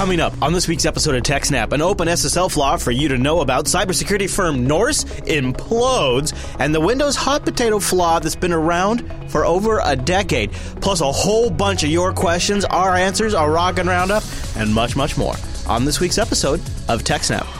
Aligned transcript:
Coming 0.00 0.20
up 0.20 0.32
on 0.40 0.54
this 0.54 0.66
week's 0.66 0.86
episode 0.86 1.14
of 1.14 1.22
TechSnap, 1.24 1.74
an 1.74 1.80
OpenSSL 1.80 2.50
flaw 2.50 2.78
for 2.78 2.90
you 2.90 3.08
to 3.08 3.18
know 3.18 3.40
about, 3.40 3.66
cybersecurity 3.66 4.34
firm 4.34 4.66
Norse 4.66 5.04
implodes, 5.04 6.32
and 6.58 6.74
the 6.74 6.80
Windows 6.80 7.16
hot 7.16 7.44
potato 7.44 7.78
flaw 7.78 8.18
that's 8.18 8.34
been 8.34 8.50
around 8.50 9.04
for 9.30 9.44
over 9.44 9.78
a 9.84 9.94
decade. 9.94 10.52
Plus, 10.80 11.02
a 11.02 11.12
whole 11.12 11.50
bunch 11.50 11.82
of 11.82 11.90
your 11.90 12.14
questions, 12.14 12.64
our 12.64 12.96
answers, 12.96 13.34
our 13.34 13.52
rockin' 13.52 13.88
roundup, 13.88 14.22
and 14.56 14.74
much, 14.74 14.96
much 14.96 15.18
more 15.18 15.34
on 15.68 15.84
this 15.84 16.00
week's 16.00 16.16
episode 16.16 16.60
of 16.88 17.04
TechSnap. 17.04 17.59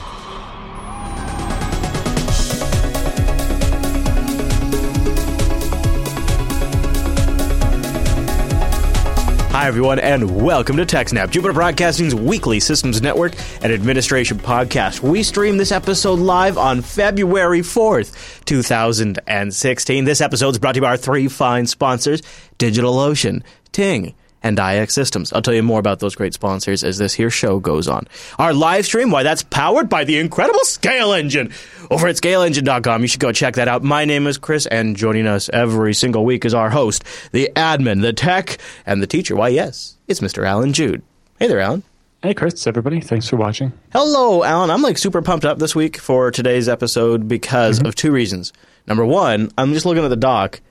Hi, 9.61 9.67
everyone, 9.67 9.99
and 9.99 10.43
welcome 10.43 10.75
to 10.77 10.87
TechSnap, 10.87 11.29
Jupiter 11.29 11.53
Broadcasting's 11.53 12.15
weekly 12.15 12.59
systems 12.59 12.99
network 12.99 13.35
and 13.61 13.71
administration 13.71 14.39
podcast. 14.39 15.01
We 15.01 15.21
stream 15.21 15.57
this 15.57 15.71
episode 15.71 16.17
live 16.17 16.57
on 16.57 16.81
February 16.81 17.59
4th, 17.59 18.43
2016. 18.45 20.03
This 20.03 20.19
episode 20.19 20.49
is 20.49 20.57
brought 20.57 20.71
to 20.71 20.77
you 20.77 20.81
by 20.81 20.87
our 20.87 20.97
three 20.97 21.27
fine 21.27 21.67
sponsors 21.67 22.23
DigitalOcean, 22.57 23.43
Ting, 23.71 24.15
and 24.43 24.57
iXsystems. 24.57 25.33
I'll 25.33 25.41
tell 25.41 25.53
you 25.53 25.63
more 25.63 25.79
about 25.79 25.99
those 25.99 26.15
great 26.15 26.33
sponsors 26.33 26.83
as 26.83 26.97
this 26.97 27.13
here 27.13 27.29
show 27.29 27.59
goes 27.59 27.87
on. 27.87 28.07
Our 28.39 28.53
live 28.53 28.85
stream, 28.85 29.11
why, 29.11 29.23
that's 29.23 29.43
powered 29.43 29.89
by 29.89 30.03
the 30.03 30.17
incredible 30.17 30.61
ScaleEngine. 30.65 31.53
Over 31.91 32.07
at 32.07 32.15
scaleengine.com, 32.15 33.01
you 33.01 33.07
should 33.07 33.19
go 33.19 33.31
check 33.31 33.55
that 33.55 33.67
out. 33.67 33.83
My 33.83 34.05
name 34.05 34.27
is 34.27 34.37
Chris, 34.37 34.65
and 34.65 34.95
joining 34.95 35.27
us 35.27 35.49
every 35.49 35.93
single 35.93 36.25
week 36.25 36.45
is 36.45 36.53
our 36.53 36.69
host, 36.69 37.03
the 37.31 37.51
admin, 37.55 38.01
the 38.01 38.13
tech, 38.13 38.57
and 38.85 39.01
the 39.01 39.07
teacher. 39.07 39.35
Why, 39.35 39.49
yes, 39.49 39.97
it's 40.07 40.19
Mr. 40.19 40.45
Allan 40.45 40.73
Jude. 40.73 41.03
Hey 41.39 41.47
there, 41.47 41.59
Allan. 41.59 41.83
Hey, 42.23 42.35
Chris, 42.35 42.67
everybody. 42.67 43.01
Thanks 43.01 43.27
for 43.27 43.35
watching. 43.35 43.73
Hello, 43.91 44.43
Allan. 44.43 44.69
I'm 44.69 44.83
like 44.83 44.99
super 44.99 45.23
pumped 45.23 45.43
up 45.43 45.57
this 45.57 45.75
week 45.75 45.97
for 45.97 46.29
today's 46.29 46.69
episode 46.69 47.27
because 47.27 47.79
mm-hmm. 47.79 47.87
of 47.87 47.95
two 47.95 48.11
reasons. 48.11 48.53
Number 48.85 49.03
one, 49.03 49.49
I'm 49.57 49.73
just 49.73 49.87
looking 49.87 50.03
at 50.03 50.09
the 50.09 50.15
doc, 50.15 50.61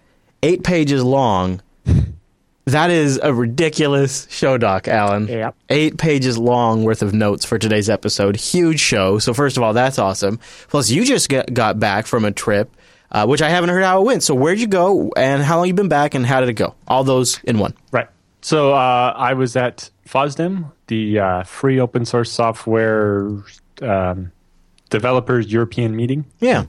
eight 0.44 0.62
pages 0.62 1.02
long. 1.02 1.60
That 2.72 2.90
is 2.90 3.18
a 3.22 3.32
ridiculous 3.32 4.26
show 4.30 4.58
doc, 4.58 4.86
Allan. 4.88 5.28
Yep. 5.28 5.56
Eight 5.70 5.98
pages 5.98 6.36
long 6.36 6.84
worth 6.84 7.02
of 7.02 7.14
notes 7.14 7.44
for 7.44 7.58
today's 7.58 7.88
episode. 7.88 8.36
Huge 8.36 8.80
show. 8.80 9.18
So 9.18 9.32
first 9.34 9.56
of 9.56 9.62
all, 9.62 9.72
that's 9.72 9.98
awesome. 9.98 10.40
Plus, 10.68 10.90
you 10.90 11.04
just 11.04 11.28
get, 11.28 11.52
got 11.52 11.78
back 11.78 12.06
from 12.06 12.24
a 12.24 12.32
trip, 12.32 12.74
uh, 13.10 13.26
which 13.26 13.42
I 13.42 13.48
haven't 13.48 13.70
heard 13.70 13.82
how 13.82 14.00
it 14.02 14.04
went. 14.04 14.22
So 14.22 14.34
where'd 14.34 14.60
you 14.60 14.66
go, 14.66 15.10
and 15.16 15.42
how 15.42 15.56
long 15.56 15.66
you 15.66 15.74
been 15.74 15.88
back, 15.88 16.14
and 16.14 16.26
how 16.26 16.40
did 16.40 16.48
it 16.48 16.54
go? 16.54 16.74
All 16.86 17.04
those 17.04 17.40
in 17.44 17.58
one. 17.58 17.74
Right. 17.92 18.08
So 18.42 18.72
uh, 18.72 19.14
I 19.16 19.34
was 19.34 19.56
at 19.56 19.90
FOSDEM, 20.08 20.70
the 20.86 21.18
uh, 21.18 21.42
free 21.44 21.80
open 21.80 22.04
source 22.04 22.30
software 22.30 23.30
um, 23.82 24.32
developers 24.90 25.52
European 25.52 25.96
meeting. 25.96 26.24
Yeah. 26.40 26.64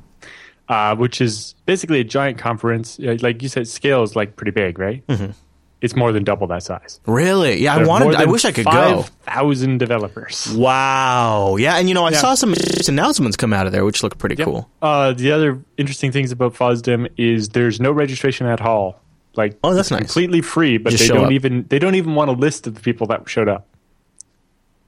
Uh, 0.70 0.96
which 0.96 1.20
is 1.20 1.56
basically 1.66 2.00
a 2.00 2.04
giant 2.04 2.38
conference. 2.38 2.98
Like 3.00 3.42
you 3.42 3.50
said, 3.50 3.68
scale 3.68 4.04
is 4.04 4.16
like 4.16 4.36
pretty 4.36 4.52
big, 4.52 4.80
right? 4.80 5.06
Mm-hmm 5.08 5.32
it's 5.82 5.96
more 5.96 6.12
than 6.12 6.24
double 6.24 6.48
that 6.48 6.62
size. 6.64 7.00
Really? 7.08 7.62
Yeah, 7.62 7.76
I 7.76 7.84
wanted. 7.84 8.16
I 8.16 8.26
wish 8.26 8.46
I 8.46 8.52
could 8.52 8.66
5, 8.66 8.74
go. 8.74 9.02
Thousand 9.24 9.80
developers. 9.80 10.54
Wow. 10.56 11.56
Yeah, 11.58 11.78
and 11.78 11.90
you 11.90 11.96
know, 11.96 12.06
I 12.06 12.12
yeah. 12.12 12.20
saw 12.20 12.36
some 12.36 12.54
announcements 12.88 13.36
come 13.36 13.52
out 13.52 13.66
of 13.66 13.72
there, 13.72 13.84
which 13.84 14.04
looked 14.04 14.20
pretty 14.20 14.36
yep. 14.38 14.46
cool. 14.46 14.70
Uh, 14.82 15.14
the 15.14 15.32
other 15.32 15.64
interesting 15.78 16.12
things 16.12 16.32
about 16.32 16.54
FOSDEM 16.54 17.09
is 17.18 17.50
there's 17.50 17.80
no 17.80 17.92
registration 17.92 18.46
at 18.46 18.62
all. 18.62 19.02
Like, 19.36 19.58
oh, 19.64 19.74
that's 19.74 19.90
nice. 19.92 20.02
Completely 20.02 20.42
free, 20.42 20.78
but 20.78 20.92
Just 20.92 21.04
they 21.04 21.08
don't 21.08 21.26
up. 21.26 21.32
even 21.32 21.66
they 21.70 21.80
don't 21.80 21.96
even 21.96 22.16
want 22.16 22.30
a 22.30 22.34
list 22.34 22.68
of 22.68 22.76
the 22.76 22.82
people 22.82 23.08
that 23.08 23.28
showed 23.28 23.50
up. 23.50 23.68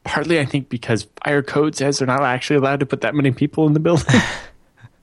Partly, 0.03 0.39
I 0.39 0.45
think, 0.45 0.69
because 0.69 1.08
fire 1.23 1.41
code 1.41 1.75
says 1.75 1.99
they're 1.99 2.08
not 2.08 2.21
actually 2.21 2.58
allowed 2.58 2.81
to 2.81 2.86
put 2.86 3.02
that 3.02 3.16
many 3.16 3.31
people 3.31 3.66
in 3.67 3.73
the 3.73 3.80
building. 3.80 4.21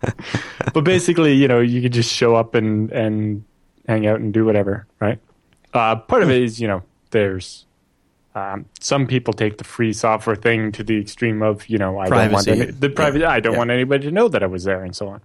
but 0.74 0.84
basically, 0.84 1.32
you 1.32 1.48
know, 1.48 1.60
you 1.60 1.80
could 1.80 1.92
just 1.92 2.12
show 2.12 2.36
up 2.36 2.54
and 2.54 2.92
and 2.92 3.44
hang 3.88 4.06
out 4.06 4.20
and 4.20 4.32
do 4.32 4.44
whatever, 4.44 4.86
right? 5.00 5.18
Uh, 5.72 5.96
part 5.96 6.22
of 6.22 6.30
it 6.30 6.42
is, 6.42 6.60
you 6.60 6.68
know, 6.68 6.82
there's 7.10 7.66
um, 8.34 8.66
some 8.80 9.06
people 9.06 9.32
take 9.32 9.58
the 9.58 9.64
free 9.64 9.92
software 9.92 10.36
thing 10.36 10.72
to 10.72 10.84
the 10.84 11.00
extreme 11.00 11.42
of, 11.42 11.68
you 11.68 11.78
know, 11.78 11.98
I 11.98 12.08
Privacy. 12.08 12.46
don't 12.46 12.58
want 12.58 12.68
any, 12.68 12.78
the 12.78 12.90
private. 12.90 13.20
Yeah. 13.20 13.30
I 13.30 13.40
don't 13.40 13.52
yeah. 13.52 13.58
want 13.58 13.70
anybody 13.70 14.06
to 14.06 14.12
know 14.12 14.28
that 14.28 14.42
I 14.42 14.46
was 14.46 14.64
there, 14.64 14.84
and 14.84 14.94
so 14.94 15.08
on. 15.08 15.20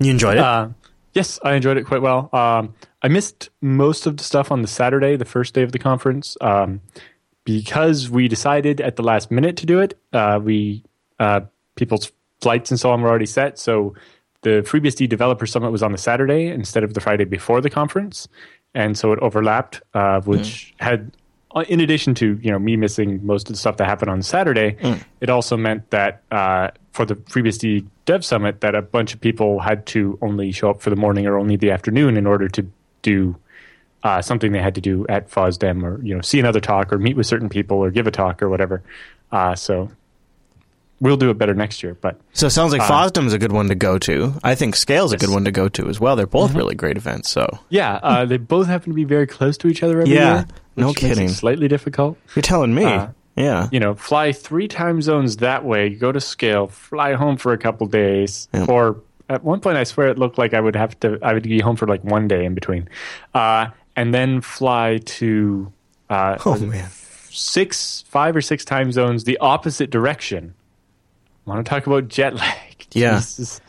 You 0.00 0.10
enjoyed 0.10 0.36
it? 0.36 0.44
Uh, 0.44 0.68
yes, 1.12 1.40
I 1.42 1.54
enjoyed 1.54 1.76
it 1.76 1.86
quite 1.86 2.02
well. 2.02 2.30
Um, 2.32 2.74
I 3.02 3.08
missed 3.08 3.50
most 3.60 4.06
of 4.06 4.16
the 4.16 4.24
stuff 4.24 4.52
on 4.52 4.62
the 4.62 4.68
Saturday, 4.68 5.16
the 5.16 5.24
first 5.24 5.54
day 5.54 5.62
of 5.62 5.72
the 5.72 5.78
conference, 5.78 6.36
um, 6.40 6.80
because 7.44 8.08
we 8.08 8.28
decided 8.28 8.80
at 8.80 8.96
the 8.96 9.02
last 9.02 9.30
minute 9.30 9.56
to 9.56 9.66
do 9.66 9.80
it. 9.80 9.98
Uh, 10.12 10.38
we 10.42 10.84
uh, 11.18 11.40
people's 11.74 12.12
flights 12.40 12.70
and 12.70 12.78
so 12.78 12.90
on 12.90 13.02
were 13.02 13.08
already 13.08 13.26
set, 13.26 13.58
so 13.58 13.94
the 14.42 14.62
FreeBSD 14.62 15.08
Developer 15.08 15.46
Summit 15.46 15.70
was 15.70 15.82
on 15.82 15.92
the 15.92 15.98
Saturday 15.98 16.46
instead 16.46 16.84
of 16.84 16.94
the 16.94 17.00
Friday 17.00 17.24
before 17.24 17.60
the 17.60 17.70
conference, 17.70 18.28
and 18.74 18.96
so 18.96 19.12
it 19.12 19.18
overlapped, 19.20 19.82
uh, 19.94 20.20
which 20.20 20.74
mm. 20.78 20.84
had, 20.84 21.16
uh, 21.54 21.64
in 21.68 21.80
addition 21.80 22.14
to 22.14 22.38
you 22.42 22.50
know 22.50 22.58
me 22.58 22.76
missing 22.76 23.24
most 23.26 23.48
of 23.48 23.54
the 23.54 23.58
stuff 23.58 23.76
that 23.78 23.86
happened 23.86 24.10
on 24.10 24.22
Saturday, 24.22 24.76
mm. 24.80 25.02
it 25.20 25.30
also 25.30 25.56
meant 25.56 25.90
that 25.90 26.22
uh, 26.30 26.70
for 26.92 27.04
the 27.04 27.16
FreeBSD 27.16 27.86
Dev 28.04 28.24
Summit, 28.24 28.60
that 28.60 28.74
a 28.74 28.82
bunch 28.82 29.14
of 29.14 29.20
people 29.20 29.60
had 29.60 29.86
to 29.86 30.18
only 30.22 30.52
show 30.52 30.70
up 30.70 30.80
for 30.80 30.90
the 30.90 30.96
morning 30.96 31.26
or 31.26 31.38
only 31.38 31.56
the 31.56 31.70
afternoon 31.70 32.16
in 32.16 32.26
order 32.26 32.48
to 32.48 32.70
do 33.02 33.36
uh, 34.02 34.22
something 34.22 34.52
they 34.52 34.62
had 34.62 34.74
to 34.74 34.80
do 34.80 35.06
at 35.08 35.30
FOSDEM 35.30 35.82
or 35.82 36.02
you 36.04 36.14
know 36.14 36.20
see 36.20 36.38
another 36.38 36.60
talk 36.60 36.92
or 36.92 36.98
meet 36.98 37.16
with 37.16 37.26
certain 37.26 37.48
people 37.48 37.78
or 37.78 37.90
give 37.90 38.06
a 38.06 38.10
talk 38.10 38.42
or 38.42 38.48
whatever. 38.48 38.82
Uh, 39.32 39.54
so 39.54 39.90
we'll 41.00 41.16
do 41.16 41.30
it 41.30 41.38
better 41.38 41.54
next 41.54 41.82
year. 41.82 41.94
But 41.94 42.20
so 42.32 42.46
it 42.46 42.50
sounds 42.50 42.72
like 42.72 42.82
uh, 42.82 42.88
FOSDEM 42.88 43.26
is 43.26 43.32
a 43.32 43.38
good 43.38 43.52
one 43.52 43.68
to 43.68 43.74
go 43.74 43.98
to. 43.98 44.34
I 44.42 44.54
think 44.54 44.76
Scale's 44.76 45.12
yes. 45.12 45.22
a 45.22 45.26
good 45.26 45.32
one 45.32 45.44
to 45.44 45.50
go 45.50 45.68
to 45.68 45.88
as 45.88 46.00
well. 46.00 46.16
They're 46.16 46.26
both 46.26 46.50
mm-hmm. 46.50 46.58
really 46.58 46.74
great 46.74 46.96
events. 46.96 47.30
So 47.30 47.46
yeah, 47.68 48.00
uh, 48.02 48.24
they 48.24 48.36
both 48.36 48.66
happen 48.66 48.92
to 48.92 48.94
be 48.94 49.04
very 49.04 49.26
close 49.26 49.56
to 49.58 49.68
each 49.68 49.82
other 49.82 50.00
every 50.00 50.14
yeah, 50.14 50.34
year. 50.34 50.46
no 50.76 50.92
kidding. 50.92 51.28
slightly 51.28 51.68
difficult. 51.68 52.18
You're 52.34 52.42
telling 52.42 52.74
me. 52.74 52.84
Uh, 52.84 53.08
yeah. 53.36 53.68
You 53.70 53.78
know, 53.78 53.94
fly 53.94 54.32
three 54.32 54.66
time 54.66 55.00
zones 55.00 55.36
that 55.36 55.64
way, 55.64 55.90
go 55.90 56.10
to 56.10 56.20
Scale, 56.20 56.66
fly 56.66 57.14
home 57.14 57.36
for 57.36 57.52
a 57.52 57.58
couple 57.58 57.86
days, 57.86 58.48
yeah. 58.52 58.66
or 58.68 59.00
at 59.28 59.44
one 59.44 59.60
point 59.60 59.76
I 59.76 59.84
swear 59.84 60.08
it 60.08 60.18
looked 60.18 60.38
like 60.38 60.54
I 60.54 60.60
would 60.60 60.74
have 60.74 60.98
to 61.00 61.18
I 61.22 61.34
would 61.34 61.44
be 61.44 61.60
home 61.60 61.76
for 61.76 61.86
like 61.86 62.02
one 62.02 62.26
day 62.26 62.44
in 62.44 62.54
between, 62.54 62.88
uh, 63.34 63.68
and 63.94 64.12
then 64.12 64.40
fly 64.40 64.98
to. 65.04 65.72
Uh, 66.10 66.38
oh 66.44 66.58
man. 66.58 66.90
Six, 67.30 68.02
five 68.08 68.34
or 68.34 68.40
six 68.40 68.64
time 68.64 68.90
zones 68.90 69.22
the 69.22 69.38
opposite 69.38 69.90
direction 69.90 70.54
want 71.48 71.64
to 71.64 71.68
talk 71.68 71.86
about 71.86 72.08
jet 72.08 72.34
lag. 72.34 72.56
Yeah. 72.92 73.16
Jesus. 73.16 73.60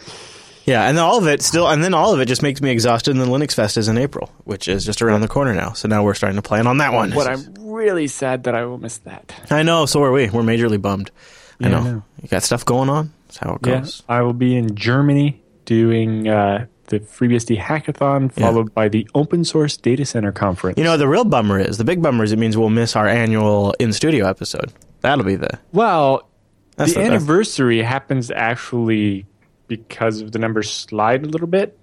Yeah, 0.70 0.88
and 0.88 0.98
then 0.98 1.04
all 1.04 1.18
of 1.18 1.28
it 1.28 1.42
still, 1.42 1.68
and 1.68 1.84
then 1.84 1.94
all 1.94 2.14
of 2.14 2.22
it 2.22 2.28
just 2.28 2.42
makes 2.42 2.62
me 2.62 2.70
exhausted. 2.70 3.12
And 3.12 3.20
then 3.20 3.28
LinuxFest 3.28 3.76
is 3.76 3.88
in 3.88 3.98
April, 3.98 4.32
which 4.46 4.68
is 4.68 4.86
just 4.86 5.02
around 5.02 5.22
the 5.22 5.28
corner 5.28 5.54
now. 5.54 5.74
So 5.74 5.88
now 5.88 6.04
we're 6.04 6.14
starting 6.14 6.38
to 6.38 6.42
plan 6.42 6.68
on 6.68 6.78
that 6.78 6.94
one. 6.94 7.10
But 7.10 7.28
I'm 7.28 7.54
really 7.60 8.08
sad 8.08 8.44
that 8.44 8.56
I 8.56 8.66
will 8.66 8.78
miss 8.78 9.00
that. 9.00 9.34
I 9.50 9.64
know. 9.64 9.88
So 9.88 10.04
are 10.04 10.12
we. 10.12 10.30
We're 10.30 10.44
majorly 10.44 10.82
bummed. 10.82 11.12
Yeah, 11.60 11.68
I, 11.68 11.72
know. 11.72 11.78
I 11.80 11.84
know. 11.84 12.04
You 12.22 12.30
got 12.30 12.44
stuff 12.44 12.64
going 12.64 12.88
on. 12.88 13.12
That's 13.28 13.38
how 13.38 13.56
it 13.56 13.62
goes. 13.62 14.04
Yeah, 14.08 14.16
I 14.16 14.22
will 14.22 14.34
be 14.34 14.56
in 14.56 14.76
Germany 14.76 15.42
doing 15.66 16.28
uh, 16.28 16.68
the 16.90 17.00
FreeBSD 17.00 17.60
hackathon, 17.60 18.32
followed 18.32 18.70
yeah. 18.70 18.74
by 18.74 18.90
the 18.90 19.08
Open 19.16 19.44
Source 19.46 19.76
Data 19.76 20.06
Center 20.06 20.32
Conference. 20.32 20.78
You 20.78 20.84
know, 20.84 20.98
the 20.98 21.08
real 21.08 21.26
bummer 21.26 21.60
is 21.60 21.78
the 21.78 21.84
big 21.84 22.02
bummer 22.02 22.24
is 22.24 22.32
it 22.32 22.40
means 22.40 22.58
we'll 22.58 22.70
miss 22.70 22.96
our 22.96 23.08
annual 23.08 23.74
in 23.80 23.92
studio 23.94 24.28
episode. 24.28 24.72
That'll 25.02 25.26
be 25.26 25.36
the 25.36 25.60
well. 25.72 26.29
That's 26.80 26.94
the, 26.94 27.02
anniversary 27.02 27.84
happens 27.84 28.32
actually 28.32 29.26
because 29.68 30.22
of 30.22 30.32
the 30.32 30.40
numbers 30.40 30.72
slide 30.72 31.26
a 31.26 31.28
little 31.28 31.46
bit. 31.46 31.78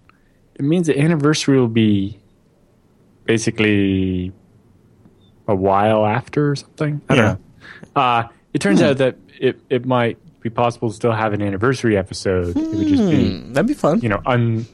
It 0.54 0.62
means 0.62 0.86
the 0.86 0.98
anniversary 0.98 1.60
will 1.60 1.68
be 1.68 2.18
basically 3.26 4.32
a 5.46 5.54
while 5.54 6.06
after 6.06 6.52
or 6.52 6.56
something. 6.56 7.02
I 7.10 7.14
don't 7.14 7.25
yeah. 7.25 7.37
know. 7.94 8.02
Uh, 8.02 8.28
it 8.54 8.60
turns 8.62 8.81
hmm. 8.81 8.87
out 8.87 8.96
that 8.96 9.16
it, 9.38 9.60
it 9.69 9.84
might 9.84 10.16
be 10.40 10.48
possible 10.48 10.88
to 10.88 10.94
still 10.94 11.12
have 11.12 11.34
an 11.34 11.42
anniversary 11.42 11.99
episode. 11.99 12.54
Hmm. 12.54 12.58
It 12.58 12.76
would 12.76 12.88
just 12.88 13.10
be 13.10 13.38
hmm. 13.38 13.52
that'd 13.52 13.69
be 13.69 13.75
fun. 13.75 14.00
You 14.00 14.08
know, 14.08 14.22
un, 14.25 14.64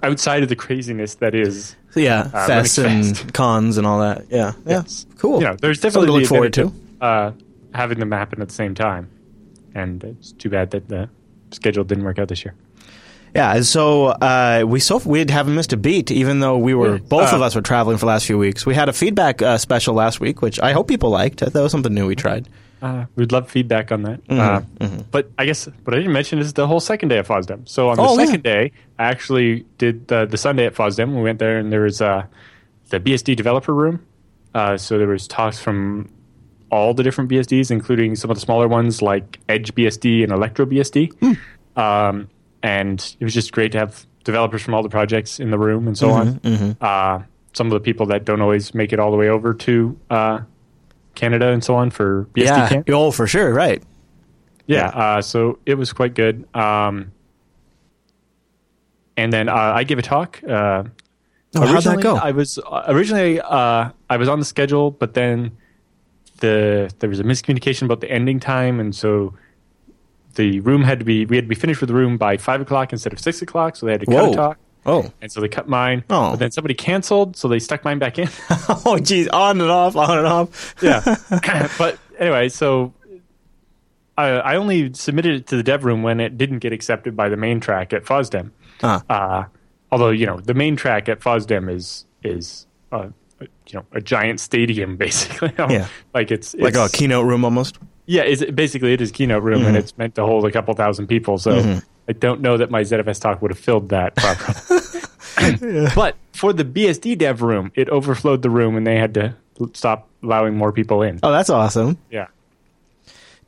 outside 0.00 0.44
of 0.44 0.48
the 0.48 0.54
craziness 0.54 1.16
that 1.16 1.34
is 1.34 1.74
yeah, 1.96 2.30
uh, 2.32 2.46
fests 2.46 2.84
and 2.84 3.18
fest. 3.18 3.32
cons 3.32 3.78
and 3.78 3.86
all 3.86 3.98
that. 3.98 4.26
Yeah, 4.30 4.52
yeah, 4.64 4.82
yes. 4.82 5.06
cool. 5.18 5.40
You 5.40 5.48
know, 5.48 5.56
there's 5.60 5.80
definitely 5.80 6.22
Something 6.22 6.52
to 6.52 6.52
look 6.52 6.52
forward 6.52 6.52
to 7.00 7.04
uh, 7.04 7.32
having 7.74 7.98
them 7.98 8.12
happen 8.12 8.40
at 8.40 8.46
the 8.46 8.54
same 8.54 8.76
time 8.76 9.10
and 9.76 10.02
it's 10.02 10.32
too 10.32 10.48
bad 10.48 10.70
that 10.70 10.88
the 10.88 11.08
schedule 11.50 11.84
didn't 11.84 12.04
work 12.04 12.18
out 12.18 12.28
this 12.28 12.44
year. 12.44 12.54
Yeah, 13.34 13.60
so 13.60 14.06
uh, 14.06 14.64
we 14.66 14.80
so 14.80 14.96
we 15.04 15.26
haven't 15.28 15.54
missed 15.54 15.72
a 15.74 15.76
beat, 15.76 16.10
even 16.10 16.40
though 16.40 16.56
we 16.56 16.72
were 16.72 16.98
both 16.98 17.32
uh, 17.32 17.36
of 17.36 17.42
us 17.42 17.54
were 17.54 17.60
traveling 17.60 17.98
for 17.98 18.06
the 18.06 18.12
last 18.12 18.26
few 18.26 18.38
weeks. 18.38 18.64
We 18.64 18.74
had 18.74 18.88
a 18.88 18.94
feedback 18.94 19.42
uh, 19.42 19.58
special 19.58 19.92
last 19.94 20.20
week, 20.20 20.40
which 20.40 20.58
I 20.58 20.72
hope 20.72 20.88
people 20.88 21.10
liked. 21.10 21.40
That 21.40 21.54
was 21.54 21.70
something 21.70 21.92
new 21.92 22.06
we 22.06 22.16
tried. 22.16 22.48
Uh, 22.80 23.04
we'd 23.14 23.32
love 23.32 23.50
feedback 23.50 23.92
on 23.92 24.02
that. 24.02 24.24
Mm-hmm, 24.24 24.40
uh, 24.40 24.60
mm-hmm. 24.86 25.00
But 25.10 25.30
I 25.36 25.44
guess 25.44 25.66
what 25.66 25.94
I 25.94 25.98
didn't 25.98 26.12
mention 26.12 26.38
is 26.38 26.54
the 26.54 26.66
whole 26.66 26.80
second 26.80 27.10
day 27.10 27.18
of 27.18 27.28
FOSDEM. 27.28 27.68
So 27.68 27.90
on 27.90 27.96
the 27.96 28.02
oh, 28.02 28.16
second 28.16 28.42
yeah. 28.44 28.54
day, 28.54 28.72
I 28.98 29.04
actually 29.04 29.66
did 29.76 30.08
the, 30.08 30.24
the 30.24 30.38
Sunday 30.38 30.64
at 30.64 30.74
FOSDEM. 30.74 31.14
We 31.14 31.22
went 31.22 31.38
there, 31.38 31.58
and 31.58 31.70
there 31.70 31.82
was 31.82 32.00
uh, 32.00 32.24
the 32.88 33.00
BSD 33.00 33.36
developer 33.36 33.74
room. 33.74 34.06
so 34.54 34.96
there 34.96 35.08
was 35.08 35.28
talks 35.28 35.58
from 35.58 36.08
all 36.70 36.94
the 36.94 37.02
different 37.02 37.30
BSDs, 37.30 37.70
including 37.70 38.16
some 38.16 38.30
of 38.30 38.36
the 38.36 38.40
smaller 38.40 38.68
ones 38.68 39.02
like 39.02 39.38
EdgeBSD 39.48 40.24
and 40.24 40.32
ElectroBSD. 40.32 41.38
Um, 41.76 42.28
and 42.62 43.16
it 43.20 43.24
was 43.24 43.34
just 43.34 43.52
great 43.52 43.72
to 43.72 43.78
have 43.78 44.06
developers 44.24 44.62
from 44.62 44.74
all 44.74 44.82
the 44.82 44.88
projects 44.88 45.38
in 45.38 45.50
the 45.50 45.58
room 45.58 45.86
and 45.86 45.96
so 45.96 46.10
on. 46.10 46.40
Uh, 46.80 47.22
some 47.52 47.68
of 47.68 47.72
the 47.72 47.80
people 47.80 48.06
that 48.06 48.24
don't 48.24 48.40
always 48.40 48.74
make 48.74 48.92
it 48.92 48.98
all 48.98 49.10
the 49.10 49.16
way 49.16 49.28
over 49.28 49.54
to 49.54 49.98
uh, 50.10 50.40
Canada 51.14 51.48
and 51.48 51.62
so 51.62 51.74
on 51.74 51.90
for 51.90 52.26
BSD 52.34 52.44
yeah. 52.44 52.68
camp. 52.68 52.90
Oh, 52.90 53.10
for 53.10 53.26
sure. 53.26 53.52
Right. 53.52 53.82
Yeah, 54.66 54.88
uh, 54.88 55.22
so 55.22 55.60
it 55.64 55.74
was 55.74 55.92
quite 55.92 56.14
good. 56.14 56.44
Um, 56.54 57.12
and 59.16 59.32
then 59.32 59.48
uh, 59.48 59.54
I 59.54 59.84
gave 59.84 59.98
a 59.98 60.02
talk. 60.02 60.42
Uh, 60.42 60.84
Oh, 61.54 61.66
how'd 61.66 61.82
that 61.84 62.00
go? 62.02 62.16
I 62.16 62.32
was 62.32 62.58
uh, 62.58 62.84
originally 62.88 63.40
uh, 63.40 63.90
I 64.10 64.16
was 64.16 64.28
on 64.28 64.38
the 64.38 64.44
schedule, 64.44 64.90
but 64.90 65.14
then 65.14 65.56
the 66.38 66.90
there 66.98 67.08
was 67.10 67.20
a 67.20 67.24
miscommunication 67.24 67.82
about 67.82 68.00
the 68.00 68.10
ending 68.10 68.40
time, 68.40 68.80
and 68.80 68.94
so 68.94 69.34
the 70.34 70.60
room 70.60 70.82
had 70.82 70.98
to 70.98 71.04
be 71.04 71.24
we 71.26 71.36
had 71.36 71.44
to 71.44 71.48
be 71.48 71.54
finished 71.54 71.80
with 71.80 71.88
the 71.88 71.94
room 71.94 72.18
by 72.18 72.36
five 72.36 72.60
o'clock 72.60 72.92
instead 72.92 73.12
of 73.12 73.18
six 73.18 73.42
o'clock. 73.42 73.76
So 73.76 73.86
they 73.86 73.92
had 73.92 74.00
to 74.00 74.06
cut 74.06 74.14
Whoa. 74.14 74.32
a 74.32 74.34
talk, 74.36 74.58
Oh. 74.84 75.12
and 75.20 75.32
so 75.32 75.40
they 75.40 75.48
cut 75.48 75.68
mine. 75.68 76.04
Oh. 76.10 76.30
But 76.32 76.38
then 76.38 76.50
somebody 76.50 76.74
canceled, 76.74 77.36
so 77.36 77.48
they 77.48 77.58
stuck 77.58 77.84
mine 77.84 77.98
back 77.98 78.18
in. 78.18 78.28
oh, 78.84 78.98
geez. 78.98 79.28
On 79.28 79.60
and 79.60 79.70
off, 79.70 79.96
on 79.96 80.18
and 80.18 80.26
off. 80.26 80.74
yeah. 80.82 81.02
but 81.78 81.98
anyway, 82.18 82.48
so 82.48 82.92
I, 84.16 84.28
I 84.28 84.56
only 84.56 84.92
submitted 84.94 85.34
it 85.34 85.46
to 85.48 85.56
the 85.56 85.62
dev 85.62 85.84
room 85.84 86.02
when 86.02 86.20
it 86.20 86.38
didn't 86.38 86.60
get 86.60 86.72
accepted 86.72 87.16
by 87.16 87.28
the 87.28 87.36
main 87.36 87.60
track 87.60 87.92
at 87.92 88.04
FOSDEM. 88.04 88.50
Huh. 88.80 89.00
Uh, 89.08 89.44
although 89.90 90.10
you 90.10 90.26
know 90.26 90.38
the 90.40 90.54
main 90.54 90.76
track 90.76 91.08
at 91.08 91.20
FOSDEM 91.20 91.70
is 91.70 92.04
is 92.22 92.66
uh, 92.92 93.08
you 93.40 93.48
know 93.74 93.84
a 93.92 94.00
giant 94.00 94.40
stadium 94.40 94.96
basically. 95.04 95.52
Yeah. 95.58 95.88
like 96.14 96.30
it's, 96.30 96.54
Like 96.54 96.74
a 96.76 96.88
keynote 96.88 97.26
room 97.26 97.44
almost. 97.44 97.78
yeah, 98.06 98.22
it's, 98.22 98.44
basically 98.50 98.92
it 98.92 99.00
is 99.00 99.10
keynote 99.12 99.42
room 99.42 99.58
Mm-hmm. 99.60 99.68
and 99.68 99.76
it's 99.76 99.96
meant 99.98 100.14
to 100.16 100.24
hold 100.24 100.44
a 100.46 100.50
couple 100.50 100.72
thousand 100.74 101.06
people. 101.08 101.38
So 101.38 101.80
I 102.08 102.12
don't 102.12 102.40
know 102.40 102.56
that 102.56 102.70
my 102.70 102.82
ZFS 102.82 103.20
talk 103.20 103.42
would 103.42 103.50
have 103.50 103.58
filled 103.58 103.88
that 103.90 104.14
properly. 104.16 105.00
But 105.94 106.16
for 106.32 106.52
the 106.54 106.64
BSD 106.64 107.18
dev 107.18 107.42
room, 107.42 107.70
it 107.74 107.88
overflowed 107.90 108.40
the 108.42 108.48
room 108.50 108.76
and 108.76 108.86
they 108.86 108.96
had 108.96 109.12
to 109.14 109.34
stop 109.74 110.08
allowing 110.22 110.56
more 110.56 110.72
people 110.72 111.02
in. 111.02 111.20
Oh, 111.22 111.30
that's 111.30 111.50
awesome. 111.50 111.98
Yeah. 112.10 112.28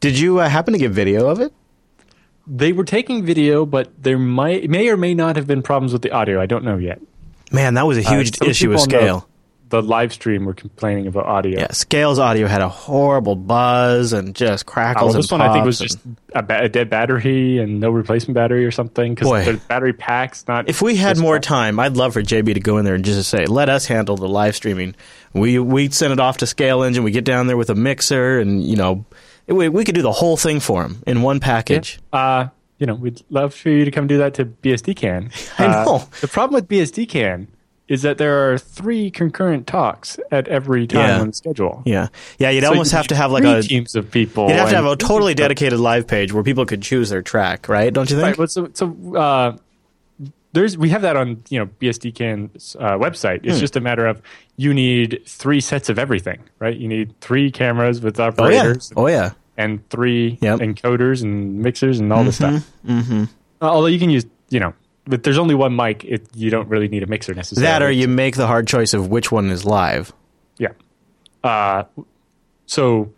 Did 0.01 0.19
you 0.19 0.39
uh, 0.41 0.49
happen 0.49 0.73
to 0.75 0.79
get 0.79 0.91
video 0.91 1.29
of 1.29 1.41
it? 1.41 1.53
They 2.47 2.73
were 2.73 2.85
taking 2.85 3.25
video, 3.25 3.67
but 3.67 3.91
there 4.03 4.19
might 4.19 4.71
may 4.71 4.89
or 4.89 4.97
may 4.97 5.15
not 5.15 5.37
have 5.37 5.47
been 5.47 5.63
problems 5.63 5.93
with 5.93 6.03
the 6.03 6.11
audio. 6.13 6.41
I 6.41 6.47
don't 6.47 6.65
know 6.65 6.77
yet. 6.79 7.01
Man, 7.53 7.75
that 7.75 7.87
was 7.87 7.99
a 7.99 8.07
Uh, 8.09 8.15
huge 8.15 8.37
some 8.37 8.49
issue 8.49 8.73
of 8.73 8.81
scale. 8.81 9.17
on 9.17 9.23
the-. 9.71 9.83
Live 9.83 10.13
stream 10.13 10.45
were 10.45 10.55
complaining 10.55 11.07
about 11.07 11.27
audio. 11.27 11.61
Yeah, 11.61 11.73
Scale's 11.73 12.19
audio 12.19 12.47
had 12.47 12.61
a 12.63 12.69
horrible 12.69 13.37
buzz 13.37 14.13
and 14.13 14.35
just 14.35 14.67
crackles 14.67 15.15
and 15.15 15.23
this 15.25 15.31
one 15.31 15.41
I 15.41 15.53
think 15.53 15.65
was 15.65 15.79
just 15.79 15.99
a, 16.35 16.43
ba- 16.43 16.65
a 16.65 16.69
dead 16.69 16.91
battery 16.91 17.59
and 17.59 17.81
no 17.81 17.91
replacement 17.91 18.35
battery 18.35 18.65
or 18.65 18.71
something 18.71 19.15
Boy. 19.15 19.41
because 19.41 19.61
the 19.61 19.67
battery 19.67 19.93
packs 19.93 20.45
not. 20.49 20.69
If 20.69 20.83
we 20.83 20.97
had 20.97 21.19
more 21.19 21.39
time, 21.39 21.79
I'd 21.81 21.97
love 21.97 22.13
for 22.15 22.23
JB 22.23 22.55
to 22.55 22.61
go 22.61 22.79
in 22.79 22.85
there 22.85 22.95
and 22.95 23.05
just 23.05 23.29
say, 23.31 23.47
"Let 23.47 23.69
us 23.69 23.87
handle 23.87 24.17
the 24.17 24.29
live 24.29 24.55
streaming." 24.57 24.95
We 25.33 25.59
we 25.59 25.91
send 25.91 26.13
it 26.13 26.21
off 26.21 26.39
to 26.39 26.45
ScaleEngine. 26.47 27.03
We 27.05 27.11
get 27.11 27.25
down 27.25 27.47
there 27.47 27.57
with 27.57 27.71
a 27.71 27.75
mixer, 27.75 28.39
and 28.41 28.63
you 28.63 28.77
know, 28.77 29.05
we, 29.47 29.69
we 29.69 29.85
could 29.85 29.95
do 29.95 30.03
the 30.03 30.13
whole 30.13 30.37
thing 30.37 30.61
for 30.61 30.83
him 30.85 31.03
in 31.07 31.23
one 31.23 31.41
package. 31.41 31.99
Uh, 32.13 32.49
you 32.79 32.87
know, 32.87 32.95
we'd 32.95 33.23
love 33.31 33.55
for 33.55 33.69
you 33.71 33.85
to 33.85 33.91
come 33.91 34.07
do 34.07 34.19
that 34.19 34.35
to 34.35 34.45
BSDCan. 34.47 35.33
I 35.59 35.65
Uh, 35.67 35.85
know. 35.85 36.09
the 36.21 36.29
problem 36.29 36.55
with 36.55 36.69
BSDCan 36.69 37.47
is 37.89 38.03
that 38.03 38.19
there 38.19 38.53
are 38.53 38.59
three 38.59 39.11
concurrent 39.11 39.67
talks 39.67 40.19
at 40.31 40.47
every 40.49 40.87
time 40.87 41.09
Yeah. 41.09 41.21
on 41.21 41.27
the 41.29 41.33
schedule. 41.33 41.83
Yeah, 41.87 42.09
yeah. 42.39 42.51
You'd 42.51 42.63
So 42.65 42.69
almost 42.71 42.93
have 42.93 43.07
to 43.09 43.17
have 43.17 43.33
like 43.33 43.43
three 43.43 43.53
a. 43.53 43.63
teams 43.63 43.95
of 43.95 44.11
people. 44.11 44.49
You'd 44.49 44.57
have 44.59 44.69
to 44.71 44.77
have 44.77 44.85
a 44.87 44.97
totally 44.97 45.35
dedicated 45.35 45.81
live 45.81 46.07
page 46.07 46.33
where 46.33 46.43
people 46.43 46.67
could 46.67 46.83
choose 46.83 47.09
their 47.11 47.23
track, 47.23 47.69
right? 47.69 47.93
Don't 47.93 48.11
you 48.11 48.17
think? 48.17 48.27
Right. 48.27 48.39
Well, 48.39 48.47
so, 48.47 48.69
so 48.75 49.17
uh, 49.17 49.57
there's 50.53 50.77
we 50.79 50.89
have 50.91 51.03
that 51.03 51.17
on 51.17 51.43
you 51.49 51.59
know 51.59 51.67
BSDCan's 51.81 52.77
uh, 52.79 52.93
website. 52.99 53.41
Hmm. 53.43 53.49
It's 53.51 53.61
just 53.61 53.77
a 53.77 53.81
matter 53.81 54.07
of 54.07 54.21
you 54.57 54.73
need 54.75 55.23
three 55.27 55.61
sets 55.61 55.89
of 55.89 55.99
everything, 55.99 56.41
right? 56.59 56.77
You 56.77 56.89
need 56.89 57.19
three 57.21 57.51
cameras 57.51 58.01
with 58.01 58.19
oh 58.19 58.25
yeah. 58.25 58.29
operators 58.29 58.93
Oh 58.97 59.07
yeah. 59.07 59.33
and 59.57 59.87
three 59.91 60.39
Yep. 60.41 60.61
encoders 60.61 61.23
and 61.23 61.61
mixers 61.61 62.01
and 62.01 62.13
all 62.13 62.25
this 62.25 62.37
stuff. 62.37 62.69
Mm-hmm. 62.87 63.25
although 63.63 63.87
you 63.87 63.99
can 63.99 64.11
use 64.11 64.25
you 64.51 64.59
know, 64.61 64.73
but 65.09 65.23
there's 65.23 65.39
only 65.39 65.55
one 65.55 65.75
mic. 65.75 66.05
It, 66.05 66.29
you 66.35 66.51
don't 66.51 66.69
really 66.69 66.89
need 66.89 67.03
a 67.03 67.07
mixer 67.07 67.35
necessarily. 67.35 67.67
That 67.67 67.83
or 67.83 67.91
you 67.91 68.07
make 68.09 68.37
the 68.37 68.47
hard 68.47 68.69
choice 68.69 68.93
of 68.95 69.09
which 69.09 69.33
one 69.33 69.51
is 69.51 69.65
live. 69.65 70.13
Yeah. 70.59 70.73
Uh, 71.43 71.85
so 72.67 73.13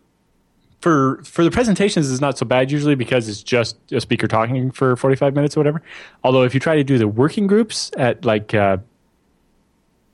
for 0.81 1.23
for 1.25 1.45
the 1.45 1.51
presentations 1.51 2.11
it's 2.11 2.21
not 2.21 2.39
so 2.39 2.47
bad 2.47 2.71
usually 2.71 2.95
because 2.95 3.29
it's 3.29 3.43
just 3.43 3.77
a 3.93 4.01
speaker 4.01 4.27
talking 4.27 4.71
for 4.71 4.97
45 4.97 5.35
minutes 5.35 5.57
or 5.57 5.61
whatever. 5.61 5.83
Although 6.25 6.43
if 6.43 6.55
you 6.55 6.61
try 6.61 6.77
to 6.77 6.85
do 6.85 6.97
the 6.97 7.09
working 7.09 7.47
groups 7.47 7.91
at 7.97 8.25
like 8.25 8.55
uh, 8.55 8.79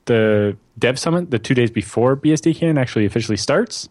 the 0.05 0.57
Dev 0.79 0.99
Summit, 0.99 1.31
the 1.31 1.39
two 1.39 1.53
days 1.53 1.71
before 1.71 2.17
BSDCan 2.17 2.79
actually 2.79 3.05
officially 3.05 3.37
starts, 3.37 3.87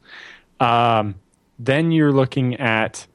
um, 0.60 1.14
then 1.58 1.92
you're 1.92 2.12
looking 2.12 2.56
at 2.56 3.06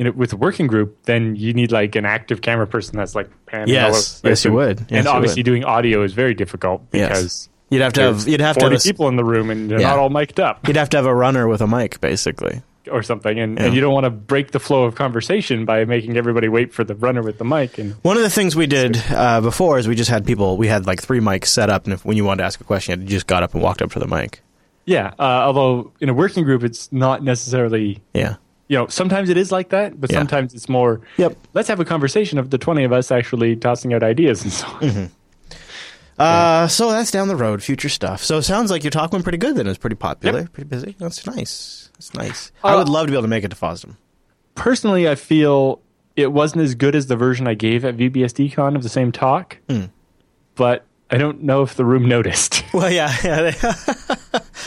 you 0.00 0.04
know, 0.06 0.12
with 0.12 0.32
a 0.32 0.36
working 0.36 0.66
group, 0.66 0.96
then 1.04 1.36
you 1.36 1.52
need 1.52 1.70
like 1.72 1.94
an 1.94 2.06
active 2.06 2.40
camera 2.40 2.66
person 2.66 2.96
that's 2.96 3.14
like 3.14 3.28
panning 3.44 3.74
Yes. 3.74 4.22
Yes, 4.24 4.42
you 4.46 4.52
would. 4.54 4.80
Yes, 4.80 4.86
and 4.90 5.04
you 5.04 5.10
obviously 5.10 5.40
would. 5.40 5.44
doing 5.44 5.64
audio 5.64 6.02
is 6.02 6.14
very 6.14 6.32
difficult 6.32 6.80
Yes. 6.90 7.08
because 7.10 7.48
You'd 7.68 7.82
have 7.82 7.92
to 7.92 8.00
have. 8.02 8.26
You'd 8.26 8.40
have 8.40 8.56
to 8.56 8.60
40 8.62 8.74
have 8.76 8.80
a. 8.80 8.88
people 8.88 9.08
in 9.08 9.16
the 9.16 9.24
room 9.24 9.50
and 9.50 9.70
they're 9.70 9.78
Yeah. 9.78 9.90
not 9.90 9.98
all 9.98 10.08
mic'd 10.08 10.40
up 10.40 10.66
You'd 10.66 10.76
have 10.78 10.88
to 10.90 10.96
have 10.96 11.04
a 11.04 11.14
runner 11.14 11.46
with 11.48 11.60
a 11.60 11.66
mic, 11.66 12.00
basically. 12.00 12.62
or 12.90 13.02
something. 13.02 13.38
And, 13.38 13.58
Yeah. 13.58 13.66
and 13.66 13.74
you 13.74 13.82
don't 13.82 13.92
want 13.92 14.04
to 14.04 14.10
break 14.10 14.52
the 14.52 14.58
flow 14.58 14.84
of 14.84 14.94
conversation 14.94 15.66
by 15.66 15.84
making 15.84 16.16
everybody 16.16 16.48
wait 16.48 16.72
for 16.72 16.82
the 16.82 16.94
runner 16.94 17.22
with 17.22 17.36
the 17.36 17.44
mic. 17.44 17.76
And 17.76 17.94
One 18.02 18.16
of 18.16 18.22
the 18.22 18.30
things 18.30 18.56
we 18.56 18.66
did 18.66 18.96
uh, 19.10 19.42
before 19.42 19.78
is 19.78 19.86
we 19.86 19.94
just 19.94 20.10
had 20.10 20.24
people. 20.24 20.56
We 20.56 20.66
had 20.66 20.86
like 20.86 21.00
three 21.02 21.20
mics 21.20 21.48
set 21.48 21.68
up, 21.68 21.84
and 21.84 21.92
if 21.92 22.06
when 22.06 22.16
you 22.16 22.24
wanted 22.24 22.38
to 22.38 22.44
ask 22.46 22.58
a 22.60 22.64
question, 22.64 23.02
you 23.02 23.06
just 23.06 23.26
got 23.26 23.42
up 23.42 23.52
and 23.52 23.62
walked 23.62 23.82
up 23.82 23.92
to 23.92 23.98
the 23.98 24.08
mic. 24.08 24.40
yeah, 24.86 25.12
uh, 25.20 25.22
although 25.22 25.92
in 26.00 26.08
a 26.08 26.14
working 26.14 26.42
group, 26.42 26.64
it's 26.64 26.90
not 26.90 27.22
necessarily, 27.22 28.00
Yeah. 28.14 28.36
You 28.70 28.76
know, 28.76 28.86
sometimes 28.86 29.28
it 29.30 29.36
is 29.36 29.50
like 29.50 29.70
that, 29.70 30.00
but 30.00 30.12
Yeah. 30.12 30.18
sometimes 30.20 30.54
it's 30.54 30.68
more, 30.68 31.00
Yep. 31.16 31.36
let's 31.54 31.66
have 31.68 31.80
a 31.80 31.84
conversation 31.84 32.38
of 32.38 32.50
the 32.50 32.56
20 32.56 32.84
of 32.84 32.92
us 32.92 33.10
actually 33.10 33.56
tossing 33.56 33.92
out 33.92 34.04
ideas 34.04 34.44
and 34.44 34.52
so 34.52 34.66
on. 34.68 34.80
Mm-hmm. 34.80 35.04
Uh, 36.18 36.68
so 36.68 36.90
that's 36.92 37.10
down 37.10 37.26
the 37.26 37.34
road, 37.34 37.62
future 37.64 37.88
stuff. 37.88 38.22
So 38.22 38.38
it 38.38 38.42
sounds 38.42 38.70
like 38.70 38.84
your 38.84 38.92
talk 38.92 39.10
went 39.10 39.24
pretty 39.24 39.38
good. 39.38 39.56
Then 39.56 39.66
it 39.66 39.70
was 39.70 39.78
pretty 39.78 39.96
popular, 39.96 40.46
pretty 40.52 40.68
busy. 40.68 40.94
That's 41.00 41.26
nice. 41.26 41.88
That's 41.94 42.14
nice. 42.14 42.52
I 42.62 42.74
Uh, 42.74 42.78
would 42.78 42.88
love 42.88 43.06
to 43.06 43.10
be 43.10 43.16
able 43.16 43.22
to 43.22 43.28
make 43.28 43.42
it 43.42 43.48
to 43.48 43.56
FOSDEM. 43.56 43.96
Personally, 44.54 45.08
I 45.08 45.16
feel 45.16 45.80
it 46.14 46.30
wasn't 46.32 46.62
as 46.62 46.76
good 46.76 46.94
as 46.94 47.08
the 47.08 47.16
version 47.16 47.48
I 47.48 47.54
gave 47.54 47.84
at 47.84 47.96
vBSDcon 47.96 48.76
of 48.76 48.82
the 48.84 48.88
same 48.88 49.10
talk, 49.10 49.56
Hmm. 49.68 49.84
but 50.54 50.84
I 51.10 51.16
don't 51.18 51.42
know 51.42 51.62
if 51.62 51.74
the 51.74 51.84
room 51.84 52.06
noticed. 52.06 52.62
Well, 52.72 52.88
yeah, 52.92 53.12
yeah. 53.24 53.50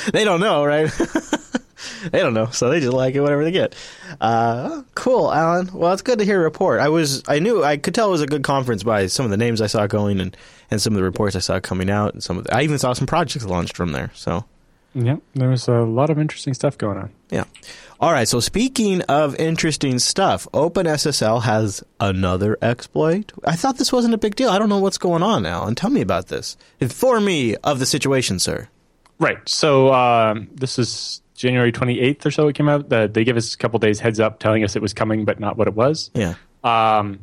They, 0.06 0.12
they 0.12 0.24
don't 0.26 0.42
know, 0.42 0.66
right? 0.66 0.92
they 2.12 2.20
don't 2.20 2.34
know, 2.34 2.48
so 2.48 2.70
they 2.70 2.80
just 2.80 2.94
like 2.94 3.16
it 3.16 3.22
whatever 3.22 3.44
they 3.44 3.52
get. 3.52 3.76
Uh, 4.20 4.84
cool, 4.96 5.32
Allan. 5.32 5.70
Well, 5.74 5.94
it's 5.94 6.02
good 6.02 6.20
to 6.20 6.26
hear 6.26 6.40
a 6.40 6.44
report. 6.44 6.80
I 6.80 6.90
was, 6.90 7.24
I 7.28 7.40
knew, 7.40 7.64
I 7.64 7.78
could 7.78 7.96
tell 7.96 8.10
it 8.10 8.12
was 8.12 8.22
a 8.22 8.28
good 8.28 8.44
conference 8.44 8.84
by 8.84 9.08
some 9.08 9.26
of 9.26 9.32
the 9.32 9.38
names 9.38 9.62
I 9.62 9.68
saw 9.68 9.88
going 9.88 10.20
and, 10.20 10.36
and 10.72 10.82
some 10.82 10.94
of 10.94 10.98
the 10.98 11.04
reports 11.04 11.36
I 11.36 11.40
saw 11.40 11.60
coming 11.60 11.90
out, 11.90 12.14
and 12.14 12.24
some 12.24 12.38
of 12.38 12.44
the, 12.44 12.56
I 12.56 12.62
even 12.64 12.78
saw 12.78 12.94
some 12.94 13.08
projects 13.08 13.46
launched 13.46 13.76
from 13.76 13.92
there. 13.92 14.12
So, 14.14 14.46
yeah, 14.94 15.18
there 15.34 15.50
was 15.50 15.68
a 15.68 15.82
lot 15.82 16.10
of 16.10 16.20
interesting 16.20 16.54
stuff 16.54 16.78
going 16.78 16.98
on. 16.98 17.12
yeah. 17.30 17.46
All 18.00 18.12
right. 18.12 18.28
So 18.28 18.42
speaking 18.42 19.02
of 19.04 19.34
interesting 19.38 19.98
stuff, 19.98 20.46
OpenSSL 20.54 21.44
has 21.44 21.86
another 22.02 22.58
exploit. 22.62 23.32
I 23.46 23.56
thought 23.56 23.78
this 23.78 23.94
wasn't 23.94 24.14
a 24.14 24.18
big 24.18 24.36
deal. 24.36 24.50
I 24.50 24.60
don't 24.60 24.68
know 24.68 24.80
what's 24.80 24.98
going 24.98 25.24
on, 25.24 25.46
Allan. 25.46 25.76
Tell 25.76 25.90
me 25.90 26.02
about 26.02 26.28
this. 26.28 26.58
Inform 26.82 27.24
me 27.24 27.56
of 27.64 27.80
the 27.80 27.86
situation, 27.86 28.40
sir. 28.40 28.68
Right. 29.20 29.38
So 29.48 29.94
um, 29.94 30.50
this 30.54 30.78
is 30.78 31.22
January 31.44 31.74
28th 31.74 32.26
or 32.26 32.32
so. 32.32 32.48
It 32.48 32.56
came 32.56 32.70
out. 32.70 32.88
The, 32.88 33.10
they 33.12 33.26
gave 33.26 33.36
us 33.36 33.54
a 33.54 33.58
couple 33.58 33.78
days 33.78 34.00
heads 34.00 34.20
up, 34.22 34.40
telling 34.40 34.64
us 34.64 34.78
it 34.78 34.82
was 34.82 34.94
coming, 34.94 35.26
but 35.26 35.42
not 35.42 35.58
what 35.58 35.68
it 35.68 35.76
was. 35.76 36.10
Yeah. 36.14 36.36
Um, 36.64 37.20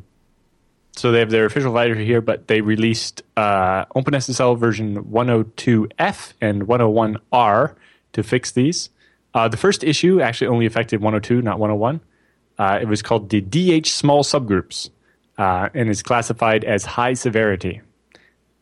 so 0.95 1.11
they 1.11 1.17
have 1.19 1.31
their 1.31 1.45
official 1.45 1.73
writer 1.73 1.95
here, 1.95 2.21
but 2.21 2.47
they 2.47 2.61
released 2.61 3.23
uh, 3.35 3.85
OpenSSL 3.95 4.59
version 4.59 5.03
102F 5.05 6.33
and 6.39 6.67
101R 6.67 7.75
to 8.13 8.23
fix 8.23 8.51
these. 8.51 8.89
Uh, 9.33 9.47
the 9.47 9.57
first 9.57 9.83
issue 9.83 10.21
actually 10.21 10.47
only 10.47 10.67
affected 10.67 11.01
102, 11.01 11.41
not 11.41 11.57
101. 11.57 11.99
Uh, 12.59 12.77
it 12.79 12.87
was 12.87 13.01
called 13.01 13.29
the 13.29 13.41
DH 13.41 13.87
small 13.87 14.23
subgroups 14.23 14.91
uh, 15.39 15.69
and 15.73 15.89
is 15.89 16.03
classified 16.03 16.63
as 16.63 16.85
high 16.85 17.13
severity. 17.13 17.81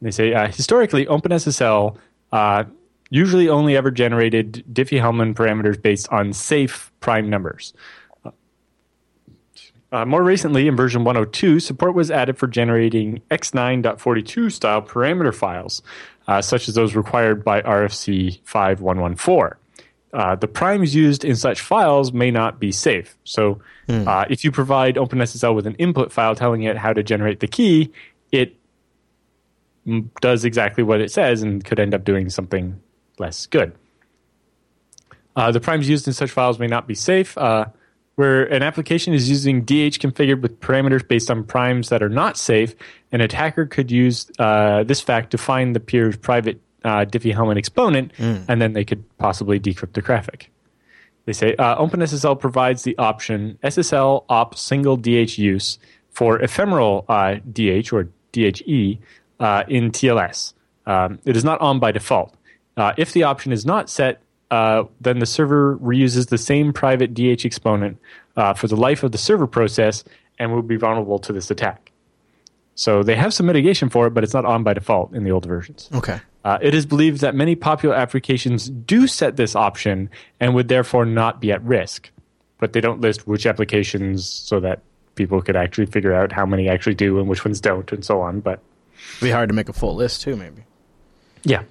They 0.02 0.12
say 0.12 0.34
uh, 0.34 0.48
historically, 0.48 1.06
OpenSSL 1.06 1.98
uh, 2.32 2.64
usually 3.10 3.50
only 3.50 3.76
ever 3.76 3.92
generated 3.92 4.64
Diffie-Hellman 4.72 5.34
parameters 5.34 5.82
based 5.82 6.08
on 6.10 6.34
safe 6.34 6.92
prime 7.00 7.30
numbers. 7.30 7.74
Uh, 9.92 10.06
more 10.06 10.24
recently, 10.24 10.68
in 10.68 10.76
version 10.76 11.04
102, 11.04 11.60
support 11.60 11.96
was 11.96 12.12
added 12.12 12.38
for 12.38 12.46
generating 12.48 13.22
X9.42 13.32 14.52
style 14.52 14.84
parameter 14.84 15.34
files, 15.34 15.82
uh, 16.28 16.42
such 16.44 16.68
as 16.70 16.76
those 16.76 16.96
required 16.96 17.44
by 17.44 17.62
RFC 17.64 18.40
5114. 18.44 19.58
uh, 20.14 20.36
the 20.36 20.48
primes 20.48 20.94
used 20.94 21.26
in 21.26 21.36
such 21.36 21.62
files 21.62 22.14
may 22.14 22.30
not 22.30 22.60
be 22.60 22.72
safe. 22.72 23.18
So, 23.24 23.60
uh, 24.08 24.26
if 24.30 24.44
you 24.44 24.52
provide 24.52 24.96
OpenSSL 24.98 25.56
with 25.56 25.66
an 25.66 25.74
input 25.76 26.12
file 26.12 26.36
telling 26.36 26.62
it 26.62 26.78
how 26.78 26.94
to 26.94 27.02
generate 27.02 27.40
the 27.40 27.48
key, 27.48 27.92
it 28.32 28.56
m- 29.88 30.12
does 30.22 30.46
exactly 30.46 30.84
what 30.84 31.02
it 31.02 31.12
says 31.12 31.42
and 31.42 31.66
could 31.66 31.80
end 31.80 31.96
up 31.96 32.04
doing 32.04 32.30
something 32.30 32.80
less 33.20 33.46
good. 33.48 33.74
Uh, 35.36 35.52
the 35.52 35.60
primes 35.60 35.88
used 35.88 36.08
in 36.08 36.14
such 36.14 36.32
files 36.32 36.60
may 36.60 36.68
not 36.68 36.88
be 36.88 36.96
safe. 36.96 37.38
Uh, 37.38 37.66
where 38.16 38.44
an 38.52 38.64
application 38.64 39.14
is 39.14 39.30
using 39.30 39.62
DH 39.62 39.96
configured 40.00 40.42
with 40.42 40.60
parameters 40.60 41.08
based 41.08 41.32
on 41.32 41.46
primes 41.46 41.88
that 41.88 42.04
are 42.04 42.10
not 42.10 42.38
safe, 42.38 42.76
an 43.14 43.22
attacker 43.22 43.66
could 43.66 43.90
use 43.90 44.30
uh, 44.40 44.84
this 44.84 45.00
fact 45.00 45.32
to 45.32 45.38
find 45.38 45.74
the 45.74 45.80
peer's 45.80 46.18
private 46.18 46.60
uh, 46.84 47.06
Diffie-Hellman 47.06 47.58
exponent, 47.58 48.12
and 48.50 48.62
then 48.62 48.74
they 48.74 48.84
could 48.84 49.04
possibly 49.20 49.58
decrypt 49.58 49.94
the 49.94 50.02
traffic. 50.02 50.52
They 51.26 51.34
say 51.34 51.56
uh, 51.56 51.78
OpenSSL 51.78 52.40
provides 52.40 52.84
the 52.84 52.98
option 52.98 53.58
SSL 53.64 54.26
op 54.28 54.58
single 54.58 54.98
DH 54.98 55.38
use 55.38 55.80
for 56.10 56.42
ephemeral 56.42 57.06
uh, 57.08 57.36
DH 57.54 57.94
or 57.94 58.10
DHE 58.34 59.00
uh, 59.40 59.64
in 59.68 59.92
TLS. 59.92 60.54
Um, 60.86 61.20
it 61.24 61.38
is 61.38 61.46
not 61.46 61.62
on 61.62 61.80
by 61.80 61.92
default. 61.94 62.34
Uh, 62.80 62.94
if 62.98 63.12
the 63.12 63.24
option 63.24 63.52
is 63.52 63.66
not 63.66 63.90
set, 63.90 64.22
uh, 64.52 64.84
then 65.02 65.20
the 65.20 65.26
server 65.26 65.78
reuses 65.78 66.30
the 66.30 66.38
same 66.38 66.72
private 66.72 67.14
DH 67.14 67.46
exponent 67.46 67.98
uh, 68.38 68.54
for 68.54 68.68
the 68.68 68.78
life 68.78 69.04
of 69.04 69.12
the 69.12 69.18
server 69.18 69.46
process 69.46 70.06
and 70.40 70.54
will 70.54 70.62
be 70.62 70.78
vulnerable 70.78 71.20
to 71.20 71.34
this 71.34 71.52
attack. 71.52 71.92
So 72.76 73.04
they 73.04 73.18
have 73.18 73.34
some 73.34 73.46
mitigation 73.48 73.90
for 73.90 74.08
it, 74.08 74.12
but 74.12 74.24
it's 74.24 74.34
not 74.34 74.46
on 74.46 74.64
by 74.64 74.74
default 74.74 75.14
in 75.14 75.26
the 75.26 75.32
old 75.32 75.46
versions. 75.46 75.90
Okay. 75.94 76.22
Uh, 76.46 76.58
it 76.62 76.74
is 76.74 76.86
believed 76.86 77.20
that 77.20 77.36
many 77.36 77.54
popular 77.54 77.94
applications 77.94 78.70
do 78.70 79.08
set 79.08 79.36
this 79.36 79.58
option 79.58 80.10
and 80.40 80.56
would 80.56 80.70
therefore 80.70 81.06
not 81.06 81.42
be 81.42 81.52
at 81.52 81.62
risk, 81.64 82.10
but 82.60 82.72
they 82.72 82.80
don't 82.80 83.02
list 83.02 83.28
which 83.28 83.46
applications 83.46 84.26
so 84.26 84.62
that 84.62 84.80
people 85.16 85.42
could 85.42 85.58
actually 85.58 85.86
figure 85.86 86.14
out 86.14 86.32
how 86.32 86.46
many 86.46 86.70
actually 86.70 86.96
do 86.96 87.20
and 87.20 87.28
which 87.28 87.44
ones 87.44 87.60
don't, 87.60 87.92
and 87.92 88.06
so 88.06 88.22
on. 88.22 88.40
But 88.40 88.62
It'd 89.18 89.26
be 89.26 89.32
hard 89.32 89.50
to 89.50 89.56
make 89.56 89.68
a 89.68 89.74
full 89.74 89.96
list 89.96 90.22
too, 90.22 90.38
maybe. 90.38 90.64
Yeah, 91.44 91.64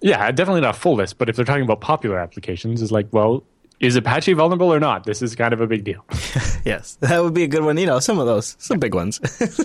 yeah, 0.00 0.30
definitely 0.30 0.60
not 0.62 0.76
full 0.76 0.96
list. 0.96 1.18
But 1.18 1.28
if 1.28 1.36
they're 1.36 1.44
talking 1.44 1.62
about 1.62 1.80
popular 1.80 2.18
applications, 2.18 2.82
it's 2.82 2.92
like, 2.92 3.08
well, 3.12 3.44
is 3.80 3.96
Apache 3.96 4.34
vulnerable 4.34 4.72
or 4.72 4.78
not? 4.78 5.04
This 5.04 5.22
is 5.22 5.34
kind 5.34 5.52
of 5.52 5.60
a 5.60 5.66
big 5.66 5.84
deal. 5.84 6.04
Yes, 6.62 6.96
that 6.96 7.22
would 7.22 7.32
be 7.32 7.42
a 7.42 7.46
good 7.46 7.64
one. 7.64 7.78
You 7.78 7.86
know, 7.86 8.00
some 8.00 8.18
of 8.18 8.26
those, 8.26 8.54
some 8.58 8.78
big 8.78 8.94
ones. 8.94 9.18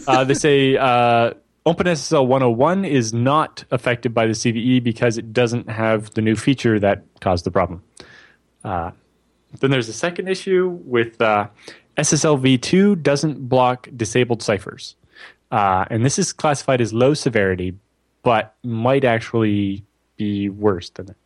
uh, 0.08 0.24
they 0.24 0.34
say 0.34 0.78
uh, 0.78 1.34
OpenSSL 1.66 2.26
101 2.26 2.86
is 2.86 3.14
not 3.14 3.66
affected 3.70 4.14
by 4.14 4.26
the 4.26 4.32
CVE 4.32 4.82
because 4.82 5.18
it 5.18 5.34
doesn't 5.34 5.70
have 5.70 6.14
the 6.14 6.22
new 6.22 6.38
feature 6.38 6.80
that 6.80 7.04
caused 7.20 7.44
the 7.44 7.52
problem. 7.52 7.84
Uh, 8.64 8.92
then 9.60 9.72
there's 9.72 9.90
a 9.90 9.94
second 9.94 10.30
issue 10.30 10.80
with 10.86 11.20
uh, 11.20 11.48
SSL 11.98 12.40
v2 12.40 13.04
doesn't 13.04 13.50
block 13.50 13.90
disabled 13.96 14.42
ciphers. 14.42 14.96
Uh, 15.52 15.86
and 15.90 16.06
this 16.06 16.18
is 16.18 16.32
classified 16.32 16.82
as 16.82 16.94
low 16.94 17.14
severity, 17.14 17.74
but 18.25 18.55
might 18.63 19.05
actually 19.05 19.86
be 20.17 20.50
worse 20.50 20.89
than 20.89 21.10
it. 21.10 21.17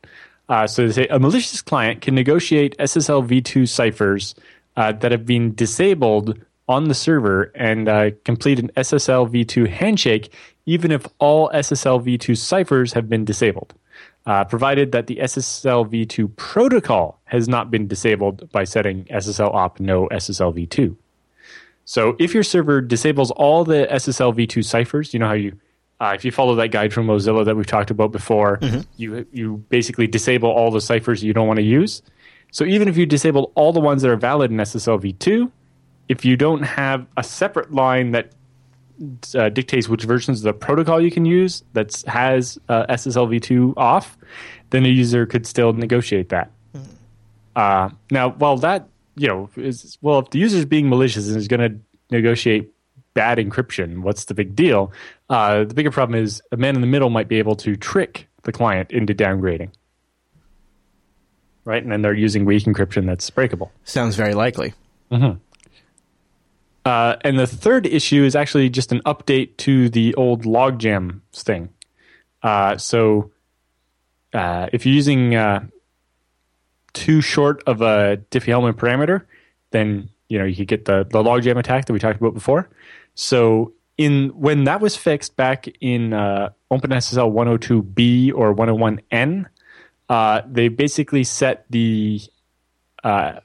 Uh, 0.49 0.67
so 0.67 0.85
they 0.85 0.91
say 0.91 1.07
a 1.07 1.17
malicious 1.17 1.61
client 1.61 2.01
can 2.01 2.13
negotiate 2.13 2.77
SSL 2.77 3.25
v2 3.25 3.67
ciphers 3.69 4.35
uh, 4.75 4.91
that 4.91 5.11
have 5.11 5.25
been 5.25 5.55
disabled 5.55 6.37
on 6.67 6.89
the 6.89 6.93
server 6.93 7.51
and 7.55 7.87
uh, 7.87 8.11
complete 8.25 8.59
an 8.59 8.69
SSL 8.75 9.29
v2 9.31 9.69
handshake, 9.69 10.33
even 10.65 10.91
if 10.91 11.07
all 11.19 11.49
SSL 11.53 12.03
v2 12.03 12.37
ciphers 12.37 12.91
have 12.93 13.07
been 13.07 13.23
disabled, 13.23 13.73
uh, 14.25 14.43
provided 14.43 14.91
that 14.91 15.07
the 15.07 15.15
SSL 15.17 15.89
v2 15.89 16.35
protocol 16.35 17.21
has 17.25 17.47
not 17.47 17.71
been 17.71 17.87
disabled 17.87 18.51
by 18.51 18.65
setting 18.65 19.05
SSL 19.05 19.53
op 19.53 19.79
no 19.79 20.07
SSL 20.09 20.53
v2. 20.53 20.95
So 21.85 22.15
if 22.19 22.33
your 22.33 22.43
server 22.43 22.81
disables 22.81 23.31
all 23.31 23.63
the 23.63 23.87
SSL 23.89 24.35
v2 24.35 24.65
ciphers, 24.65 25.13
you 25.13 25.19
know 25.19 25.27
how 25.27 25.33
you 25.33 25.57
uh, 25.99 26.13
if 26.15 26.23
you 26.23 26.31
follow 26.31 26.55
that 26.55 26.69
guide 26.69 26.93
from 26.93 27.07
Mozilla 27.07 27.43
that 27.45 27.55
we've 27.55 27.67
talked 27.67 27.91
about 27.91 28.11
before, 28.11 28.59
you 28.97 29.25
you 29.33 29.57
basically 29.69 30.07
disable 30.07 30.49
all 30.49 30.71
the 30.71 30.81
ciphers 30.81 31.23
you 31.23 31.33
don't 31.33 31.47
want 31.47 31.57
to 31.57 31.65
use. 31.65 32.01
So 32.51 32.63
even 32.65 32.87
if 32.87 32.97
you 32.97 33.05
disable 33.05 33.51
all 33.55 33.73
the 33.73 33.79
ones 33.81 34.01
that 34.01 34.09
are 34.09 34.15
valid 34.15 34.49
in 34.49 34.57
SSL 34.57 35.01
v2, 35.01 35.51
if 36.07 36.25
you 36.25 36.35
don't 36.35 36.63
have 36.63 37.05
a 37.17 37.23
separate 37.23 37.71
line 37.71 38.11
that 38.11 38.31
uh, 39.35 39.49
dictates 39.49 39.87
which 39.87 40.03
versions 40.03 40.39
of 40.39 40.43
the 40.43 40.53
protocol 40.53 40.99
you 40.99 41.11
can 41.11 41.25
use 41.25 41.63
that 41.73 42.03
has 42.07 42.57
uh, 42.69 42.85
SSL 42.87 43.27
v2 43.39 43.73
off, 43.77 44.17
then 44.71 44.85
a 44.85 44.89
user 44.89 45.25
could 45.25 45.45
still 45.45 45.73
negotiate 45.73 46.29
that. 46.29 46.51
Uh, 47.55 47.89
now, 48.09 48.29
while 48.31 48.57
that 48.57 48.87
you 49.15 49.27
know 49.27 49.49
is 49.57 49.97
well, 50.01 50.19
if 50.19 50.29
the 50.29 50.39
user 50.39 50.57
is 50.57 50.65
being 50.65 50.87
malicious 50.89 51.27
and 51.27 51.35
is 51.37 51.47
going 51.47 51.59
to 51.59 51.79
negotiate 52.09 52.71
bad 53.13 53.37
encryption, 53.37 53.99
what's 53.99 54.25
the 54.25 54.33
big 54.33 54.55
deal? 54.55 54.91
Uh, 55.29 55.63
the 55.63 55.73
bigger 55.73 55.91
problem 55.91 56.21
is 56.21 56.41
a 56.51 56.57
man 56.57 56.75
in 56.75 56.81
the 56.81 56.87
middle 56.87 57.09
might 57.09 57.27
be 57.27 57.37
able 57.39 57.55
to 57.57 57.75
trick 57.75 58.27
the 58.43 58.51
client 58.51 58.91
into 58.91 59.13
downgrading, 59.13 59.71
right? 61.65 61.83
And 61.83 61.91
then 61.91 62.01
they're 62.01 62.13
using 62.13 62.45
weak 62.45 62.63
encryption 62.63 63.05
that's 63.05 63.29
breakable. 63.29 63.71
Sounds 63.83 64.15
very 64.15 64.33
likely. 64.33 64.73
Uh, 66.85 67.17
and 67.21 67.37
the 67.37 67.45
third 67.45 67.85
issue 67.85 68.23
is 68.23 68.35
actually 68.35 68.69
just 68.69 68.91
an 68.91 69.01
update 69.05 69.57
to 69.57 69.89
the 69.89 70.15
old 70.15 70.43
logjam 70.43 71.19
thing. 71.33 71.69
Uh, 72.41 72.77
so 72.77 73.31
uh, 74.33 74.67
if 74.71 74.85
you're 74.85 74.95
using 74.95 75.35
uh, 75.35 75.65
too 76.93 77.21
short 77.21 77.61
of 77.67 77.81
a 77.81 78.17
Diffie-Hellman 78.31 78.73
parameter, 78.73 79.25
then 79.71 80.09
you 80.29 80.39
know 80.39 80.45
you 80.45 80.55
could 80.55 80.67
get 80.67 80.85
the 80.85 81.05
the 81.09 81.21
logjam 81.21 81.57
attack 81.57 81.85
that 81.85 81.93
we 81.93 81.99
talked 81.99 82.19
about 82.19 82.33
before. 82.33 82.69
So 83.15 83.73
in 83.97 84.29
when 84.29 84.63
that 84.63 84.79
was 84.79 84.95
fixed 84.95 85.35
back 85.35 85.67
in 85.81 86.13
uh, 86.13 86.49
OpenSSL 86.71 87.33
102b 87.33 88.31
or 88.33 88.55
101n, 88.55 89.45
uh, 90.07 90.41
they 90.49 90.69
basically 90.69 91.25
set 91.25 91.65
the 91.69 92.21
uh, 93.03 93.39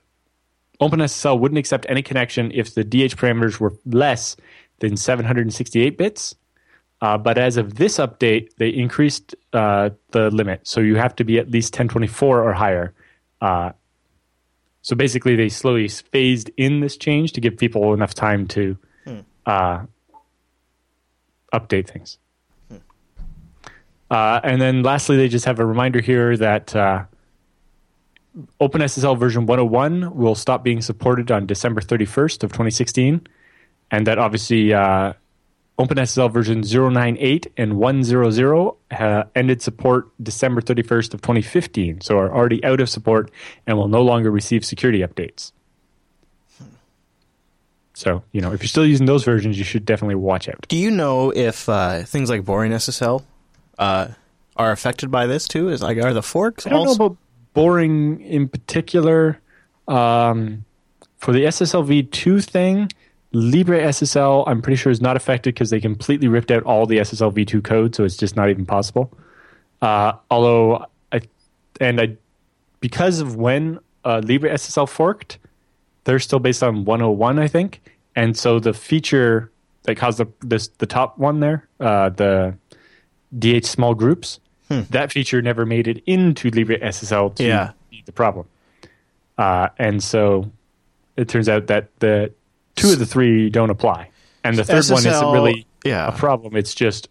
OpenSSL 0.80 1.38
wouldn't 1.40 1.58
accept 1.58 1.86
any 1.88 2.02
connection 2.02 2.52
if 2.52 2.74
the 2.74 2.84
DH 2.84 3.16
parameters 3.16 3.58
were 3.58 3.72
less 3.86 4.36
than 4.80 4.96
768 4.96 5.96
bits. 5.96 6.34
Uh, 7.00 7.18
but 7.18 7.36
as 7.36 7.56
of 7.56 7.74
this 7.74 7.98
update, 7.98 8.54
they 8.56 8.68
increased 8.68 9.34
uh, 9.52 9.90
the 10.12 10.30
limit, 10.30 10.60
so 10.66 10.80
you 10.80 10.96
have 10.96 11.14
to 11.16 11.24
be 11.24 11.38
at 11.38 11.50
least 11.50 11.74
1024 11.74 12.42
or 12.42 12.52
higher. 12.52 12.94
Uh, 13.40 13.72
so 14.84 14.94
basically, 14.94 15.34
they 15.34 15.48
slowly 15.48 15.88
phased 15.88 16.50
in 16.58 16.80
this 16.80 16.98
change 16.98 17.32
to 17.32 17.40
give 17.40 17.56
people 17.56 17.94
enough 17.94 18.12
time 18.12 18.46
to 18.48 18.76
uh, 19.46 19.82
update 21.54 21.88
things. 21.88 22.18
Uh, 24.10 24.40
and 24.44 24.60
then 24.60 24.82
lastly, 24.82 25.16
they 25.16 25.26
just 25.26 25.46
have 25.46 25.58
a 25.58 25.64
reminder 25.64 26.02
here 26.02 26.36
that 26.36 26.76
uh, 26.76 27.02
OpenSSL 28.60 29.18
version 29.18 29.46
101 29.46 30.14
will 30.14 30.34
stop 30.34 30.62
being 30.62 30.82
supported 30.82 31.30
on 31.30 31.46
December 31.46 31.80
31st 31.80 32.44
of 32.44 32.52
2016, 32.52 33.26
and 33.90 34.06
that 34.06 34.18
obviously 34.18 34.74
uh, 34.74 35.14
OpenSSL 35.78 36.32
version 36.32 36.60
098 36.60 37.52
and 37.56 37.76
100 37.78 38.72
uh, 38.92 39.24
ended 39.34 39.60
support 39.60 40.08
December 40.22 40.60
31st 40.60 41.14
of 41.14 41.22
2015, 41.22 42.00
so 42.00 42.18
are 42.18 42.32
already 42.32 42.64
out 42.64 42.80
of 42.80 42.88
support 42.88 43.30
and 43.66 43.76
will 43.76 43.88
no 43.88 44.02
longer 44.02 44.30
receive 44.30 44.64
security 44.64 45.00
updates. 45.00 45.52
So, 47.94 48.22
you 48.32 48.40
know, 48.40 48.52
if 48.52 48.60
you're 48.60 48.68
still 48.68 48.86
using 48.86 49.06
those 49.06 49.24
versions, 49.24 49.56
you 49.56 49.64
should 49.64 49.84
definitely 49.84 50.16
watch 50.16 50.48
out. 50.48 50.66
Do 50.68 50.76
you 50.76 50.90
know 50.90 51.30
if 51.30 51.68
uh, 51.68 52.02
things 52.02 52.28
like 52.28 52.42
BoringSSL 52.42 53.24
uh, 53.78 54.08
are 54.56 54.72
affected 54.72 55.10
by 55.10 55.26
this 55.26 55.46
too? 55.46 55.68
Is 55.68 55.82
like 55.82 55.98
are 55.98 56.12
the 56.12 56.22
forks 56.22 56.66
I 56.66 56.70
don't 56.70 56.88
also? 56.88 56.98
know 56.98 57.06
about 57.06 57.18
boring 57.52 58.20
in 58.20 58.48
particular. 58.48 59.40
Um, 59.86 60.64
for 61.18 61.32
the 61.32 61.44
SSL 61.44 61.86
v2 61.86 62.44
thing, 62.44 62.90
LibreSSL, 63.34 64.44
I'm 64.46 64.62
pretty 64.62 64.76
sure 64.76 64.90
is 64.92 65.00
not 65.00 65.16
affected 65.16 65.54
because 65.54 65.70
they 65.70 65.80
completely 65.80 66.28
ripped 66.28 66.50
out 66.50 66.62
all 66.62 66.86
the 66.86 66.98
SSL 66.98 67.32
v2 67.32 67.62
code, 67.62 67.94
so 67.94 68.04
it's 68.04 68.16
just 68.16 68.36
not 68.36 68.48
even 68.48 68.64
possible. 68.64 69.12
Uh, 69.82 70.12
although 70.30 70.86
I 71.12 71.20
and 71.80 72.00
I 72.00 72.16
because 72.80 73.20
of 73.20 73.36
when 73.36 73.78
uh, 74.04 74.20
LibreSSL 74.22 74.88
forked, 74.88 75.38
they're 76.04 76.18
still 76.18 76.38
based 76.38 76.62
on 76.62 76.84
101, 76.84 77.38
I 77.38 77.48
think, 77.48 77.80
and 78.14 78.36
so 78.36 78.58
the 78.60 78.72
feature 78.72 79.50
that 79.82 79.96
caused 79.96 80.18
the 80.18 80.26
this 80.40 80.68
the 80.78 80.86
top 80.86 81.18
one 81.18 81.40
there, 81.40 81.66
uh, 81.80 82.10
the 82.10 82.56
DH 83.38 83.66
small 83.66 83.94
groups, 83.94 84.38
that 84.68 85.12
feature 85.12 85.42
never 85.42 85.66
made 85.66 85.88
it 85.88 86.02
into 86.06 86.50
LibreSSL 86.50 87.34
to 87.36 87.44
Yeah. 87.44 87.72
the 88.06 88.12
problem. 88.12 88.46
Uh, 89.36 89.68
and 89.78 90.02
so 90.02 90.50
it 91.16 91.28
turns 91.28 91.48
out 91.48 91.66
that 91.66 91.88
the 91.98 92.32
two 92.74 92.92
of 92.92 92.98
the 92.98 93.06
three 93.06 93.50
don't 93.50 93.70
apply, 93.70 94.10
and 94.42 94.56
the 94.56 94.64
third 94.64 94.86
one 94.88 95.06
isn't 95.06 95.32
really 95.32 95.66
yeah. 95.84 96.08
a 96.08 96.12
problem. 96.12 96.56
It's 96.56 96.74
just 96.74 97.08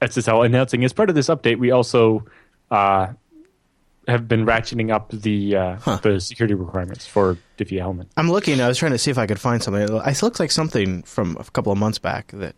SSL 0.00 0.44
announcing 0.44 0.84
as 0.84 0.92
part 0.92 1.08
of 1.08 1.14
this 1.14 1.28
update. 1.28 1.58
We 1.58 1.70
also 1.70 2.26
uh, 2.70 3.08
have 4.08 4.28
been 4.28 4.46
ratcheting 4.46 4.92
up 4.92 5.10
the 5.10 5.56
uh, 5.56 5.96
the 6.02 6.20
security 6.20 6.54
requirements 6.54 7.06
for 7.06 7.38
Diffie 7.58 7.80
Hellman. 7.80 8.06
I'm 8.16 8.30
looking. 8.30 8.60
I 8.60 8.68
was 8.68 8.78
trying 8.78 8.92
to 8.92 8.98
see 8.98 9.10
if 9.10 9.18
I 9.18 9.26
could 9.26 9.40
find 9.40 9.62
something. 9.62 9.82
It 9.82 10.22
looks 10.22 10.40
like 10.40 10.50
something 10.50 11.02
from 11.02 11.36
a 11.38 11.44
couple 11.44 11.72
of 11.72 11.78
months 11.78 11.98
back 11.98 12.28
that 12.32 12.54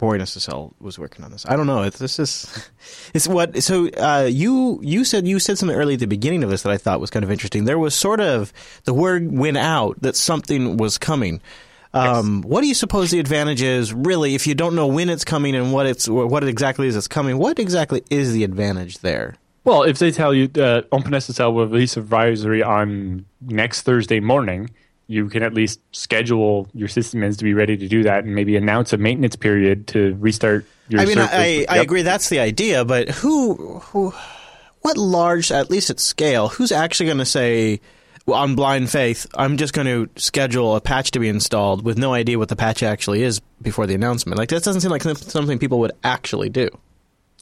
BoringSSL 0.00 0.72
was 0.80 0.98
working 0.98 1.24
on 1.24 1.30
this. 1.30 1.44
I 1.46 1.56
don't 1.56 1.66
know. 1.66 1.82
It's 1.82 1.98
this 1.98 2.18
is 2.18 2.70
it's 3.14 3.28
what. 3.28 3.62
So 3.62 3.88
uh, 3.88 4.28
you 4.30 4.80
you 4.82 5.04
said 5.04 5.28
you 5.28 5.38
said 5.38 5.58
something 5.58 5.76
early 5.76 5.94
at 5.94 6.00
the 6.00 6.06
beginning 6.06 6.42
of 6.42 6.50
this 6.50 6.62
that 6.62 6.72
I 6.72 6.78
thought 6.78 7.00
was 7.00 7.10
kind 7.10 7.24
of 7.24 7.30
interesting. 7.30 7.66
There 7.66 7.78
was 7.78 7.94
sort 7.94 8.20
of 8.20 8.52
the 8.84 8.94
word 8.94 9.30
went 9.30 9.58
out 9.58 10.00
that 10.02 10.16
something 10.16 10.76
was 10.78 10.98
coming. 10.98 11.40
Um, 11.92 12.36
yes. 12.36 12.44
What 12.44 12.60
do 12.60 12.68
you 12.68 12.74
suppose 12.74 13.10
the 13.10 13.18
advantage 13.18 13.62
is, 13.62 13.92
really, 13.92 14.34
if 14.34 14.46
you 14.46 14.54
don't 14.54 14.74
know 14.74 14.86
when 14.86 15.08
it's 15.08 15.24
coming 15.24 15.54
and 15.56 15.72
what 15.72 15.86
it's 15.86 16.08
what 16.08 16.44
exactly 16.44 16.86
is 16.86 16.96
it's 16.96 17.08
coming? 17.08 17.38
What 17.38 17.58
exactly 17.58 18.04
is 18.10 18.32
the 18.32 18.44
advantage 18.44 18.98
there? 18.98 19.34
Well, 19.64 19.82
if 19.82 19.98
they 19.98 20.10
tell 20.10 20.32
you 20.32 20.48
that 20.48 20.88
OpenSSL 20.90 21.52
will 21.52 21.66
release 21.66 21.96
advisory 21.96 22.62
on 22.62 23.26
next 23.40 23.82
Thursday 23.82 24.20
morning, 24.20 24.70
you 25.06 25.28
can 25.28 25.42
at 25.42 25.52
least 25.52 25.80
schedule 25.92 26.68
your 26.72 26.88
systems 26.88 27.36
to 27.38 27.44
be 27.44 27.52
ready 27.52 27.76
to 27.76 27.88
do 27.88 28.04
that 28.04 28.24
and 28.24 28.34
maybe 28.34 28.56
announce 28.56 28.92
a 28.92 28.96
maintenance 28.96 29.36
period 29.36 29.88
to 29.88 30.16
restart 30.20 30.64
your 30.88 31.00
I 31.00 31.04
mean, 31.04 31.18
I, 31.18 31.66
I 31.68 31.78
agree 31.78 32.02
that's 32.02 32.28
the 32.28 32.38
idea, 32.38 32.84
but 32.84 33.08
who, 33.10 33.80
who, 33.80 34.14
what 34.80 34.96
large, 34.96 35.52
at 35.52 35.68
least 35.68 35.90
at 35.90 36.00
scale, 36.00 36.48
who's 36.48 36.72
actually 36.72 37.06
going 37.06 37.18
to 37.18 37.26
say, 37.26 37.80
on 38.26 38.54
blind 38.54 38.90
faith, 38.90 39.26
I'm 39.34 39.56
just 39.56 39.72
going 39.72 39.86
to 39.86 40.20
schedule 40.20 40.76
a 40.76 40.80
patch 40.80 41.10
to 41.12 41.18
be 41.18 41.28
installed 41.28 41.84
with 41.84 41.98
no 41.98 42.12
idea 42.14 42.38
what 42.38 42.48
the 42.48 42.56
patch 42.56 42.82
actually 42.82 43.22
is 43.22 43.40
before 43.62 43.86
the 43.86 43.94
announcement? 43.94 44.38
Like, 44.38 44.48
that 44.50 44.62
doesn't 44.62 44.80
seem 44.80 44.90
like 44.90 45.02
something 45.02 45.58
people 45.58 45.80
would 45.80 45.92
actually 46.04 46.48
do. 46.48 46.68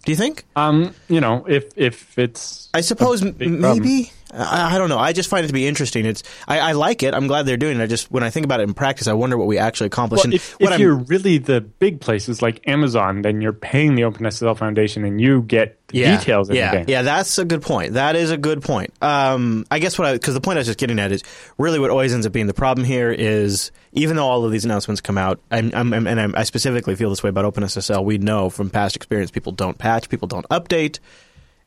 Do 0.05 0.13
you 0.13 0.17
think? 0.17 0.45
Um, 0.57 0.95
you 1.09 1.21
know, 1.21 1.45
if 1.47 1.71
if 1.77 2.19
it's, 2.19 2.69
I 2.73 2.81
suppose 2.81 3.23
maybe. 3.23 4.13
I, 4.33 4.75
I, 4.75 4.79
don't 4.79 4.89
know. 4.89 4.99
I 4.99 5.13
just 5.13 5.31
find 5.31 5.45
it 5.45 5.49
to 5.49 5.55
be 5.55 5.67
interesting. 5.67 6.05
It's 6.05 6.23
I, 6.47 6.59
I, 6.59 6.73
like 6.73 7.03
it. 7.03 7.15
I'm 7.15 7.27
glad 7.27 7.47
they're 7.47 7.57
doing 7.57 7.81
it. 7.81 7.83
I 7.83 7.87
just 7.87 8.11
when 8.11 8.23
I 8.23 8.31
think 8.31 8.45
about 8.45 8.61
it 8.61 8.65
in 8.65 8.75
practice, 8.75 9.07
I 9.07 9.15
wonder 9.15 9.39
what 9.39 9.47
we 9.47 9.59
actually 9.59 9.87
accomplish. 9.87 10.25
Well, 10.25 10.35
if, 10.35 10.57
if 10.61 10.79
you're 10.79 10.97
really 10.97 11.39
the 11.39 11.61
big 11.61 12.01
places 12.01 12.43
like 12.43 12.67
Amazon, 12.69 13.23
then 13.23 13.41
you're 13.41 13.53
paying 13.53 13.95
the 13.95 14.03
OpenSSL 14.03 14.57
Foundation, 14.59 15.05
and 15.05 15.21
you 15.21 15.43
get 15.43 15.79
yeah, 15.93 16.19
details. 16.19 16.51
Yeah, 16.51 16.85
yeah, 16.87 17.03
that's 17.03 17.39
a 17.39 17.45
good 17.45 17.63
point. 17.63 17.95
That 17.95 18.17
is 18.17 18.31
a 18.31 18.37
good 18.37 18.63
point. 18.63 18.93
Um, 19.03 19.65
I 19.71 19.79
guess 19.79 19.99
what 19.99 20.09
I 20.09 20.13
because 20.13 20.35
the 20.35 20.41
point 20.41 20.59
I 20.59 20.61
was 20.61 20.67
just 20.67 20.79
getting 20.79 20.99
at 20.99 21.11
is 21.11 21.23
really 21.57 21.79
what 21.79 21.91
always 21.91 22.13
ends 22.13 22.27
up 22.27 22.33
being 22.33 22.47
the 22.47 22.55
problem 22.55 22.85
here 22.85 23.11
is 23.11 23.71
even 23.93 24.17
though 24.17 24.27
all 24.27 24.45
of 24.45 24.53
these 24.53 24.65
announcements 24.65 25.01
come 25.01 25.17
out, 25.17 25.41
I'm, 25.51 25.73
I'm, 25.75 25.93
and 26.07 26.21
I'm, 26.21 26.35
I 26.37 26.43
specifically 26.45 26.95
feel 26.95 27.09
this 27.09 27.23
way 27.23 27.31
about 27.31 27.53
OpenSSL. 27.53 28.05
We 28.05 28.19
know 28.19 28.51
from 28.51 28.69
past 28.69 28.95
experience, 28.95 29.31
people 29.31 29.53
don't 29.53 29.79
patch, 29.79 30.09
people 30.09 30.29
don't 30.29 30.47
update 30.51 30.99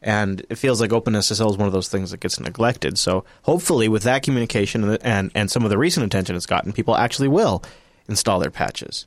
and 0.01 0.45
it 0.49 0.55
feels 0.55 0.81
like 0.81 0.91
OpenSSL 0.91 1.51
is 1.51 1.57
one 1.57 1.67
of 1.67 1.73
those 1.73 1.87
things 1.87 2.11
that 2.11 2.19
gets 2.19 2.39
neglected. 2.39 2.97
So 2.97 3.23
hopefully, 3.43 3.87
with 3.87 4.03
that 4.03 4.23
communication 4.23 4.83
and, 4.83 4.97
and, 5.03 5.31
and 5.35 5.51
some 5.51 5.63
of 5.63 5.69
the 5.69 5.77
recent 5.77 6.05
attention 6.05 6.35
it's 6.35 6.45
gotten, 6.45 6.73
people 6.73 6.95
actually 6.95 7.27
will 7.27 7.63
install 8.07 8.39
their 8.39 8.51
patches. 8.51 9.05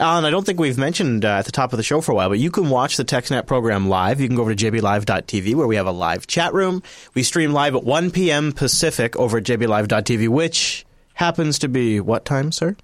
Allan, 0.00 0.24
I 0.24 0.30
don't 0.30 0.46
think 0.46 0.60
we've 0.60 0.78
mentioned 0.78 1.24
uh, 1.24 1.38
at 1.38 1.44
the 1.44 1.52
top 1.52 1.72
of 1.72 1.76
the 1.76 1.82
show 1.82 2.00
for 2.00 2.12
a 2.12 2.14
while, 2.14 2.28
but 2.28 2.38
you 2.38 2.52
can 2.52 2.70
watch 2.70 2.96
the 2.96 3.04
TechSnap 3.04 3.46
program 3.46 3.88
live. 3.88 4.20
You 4.20 4.28
can 4.28 4.36
go 4.36 4.42
over 4.42 4.54
to 4.54 4.70
jblive.tv 4.70 5.56
where 5.56 5.66
we 5.66 5.74
have 5.74 5.88
a 5.88 5.92
live 5.92 6.28
chat 6.28 6.54
room. 6.54 6.84
We 7.14 7.24
stream 7.24 7.52
live 7.52 7.74
at 7.74 7.82
1 7.82 8.12
p.m. 8.12 8.52
Pacific 8.52 9.16
over 9.16 9.38
at 9.38 9.44
jblive.tv, 9.44 10.28
which 10.28 10.86
happens 11.14 11.58
to 11.58 11.68
be 11.68 11.98
what 11.98 12.24
time, 12.24 12.52
sir? 12.52 12.76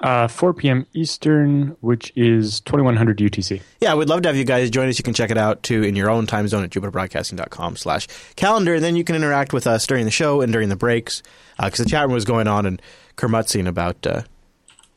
Uh, 0.00 0.28
4 0.28 0.52
p.m. 0.54 0.86
Eastern, 0.92 1.76
which 1.80 2.12
is 2.16 2.60
2100 2.60 3.18
UTC. 3.18 3.62
Yeah, 3.80 3.94
we'd 3.94 4.08
love 4.08 4.22
to 4.22 4.28
have 4.28 4.36
you 4.36 4.44
guys 4.44 4.68
join 4.68 4.88
us. 4.88 4.98
You 4.98 5.04
can 5.04 5.14
check 5.14 5.30
it 5.30 5.38
out 5.38 5.62
too 5.62 5.82
in 5.82 5.94
your 5.94 6.10
own 6.10 6.26
time 6.26 6.48
zone 6.48 6.64
at 6.64 6.70
jupiterbroadcasting.com 6.70 7.76
slash 7.76 8.08
calendar. 8.36 8.74
And 8.74 8.84
then 8.84 8.96
you 8.96 9.04
can 9.04 9.14
interact 9.14 9.52
with 9.52 9.66
us 9.66 9.86
during 9.86 10.04
the 10.04 10.10
show 10.10 10.40
and 10.40 10.52
during 10.52 10.68
the 10.68 10.76
breaks 10.76 11.22
because 11.56 11.80
uh, 11.80 11.84
the 11.84 11.90
chat 11.90 12.02
room 12.06 12.12
was 12.12 12.24
going 12.24 12.48
on 12.48 12.66
and 12.66 12.82
kermutzing 13.16 13.68
about 13.68 14.04
uh, 14.06 14.22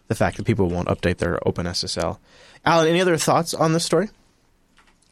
the 0.07 0.15
fact 0.15 0.37
that 0.37 0.45
people 0.45 0.67
won't 0.67 0.87
update 0.87 1.17
their 1.17 1.39
OpenSSL. 1.45 2.17
Allan, 2.65 2.87
any 2.87 2.99
other 2.99 3.17
thoughts 3.17 3.53
on 3.53 3.73
this 3.73 3.85
story? 3.85 4.09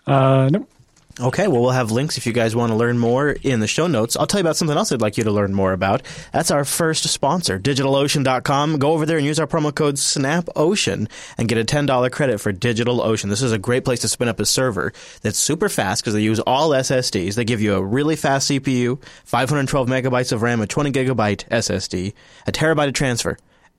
Uh, 0.07 0.49
nope. 0.51 0.69
Okay, 1.17 1.47
well, 1.47 1.61
we'll 1.61 1.71
have 1.71 1.91
links 1.91 2.17
if 2.17 2.25
you 2.25 2.33
guys 2.33 2.57
want 2.57 2.73
to 2.73 2.75
learn 2.75 2.99
more 2.99 3.29
in 3.29 3.61
the 3.61 3.67
show 3.67 3.87
notes. 3.87 4.17
I'll 4.17 4.27
tell 4.27 4.41
you 4.41 4.43
about 4.43 4.57
something 4.57 4.75
else 4.75 4.91
I'd 4.91 4.99
like 4.99 5.17
you 5.17 5.23
to 5.23 5.31
learn 5.31 5.53
more 5.53 5.71
about. 5.71 6.01
That's 6.33 6.51
our 6.51 6.65
first 6.65 7.07
sponsor, 7.07 7.57
DigitalOcean.com. 7.57 8.79
Go 8.79 8.91
over 8.91 9.05
there 9.05 9.15
and 9.15 9.25
use 9.25 9.39
our 9.39 9.47
promo 9.47 9.73
code 9.73 9.95
SNAPOcean 9.95 11.09
and 11.37 11.47
get 11.47 11.57
a 11.57 11.63
$10 11.63 12.11
credit 12.11 12.41
for 12.41 12.51
DigitalOcean. 12.51 13.29
This 13.29 13.41
is 13.41 13.53
a 13.53 13.57
great 13.57 13.85
place 13.85 14.01
to 14.01 14.09
spin 14.09 14.27
up 14.27 14.41
a 14.41 14.45
server 14.45 14.91
that's 15.21 15.39
super 15.39 15.69
fast 15.69 16.03
because 16.03 16.15
they 16.15 16.21
use 16.21 16.41
all 16.41 16.71
SSDs. 16.71 17.35
They 17.35 17.45
give 17.45 17.61
you 17.61 17.75
a 17.75 17.81
really 17.81 18.17
fast 18.17 18.51
CPU, 18.51 19.01
512 19.23 19.87
megabytes 19.87 20.33
of 20.33 20.41
RAM, 20.41 20.59
a 20.59 20.67
20 20.67 20.91
gigabyte 20.91 21.47
SSD, 21.47 22.13
a 22.45 22.51
terabyte 22.51 22.89
of 22.89 22.93
transfer 22.93 23.37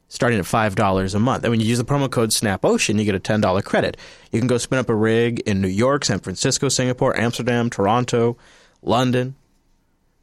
starting 0.08 0.38
at 0.38 0.44
$5 0.44 1.14
a 1.14 1.18
month. 1.18 1.44
And 1.44 1.50
when 1.50 1.60
you 1.60 1.66
use 1.66 1.78
the 1.78 1.84
promo 1.84 2.10
code 2.10 2.30
SNAPOcean, 2.30 2.98
you 2.98 3.04
get 3.04 3.14
a 3.14 3.20
$10 3.20 3.64
credit. 3.64 3.96
You 4.30 4.38
can 4.38 4.46
go 4.46 4.58
spin 4.58 4.78
up 4.78 4.88
a 4.88 4.94
rig 4.94 5.40
in 5.40 5.60
New 5.60 5.68
York, 5.68 6.04
San 6.04 6.20
Francisco, 6.20 6.68
Singapore, 6.68 7.16
Amsterdam, 7.18 7.70
Toronto, 7.70 8.36
London, 8.82 9.34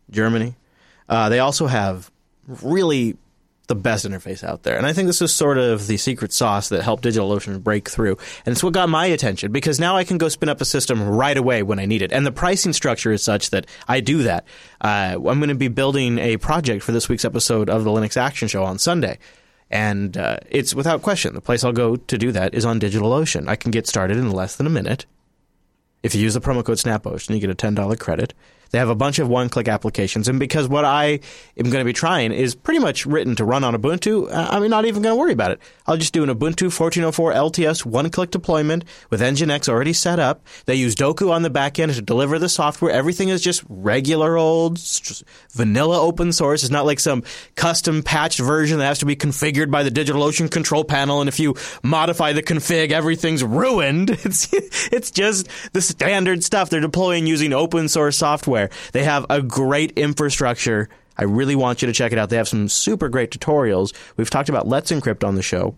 Germany. 0.10 0.56
Uh, 1.10 1.30
they 1.30 1.39
also 1.39 1.67
have 1.67 2.10
really 2.48 3.17
the 3.67 3.76
best 3.76 4.06
interface 4.06 4.43
out 4.43 4.63
there. 4.63 4.78
And 4.78 4.86
I 4.86 4.91
think 4.91 5.08
this 5.08 5.22
is 5.22 5.34
sort 5.34 5.58
of 5.58 5.88
the 5.88 5.96
secret 5.98 6.34
sauce 6.34 6.69
that 6.69 6.84
helped 6.84 7.04
DigitalOcean 7.04 7.63
break 7.63 7.89
through. 7.89 8.17
And 8.46 8.54
it's 8.54 8.63
what 8.63 8.74
got 8.74 8.89
my 8.89 9.06
attention 9.06 9.52
because 9.52 9.80
now 9.80 9.96
I 9.96 10.04
can 10.04 10.17
go 10.17 10.28
spin 10.28 10.50
up 10.50 10.60
a 10.60 10.65
system 10.65 11.02
right 11.02 11.38
away 11.38 11.63
when 11.63 11.80
I 11.80 11.86
need 11.86 12.02
it. 12.02 12.12
And 12.12 12.26
the 12.26 12.32
pricing 12.32 12.74
structure 12.74 13.12
is 13.12 13.24
such 13.24 13.52
that 13.52 13.65
I 13.88 14.02
do 14.02 14.24
that. 14.24 14.46
Uh, 14.82 15.15
I'm 15.15 15.39
going 15.39 15.48
to 15.48 15.56
be 15.56 15.69
building 15.69 16.19
a 16.19 16.38
project 16.38 16.84
for 16.84 16.91
this 16.91 17.08
week's 17.08 17.24
episode 17.26 17.69
of 17.69 17.86
the 17.86 17.89
Linux 17.89 18.17
Action 18.17 18.48
Show 18.50 18.63
on 18.63 18.80
Sunday. 18.80 19.17
And 19.74 20.18
uh, 20.18 20.38
it's 20.52 20.76
without 20.76 21.02
question 21.02 21.34
the 21.34 21.42
place 21.42 21.64
I'll 21.64 21.74
go 21.74 21.96
to 21.96 22.18
do 22.20 22.32
that 22.32 22.54
is 22.54 22.64
on 22.64 22.80
DigitalOcean. 22.80 23.48
I 23.48 23.56
can 23.56 23.72
get 23.72 23.88
started 23.88 24.18
in 24.18 24.30
less 24.30 24.56
than 24.56 24.68
a 24.68 24.70
minute. 24.70 25.08
If 26.04 26.14
you 26.14 26.22
use 26.22 26.36
the 26.36 26.42
promo 26.42 26.64
code 26.64 26.78
SNAPOcean, 26.78 27.34
you 27.34 27.40
get 27.40 27.50
a 27.50 27.56
$10 27.56 27.98
credit. 27.98 28.36
They 28.74 28.80
have 28.80 28.90
a 28.90 28.96
bunch 28.96 29.20
of 29.20 29.30
one 29.30 29.50
click 29.50 29.68
applications. 29.68 30.28
And 30.28 30.40
because 30.40 30.68
what 30.68 30.84
I 30.84 31.20
am 31.58 31.70
going 31.70 31.74
to 31.74 31.86
be 31.86 31.94
trying 31.94 32.32
is 32.32 32.56
pretty 32.56 32.80
much 32.80 33.06
written 33.06 33.36
to 33.36 33.46
run 33.46 33.64
on 33.64 33.76
Ubuntu, 33.76 34.34
I'm 34.34 34.68
not 34.68 34.86
even 34.86 35.04
going 35.04 35.14
to 35.14 35.20
worry 35.20 35.32
about 35.32 35.52
it. 35.52 35.60
I'll 35.86 35.96
just 35.96 36.12
do 36.12 36.24
an 36.24 36.30
Ubuntu 36.30 36.76
1404 36.76 37.34
LTS 37.34 37.86
one 37.86 38.10
click 38.10 38.32
deployment 38.32 38.84
with 39.12 39.22
Nginx 39.22 39.70
already 39.70 39.94
set 39.94 40.18
up. 40.18 40.44
They 40.66 40.74
use 40.74 40.96
Dokku 40.96 41.30
on 41.30 41.44
the 41.44 41.52
back 41.52 41.78
end 41.78 41.94
to 41.94 42.02
deliver 42.02 42.40
the 42.40 42.50
software. 42.50 42.92
Everything 42.92 43.30
is 43.30 43.44
just 43.44 43.64
regular 43.70 44.38
old 44.38 44.80
vanilla 45.52 46.02
open 46.02 46.34
source. 46.34 46.64
It's 46.64 46.72
not 46.72 46.88
like 46.88 47.00
some 47.00 47.22
custom 47.54 48.02
patched 48.02 48.40
version 48.40 48.80
that 48.80 48.86
has 48.86 49.00
to 49.00 49.06
be 49.06 49.16
configured 49.16 49.70
by 49.70 49.84
the 49.84 49.92
DigitalOcean 49.92 50.50
control 50.50 50.84
panel. 50.84 51.22
And 51.22 51.28
if 51.28 51.40
you 51.40 51.54
modify 51.84 52.34
the 52.34 52.42
config, 52.42 52.90
everything's 52.90 53.44
ruined. 53.44 54.20
It's, 54.24 54.48
it's 54.94 55.12
just 55.12 55.50
the 55.74 55.82
standard 55.82 56.46
stuff. 56.46 56.70
They're 56.70 56.80
deploying 56.80 57.28
using 57.28 57.52
open 57.52 57.90
source 57.90 58.18
software 58.18 58.62
there. 58.63 58.91
They 58.91 59.04
have 59.04 59.26
a 59.30 59.41
great 59.41 59.91
infrastructure. 59.91 60.89
I 61.17 61.23
really 61.23 61.56
want 61.56 61.82
you 61.82 61.88
to 61.88 61.93
check 61.93 62.12
it 62.12 62.17
out. 62.17 62.30
They 62.30 62.38
have 62.38 62.47
some 62.47 62.67
super 62.69 63.10
great 63.10 63.32
tutorials. 63.32 63.93
We've 64.17 64.30
talked 64.30 64.49
about 64.49 64.67
Let's 64.67 64.91
Encrypt 64.91 65.28
on 65.28 65.36
the 65.36 65.41
show. 65.41 65.76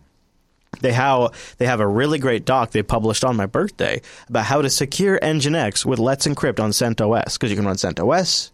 They 0.82 0.94
have 0.94 1.56
they 1.58 1.66
have 1.66 1.80
a 1.80 1.88
really 1.88 2.20
great 2.20 2.46
doc 2.46 2.72
they 2.72 2.84
published 2.84 3.24
on 3.24 3.36
my 3.36 3.46
birthday 3.46 4.02
about 4.28 4.46
how 4.46 4.62
to 4.62 4.70
secure 4.70 5.18
Nginx 5.20 5.86
with 5.86 6.00
Let's 6.00 6.28
Encrypt 6.28 6.60
on 6.60 6.72
CentOS 6.72 7.34
because 7.34 7.50
you 7.50 7.56
can 7.56 7.66
run 7.66 7.76
CentOS, 7.76 8.52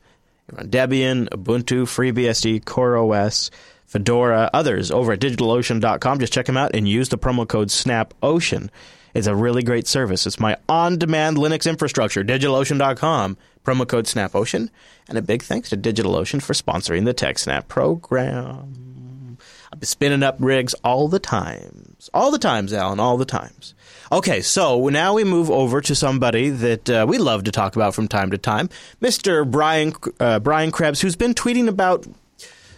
you 0.48 0.56
can 0.56 0.58
run 0.58 0.70
Debian, 0.70 1.30
Ubuntu, 1.30 1.84
FreeBSD, 1.84 2.64
CoreOS, 2.64 3.50
Fedora, 3.86 4.50
others 4.54 4.92
over 4.92 5.14
at 5.14 5.20
DigitalOcean.com. 5.20 6.20
Just 6.20 6.34
check 6.34 6.46
them 6.46 6.58
out 6.58 6.76
and 6.76 6.88
use 6.88 7.10
the 7.10 7.18
promo 7.18 7.48
code 7.48 7.70
SNAPOcean. 7.70 8.70
It's 9.14 9.28
a 9.28 9.36
really 9.36 9.64
great 9.64 9.88
service. 9.88 10.26
It's 10.26 10.40
my 10.40 10.56
on-demand 10.70 11.38
Linux 11.38 11.68
infrastructure, 11.70 12.24
DigitalOcean.com 12.24 13.38
promo 13.64 13.88
code 13.88 14.06
SNAPOcean, 14.06 14.70
and 15.08 15.18
a 15.18 15.22
big 15.22 15.44
thanks 15.44 15.70
to 15.70 15.78
DigitalOcean 15.78 16.42
for 16.42 16.54
sponsoring 16.54 17.06
the 17.06 17.14
TechSnap 17.14 17.68
program. 17.68 19.38
I've 19.72 19.80
been 19.80 19.88
spinning 19.88 20.24
up 20.24 20.36
rigs 20.40 20.74
all 20.84 21.08
the 21.08 21.20
times. 21.20 22.10
All 22.14 22.32
the 22.32 22.40
times, 22.40 22.74
Allan, 22.74 23.00
all 23.00 23.18
the 23.18 23.26
times. 23.26 23.74
Okay, 24.12 24.42
so 24.42 24.90
now 24.90 25.14
we 25.14 25.24
move 25.24 25.50
over 25.50 25.80
to 25.82 25.96
somebody 25.96 26.50
that 26.50 26.90
uh, 26.90 27.06
we 27.08 27.18
love 27.18 27.46
to 27.46 27.52
talk 27.52 27.76
about 27.78 27.96
from 27.96 28.10
time 28.10 28.32
to 28.32 28.38
time, 28.38 28.70
Mr. 29.02 29.50
Brian 29.50 29.94
uh, 30.20 30.40
Brian 30.40 30.72
Krebs, 30.72 31.00
who's 31.00 31.16
been 31.16 31.34
tweeting 31.34 31.70
about 31.70 32.06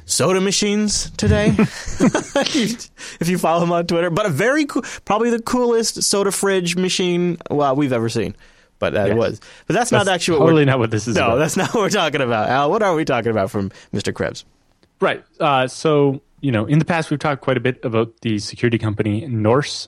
soda 0.05 0.39
machines 0.39 1.09
today. 1.11 1.47
if 1.57 3.27
you 3.27 3.39
follow 3.39 3.63
him 3.63 3.71
on 3.71 3.87
Twitter, 3.87 4.11
but 4.11 4.27
a 4.27 4.29
very 4.29 4.65
cool, 4.65 4.83
probably 5.05 5.31
the 5.31 5.41
coolest 5.41 6.03
soda 6.03 6.31
fridge 6.31 6.75
machine 6.75 7.37
well 7.49 7.75
we've 7.75 7.93
ever 7.93 8.09
seen 8.09 8.35
but 8.83 8.93
that 8.95 9.07
yes. 9.07 9.15
was. 9.15 9.39
But 9.65 9.75
that's, 9.75 9.91
that's, 9.91 10.05
not 10.05 10.13
actually 10.13 10.39
what 10.39 10.47
totally 10.47 10.65
not 10.65 10.77
what 10.77 10.91
this 10.91 11.07
is. 11.07 11.15
No, 11.15 11.27
about. 11.27 11.35
that's 11.37 11.55
not 11.55 11.73
what 11.73 11.83
we're 11.83 11.89
talking 11.89 12.19
about. 12.19 12.49
Al, 12.49 12.69
what 12.69 12.83
are 12.83 12.93
we 12.93 13.05
talking 13.05 13.31
about 13.31 13.49
from 13.49 13.71
Mr. 13.93 14.13
Krebs? 14.13 14.43
Right. 14.99 15.23
Uh, 15.39 15.69
so 15.69 16.21
you 16.41 16.51
know, 16.51 16.65
in 16.65 16.79
the 16.79 16.85
past 16.85 17.09
we've 17.09 17.19
talked 17.19 17.41
quite 17.41 17.55
a 17.55 17.61
bit 17.61 17.79
about 17.85 18.19
the 18.21 18.39
security 18.39 18.77
company 18.77 19.25
Norse. 19.25 19.87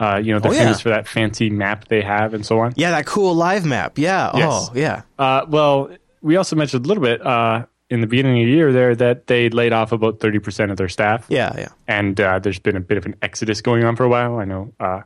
Uh, 0.00 0.16
you 0.16 0.32
know, 0.32 0.40
they're 0.40 0.50
oh, 0.50 0.54
yeah. 0.54 0.62
famous 0.62 0.80
for 0.80 0.88
that 0.88 1.06
fancy 1.06 1.50
map 1.50 1.88
they 1.88 2.00
have 2.00 2.32
and 2.32 2.46
so 2.46 2.58
on. 2.60 2.72
Yeah, 2.74 2.90
that 2.92 3.04
cool 3.04 3.34
live 3.34 3.66
map. 3.66 3.98
Yeah. 3.98 4.30
Yes. 4.34 4.48
Oh, 4.50 4.72
yeah. 4.74 5.02
Uh, 5.18 5.44
well, 5.46 5.90
we 6.22 6.36
also 6.36 6.56
mentioned 6.56 6.86
a 6.86 6.88
little 6.88 7.02
bit 7.02 7.24
uh, 7.24 7.66
in 7.90 8.00
the 8.00 8.06
beginning 8.06 8.40
of 8.40 8.46
the 8.46 8.52
year 8.52 8.72
there 8.72 8.96
that 8.96 9.26
they 9.26 9.50
laid 9.50 9.74
off 9.74 9.92
about 9.92 10.18
30% 10.18 10.70
of 10.70 10.78
their 10.78 10.88
staff. 10.88 11.26
Yeah, 11.28 11.52
yeah. 11.56 11.68
And 11.86 12.18
uh, 12.18 12.38
there's 12.38 12.58
been 12.58 12.76
a 12.76 12.80
bit 12.80 12.96
of 12.96 13.04
an 13.04 13.14
exodus 13.20 13.60
going 13.60 13.84
on 13.84 13.94
for 13.94 14.04
a 14.04 14.08
while. 14.08 14.38
I 14.38 14.46
know 14.46 14.72
uh, 14.80 15.02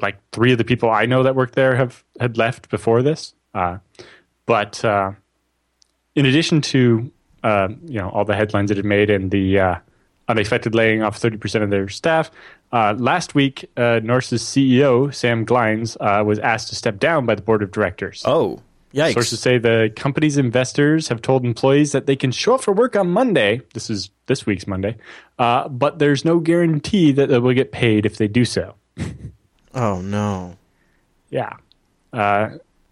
like 0.00 0.18
three 0.32 0.52
of 0.52 0.58
the 0.58 0.64
people 0.64 0.90
I 0.90 1.06
know 1.06 1.22
that 1.22 1.34
work 1.34 1.52
there 1.52 1.76
have 1.76 2.04
had 2.20 2.36
left 2.36 2.68
before 2.70 3.02
this. 3.02 3.34
Uh, 3.54 3.78
but 4.46 4.84
uh, 4.84 5.12
in 6.14 6.26
addition 6.26 6.60
to 6.60 7.10
uh, 7.42 7.68
you 7.86 7.98
know 7.98 8.08
all 8.10 8.24
the 8.24 8.34
headlines 8.34 8.70
it 8.70 8.76
had 8.76 8.86
made 8.86 9.10
and 9.10 9.30
the 9.30 9.58
uh, 9.58 9.74
unexpected 10.28 10.74
laying 10.74 11.02
off 11.02 11.20
30% 11.20 11.62
of 11.62 11.70
their 11.70 11.88
staff, 11.88 12.30
uh, 12.72 12.94
last 12.98 13.34
week 13.34 13.70
uh, 13.76 14.00
Norse's 14.02 14.42
CEO 14.42 15.14
Sam 15.14 15.46
Glines 15.46 15.96
uh, 16.00 16.24
was 16.24 16.38
asked 16.38 16.68
to 16.68 16.74
step 16.74 16.98
down 16.98 17.26
by 17.26 17.34
the 17.34 17.42
board 17.42 17.62
of 17.62 17.70
directors. 17.70 18.22
Oh, 18.26 18.60
yikes. 18.92 19.14
Sources 19.14 19.40
say 19.40 19.58
the 19.58 19.92
company's 19.94 20.36
investors 20.36 21.08
have 21.08 21.22
told 21.22 21.44
employees 21.44 21.92
that 21.92 22.06
they 22.06 22.16
can 22.16 22.32
show 22.32 22.54
up 22.54 22.62
for 22.62 22.72
work 22.72 22.96
on 22.96 23.10
Monday. 23.10 23.60
This 23.74 23.90
is 23.90 24.10
this 24.26 24.46
week's 24.46 24.66
Monday, 24.66 24.96
uh, 25.38 25.68
but 25.68 25.98
there's 25.98 26.24
no 26.24 26.38
guarantee 26.40 27.12
that 27.12 27.28
they 27.28 27.38
will 27.38 27.54
get 27.54 27.72
paid 27.72 28.06
if 28.06 28.16
they 28.16 28.28
do 28.28 28.44
so. 28.44 28.74
Oh, 29.74 30.00
no. 30.00 30.56
Yeah. 31.30 31.54
Uh, 32.12 32.50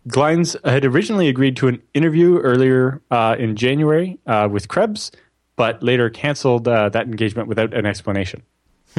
Glines 0.09 0.57
had 0.68 0.85
originally 0.85 1.29
agreed 1.29 1.57
to 1.59 1.68
an 1.68 1.81
interview 1.95 2.38
earlier 2.38 3.01
uh, 3.11 3.37
in 3.38 3.55
January 3.57 4.18
uh, 4.27 4.49
with 4.51 4.68
Krebs, 4.68 5.12
but 5.57 5.83
later 5.83 6.11
canceled 6.11 6.66
uh, 6.66 6.88
that 6.88 7.07
engagement 7.07 7.49
without 7.49 7.73
an 7.73 7.87
explanation. 7.87 8.42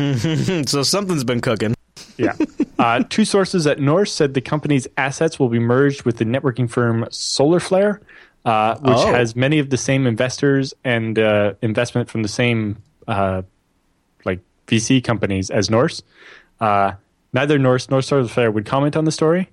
so 0.65 0.81
something's 0.83 1.23
been 1.23 1.41
cooking. 1.41 1.75
Yeah. 2.17 2.35
Uh, 2.79 3.01
two 3.07 3.23
sources 3.23 3.65
at 3.67 3.79
Norse 3.79 4.11
said 4.11 4.33
the 4.33 4.41
company's 4.41 4.87
assets 4.97 5.39
will 5.39 5.47
be 5.47 5.59
merged 5.59 6.03
with 6.03 6.17
the 6.17 6.25
networking 6.25 6.69
firm 6.69 7.05
Solarflare, 7.11 7.99
uh, 8.45 8.75
which 8.79 8.97
Oh. 8.97 9.13
has 9.13 9.35
many 9.37 9.59
of 9.59 9.69
the 9.69 9.77
same 9.77 10.05
investors 10.07 10.73
and 10.83 11.17
uh, 11.19 11.53
investment 11.61 12.09
from 12.09 12.23
the 12.23 12.27
same 12.27 12.77
uh, 13.07 13.43
like 14.25 14.39
VC 14.67 15.01
companies 15.03 15.49
as 15.51 15.69
Norse. 15.69 16.01
Uh, 16.59 16.93
neither 17.33 17.57
Norse 17.57 17.89
nor 17.89 17.99
Solarflare 17.99 18.53
would 18.53 18.65
comment 18.65 18.95
on 18.95 19.05
the 19.05 19.11
story. 19.11 19.49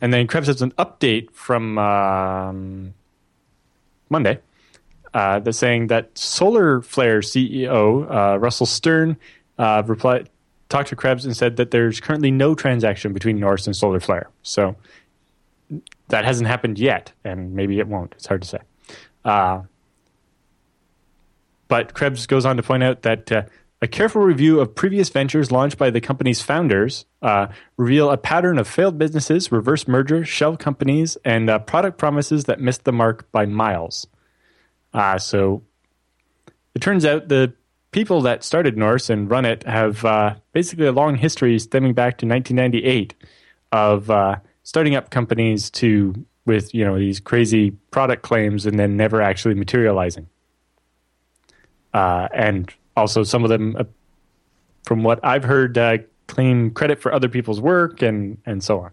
And 0.00 0.12
then 0.12 0.26
Krebs 0.26 0.48
has 0.48 0.60
an 0.60 0.72
update 0.72 1.30
from 1.30 1.78
um, 1.78 2.94
Monday 4.10 4.40
uh, 5.14 5.38
that's 5.40 5.58
saying 5.58 5.86
that 5.88 6.14
Solarflare 6.14 7.22
CEO 7.22 8.10
uh, 8.10 8.38
Russell 8.38 8.66
Stern 8.66 9.16
uh, 9.58 9.82
replied, 9.86 10.28
talked 10.68 10.88
to 10.88 10.96
Krebs 10.96 11.24
and 11.24 11.36
said 11.36 11.56
that 11.56 11.70
there's 11.70 12.00
currently 12.00 12.30
no 12.30 12.54
transaction 12.54 13.12
between 13.12 13.38
Norse 13.38 13.66
and 13.66 13.76
Solarflare. 13.76 14.26
So 14.42 14.74
that 16.08 16.24
hasn't 16.24 16.48
happened 16.48 16.78
yet, 16.78 17.12
and 17.24 17.54
maybe 17.54 17.78
it 17.78 17.86
won't. 17.86 18.12
It's 18.16 18.26
hard 18.26 18.42
to 18.42 18.48
say. 18.48 18.58
Uh, 19.24 19.62
but 21.68 21.94
Krebs 21.94 22.26
goes 22.26 22.44
on 22.44 22.56
to 22.56 22.62
point 22.62 22.82
out 22.82 23.02
that 23.02 23.30
uh, 23.32 23.42
a 23.82 23.88
careful 23.88 24.22
review 24.22 24.60
of 24.60 24.76
previous 24.76 25.08
ventures 25.08 25.50
launched 25.50 25.76
by 25.76 25.90
the 25.90 26.00
company's 26.00 26.40
founders 26.40 27.04
uh, 27.20 27.48
reveal 27.76 28.12
a 28.12 28.16
pattern 28.16 28.56
of 28.56 28.68
failed 28.68 28.96
businesses, 28.96 29.50
reverse 29.50 29.88
merger, 29.88 30.24
shell 30.24 30.56
companies, 30.56 31.16
and 31.24 31.50
uh, 31.50 31.58
product 31.58 31.98
promises 31.98 32.44
that 32.44 32.60
missed 32.60 32.84
the 32.84 32.92
mark 32.92 33.30
by 33.32 33.44
miles. 33.44 34.06
Uh, 34.94 35.18
so 35.18 35.64
it 36.76 36.80
turns 36.80 37.04
out 37.04 37.28
the 37.28 37.52
people 37.90 38.20
that 38.20 38.44
started 38.44 38.78
Norse 38.78 39.10
and 39.10 39.28
run 39.28 39.44
it 39.44 39.64
have 39.64 40.04
uh, 40.04 40.36
basically 40.52 40.86
a 40.86 40.92
long 40.92 41.16
history 41.16 41.58
stemming 41.58 41.92
back 41.92 42.18
to 42.18 42.26
1998 42.26 43.14
of 43.72 44.08
uh, 44.10 44.36
starting 44.62 44.94
up 44.94 45.10
companies 45.10 45.70
to 45.70 46.14
with 46.44 46.72
you 46.72 46.84
know 46.84 46.98
these 46.98 47.18
crazy 47.18 47.72
product 47.90 48.22
claims 48.22 48.64
and 48.64 48.78
then 48.78 48.96
never 48.96 49.20
actually 49.20 49.54
materializing. 49.54 50.28
Uh, 51.92 52.28
and 52.32 52.72
also 52.96 53.22
some 53.22 53.44
of 53.44 53.50
them, 53.50 53.76
uh, 53.76 53.84
from 54.84 55.02
what 55.02 55.20
I've 55.24 55.44
heard, 55.44 55.78
uh, 55.78 55.98
claim 56.26 56.70
credit 56.70 57.00
for 57.00 57.12
other 57.12 57.28
people's 57.28 57.60
work 57.60 58.02
and 58.02 58.38
and 58.46 58.62
so 58.62 58.80
on. 58.80 58.90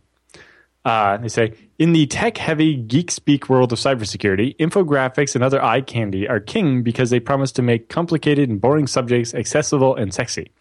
Uh, 0.86 1.18
they 1.18 1.28
say 1.28 1.54
in 1.78 1.94
the 1.94 2.08
tech-heavy 2.08 2.76
geek 2.76 3.12
speak 3.12 3.50
world 3.50 3.72
of 3.74 3.80
cybersecurity, 3.80 4.56
infographics 4.58 5.36
and 5.36 5.44
other 5.44 5.64
eye 5.64 5.82
candy 5.82 6.28
are 6.28 6.40
king 6.40 6.84
because 6.84 7.10
they 7.10 7.20
promise 7.20 7.52
to 7.52 7.62
make 7.62 7.90
complicated 7.90 8.50
and 8.50 8.62
boring 8.62 8.88
subjects 8.88 9.34
accessible 9.34 9.96
and 9.96 10.14
sexy. 10.14 10.52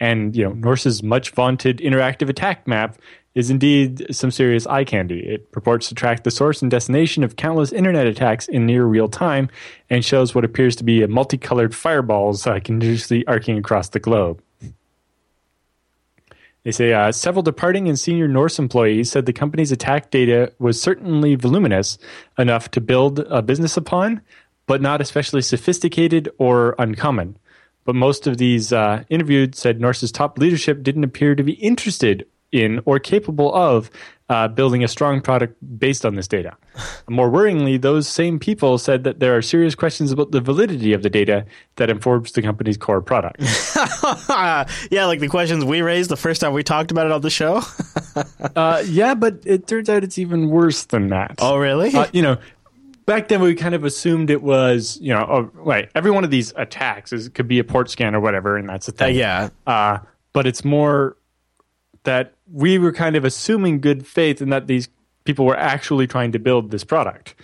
And 0.00 0.36
you 0.36 0.44
know, 0.44 0.52
Norse's 0.52 1.02
much 1.02 1.30
vaunted 1.30 1.78
interactive 1.78 2.28
attack 2.28 2.68
map 2.68 2.98
is 3.34 3.50
indeed 3.50 4.06
some 4.14 4.30
serious 4.30 4.66
eye 4.66 4.84
candy. 4.84 5.18
It 5.20 5.50
purports 5.50 5.88
to 5.88 5.94
track 5.94 6.22
the 6.22 6.30
source 6.30 6.62
and 6.62 6.70
destination 6.70 7.24
of 7.24 7.36
countless 7.36 7.72
internet 7.72 8.06
attacks 8.06 8.46
in 8.48 8.64
near 8.64 8.84
real 8.84 9.08
time 9.08 9.48
and 9.90 10.04
shows 10.04 10.34
what 10.34 10.44
appears 10.44 10.76
to 10.76 10.84
be 10.84 11.02
a 11.02 11.08
multicolored 11.08 11.74
fireballs 11.74 12.46
uh, 12.46 12.60
continuously 12.60 13.26
arcing 13.26 13.58
across 13.58 13.88
the 13.88 13.98
globe. 13.98 14.40
They 16.62 16.72
say 16.72 16.94
uh, 16.94 17.12
several 17.12 17.42
departing 17.42 17.88
and 17.88 17.98
senior 17.98 18.26
Norse 18.26 18.58
employees 18.58 19.10
said 19.10 19.26
the 19.26 19.34
company's 19.34 19.72
attack 19.72 20.10
data 20.10 20.52
was 20.58 20.80
certainly 20.80 21.34
voluminous 21.34 21.98
enough 22.38 22.70
to 22.70 22.80
build 22.80 23.18
a 23.18 23.42
business 23.42 23.76
upon, 23.76 24.22
but 24.66 24.80
not 24.80 25.02
especially 25.02 25.42
sophisticated 25.42 26.30
or 26.38 26.74
uncommon. 26.78 27.36
But 27.84 27.96
most 27.96 28.26
of 28.26 28.38
these 28.38 28.72
uh, 28.72 29.04
interviewed 29.10 29.54
said 29.54 29.78
Norse's 29.78 30.10
top 30.10 30.38
leadership 30.38 30.82
didn't 30.82 31.04
appear 31.04 31.34
to 31.34 31.42
be 31.42 31.52
interested 31.52 32.26
in 32.54 32.80
or 32.84 32.98
capable 32.98 33.52
of 33.54 33.90
uh, 34.30 34.48
building 34.48 34.82
a 34.82 34.88
strong 34.88 35.20
product 35.20 35.54
based 35.78 36.06
on 36.06 36.14
this 36.14 36.26
data. 36.26 36.56
More 37.10 37.28
worryingly, 37.30 37.78
those 37.80 38.08
same 38.08 38.38
people 38.38 38.78
said 38.78 39.04
that 39.04 39.20
there 39.20 39.36
are 39.36 39.42
serious 39.42 39.74
questions 39.74 40.12
about 40.12 40.30
the 40.30 40.40
validity 40.40 40.94
of 40.94 41.02
the 41.02 41.10
data 41.10 41.44
that 41.76 41.90
informs 41.90 42.32
the 42.32 42.40
company's 42.40 42.78
core 42.78 43.02
product. 43.02 43.40
yeah, 44.90 45.04
like 45.06 45.20
the 45.20 45.28
questions 45.28 45.64
we 45.64 45.82
raised 45.82 46.10
the 46.10 46.16
first 46.16 46.40
time 46.40 46.52
we 46.52 46.62
talked 46.62 46.90
about 46.90 47.06
it 47.06 47.12
on 47.12 47.20
the 47.20 47.30
show. 47.30 47.60
Uh, 48.54 48.80
yeah, 48.86 49.14
but 49.14 49.40
it 49.44 49.66
turns 49.66 49.88
out 49.88 50.04
it's 50.04 50.18
even 50.18 50.48
worse 50.48 50.84
than 50.84 51.08
that. 51.08 51.34
oh, 51.40 51.56
really? 51.56 51.92
Uh, 51.92 52.06
you 52.12 52.22
know, 52.22 52.36
back 53.06 53.26
then 53.26 53.40
we 53.40 53.56
kind 53.56 53.74
of 53.74 53.82
assumed 53.84 54.30
it 54.30 54.40
was, 54.42 54.96
you 55.00 55.12
know, 55.12 55.26
oh, 55.28 55.50
right. 55.54 55.90
Every 55.96 56.12
one 56.12 56.22
of 56.22 56.30
these 56.30 56.52
attacks 56.56 57.12
is 57.12 57.28
could 57.30 57.48
be 57.48 57.58
a 57.58 57.64
port 57.64 57.90
scan 57.90 58.14
or 58.14 58.20
whatever, 58.20 58.56
and 58.56 58.68
that's 58.68 58.86
the 58.86 58.92
Uh, 58.92 58.96
thing. 59.06 59.16
yeah. 59.16 59.48
Uh, 59.66 59.98
but 60.32 60.46
it's 60.46 60.64
more 60.64 61.16
that 62.04 62.34
we 62.54 62.78
were 62.78 62.92
kind 62.92 63.16
of 63.16 63.24
assuming 63.24 63.80
good 63.80 64.06
faith 64.06 64.40
and 64.40 64.52
that 64.52 64.68
these 64.68 64.88
people 65.24 65.44
were 65.44 65.56
actually 65.56 66.06
trying 66.06 66.30
to 66.30 66.38
build 66.38 66.70
this 66.70 66.84
product. 66.84 67.34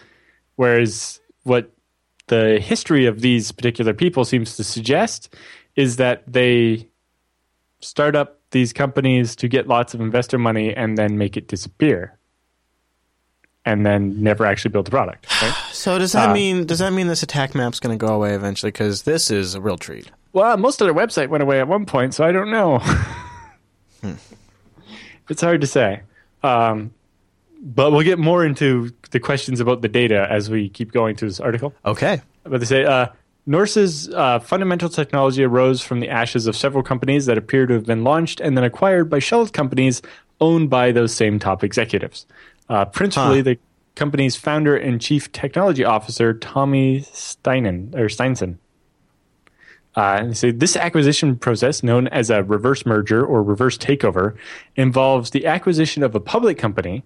Whereas 0.54 1.20
what 1.42 1.72
the 2.28 2.60
history 2.60 3.06
of 3.06 3.20
these 3.20 3.50
particular 3.50 3.92
people 3.92 4.24
seems 4.24 4.56
to 4.56 4.62
suggest 4.62 5.34
is 5.74 5.96
that 5.96 6.22
they 6.30 6.86
start 7.80 8.14
up 8.14 8.38
these 8.52 8.72
companies 8.72 9.34
to 9.34 9.48
get 9.48 9.66
lots 9.66 9.94
of 9.94 10.00
investor 10.00 10.38
money 10.38 10.72
and 10.72 10.96
then 10.96 11.18
make 11.18 11.36
it 11.36 11.48
disappear 11.48 12.16
and 13.64 13.84
then 13.84 14.22
never 14.22 14.46
actually 14.46 14.70
build 14.70 14.86
the 14.86 14.90
product. 14.92 15.26
Right? 15.42 15.54
So 15.72 15.98
does 15.98 16.12
that 16.12 16.28
Uh, 16.30 16.34
mean 16.34 16.66
does 16.66 16.80
that 16.80 16.92
mean 16.92 17.06
this 17.08 17.22
attack 17.22 17.54
map's 17.54 17.80
going 17.80 17.98
to 17.98 18.06
go 18.06 18.12
away 18.14 18.34
eventually? 18.34 18.70
Because 18.70 19.02
this 19.02 19.30
is 19.30 19.54
a 19.54 19.60
real 19.60 19.78
treat. 19.78 20.10
Well, 20.32 20.56
most 20.56 20.80
of 20.80 20.86
their 20.86 20.94
website 20.94 21.30
went 21.30 21.42
away 21.42 21.58
at 21.58 21.66
one 21.68 21.86
point, 21.86 22.14
so 22.14 22.22
I 22.24 22.30
don't 22.32 22.50
know. 22.50 22.80
It's 25.30 25.40
hard 25.40 25.60
to 25.62 25.66
say. 25.66 26.02
Um, 26.42 26.92
but 27.62 27.92
we'll 27.92 28.02
get 28.02 28.18
more 28.18 28.44
into 28.44 28.92
the 29.10 29.20
questions 29.20 29.60
about 29.60 29.82
the 29.82 29.88
data 29.88 30.26
as 30.30 30.48
we 30.50 30.68
keep 30.68 30.92
going 30.92 31.16
through 31.16 31.28
this 31.28 31.40
article. 31.40 31.74
Okay. 31.84 32.20
But 32.44 32.58
they 32.60 32.66
say 32.66 32.84
uh, 32.84 33.08
Norse's 33.46 34.08
uh, 34.08 34.38
fundamental 34.38 34.88
technology 34.88 35.44
arose 35.44 35.82
from 35.82 36.00
the 36.00 36.08
ashes 36.08 36.46
of 36.46 36.56
several 36.56 36.82
companies 36.82 37.26
that 37.26 37.36
appear 37.36 37.66
to 37.66 37.74
have 37.74 37.86
been 37.86 38.02
launched 38.02 38.40
and 38.40 38.56
then 38.56 38.64
acquired 38.64 39.10
by 39.10 39.18
shell 39.18 39.46
companies 39.46 40.00
owned 40.40 40.70
by 40.70 40.90
those 40.92 41.14
same 41.14 41.38
top 41.38 41.62
executives. 41.62 42.26
Uh, 42.68 42.84
principally, 42.86 43.38
Huh. 43.38 43.42
the 43.42 43.58
company's 43.94 44.36
founder 44.36 44.74
and 44.76 45.00
chief 45.00 45.30
technology 45.32 45.84
officer, 45.84 46.32
Tommy 46.32 47.00
Steinen 47.00 47.94
or 47.94 48.08
Steinson. 48.08 48.56
Uh, 49.96 50.32
say 50.32 50.52
this 50.52 50.76
acquisition 50.76 51.36
process, 51.36 51.82
known 51.82 52.06
as 52.08 52.30
a 52.30 52.42
reverse 52.44 52.86
merger 52.86 53.24
or 53.24 53.42
reverse 53.42 53.76
takeover, 53.76 54.36
involves 54.76 55.30
the 55.30 55.46
acquisition 55.46 56.02
of 56.02 56.14
a 56.14 56.20
public 56.20 56.58
company, 56.58 57.02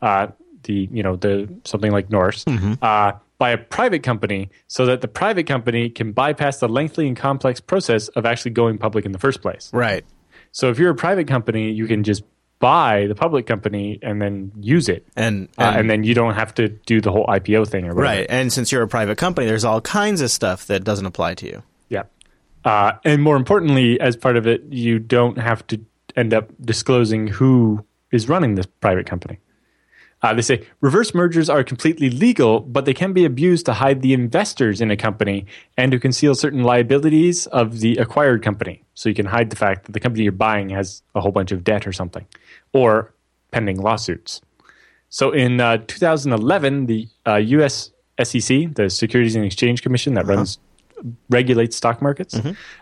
uh, 0.00 0.28
the 0.62 0.88
you 0.92 1.02
know 1.02 1.16
the 1.16 1.48
something 1.64 1.90
like 1.90 2.10
Norse, 2.10 2.44
uh, 2.46 3.12
by 3.38 3.50
a 3.50 3.58
private 3.58 4.02
company, 4.02 4.48
so 4.68 4.86
that 4.86 5.00
the 5.00 5.08
private 5.08 5.46
company 5.46 5.90
can 5.90 6.12
bypass 6.12 6.58
the 6.58 6.68
lengthy 6.68 7.06
and 7.08 7.16
complex 7.16 7.60
process 7.60 8.08
of 8.08 8.24
actually 8.24 8.52
going 8.52 8.78
public 8.78 9.04
in 9.04 9.12
the 9.12 9.18
first 9.18 9.42
place. 9.42 9.70
Right. 9.72 10.04
So 10.52 10.70
if 10.70 10.78
you're 10.78 10.90
a 10.90 10.94
private 10.94 11.26
company, 11.26 11.72
you 11.72 11.88
can 11.88 12.04
just 12.04 12.22
buy 12.60 13.06
the 13.08 13.14
public 13.14 13.44
company 13.46 13.98
and 14.02 14.22
then 14.22 14.52
use 14.60 14.88
it, 14.88 15.04
And 15.16 15.48
uh, 15.58 15.62
and, 15.62 15.80
and 15.80 15.90
then 15.90 16.04
you 16.04 16.14
don't 16.14 16.34
have 16.34 16.54
to 16.54 16.68
do 16.68 17.00
the 17.00 17.10
whole 17.10 17.26
IPO 17.26 17.68
thing 17.68 17.84
or 17.84 17.94
whatever. 17.94 18.02
right. 18.02 18.26
And 18.30 18.52
since 18.52 18.70
you're 18.70 18.82
a 18.82 18.88
private 18.88 19.18
company, 19.18 19.48
there's 19.48 19.64
all 19.64 19.80
kinds 19.80 20.20
of 20.20 20.30
stuff 20.30 20.68
that 20.68 20.84
doesn't 20.84 21.04
apply 21.04 21.34
to 21.34 21.46
you. 21.46 21.62
Uh, 22.64 22.92
and 23.04 23.22
more 23.22 23.36
importantly, 23.36 24.00
as 24.00 24.16
part 24.16 24.36
of 24.36 24.46
it, 24.46 24.62
you 24.70 24.98
don't 24.98 25.38
have 25.38 25.66
to 25.66 25.80
end 26.16 26.32
up 26.32 26.50
disclosing 26.62 27.26
who 27.26 27.84
is 28.10 28.28
running 28.28 28.54
this 28.54 28.66
private 28.66 29.06
company. 29.06 29.38
Uh, 30.22 30.32
they 30.32 30.40
say 30.40 30.66
reverse 30.80 31.14
mergers 31.14 31.50
are 31.50 31.62
completely 31.62 32.08
legal, 32.08 32.60
but 32.60 32.86
they 32.86 32.94
can 32.94 33.12
be 33.12 33.26
abused 33.26 33.66
to 33.66 33.74
hide 33.74 34.00
the 34.00 34.14
investors 34.14 34.80
in 34.80 34.90
a 34.90 34.96
company 34.96 35.44
and 35.76 35.92
to 35.92 35.98
conceal 35.98 36.34
certain 36.34 36.62
liabilities 36.62 37.46
of 37.48 37.80
the 37.80 37.98
acquired 37.98 38.42
company. 38.42 38.82
So 38.94 39.10
you 39.10 39.14
can 39.14 39.26
hide 39.26 39.50
the 39.50 39.56
fact 39.56 39.84
that 39.84 39.92
the 39.92 40.00
company 40.00 40.22
you're 40.22 40.32
buying 40.32 40.70
has 40.70 41.02
a 41.14 41.20
whole 41.20 41.32
bunch 41.32 41.52
of 41.52 41.62
debt 41.62 41.86
or 41.86 41.92
something, 41.92 42.26
or 42.72 43.12
pending 43.50 43.78
lawsuits. 43.82 44.40
So 45.10 45.30
in 45.30 45.60
uh, 45.60 45.78
2011, 45.86 46.86
the 46.86 47.06
uh, 47.26 47.34
U.S. 47.34 47.90
SEC, 48.22 48.74
the 48.74 48.88
Securities 48.88 49.36
and 49.36 49.44
Exchange 49.44 49.82
Commission 49.82 50.14
that 50.14 50.26
runs 50.26 50.58
regulates 51.28 51.76
stock 51.76 52.00
markets, 52.00 52.34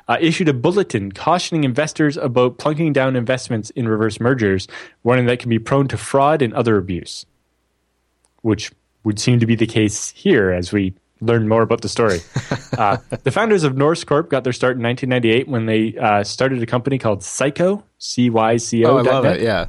uh, 0.08 0.16
issued 0.20 0.48
a 0.48 0.52
bulletin 0.52 1.12
cautioning 1.12 1.64
investors 1.64 2.16
about 2.16 2.58
plunking 2.58 2.92
down 2.92 3.16
investments 3.16 3.70
in 3.70 3.88
reverse 3.88 4.20
mergers, 4.20 4.68
warning 5.02 5.26
that 5.26 5.38
can 5.38 5.50
be 5.50 5.58
prone 5.58 5.88
to 5.88 5.96
fraud 5.96 6.42
and 6.42 6.52
other 6.54 6.76
abuse, 6.76 7.26
which 8.42 8.70
would 9.04 9.18
seem 9.18 9.40
to 9.40 9.46
be 9.46 9.54
the 9.54 9.66
case 9.66 10.10
here 10.10 10.50
as 10.50 10.72
we 10.72 10.94
learn 11.20 11.48
more 11.48 11.62
about 11.62 11.80
the 11.80 11.88
story. 11.88 12.20
uh, 12.78 12.98
the 13.22 13.30
founders 13.30 13.64
of 13.64 13.76
Norse 13.76 14.04
Corp 14.04 14.28
got 14.28 14.44
their 14.44 14.52
start 14.52 14.76
in 14.76 14.82
1998 14.82 15.48
when 15.48 15.66
they 15.66 15.96
uh, 15.96 16.24
started 16.24 16.62
a 16.62 16.66
company 16.66 16.98
called 16.98 17.20
Cyco, 17.20 17.82
C 17.98 18.30
Y 18.30 18.56
C 18.56 18.84
O. 18.84 18.90
Oh, 18.90 18.98
I 18.98 19.02
love 19.02 19.24
it. 19.24 19.40
Yeah. 19.40 19.66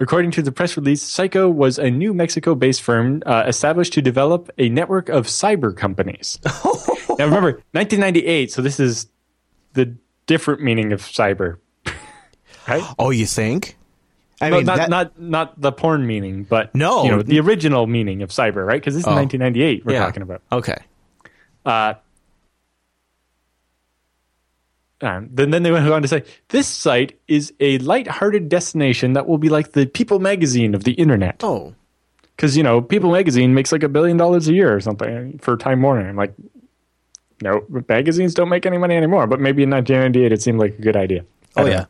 According 0.00 0.32
to 0.32 0.42
the 0.42 0.50
press 0.50 0.76
release, 0.76 1.04
Cyco 1.04 1.52
was 1.52 1.78
a 1.78 1.88
New 1.90 2.12
Mexico 2.14 2.54
based 2.54 2.82
firm 2.82 3.22
uh, 3.26 3.44
established 3.46 3.92
to 3.94 4.02
develop 4.02 4.50
a 4.58 4.68
network 4.68 5.08
of 5.08 5.26
cyber 5.26 5.74
companies. 5.76 6.38
now, 6.44 7.24
remember, 7.26 7.62
1998, 7.72 8.50
so 8.52 8.60
this 8.60 8.80
is 8.80 9.06
the 9.74 9.94
different 10.26 10.62
meaning 10.62 10.92
of 10.92 11.00
cyber. 11.00 11.58
right? 12.68 12.82
Oh, 12.98 13.10
you 13.10 13.24
think? 13.26 13.76
I 14.40 14.50
No, 14.50 14.56
mean, 14.56 14.66
not, 14.66 14.76
that- 14.78 14.90
not, 14.90 15.20
not 15.20 15.60
the 15.60 15.70
porn 15.70 16.06
meaning, 16.06 16.42
but 16.42 16.74
No. 16.74 17.04
you 17.04 17.10
know, 17.12 17.22
the 17.22 17.38
original 17.38 17.86
meaning 17.86 18.22
of 18.22 18.30
cyber, 18.30 18.66
right? 18.66 18.80
Because 18.80 18.94
this 18.94 19.02
is 19.04 19.06
Oh. 19.06 19.14
1998 19.14 19.86
we're 19.86 19.92
yeah. 19.92 20.00
talking 20.00 20.22
about. 20.22 20.42
Okay. 20.50 20.76
Uh, 21.64 21.94
um, 25.06 25.28
then, 25.32 25.50
then 25.50 25.62
they 25.62 25.70
went 25.70 25.88
on 25.88 26.02
to 26.02 26.08
say 26.08 26.24
this 26.48 26.66
site 26.66 27.18
is 27.28 27.52
a 27.60 27.78
light-hearted 27.78 28.48
destination 28.48 29.12
that 29.14 29.26
will 29.26 29.38
be 29.38 29.48
like 29.48 29.72
the 29.72 29.86
People 29.86 30.18
magazine 30.18 30.74
of 30.74 30.84
the 30.84 30.92
internet. 30.92 31.42
Oh, 31.42 31.74
because 32.36 32.56
you 32.56 32.62
know 32.62 32.80
People 32.80 33.12
Magazine 33.12 33.54
makes 33.54 33.72
like 33.72 33.82
a 33.82 33.88
billion 33.88 34.16
dollars 34.16 34.48
a 34.48 34.54
year 34.54 34.74
or 34.74 34.80
something 34.80 35.38
for 35.38 35.56
Time 35.56 35.82
Warner. 35.82 36.08
I'm 36.08 36.16
like, 36.16 36.34
no, 37.42 37.64
magazines 37.88 38.34
don't 38.34 38.48
make 38.48 38.66
any 38.66 38.78
money 38.78 38.96
anymore. 38.96 39.26
But 39.26 39.40
maybe 39.40 39.62
in 39.62 39.70
1998 39.70 40.32
it 40.32 40.42
seemed 40.42 40.58
like 40.58 40.78
a 40.78 40.82
good 40.82 40.96
idea. 40.96 41.24
I 41.56 41.62
oh 41.62 41.66
yeah. 41.66 41.76
know. 41.78 41.86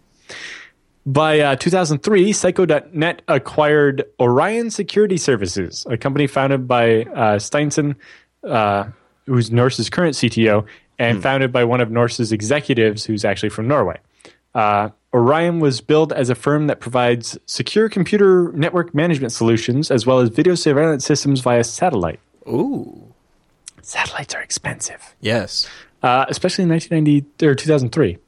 By 1.07 1.41
uh, 1.41 1.57
2003, 1.57 2.33
Cyco.net 2.33 3.21
acquired 3.29 4.05
Orion 4.19 4.71
Security 4.71 5.19
Services, 5.19 5.87
a 5.91 5.99
company 5.99 6.27
founded 6.27 6.67
by 6.67 7.03
uh, 7.03 7.39
Steinson, 7.39 7.95
uh, 8.43 8.87
who's 9.27 9.51
Norse's 9.51 9.91
current 9.91 10.15
CTO, 10.15 10.65
and 10.99 11.23
founded 11.23 11.53
by 11.53 11.65
one 11.65 11.81
of 11.81 11.91
Norse's 11.91 12.33
executives, 12.33 13.05
who's 13.05 13.25
actually 13.25 13.49
from 13.51 13.67
Norway. 13.69 13.99
Uh, 14.55 14.91
Orion 15.13 15.61
was 15.61 15.81
built 15.81 16.13
as 16.13 16.31
a 16.31 16.35
firm 16.35 16.67
that 16.69 16.81
provides 16.81 17.37
secure 17.47 17.89
computer 17.89 18.53
network 18.53 18.95
management 18.95 19.33
solutions 19.33 19.91
as 19.91 20.07
well 20.07 20.21
as 20.21 20.29
video 20.29 20.55
surveillance 20.55 21.05
systems 21.05 21.41
via 21.41 21.65
satellite. 21.65 22.21
Ooh. 22.49 23.13
Satellites 23.83 24.35
are 24.35 24.41
expensive 24.43 25.15
Yes. 25.21 25.69
uh, 26.03 26.25
especially 26.29 26.63
in 26.63 26.71
1990 26.71 27.47
or 27.47 27.55
2003. 27.55 28.19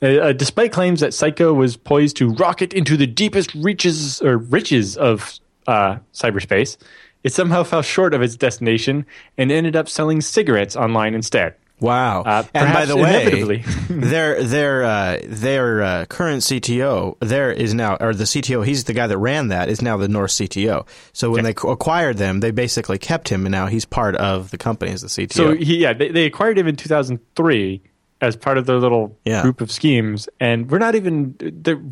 Uh, 0.00 0.06
uh, 0.06 0.32
despite 0.32 0.70
claims 0.72 1.00
that 1.00 1.10
Cyco 1.10 1.54
was 1.54 1.76
poised 1.76 2.16
to 2.18 2.30
rocket 2.30 2.72
into 2.72 2.96
the 2.96 3.06
deepest 3.06 3.54
reaches 3.54 4.20
or 4.22 4.38
riches 4.38 4.96
of 4.96 5.38
uh, 5.66 5.98
cyberspace, 6.12 6.76
it 7.24 7.32
somehow 7.32 7.64
fell 7.64 7.82
short 7.82 8.14
of 8.14 8.22
its 8.22 8.36
destination 8.36 9.04
and 9.36 9.50
ended 9.50 9.74
up 9.74 9.88
selling 9.88 10.20
cigarettes 10.20 10.76
online 10.76 11.14
instead. 11.14 11.54
Wow. 11.80 12.22
Uh, 12.22 12.42
and 12.54 12.72
by 12.74 12.84
the 12.86 12.96
way, 12.96 13.62
their 13.88 14.42
their 14.42 14.82
uh, 14.84 15.18
their 15.24 15.82
uh, 15.82 16.04
current 16.06 16.42
CTO 16.42 17.16
there 17.20 17.52
is 17.52 17.74
now, 17.74 17.96
or 18.00 18.14
the 18.14 18.24
CTO, 18.24 18.64
he's 18.66 18.84
the 18.84 18.92
guy 18.94 19.06
that 19.06 19.18
ran 19.18 19.48
that, 19.48 19.68
is 19.68 19.80
now 19.82 19.96
the 19.96 20.08
Norse 20.08 20.34
CTO. 20.36 20.86
So 21.12 21.30
when 21.30 21.44
they 21.44 21.50
acquired 21.50 22.16
them, 22.18 22.40
they 22.40 22.50
basically 22.50 22.98
kept 22.98 23.28
him, 23.28 23.46
and 23.46 23.52
now 23.52 23.66
he's 23.66 23.84
part 23.84 24.16
of 24.16 24.50
the 24.50 24.58
company 24.58 24.92
as 24.92 25.02
the 25.02 25.08
CTO. 25.08 25.32
So 25.32 25.54
he, 25.54 25.78
yeah, 25.78 25.92
they, 25.92 26.10
they 26.10 26.24
acquired 26.26 26.58
him 26.58 26.66
in 26.66 26.76
2003 26.76 27.82
as 28.20 28.34
part 28.34 28.58
of 28.58 28.66
their 28.66 28.78
little 28.78 29.16
Yeah. 29.24 29.42
group 29.42 29.60
of 29.60 29.70
schemes, 29.70 30.28
and 30.40 30.68
we're 30.68 30.78
not 30.78 30.96
even 30.96 31.36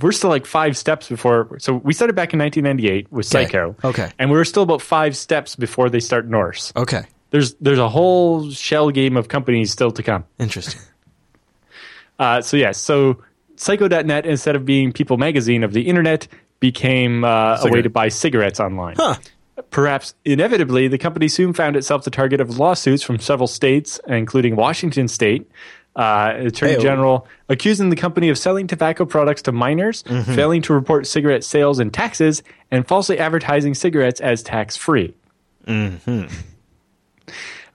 we're 0.02 0.10
still 0.10 0.30
like 0.30 0.44
five 0.46 0.76
steps 0.76 1.08
before. 1.08 1.56
So 1.60 1.74
we 1.74 1.92
started 1.94 2.14
back 2.16 2.32
in 2.32 2.40
1998 2.40 3.12
with 3.12 3.32
Okay. 3.32 3.46
Cyco, 3.46 3.84
Okay. 3.84 4.10
and 4.18 4.30
we 4.30 4.36
were 4.36 4.44
still 4.44 4.64
about 4.64 4.82
five 4.82 5.16
steps 5.16 5.54
before 5.54 5.88
they 5.88 6.00
start 6.00 6.26
Norse. 6.28 6.72
okay, 6.74 7.04
There's 7.30 7.54
there's 7.54 7.78
a 7.78 7.88
whole 7.88 8.50
shell 8.50 8.90
game 8.90 9.16
of 9.16 9.28
companies 9.28 9.70
still 9.72 9.90
to 9.92 10.02
come. 10.02 10.24
interesting. 10.38 10.80
Uh, 12.18 12.40
so 12.40 12.56
yes, 12.56 12.78
so 12.78 13.22
Cyco.net 13.56 14.24
instead 14.24 14.56
of 14.56 14.64
being 14.64 14.90
People 14.90 15.18
Magazine 15.18 15.62
of 15.62 15.74
the 15.74 15.82
internet 15.82 16.26
became 16.60 17.24
uh, 17.24 17.58
a 17.62 17.68
way 17.70 17.82
to 17.82 17.90
buy 17.90 18.08
cigarettes 18.08 18.58
online. 18.58 18.94
Huh. 18.96 19.16
Perhaps 19.70 20.14
inevitably, 20.24 20.88
the 20.88 20.96
company 20.96 21.28
soon 21.28 21.52
found 21.52 21.76
itself 21.76 22.04
the 22.04 22.10
target 22.10 22.40
of 22.40 22.58
lawsuits 22.58 23.02
from 23.02 23.18
several 23.18 23.46
states, 23.46 24.00
including 24.06 24.56
Washington 24.56 25.08
State. 25.08 25.50
Uh, 25.94 26.32
Attorney 26.36 26.72
Hey-o. 26.72 26.80
General 26.82 27.26
accusing 27.50 27.88
the 27.90 27.96
company 27.96 28.28
of 28.30 28.36
selling 28.38 28.66
tobacco 28.66 29.04
products 29.04 29.42
to 29.42 29.52
minors, 29.52 30.02
Mm-hmm. 30.04 30.34
failing 30.34 30.62
to 30.62 30.72
report 30.72 31.06
cigarette 31.06 31.44
sales 31.44 31.78
and 31.78 31.92
taxes, 31.92 32.42
and 32.70 32.86
falsely 32.88 33.18
advertising 33.18 33.74
cigarettes 33.74 34.20
as 34.22 34.42
tax 34.42 34.76
free. 34.76 35.14
Mm-hmm. 35.66 36.34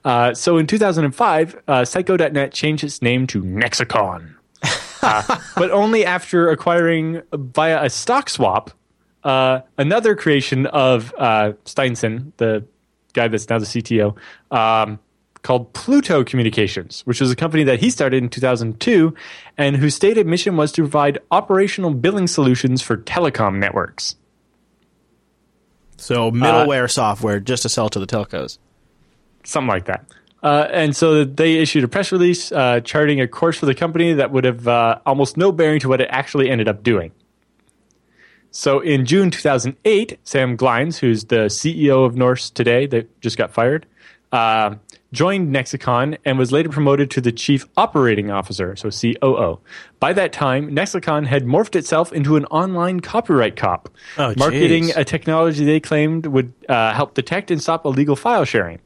Uh, 0.04 0.34
so 0.34 0.58
in 0.58 0.66
2005, 0.66 1.62
uh, 1.68 1.80
Cyco.net 1.82 2.52
changed 2.52 2.82
its 2.82 3.02
name 3.02 3.26
to 3.28 3.42
Nexicon, 3.42 4.34
uh, 5.02 5.38
but 5.56 5.70
only 5.70 6.04
after 6.04 6.50
acquiring 6.50 7.22
via 7.32 7.84
a 7.84 7.90
stock 7.90 8.28
swap 8.28 8.72
uh, 9.24 9.60
another 9.78 10.16
creation 10.16 10.66
of 10.66 11.14
uh, 11.16 11.52
Steinson, 11.64 12.32
the 12.38 12.64
guy 13.12 13.28
that's 13.28 13.48
now 13.48 13.58
the 13.58 13.66
CTO, 13.66 14.16
um, 14.50 14.98
called 15.42 15.72
Pluto 15.72 16.24
Communications, 16.24 17.02
which 17.02 17.20
was 17.20 17.30
a 17.30 17.36
company 17.36 17.64
that 17.64 17.80
he 17.80 17.90
started 17.90 18.22
in 18.22 18.28
2002 18.28 19.14
and 19.58 19.76
whose 19.76 19.94
stated 19.94 20.26
mission 20.26 20.56
was 20.56 20.72
to 20.72 20.82
provide 20.82 21.18
operational 21.30 21.92
billing 21.92 22.26
solutions 22.26 22.80
for 22.80 22.96
telecom 22.96 23.58
networks. 23.58 24.16
So 25.96 26.30
middleware 26.32 26.90
software 26.90 27.38
just 27.38 27.62
to 27.62 27.68
sell 27.68 27.88
to 27.90 28.00
the 28.00 28.06
telcos. 28.06 28.58
Something 29.44 29.68
like 29.68 29.84
that. 29.86 30.04
Uh, 30.42 30.66
and 30.72 30.96
so 30.96 31.24
they 31.24 31.54
issued 31.58 31.84
a 31.84 31.88
press 31.88 32.10
release 32.10 32.50
uh, 32.50 32.80
charting 32.80 33.20
a 33.20 33.28
course 33.28 33.56
for 33.58 33.66
the 33.66 33.74
company 33.74 34.12
that 34.12 34.32
would 34.32 34.44
have 34.44 34.66
uh, 34.66 34.98
almost 35.06 35.36
no 35.36 35.52
bearing 35.52 35.78
to 35.78 35.88
what 35.88 36.00
it 36.00 36.08
actually 36.10 36.50
ended 36.50 36.68
up 36.68 36.82
doing. 36.82 37.12
So 38.50 38.80
in 38.80 39.06
June 39.06 39.30
2008, 39.30 40.18
Sam 40.24 40.56
Glines, 40.56 40.98
who's 40.98 41.24
the 41.26 41.46
CEO 41.46 42.04
of 42.04 42.16
Norse 42.16 42.50
today, 42.50 42.86
that 42.86 43.20
just 43.20 43.38
got 43.38 43.50
fired, 43.52 43.86
uh, 44.30 44.74
joined 45.12 45.52
Nexicon 45.52 46.16
and 46.24 46.38
was 46.38 46.52
later 46.52 46.68
promoted 46.68 47.10
to 47.12 47.20
the 47.20 47.32
chief 47.32 47.66
operating 47.76 48.30
officer, 48.30 48.74
so 48.76 48.90
COO. 48.90 49.58
By 50.00 50.12
that 50.14 50.32
time, 50.32 50.74
Nexicon 50.74 51.24
had 51.26 51.44
morphed 51.44 51.76
itself 51.76 52.12
into 52.12 52.36
an 52.36 52.44
online 52.46 53.00
copyright 53.00 53.56
cop, 53.56 53.88
Oh, 54.18 54.34
marketing 54.36 54.84
jeez. 54.84 54.96
a 54.96 55.04
technology 55.04 55.64
they 55.64 55.80
claimed 55.80 56.26
would 56.26 56.52
uh, 56.68 56.92
help 56.94 57.14
detect 57.14 57.50
and 57.50 57.62
stop 57.62 57.84
illegal 57.84 58.16
file 58.16 58.44
sharing 58.44 58.80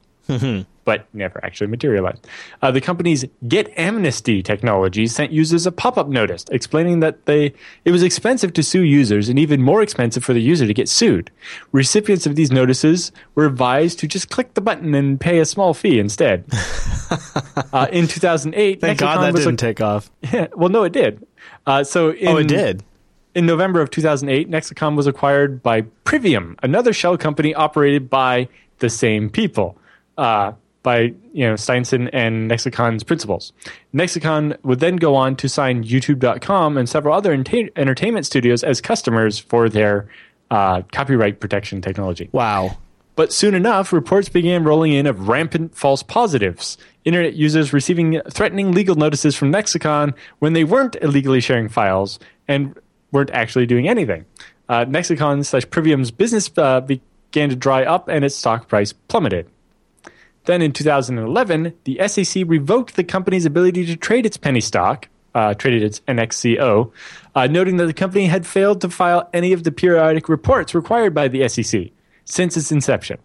but 0.84 1.06
never 1.12 1.44
actually 1.44 1.66
materialized. 1.66 2.26
Uh, 2.62 2.70
the 2.70 2.80
company's 2.80 3.24
Get 3.48 3.72
Amnesty 3.76 4.42
technology 4.42 5.06
sent 5.06 5.32
users 5.32 5.66
a 5.66 5.72
pop-up 5.72 6.08
notice 6.08 6.44
explaining 6.50 7.00
that 7.00 7.26
they 7.26 7.52
it 7.84 7.90
was 7.90 8.02
expensive 8.02 8.52
to 8.54 8.62
sue 8.62 8.82
users 8.82 9.28
and 9.28 9.38
even 9.38 9.62
more 9.62 9.82
expensive 9.82 10.24
for 10.24 10.32
the 10.32 10.40
user 10.40 10.66
to 10.66 10.74
get 10.74 10.88
sued. 10.88 11.30
Recipients 11.72 12.26
of 12.26 12.36
these 12.36 12.50
notices 12.52 13.12
were 13.34 13.46
advised 13.46 13.98
to 14.00 14.06
just 14.06 14.30
click 14.30 14.54
the 14.54 14.60
button 14.60 14.94
and 14.94 15.20
pay 15.20 15.38
a 15.38 15.44
small 15.44 15.74
fee 15.74 15.98
instead. 15.98 16.44
uh, 17.72 17.86
in 17.92 18.06
2008, 18.06 18.80
Thank 18.80 18.98
God 18.98 19.06
Nexicon 19.20 19.32
that 19.32 19.38
didn't 19.38 19.56
take 19.58 19.80
off. 19.80 20.10
a, 20.32 20.48
well, 20.56 20.68
no, 20.68 20.84
it 20.84 20.92
did. 20.92 21.26
Uh, 21.66 21.84
so 21.84 22.10
in, 22.10 22.28
Oh, 22.28 22.36
it 22.36 22.48
did. 22.48 22.82
in 23.34 23.46
November 23.46 23.80
of 23.80 23.90
2008, 23.90 24.48
Nexicon 24.48 24.96
was 24.96 25.06
acquired 25.06 25.62
by 25.62 25.82
Priviam, 26.04 26.56
another 26.62 26.92
shell 26.92 27.16
company 27.16 27.54
operated 27.54 28.08
by 28.08 28.48
the 28.78 28.90
same 28.90 29.30
people, 29.30 29.76
uh, 30.16 30.52
by 30.82 31.00
you 31.32 31.46
know 31.46 31.54
Steinson 31.54 32.08
and 32.12 32.50
Nexicon's 32.50 33.02
principals. 33.02 33.52
Nexicon 33.92 34.56
would 34.62 34.80
then 34.80 34.96
go 34.96 35.14
on 35.14 35.36
to 35.36 35.48
sign 35.48 35.84
YouTube.com 35.84 36.78
and 36.78 36.88
several 36.88 37.14
other 37.14 37.36
enta- 37.36 37.70
entertainment 37.76 38.26
studios 38.26 38.62
as 38.62 38.80
customers 38.80 39.38
for 39.38 39.68
their 39.68 40.08
uh, 40.50 40.82
copyright 40.92 41.40
protection 41.40 41.80
technology. 41.80 42.28
Wow. 42.32 42.78
But 43.16 43.32
soon 43.32 43.54
enough, 43.54 43.92
reports 43.92 44.28
began 44.28 44.62
rolling 44.62 44.92
in 44.92 45.06
of 45.06 45.26
rampant 45.28 45.74
false 45.74 46.02
positives. 46.02 46.76
Internet 47.04 47.34
users 47.34 47.72
receiving 47.72 48.20
threatening 48.30 48.72
legal 48.72 48.94
notices 48.94 49.34
from 49.34 49.50
Nexicon 49.50 50.14
when 50.40 50.52
they 50.52 50.64
weren't 50.64 50.96
illegally 51.00 51.40
sharing 51.40 51.68
files 51.68 52.18
and 52.46 52.78
weren't 53.12 53.30
actually 53.30 53.64
doing 53.64 53.88
anything. 53.88 54.26
Uh, 54.68 54.84
Nexicon 54.84 55.42
slash 55.44 55.68
Priviam's 55.70 56.10
business 56.10 56.50
uh, 56.58 56.80
began 56.80 57.02
began 57.36 57.50
to 57.50 57.56
dry 57.56 57.84
up 57.84 58.08
and 58.08 58.24
its 58.24 58.34
stock 58.34 58.66
price 58.66 58.94
plummeted. 58.94 59.46
Then 60.46 60.62
in 60.62 60.72
2011, 60.72 61.74
the 61.84 62.08
SEC 62.08 62.44
revoked 62.46 62.96
the 62.96 63.04
company's 63.04 63.44
ability 63.44 63.84
to 63.86 63.96
trade 63.96 64.24
its 64.24 64.36
penny 64.36 64.60
stock, 64.60 65.08
uh, 65.34 65.54
traded 65.54 65.82
its 65.82 66.00
NXCO, 66.08 66.90
uh, 67.34 67.46
noting 67.48 67.76
that 67.76 67.86
the 67.86 67.92
company 67.92 68.26
had 68.26 68.46
failed 68.46 68.80
to 68.80 68.88
file 68.88 69.28
any 69.34 69.52
of 69.52 69.64
the 69.64 69.72
periodic 69.72 70.28
reports 70.28 70.74
required 70.74 71.14
by 71.14 71.28
the 71.28 71.46
SEC 71.48 71.90
since 72.24 72.56
its 72.56 72.72
inception. 72.72 73.18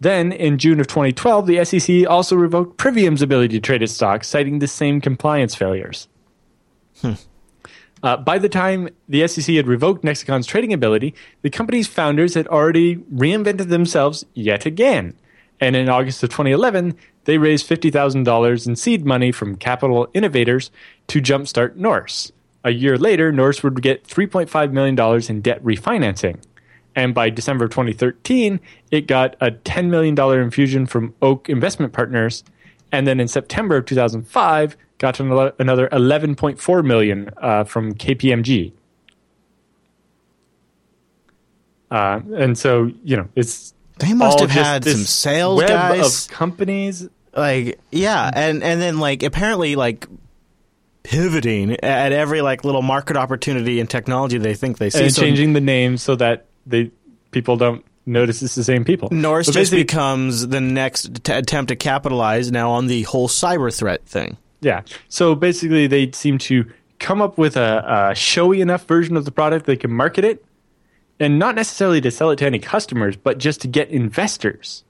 Then, 0.00 0.32
in 0.32 0.58
June 0.58 0.80
of 0.80 0.86
2012, 0.86 1.46
the 1.46 1.64
SEC 1.64 2.06
also 2.08 2.36
revoked 2.36 2.76
Priviam's 2.76 3.22
ability 3.22 3.56
to 3.56 3.60
trade 3.60 3.82
its 3.82 3.92
stock, 3.92 4.24
citing 4.24 4.58
the 4.58 4.68
same 4.68 5.00
compliance 5.00 5.54
failures. 5.54 6.08
Uh, 8.02 8.18
by 8.18 8.38
the 8.38 8.50
time 8.50 8.90
the 9.08 9.26
SEC 9.26 9.54
had 9.54 9.66
revoked 9.66 10.04
Nexicon's 10.04 10.46
trading 10.46 10.74
ability, 10.74 11.14
the 11.40 11.48
company's 11.48 11.88
founders 11.88 12.34
had 12.34 12.46
already 12.48 12.96
reinvented 12.96 13.68
themselves 13.68 14.26
yet 14.34 14.66
again. 14.66 15.14
And 15.64 15.76
in 15.76 15.88
August 15.88 16.22
of 16.22 16.28
2011, 16.28 16.94
they 17.24 17.38
raised 17.38 17.66
$50,000 17.66 18.66
in 18.66 18.76
seed 18.76 19.06
money 19.06 19.32
from 19.32 19.56
Capital 19.56 20.06
Innovators 20.12 20.70
to 21.06 21.22
jumpstart 21.22 21.74
Norse. 21.76 22.30
A 22.64 22.70
year 22.70 22.98
later, 22.98 23.32
Norse 23.32 23.62
would 23.62 23.80
get 23.80 24.06
$3.5 24.06 24.72
million 24.72 25.22
in 25.26 25.40
debt 25.40 25.64
refinancing. 25.64 26.42
And 26.94 27.14
by 27.14 27.30
December 27.30 27.64
of 27.64 27.70
2013, 27.70 28.60
it 28.90 29.06
got 29.06 29.36
a 29.40 29.52
$10 29.52 29.88
million 29.88 30.14
infusion 30.38 30.84
from 30.84 31.14
Oak 31.22 31.48
Investment 31.48 31.94
Partners. 31.94 32.44
And 32.92 33.06
then 33.06 33.18
in 33.18 33.26
September 33.26 33.78
of 33.78 33.86
2005, 33.86 34.76
got 34.98 35.18
another 35.18 35.54
another 35.58 35.88
11.4 35.88 36.84
million 36.84 37.30
uh, 37.38 37.64
from 37.64 37.94
KPMG. 37.94 38.72
Uh, 41.90 42.20
and 42.36 42.58
so, 42.58 42.90
you 43.02 43.16
know, 43.16 43.28
it's 43.34 43.73
They 43.98 44.12
must 44.12 44.40
have 44.40 44.50
had 44.50 44.84
some 44.84 45.04
sales 45.04 45.58
web 45.58 45.68
guys. 45.68 46.26
of 46.26 46.30
companies. 46.32 47.08
like 47.36 47.78
yeah, 47.92 48.30
and 48.34 48.62
and 48.62 48.80
then 48.80 48.98
like 48.98 49.22
apparently 49.22 49.76
like 49.76 50.06
pivoting 51.02 51.72
at 51.82 52.12
every 52.12 52.40
like 52.40 52.64
little 52.64 52.82
market 52.82 53.16
opportunity 53.16 53.78
and 53.78 53.88
technology 53.88 54.38
they 54.38 54.54
think 54.54 54.78
they 54.78 54.90
see. 54.90 55.04
and 55.04 55.12
So 55.14 55.22
changing 55.22 55.52
the 55.52 55.60
name 55.60 55.96
so 55.98 56.16
that 56.16 56.46
they 56.66 56.90
people 57.30 57.56
don't 57.56 57.84
notice 58.06 58.42
it's 58.42 58.54
the 58.54 58.64
same 58.64 58.84
people. 58.84 59.08
Norse 59.12 59.46
But 59.46 59.52
just 59.54 59.72
becomes 59.72 60.48
the 60.48 60.60
next 60.60 61.24
t- 61.24 61.32
attempt 61.32 61.68
to 61.68 61.76
capitalize 61.76 62.50
now 62.50 62.70
on 62.72 62.86
the 62.86 63.02
whole 63.02 63.28
cyber 63.28 63.74
threat 63.76 64.04
thing. 64.06 64.36
Yeah. 64.60 64.82
So 65.08 65.34
basically, 65.34 65.86
they 65.86 66.10
seem 66.12 66.38
to 66.38 66.64
come 66.98 67.20
up 67.20 67.36
with 67.36 67.56
a, 67.56 68.10
a 68.10 68.14
showy 68.14 68.60
enough 68.62 68.86
version 68.86 69.16
of 69.16 69.24
the 69.26 69.30
product 69.30 69.66
they 69.66 69.76
can 69.76 69.90
market 69.92 70.24
it, 70.24 70.44
and 71.20 71.38
not 71.38 71.54
necessarily 71.54 72.00
to 72.00 72.10
sell 72.10 72.30
it 72.30 72.36
to 72.36 72.46
any 72.46 72.58
customers, 72.58 73.16
but 73.16 73.38
just 73.38 73.60
to 73.62 73.68
get 73.68 73.88
investors. 73.90 74.84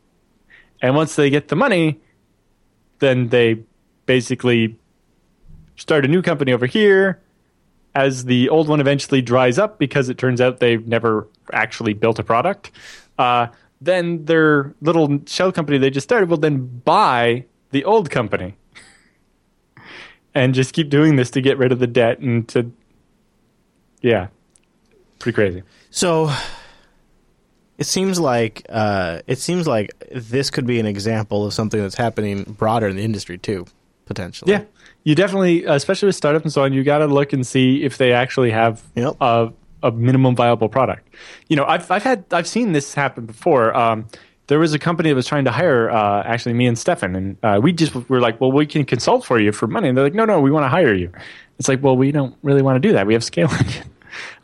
And 0.81 0.95
once 0.95 1.17
they 1.17 1.31
get 1.31 1.49
the 1.49 1.57
money, 1.57 2.01
then 2.99 3.29
they 3.29 3.63
basically 4.07 4.79
start 5.77 6.05
a 6.05 6.09
new 6.09 6.23
company 6.23 6.53
over 6.53 6.67
here. 6.67 7.21
As 7.95 8.25
the 8.25 8.49
old 8.49 8.69
one 8.69 8.81
eventually 8.81 9.23
dries 9.23 9.59
up 9.59 9.79
because 9.79 10.09
it 10.09 10.19
turns 10.19 10.41
out 10.41 10.59
they've 10.59 10.87
never 10.87 11.29
actually 11.53 11.95
built 11.95 12.19
a 12.19 12.25
product, 12.25 12.73
uh, 13.19 13.47
then 13.81 14.25
their 14.25 14.75
little 14.81 15.21
shell 15.27 15.53
company 15.53 15.79
they 15.79 15.91
just 15.91 16.05
started 16.05 16.29
will 16.29 16.39
then 16.39 16.67
buy 16.85 17.45
the 17.71 17.85
old 17.85 18.11
company 18.11 18.57
and 20.35 20.55
just 20.55 20.73
keep 20.73 20.91
doing 20.91 21.17
this 21.17 21.31
to 21.31 21.41
get 21.41 21.59
rid 21.59 21.73
of 21.73 21.79
the 21.79 21.87
debt 21.87 22.19
and 22.19 22.49
to 22.49 22.73
yeah 24.01 24.29
pretty 25.19 25.35
crazy 25.35 25.63
So 25.95 26.29
it 27.79 27.87
seems 27.87 28.19
like 28.19 28.67
uh, 28.69 29.21
it 29.29 29.39
seems 29.39 29.69
like 29.69 29.93
this 30.11 30.51
could 30.51 30.67
be 30.67 30.81
an 30.81 30.87
example 30.87 31.47
of 31.47 31.55
something 31.55 31.81
that's 31.81 31.95
happening 31.95 32.43
broader 32.45 32.89
in 32.89 32.97
the 32.97 33.05
industry 33.05 33.39
too, 33.39 33.67
potentially. 34.07 34.51
yeah 34.53 34.65
you 35.05 35.15
definitely 35.15 35.65
especially 35.65 36.07
with 36.07 36.17
startups 36.17 36.45
and 36.45 36.53
so 36.53 36.63
on 36.65 36.73
you 36.73 36.83
got 36.83 36.99
to 36.99 37.07
look 37.07 37.33
and 37.33 37.47
see 37.47 37.85
if 37.85 37.97
they 37.99 38.13
actually 38.13 38.51
have 38.51 38.83
Yep. 38.97 39.17
a, 39.21 39.53
a 39.83 39.93
minimum 39.93 40.35
viable 40.35 40.69
product 40.69 41.09
you 41.49 41.57
know 41.57 41.65
I've, 41.65 41.91
I've 41.91 42.03
had 42.03 42.25
i've 42.33 42.47
seen 42.47 42.73
this 42.73 42.95
happen 42.95 43.27
before 43.27 43.77
um, 43.77 44.07
there 44.47 44.59
was 44.59 44.73
a 44.75 44.79
company 44.79 45.11
that 45.11 45.15
was 45.15 45.27
trying 45.27 45.45
to 45.45 45.51
hire 45.51 45.91
uh, 45.91 46.23
actually 46.25 46.53
me 46.55 46.67
and 46.67 46.79
Stefan, 46.79 47.17
and 47.17 47.37
uh, 47.43 47.61
we 47.63 47.73
just 47.73 47.95
were 48.11 48.21
like, 48.21 48.41
"Well, 48.43 48.53
we 48.53 48.67
can 48.67 48.85
consult 48.85 49.25
for 49.25 49.41
you 49.41 49.53
for 49.53 49.67
money." 49.67 49.89
And 49.89 49.97
they're 49.97 50.05
like, 50.05 50.13
"No, 50.15 50.27
no, 50.27 50.39
we 50.39 50.51
want 50.51 50.65
to 50.65 50.69
hire 50.69 50.93
you." 50.93 51.11
It's 51.59 51.67
like, 51.67 51.83
"Well, 51.83 51.97
we 51.97 52.13
don't 52.13 52.37
really 52.43 52.61
want 52.61 52.77
to 52.77 52.81
do 52.87 52.93
that. 52.93 53.07
We 53.07 53.15
have 53.15 53.25
Scale 53.25 53.49
Engine." 53.59 53.89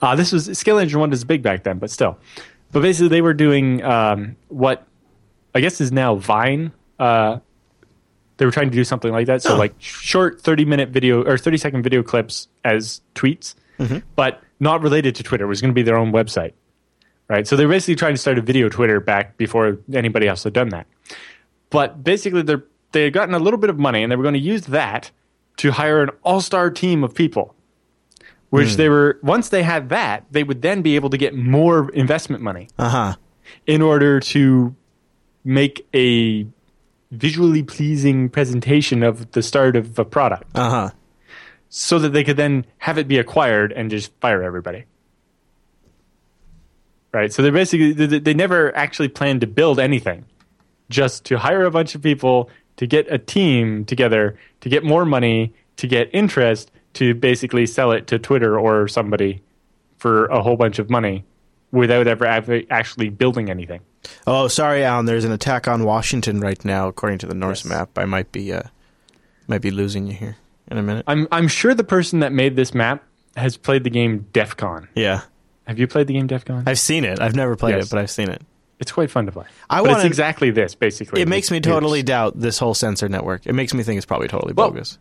Uh, 0.03 0.15
this 0.17 0.33
was 0.33 0.49
ScaleEngine 0.49 0.97
one 0.97 1.11
was 1.11 1.25
big 1.25 1.43
back 1.43 1.63
then, 1.65 1.79
but 1.79 1.91
still. 1.91 2.19
But 2.73 2.83
basically, 2.83 3.09
they 3.09 3.21
were 3.23 3.35
doing 3.35 3.83
um, 3.85 4.37
what 4.49 4.87
I 5.55 5.61
guess 5.61 5.81
is 5.81 5.93
now 5.93 6.15
Vine. 6.15 6.73
Uh, 6.99 7.39
they 8.37 8.45
were 8.47 8.51
trying 8.53 8.71
to 8.71 8.75
do 8.77 8.85
something 8.85 9.13
like 9.13 9.27
that. 9.27 9.43
So, 9.43 9.55
Oh. 9.55 9.59
like 9.59 9.75
short 9.79 10.41
thirty 10.41 10.65
minute 10.65 10.89
video 10.91 11.23
or 11.25 11.37
thirty 11.37 11.57
second 11.59 11.83
video 11.83 12.03
clips 12.03 12.49
as 12.65 13.01
tweets, 13.15 13.55
but 14.17 14.43
not 14.61 14.83
related 14.83 15.15
to 15.17 15.23
Twitter. 15.23 15.45
It 15.45 15.49
was 15.49 15.61
going 15.61 15.71
to 15.73 15.75
be 15.75 15.83
their 15.83 15.97
own 15.97 16.13
website 16.13 16.53
right? 17.29 17.47
So 17.47 17.55
they're 17.55 17.69
basically 17.69 17.95
trying 17.95 18.15
to 18.15 18.19
start 18.19 18.39
a 18.39 18.43
video 18.43 18.69
Twitter 18.69 18.99
back 18.99 19.37
before 19.37 19.79
anybody 19.95 20.27
else 20.27 20.43
had 20.43 20.53
done 20.53 20.71
that. 20.71 20.89
But 21.71 22.03
basically, 22.03 22.43
they 22.43 22.57
they 22.91 23.05
had 23.05 23.13
gotten 23.13 23.35
a 23.35 23.39
little 23.39 23.59
bit 23.59 23.71
of 23.71 23.79
money, 23.79 24.03
and 24.03 24.11
they 24.11 24.17
were 24.17 24.25
going 24.25 24.35
to 24.35 24.41
use 24.41 24.63
that 24.63 25.13
to 25.59 25.71
hire 25.71 26.03
an 26.03 26.11
all 26.25 26.41
star 26.41 26.71
team 26.71 27.05
of 27.05 27.15
people. 27.15 27.55
Which 28.51 28.75
they 28.75 28.89
were 28.89 29.19
once 29.23 29.49
they 29.49 29.63
had 29.63 29.89
that, 29.91 30.25
they 30.33 30.43
would 30.43 30.61
then 30.61 30.83
be 30.83 30.97
able 30.97 31.09
to 31.11 31.17
get 31.17 31.35
more 31.35 31.89
investment 31.91 32.43
money 32.43 32.69
Uh 32.79 32.89
huh. 32.89 33.15
in 33.67 33.81
order 33.81 34.19
to 34.21 34.75
make 35.45 35.87
a 35.95 36.47
visually 37.13 37.63
pleasing 37.63 38.29
presentation 38.29 39.03
of 39.03 39.31
the 39.33 39.43
start 39.43 39.77
of 39.77 39.99
a 39.99 40.05
product, 40.05 40.51
Uh 40.57 40.71
huh. 40.71 40.91
so 41.69 41.99
that 42.01 42.09
they 42.13 42.25
could 42.25 42.37
then 42.37 42.65
have 42.79 42.99
it 42.99 43.07
be 43.09 43.19
acquired 43.19 43.73
and 43.73 43.89
just 43.91 44.13
fire 44.21 44.43
everybody. 44.43 44.85
Right. 47.13 47.33
So 47.33 47.43
they 47.43 47.51
basically 47.51 47.93
they, 47.93 48.19
they 48.19 48.35
never 48.35 48.75
actually 48.77 49.09
planned 49.09 49.41
to 49.41 49.47
build 49.47 49.81
anything, 49.81 50.25
just 50.89 51.25
to 51.27 51.39
hire 51.39 51.65
a 51.65 51.71
bunch 51.71 51.95
of 51.95 52.03
people 52.03 52.51
to 52.77 52.87
get 52.87 53.07
a 53.13 53.19
team 53.19 53.85
together 53.85 54.39
to 54.61 54.69
get 54.69 54.85
more 54.85 55.05
money 55.05 55.53
to 55.77 55.87
get 55.87 56.09
interest 56.13 56.71
to 56.95 57.15
basically 57.15 57.67
sell 57.67 57.93
it 57.93 58.07
to 58.09 58.19
Twitter 58.19 58.59
or 58.59 58.89
somebody 58.89 59.43
for 59.99 60.27
a 60.27 60.43
whole 60.43 60.57
bunch 60.57 60.79
of 60.79 60.91
money 60.91 61.25
without 61.73 62.07
ever 62.07 62.27
actually 62.71 63.09
building 63.11 63.49
anything. 63.51 63.81
Oh, 64.27 64.49
sorry, 64.49 64.83
Alan. 64.83 65.07
There's 65.07 65.25
an 65.25 65.33
attack 65.33 65.69
on 65.69 65.85
Washington 65.85 66.41
right 66.41 66.63
now, 66.65 66.89
according 66.89 67.19
to 67.19 67.27
the 67.27 67.35
Norse 67.35 67.65
Yes. 67.65 67.71
map. 67.71 67.99
I 67.99 68.07
might 68.07 68.33
be 68.33 68.53
uh, 68.53 68.63
might 69.47 69.61
be 69.61 69.71
losing 69.71 70.07
you 70.07 70.15
here 70.15 70.37
in 70.71 70.79
a 70.79 70.83
minute. 70.83 71.05
I'm 71.07 71.29
I'm 71.31 71.49
sure 71.49 71.75
the 71.75 71.85
person 71.85 72.21
that 72.21 72.33
made 72.33 72.57
this 72.57 72.75
map 72.75 73.05
has 73.37 73.57
played 73.57 73.85
the 73.85 73.91
game 73.91 74.27
DEF 74.33 74.57
CON. 74.57 74.89
Yeah, 74.95 75.23
Have 75.67 75.79
you 75.79 75.87
played 75.87 76.07
the 76.09 76.15
game 76.15 76.27
DEF 76.27 76.45
CON? 76.45 76.65
I've 76.67 76.79
seen 76.81 77.05
it. 77.05 77.21
I've 77.21 77.37
never 77.37 77.55
played 77.57 77.77
Yes. 77.77 77.87
it, 77.87 77.91
but 77.91 77.99
I've 78.01 78.11
seen 78.11 78.29
it. 78.31 78.43
It's 78.81 78.91
quite 78.91 79.11
fun 79.11 79.27
to 79.27 79.33
play. 79.33 79.45
I 79.69 79.83
wanna- 79.83 80.05
exactly 80.05 80.51
this, 80.51 80.75
basically. 80.75 81.21
It 81.21 81.29
makes 81.29 81.51
me 81.51 81.61
totally 81.61 82.03
doubt 82.03 82.41
this 82.41 82.59
whole 82.59 82.73
sensor 82.75 83.09
network. 83.11 83.47
It 83.47 83.53
makes 83.53 83.75
me 83.75 83.83
think 83.83 83.99
it's 83.99 84.07
probably 84.07 84.27
totally 84.29 84.55
Well- 84.55 84.71
bogus. 84.71 84.99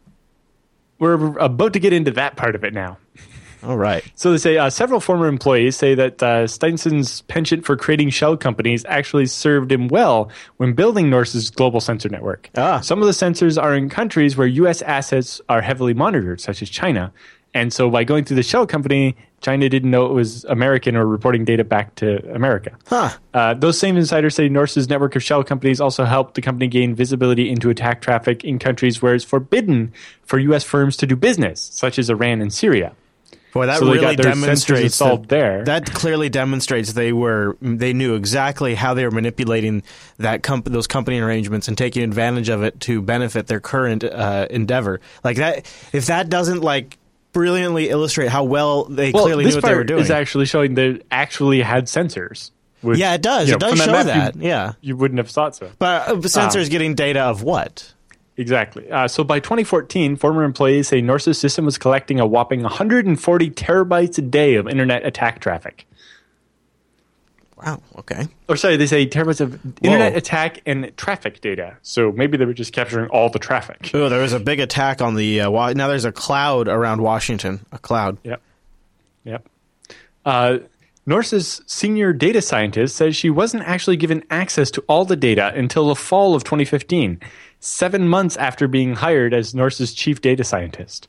We're 1.00 1.38
about 1.38 1.74
to 1.74 1.80
get 1.80 1.94
into 1.94 2.12
that 2.12 2.36
part 2.36 2.56
of 2.56 2.64
it 2.64 2.74
now. 2.74 2.98
All 3.62 3.78
right. 3.78 4.04
So 4.16 4.32
they 4.32 4.38
say 4.38 4.58
uh, 4.58 4.70
several 4.70 5.02
former 5.02 5.28
employees 5.28 5.76
say 5.76 5.94
that 5.96 6.24
uh, 6.24 6.48
Stiansen's 6.48 7.22
penchant 7.24 7.66
for 7.66 7.76
creating 7.76 8.10
shell 8.10 8.38
companies 8.38 8.86
actually 8.88 9.26
served 9.26 9.72
him 9.72 9.90
well 9.90 10.30
when 10.58 10.74
building 10.74 11.10
Norse's 11.10 11.50
global 11.50 11.82
sensor 11.82 12.08
network. 12.10 12.50
Ah. 12.56 12.80
Some 12.80 13.02
of 13.02 13.06
the 13.08 13.12
sensors 13.12 13.62
are 13.62 13.76
in 13.76 13.90
countries 13.90 14.38
where 14.38 14.48
U.S. 14.48 14.82
assets 14.82 15.42
are 15.50 15.62
heavily 15.62 15.94
monitored, 15.94 16.40
such 16.40 16.62
as 16.62 16.70
China. 16.70 17.12
And 17.54 17.74
so 17.74 17.90
by 17.90 18.04
going 18.04 18.24
through 18.24 18.38
the 18.38 18.44
shell 18.44 18.66
company, 18.66 19.18
China 19.41 19.69
didn't 19.69 19.91
know 19.91 20.06
it 20.06 20.13
was 20.13 20.43
American 20.45 20.96
or 20.96 21.06
reporting 21.06 21.46
data 21.46 21.63
back 21.63 21.96
to 21.96 22.33
America. 22.33 22.77
Huh. 22.87 23.12
Uh, 23.33 23.54
those 23.54 23.79
same 23.79 23.98
insiders 23.98 24.35
say 24.35 24.50
Norse's 24.50 24.90
network 24.90 25.15
of 25.15 25.23
shell 25.23 25.44
companies 25.44 25.79
also 25.79 26.06
helped 26.06 26.35
the 26.35 26.42
company 26.42 26.67
gain 26.67 26.96
visibility 26.96 27.50
into 27.50 27.69
attack 27.69 28.02
traffic 28.02 28.44
in 28.44 28.60
countries 28.60 29.02
where 29.02 29.15
it's 29.15 29.23
forbidden 29.23 29.94
for 30.23 30.40
U.S. 30.40 30.63
firms 30.63 30.98
to 30.98 31.08
do 31.08 31.15
business, 31.15 31.62
such 31.62 31.98
as 31.98 32.10
Iran 32.10 32.42
and 32.42 32.54
Syria. 32.54 32.94
Boy, 33.52 33.65
that 33.65 33.79
So 33.79 33.85
they 33.85 33.94
really 33.94 34.15
got 34.15 34.23
their 34.23 34.33
sensors 34.33 34.42
demonstrates 34.42 34.83
installed 34.83 35.23
that, 35.23 35.29
there. 35.29 35.63
That 35.63 35.92
clearly 35.92 36.29
demonstrates 36.29 36.94
they 36.94 37.12
were 37.12 37.58
they 37.62 37.94
knew 37.94 38.13
exactly 38.13 38.75
how 38.75 38.94
they 38.94 39.06
were 39.06 39.12
manipulating 39.12 39.81
that 40.17 40.44
comp- 40.44 40.65
those 40.65 40.85
company 40.85 41.19
arrangements 41.19 41.67
and 41.67 41.77
taking 41.77 42.04
advantage 42.04 42.50
of 42.50 42.62
it 42.62 42.79
to 42.81 43.02
benefit 43.02 43.48
their 43.48 43.60
current 43.60 44.04
uh, 44.04 44.48
endeavor. 44.52 45.02
Like 45.23 45.37
that, 45.37 45.65
if 45.94 46.06
that 46.08 46.29
doesn't 46.29 46.62
like 46.62 46.98
brilliantly 47.34 47.90
illustrate 47.90 48.30
how 48.30 48.44
well 48.44 48.86
they 48.86 49.12
clearly 49.12 49.46
knew 49.46 49.56
what 49.56 49.63
they 49.63 49.75
were 49.75 49.84
doing. 49.84 50.02
is 50.02 50.12
actually 50.12 50.46
showing 50.46 50.73
they 50.73 51.02
actually 51.12 51.62
had 51.62 51.86
sensors. 51.86 52.52
which, 52.82 52.98
yeah, 52.98 53.13
it 53.13 53.21
does. 53.21 53.50
you 53.50 53.56
it 53.56 53.62
know, 53.62 53.69
does 53.69 53.80
show 53.80 53.92
map, 53.92 54.06
that. 54.06 54.36
You, 54.36 54.48
yeah, 54.48 54.73
you 54.82 54.96
wouldn't 54.96 55.17
have 55.17 55.30
thought 55.30 55.56
so. 55.56 55.71
but 55.80 56.08
uh, 56.08 56.15
sensors 56.15 56.69
getting 56.69 56.96
data 56.96 57.21
of 57.21 57.44
what? 57.44 57.94
Exactly. 58.38 58.90
Uh, 58.90 59.08
so 59.08 59.25
by 59.25 59.42
2014, 59.42 60.15
former 60.15 60.44
employees 60.46 60.88
say 60.88 61.02
Norse's 61.02 61.38
system 61.38 61.65
was 61.65 61.77
collecting 61.77 62.21
a 62.21 62.25
whopping 62.25 62.62
140 62.63 63.50
terabytes 63.52 64.17
a 64.17 64.21
day 64.21 64.56
of 64.56 64.65
internet 64.67 65.06
attack 65.06 65.42
traffic. 65.42 65.86
Wow. 67.64 67.82
Okay. 67.98 68.28
Or 68.48 68.56
sorry, 68.56 68.78
they 68.78 68.88
say 68.88 69.06
terabytes 69.06 69.42
of 69.42 69.54
internet 69.84 70.14
Whoa. 70.14 70.18
attack 70.18 70.62
and 70.66 70.96
traffic 70.96 71.42
data. 71.42 71.78
So 71.82 72.12
maybe 72.12 72.38
they 72.38 72.46
were 72.46 72.54
just 72.54 72.72
capturing 72.72 73.10
all 73.10 73.30
the 73.30 73.40
traffic. 73.40 73.92
Oh, 73.94 74.08
there 74.08 74.22
was 74.22 74.34
a 74.34 74.40
big 74.40 74.60
attack 74.60 75.02
on 75.02 75.16
the. 75.16 75.42
Uh, 75.42 75.50
wa- 75.52 75.74
now 75.74 75.88
there's 75.88 76.06
a 76.06 76.12
cloud 76.12 76.68
around 76.68 77.02
Washington. 77.02 77.66
A 77.72 77.78
cloud. 77.80 78.18
Yep. 78.24 78.42
Yep. 79.26 79.50
Uh, 80.26 80.58
Norse's 81.06 81.62
senior 81.66 82.14
data 82.14 82.42
scientist 82.42 82.96
says 82.96 83.16
she 83.16 83.30
wasn't 83.30 83.64
actually 83.64 83.98
given 83.98 84.24
access 84.30 84.70
to 84.72 84.84
all 84.88 85.04
the 85.06 85.16
data 85.16 85.52
until 85.56 85.88
the 85.88 85.96
fall 85.96 86.36
of 86.36 86.44
2015, 86.44 87.20
seven 87.60 88.08
months 88.08 88.38
after 88.38 88.68
being 88.68 88.96
hired 88.96 89.34
as 89.34 89.56
Norse's 89.56 89.94
chief 89.94 90.22
data 90.22 90.44
scientist. 90.44 91.08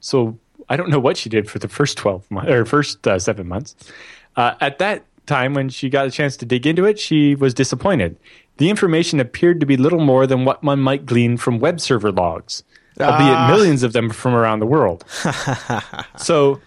So 0.00 0.38
I 0.68 0.76
don't 0.76 0.90
know 0.90 1.00
what 1.00 1.16
she 1.16 1.28
did 1.28 1.50
for 1.50 1.58
the 1.58 1.68
first 1.68 1.98
12 1.98 2.30
months 2.30 2.50
or 2.50 2.64
first 2.64 3.06
uh, 3.06 3.18
seven 3.18 3.48
months. 3.48 3.74
Uh, 4.36 4.54
at 4.60 4.78
that 4.78 5.04
time, 5.26 5.54
when 5.54 5.68
she 5.68 5.88
got 5.88 6.06
a 6.06 6.10
chance 6.10 6.36
to 6.38 6.46
dig 6.46 6.66
into 6.66 6.84
it, 6.84 6.98
she 6.98 7.34
was 7.34 7.54
disappointed. 7.54 8.16
The 8.58 8.68
information 8.70 9.20
appeared 9.20 9.60
to 9.60 9.66
be 9.66 9.76
little 9.76 10.00
more 10.00 10.26
than 10.26 10.44
what 10.44 10.62
one 10.62 10.80
might 10.80 11.06
glean 11.06 11.36
from 11.36 11.58
web 11.58 11.80
server 11.80 12.12
logs, 12.12 12.62
albeit 13.00 13.36
Ah. 13.36 13.48
millions 13.48 13.82
of 13.82 13.92
them 13.92 14.10
from 14.10 14.34
around 14.34 14.60
the 14.60 14.66
world. 14.66 15.04
so 16.16 16.60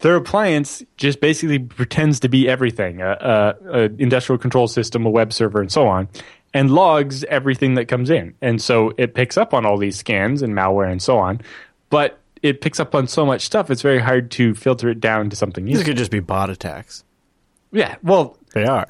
their 0.00 0.16
appliance 0.16 0.82
just 0.96 1.20
basically 1.20 1.58
pretends 1.58 2.20
to 2.20 2.28
be 2.28 2.48
everything 2.48 3.00
a, 3.00 3.10
a, 3.10 3.54
a 3.72 3.82
industrial 3.98 4.38
control 4.38 4.68
system, 4.68 5.04
a 5.06 5.10
web 5.10 5.32
server, 5.32 5.60
and 5.60 5.70
so 5.70 5.86
on, 5.86 6.08
and 6.54 6.70
logs 6.70 7.24
everything 7.24 7.74
that 7.74 7.86
comes 7.86 8.10
in. 8.10 8.34
And 8.40 8.60
so 8.60 8.92
it 8.98 9.14
picks 9.14 9.36
up 9.36 9.54
on 9.54 9.64
all 9.66 9.76
these 9.78 9.96
scans 9.96 10.42
and 10.42 10.54
malware 10.54 10.90
and 10.90 11.00
so 11.02 11.18
on, 11.18 11.40
but 11.90 12.18
it 12.42 12.60
picks 12.60 12.80
up 12.80 12.94
on 12.94 13.06
so 13.06 13.24
much 13.24 13.42
stuff, 13.42 13.70
it's 13.70 13.82
very 13.82 14.00
hard 14.00 14.30
to 14.32 14.54
filter 14.54 14.88
it 14.88 14.98
down 15.00 15.30
to 15.30 15.36
something 15.36 15.64
These 15.64 15.74
useful. 15.74 15.90
could 15.92 15.96
just 15.98 16.10
be 16.10 16.18
bot 16.20 16.50
attacks. 16.50 17.04
Yeah, 17.72 17.96
well, 18.02 18.36
They 18.54 18.64
are. 18.66 18.86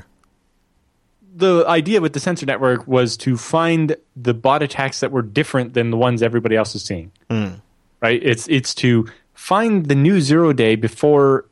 the 1.35 1.65
idea 1.67 2.01
with 2.01 2.13
the 2.13 2.21
sensor 2.21 2.45
network 2.47 2.87
was 2.87 3.17
to 3.19 3.37
find 3.37 3.97
the 4.17 4.35
bot 4.35 4.63
attacks 4.63 5.01
that 5.01 5.11
were 5.13 5.23
different 5.23 5.75
than 5.75 5.91
the 5.91 5.97
ones 5.97 6.23
everybody 6.23 6.57
else 6.57 6.75
is 6.75 6.83
seeing. 6.83 7.11
Right? 7.31 8.21
It's 8.23 8.49
it's 8.49 8.75
to 8.77 9.07
find 9.35 9.87
the 9.87 9.95
new 9.95 10.21
zero 10.21 10.53
day 10.53 10.75
before 10.75 11.47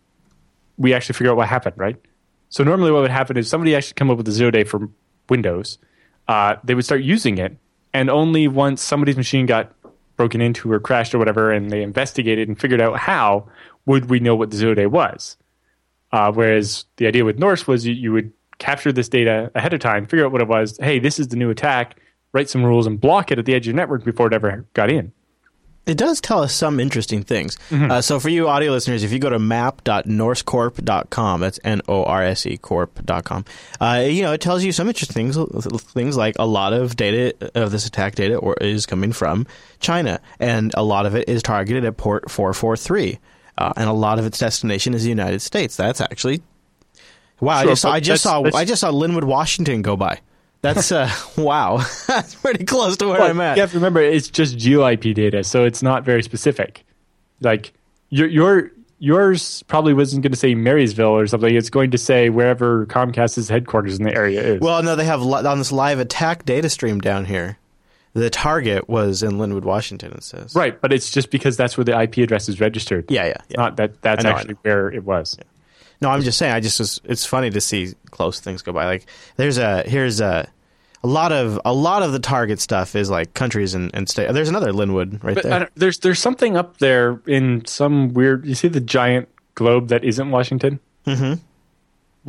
we 0.76 0.92
actually 0.92 1.12
figure 1.14 1.30
out 1.30 1.36
what 1.36 1.48
happened. 1.48 1.76
Right? 1.78 1.96
So 2.48 2.64
normally, 2.64 2.90
what 2.90 3.02
would 3.02 3.10
happen 3.12 3.36
is 3.36 3.48
somebody 3.48 3.76
actually 3.76 3.94
come 3.94 4.10
up 4.10 4.16
with 4.18 4.26
a 4.28 4.32
zero 4.32 4.50
day 4.50 4.64
for 4.64 4.88
Windows. 5.28 5.78
Uh, 6.26 6.56
they 6.64 6.74
would 6.74 6.84
start 6.84 7.02
using 7.02 7.38
it, 7.38 7.56
and 7.94 8.10
only 8.10 8.48
once 8.48 8.82
somebody's 8.82 9.16
machine 9.16 9.46
got 9.46 9.72
broken 10.16 10.40
into 10.40 10.70
or 10.72 10.80
crashed 10.80 11.14
or 11.14 11.18
whatever, 11.18 11.50
and 11.52 11.70
they 11.70 11.82
investigated 11.82 12.48
and 12.48 12.58
figured 12.60 12.80
out 12.80 12.98
how, 12.98 13.48
would 13.86 14.10
we 14.10 14.18
know 14.20 14.34
what 14.34 14.50
the 14.50 14.56
zero 14.56 14.74
day 14.74 14.86
was. 14.86 15.36
Uh, 16.12 16.32
whereas 16.32 16.86
the 16.96 17.06
idea 17.06 17.24
with 17.24 17.38
Norse 17.38 17.66
was 17.66 17.86
you, 17.86 17.94
you 17.94 18.12
would 18.12 18.32
capture 18.58 18.92
this 18.92 19.08
data 19.08 19.50
ahead 19.54 19.72
of 19.72 19.80
time, 19.80 20.06
figure 20.06 20.26
out 20.26 20.32
what 20.32 20.40
it 20.40 20.48
was. 20.48 20.76
Hey, 20.78 20.98
this 20.98 21.18
is 21.18 21.28
the 21.28 21.36
new 21.36 21.50
attack. 21.50 21.98
Write 22.32 22.48
some 22.48 22.64
rules 22.64 22.86
and 22.86 23.00
block 23.00 23.32
it 23.32 23.38
at 23.38 23.44
the 23.44 23.54
edge 23.54 23.62
of 23.62 23.66
your 23.66 23.76
network 23.76 24.04
before 24.04 24.28
it 24.28 24.32
ever 24.32 24.66
got 24.74 24.90
in. 24.90 25.12
It 25.86 25.96
does 25.96 26.20
tell 26.20 26.42
us 26.42 26.54
some 26.54 26.78
interesting 26.78 27.22
things. 27.22 27.56
Uh, 27.72 28.02
so, 28.02 28.20
for 28.20 28.28
you 28.28 28.48
audio 28.48 28.70
listeners, 28.70 29.02
if 29.02 29.12
you 29.12 29.18
go 29.18 29.30
to 29.30 29.38
map.norsecorp.com, 29.38 31.40
that's 31.40 31.58
N 31.64 31.80
O 31.88 32.04
R 32.04 32.22
S 32.22 32.46
E 32.46 32.58
corp.com, 32.58 33.44
uh, 33.80 34.04
you 34.06 34.22
know, 34.22 34.32
it 34.32 34.40
tells 34.40 34.62
you 34.62 34.72
some 34.72 34.88
interesting 34.88 35.32
things, 35.32 35.72
things 35.80 36.16
like 36.16 36.36
a 36.38 36.46
lot 36.46 36.74
of 36.74 36.94
data 36.96 37.34
of 37.54 37.72
this 37.72 37.86
attack 37.86 38.14
data 38.14 38.36
or, 38.36 38.54
is 38.61 38.86
coming 38.86 39.12
from 39.12 39.46
China, 39.80 40.20
and 40.38 40.72
a 40.76 40.84
lot 40.84 41.06
of 41.06 41.16
it 41.16 41.28
is 41.28 41.42
targeted 41.42 41.84
at 41.84 41.96
port 41.96 42.30
443, 42.30 43.18
uh, 43.61 43.72
and 43.76 43.88
a 43.88 43.92
lot 43.92 44.18
of 44.18 44.26
its 44.26 44.38
destination 44.38 44.94
is 44.94 45.02
the 45.04 45.08
United 45.11 45.40
States. 45.42 45.76
That's 45.76 46.00
actually. 46.00 46.42
Wow! 47.40 47.58
I 47.58 47.64
just 47.64 47.82
saw. 47.82 47.90
I 47.92 48.00
just 48.00 48.22
that's- 48.24 48.34
saw. 48.38 48.42
that's- 48.42 48.61
I 48.61 48.64
just 48.64 48.80
saw 48.80 48.90
Lynnwood, 48.90 49.24
Washington 49.24 49.82
go 49.82 49.96
by. 49.96 50.20
That's 50.62 50.92
uh, 50.92 51.11
wow. 51.38 51.78
That's 52.06 52.34
pretty 52.34 52.64
close 52.64 52.96
to 52.98 53.08
where 53.08 53.22
I'm 53.22 53.40
at. 53.40 53.56
You 53.56 53.62
have 53.62 53.70
to 53.70 53.78
remember 53.78 54.00
it's 54.00 54.28
just 54.28 54.58
GeoIP 54.58 55.14
data, 55.14 55.42
so 55.42 55.64
it's 55.64 55.82
not 55.82 56.04
very 56.04 56.22
specific. 56.22 56.84
Like 57.40 57.72
your 58.11 58.28
your 58.28 58.70
yours 58.98 59.62
probably 59.68 59.94
wasn't 59.94 60.22
going 60.22 60.32
to 60.32 60.38
say 60.38 60.54
Marysville 60.54 61.06
or 61.16 61.26
something. 61.26 61.54
It's 61.54 61.70
going 61.70 61.90
to 61.92 61.98
say 61.98 62.28
wherever 62.28 62.84
Comcast's 62.84 63.48
headquarters 63.48 63.98
in 63.98 64.04
the 64.04 64.14
area 64.14 64.42
is. 64.42 64.61
Well, 64.61 64.82
no, 64.82 64.94
they 64.96 65.06
have 65.06 65.22
li- 65.22 65.46
on 65.46 65.56
this 65.56 65.72
live 65.72 65.98
attack 65.98 66.44
data 66.44 66.68
stream 66.68 67.00
down 67.00 67.24
here. 67.24 67.56
The 68.12 68.28
target 68.30 68.88
was 68.88 69.22
in 69.22 69.32
Lynnwood, 69.32 69.62
Washington. 69.62 70.12
It 70.12 70.24
says 70.24 70.54
right, 70.54 70.80
but 70.80 70.92
it's 70.92 71.11
just 71.11 71.30
because 71.30 71.56
that's 71.56 71.76
where 71.76 71.84
the 71.84 71.98
IP 72.00 72.18
address 72.18 72.48
is 72.48 72.61
registered. 72.61 73.11
Yeah, 73.11 73.26
yeah, 73.26 73.36
yeah. 73.48 73.56
Not 73.56 73.76
that 73.76 74.02
that's 74.02 74.24
know, 74.24 74.30
actually 74.30 74.54
where 74.62 74.90
it 74.90 75.04
was. 75.04 75.38
No, 76.02 76.11
I'm 76.11 76.22
just 76.22 76.38
saying. 76.38 76.52
I 76.52 76.61
just 76.61 76.78
was, 76.80 77.00
it's 77.04 77.24
funny 77.26 77.50
to 77.50 77.61
see 77.61 77.94
close 78.11 78.40
things 78.40 78.62
go 78.62 78.72
by. 78.72 78.86
Like 78.86 79.06
there's 79.36 79.58
a 79.58 79.82
here's 79.82 80.20
a 80.20 80.48
a 81.02 81.06
lot 81.06 81.30
of 81.32 81.61
a 81.64 81.72
lot 81.72 82.02
of 82.02 82.12
the 82.12 82.18
target 82.18 82.61
stuff 82.61 82.94
is 82.94 83.11
like 83.11 83.34
countries 83.34 83.74
and, 83.74 83.90
and 83.94 84.08
state. 84.08 84.32
There's 84.32 84.48
another 84.48 84.72
Lynnwood 84.72 85.22
right 85.22 85.34
But 85.34 85.44
there. 85.44 85.68
there's 85.76 85.98
there's 86.00 86.18
something 86.18 86.56
up 86.56 86.78
there 86.78 87.20
in 87.26 87.64
some 87.66 88.12
weird. 88.12 88.44
You 88.46 88.54
see 88.54 88.68
the 88.68 88.80
giant 88.80 89.28
globe 89.54 89.88
that 89.88 90.04
isn't 90.04 90.30
Washington. 90.30 90.80
Mm-hmm. 91.06 91.40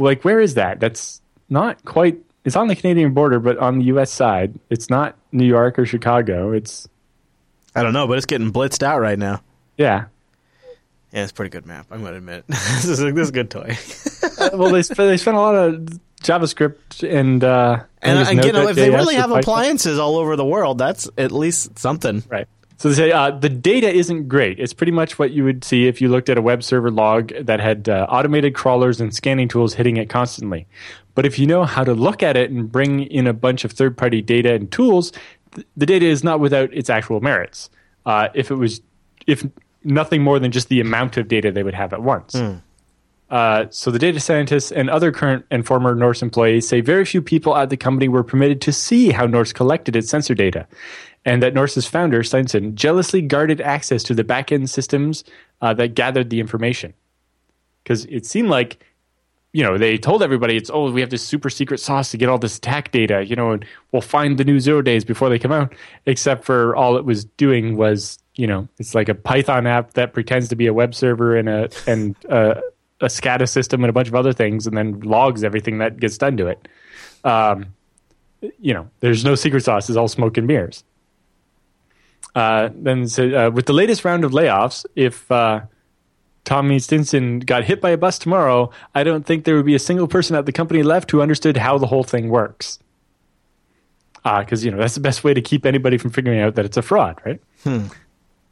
Like 0.01 0.23
where 0.23 0.39
is 0.39 0.53
that? 0.55 0.79
That's 0.79 1.21
not 1.49 1.83
quite. 1.85 2.19
It's 2.43 2.55
on 2.55 2.67
the 2.67 2.75
Canadian 2.75 3.13
border, 3.13 3.39
but 3.39 3.57
on 3.57 3.79
the 3.79 3.85
U.S. 3.85 4.11
side. 4.11 4.59
It's 4.69 4.89
not 4.89 5.15
New 5.31 5.45
York 5.45 5.77
or 5.77 5.85
Chicago. 5.85 6.51
It's 6.51 6.87
I 7.75 7.83
don't 7.83 7.93
know, 7.93 8.07
but 8.07 8.17
it's 8.17 8.25
getting 8.25 8.51
blitzed 8.51 8.83
out 8.83 8.99
right 8.99 9.17
now. 9.19 9.41
yeah. 9.77 10.05
Yeah, 11.13 11.23
it's 11.23 11.31
a 11.31 11.35
pretty 11.35 11.49
good 11.49 11.65
map. 11.65 11.87
I'm 11.91 11.99
going 12.01 12.13
to 12.13 12.19
admit 12.19 12.45
this 12.47 12.85
is 12.85 13.01
a, 13.03 13.11
this 13.11 13.23
is 13.23 13.29
a 13.29 13.33
good 13.33 13.49
toy. 13.51 13.77
well, 14.57 14.71
they 14.71 14.81
sp- 14.81 14.95
they 14.95 15.17
spent 15.17 15.35
a 15.35 15.41
lot 15.41 15.55
of 15.55 15.99
JavaScript 16.23 17.03
and 17.03 17.43
uh, 17.43 17.83
And, 18.01 18.17
and 18.19 18.45
you 18.45 18.53
know, 18.53 18.69
if 18.69 18.77
they 18.77 18.87
Node.js 18.89 18.97
really 18.97 19.15
have 19.15 19.31
appliances 19.31 19.99
all 19.99 20.15
over 20.15 20.37
the 20.37 20.45
world, 20.45 20.77
that's 20.77 21.09
at 21.17 21.33
least 21.33 21.77
something. 21.77 22.23
Right. 22.29 22.47
So 22.81 22.89
they 22.89 22.95
say 22.95 23.11
uh, 23.11 23.29
the 23.29 23.47
data 23.47 23.93
isn't 23.93 24.27
great. 24.27 24.59
It's 24.59 24.73
pretty 24.73 24.91
much 24.91 25.19
what 25.19 25.29
you 25.29 25.43
would 25.43 25.63
see 25.63 25.85
if 25.85 26.01
you 26.01 26.09
looked 26.09 26.29
at 26.29 26.39
a 26.39 26.41
web 26.41 26.63
server 26.63 26.89
log 26.89 27.31
that 27.39 27.59
had 27.59 27.87
uh, 27.87 28.07
automated 28.09 28.55
crawlers 28.55 28.99
and 28.99 29.13
scanning 29.13 29.47
tools 29.47 29.75
hitting 29.75 29.97
it 29.97 30.09
constantly. 30.09 30.65
But 31.13 31.27
if 31.27 31.37
you 31.37 31.45
know 31.45 31.63
how 31.63 31.83
to 31.83 31.93
look 31.93 32.23
at 32.23 32.35
it 32.35 32.49
and 32.49 32.71
bring 32.71 33.01
in 33.01 33.27
a 33.27 33.33
bunch 33.33 33.65
of 33.65 33.71
third 33.71 33.97
party 33.97 34.23
data 34.23 34.55
and 34.55 34.71
tools, 34.71 35.11
th- 35.53 35.67
the 35.77 35.85
data 35.85 36.07
is 36.07 36.23
not 36.23 36.39
without 36.39 36.73
its 36.73 36.89
actual 36.89 37.21
merits. 37.21 37.69
Uh, 38.03 38.29
if 38.33 38.49
it 38.49 38.55
was, 38.55 38.81
if 39.27 39.45
nothing 39.83 40.23
more 40.23 40.39
than 40.39 40.51
just 40.51 40.69
the 40.69 40.79
amount 40.79 41.17
of 41.17 41.27
data 41.27 41.51
they 41.51 41.61
would 41.61 41.75
have 41.75 41.93
at 41.93 42.01
once. 42.01 42.33
Uh, 43.29 43.65
so 43.69 43.91
the 43.91 43.99
data 43.99 44.19
scientists 44.19 44.71
and 44.73 44.89
other 44.89 45.11
current 45.11 45.45
and 45.49 45.65
former 45.65 45.95
Norse 45.95 46.21
employees 46.21 46.67
say 46.67 46.81
very 46.81 47.05
few 47.05 47.21
people 47.21 47.55
at 47.55 47.69
the 47.69 47.77
company 47.77 48.09
were 48.09 48.23
permitted 48.23 48.59
to 48.59 48.73
see 48.73 49.11
how 49.11 49.25
Norse 49.25 49.53
collected 49.53 49.95
its 49.95 50.09
sensor 50.09 50.33
data, 50.33 50.67
and 51.25 51.43
that 51.43 51.53
Norse's 51.53 51.87
founder 51.87 52.23
Stiansen 52.23 52.73
jealously 52.75 53.21
guarded 53.21 53.61
access 53.61 54.03
to 54.03 54.13
the 54.13 54.23
back-end 54.23 54.69
systems 54.69 55.23
uh, 55.61 55.73
that 55.75 55.95
gathered 55.95 56.29
the 56.29 56.39
information, 56.39 56.93
because 57.83 58.05
it 58.05 58.25
seemed 58.25 58.49
like. 58.49 58.85
You 59.53 59.65
know, 59.65 59.77
they 59.77 59.97
told 59.97 60.23
everybody 60.23 60.55
it's 60.55 60.69
oh 60.73 60.89
we 60.91 61.01
have 61.01 61.09
this 61.09 61.21
super 61.21 61.49
secret 61.49 61.81
sauce 61.81 62.11
to 62.11 62.17
get 62.17 62.29
all 62.29 62.37
this 62.37 62.57
attack 62.57 62.89
data. 62.91 63.25
You 63.25 63.35
know, 63.35 63.51
and 63.51 63.65
we'll 63.91 64.01
find 64.01 64.37
the 64.37 64.45
new 64.45 64.61
zero 64.61 64.81
days 64.81 65.03
before 65.03 65.27
they 65.27 65.37
come 65.37 65.51
out. 65.51 65.75
Except 66.05 66.45
for 66.45 66.73
all 66.73 66.95
it 66.95 67.03
was 67.03 67.25
doing 67.25 67.75
was 67.75 68.17
you 68.35 68.47
know 68.47 68.69
it's 68.77 68.95
like 68.95 69.09
a 69.09 69.13
Python 69.13 69.67
app 69.67 69.91
that 69.95 70.13
pretends 70.13 70.47
to 70.47 70.55
be 70.55 70.67
a 70.67 70.73
web 70.73 70.95
server 70.95 71.35
and 71.35 71.49
a 71.49 71.69
and 71.85 72.15
a 72.29 72.61
SCADA 73.01 73.49
system 73.49 73.83
and 73.83 73.89
a 73.89 73.93
bunch 73.93 74.07
of 74.07 74.15
other 74.15 74.31
things, 74.31 74.67
and 74.67 74.77
then 74.77 75.01
logs 75.01 75.43
everything 75.43 75.79
that 75.79 75.99
gets 75.99 76.17
done 76.17 76.37
to 76.37 76.47
it. 76.47 76.69
Um, 77.25 77.73
you 78.59 78.73
know, 78.73 78.89
there's 79.01 79.25
no 79.25 79.35
secret 79.35 79.65
sauce; 79.65 79.89
it's 79.89 79.97
all 79.97 80.07
smoke 80.07 80.37
and 80.37 80.47
mirrors. 80.47 80.85
Uh, 82.33 82.69
then 82.73 83.07
so, 83.07 83.29
uh, 83.47 83.49
with 83.49 83.65
the 83.65 83.73
latest 83.73 84.05
round 84.05 84.23
of 84.23 84.31
layoffs, 84.31 84.85
if 84.95 85.29
uh, 85.31 85.61
Tommy 86.45 86.77
Stiansen 86.77 87.45
got 87.45 87.63
hit 87.63 87.81
by 87.81 87.89
a 87.89 87.97
bus 87.97 88.17
tomorrow, 88.17 88.71
I 88.95 89.03
don't 89.03 89.25
think 89.25 89.43
there 89.43 89.55
would 89.55 89.65
be 89.65 89.75
a 89.75 89.79
single 89.79 90.07
person 90.07 90.35
at 90.35 90.45
the 90.45 90.51
company 90.51 90.83
left 90.83 91.11
who 91.11 91.21
understood 91.21 91.57
how 91.57 91.77
the 91.77 91.87
whole 91.87 92.03
thing 92.03 92.29
works. 92.29 92.79
Because 94.23 94.63
you 94.63 94.71
know 94.71 94.77
that's 94.77 94.93
the 94.93 95.01
best 95.01 95.23
way 95.23 95.33
to 95.33 95.41
keep 95.41 95.65
anybody 95.65 95.97
from 95.97 96.11
figuring 96.11 96.39
out 96.39 96.55
that 96.55 96.65
it's 96.65 96.77
a 96.77 96.81
fraud, 96.81 97.19
right? 97.25 97.41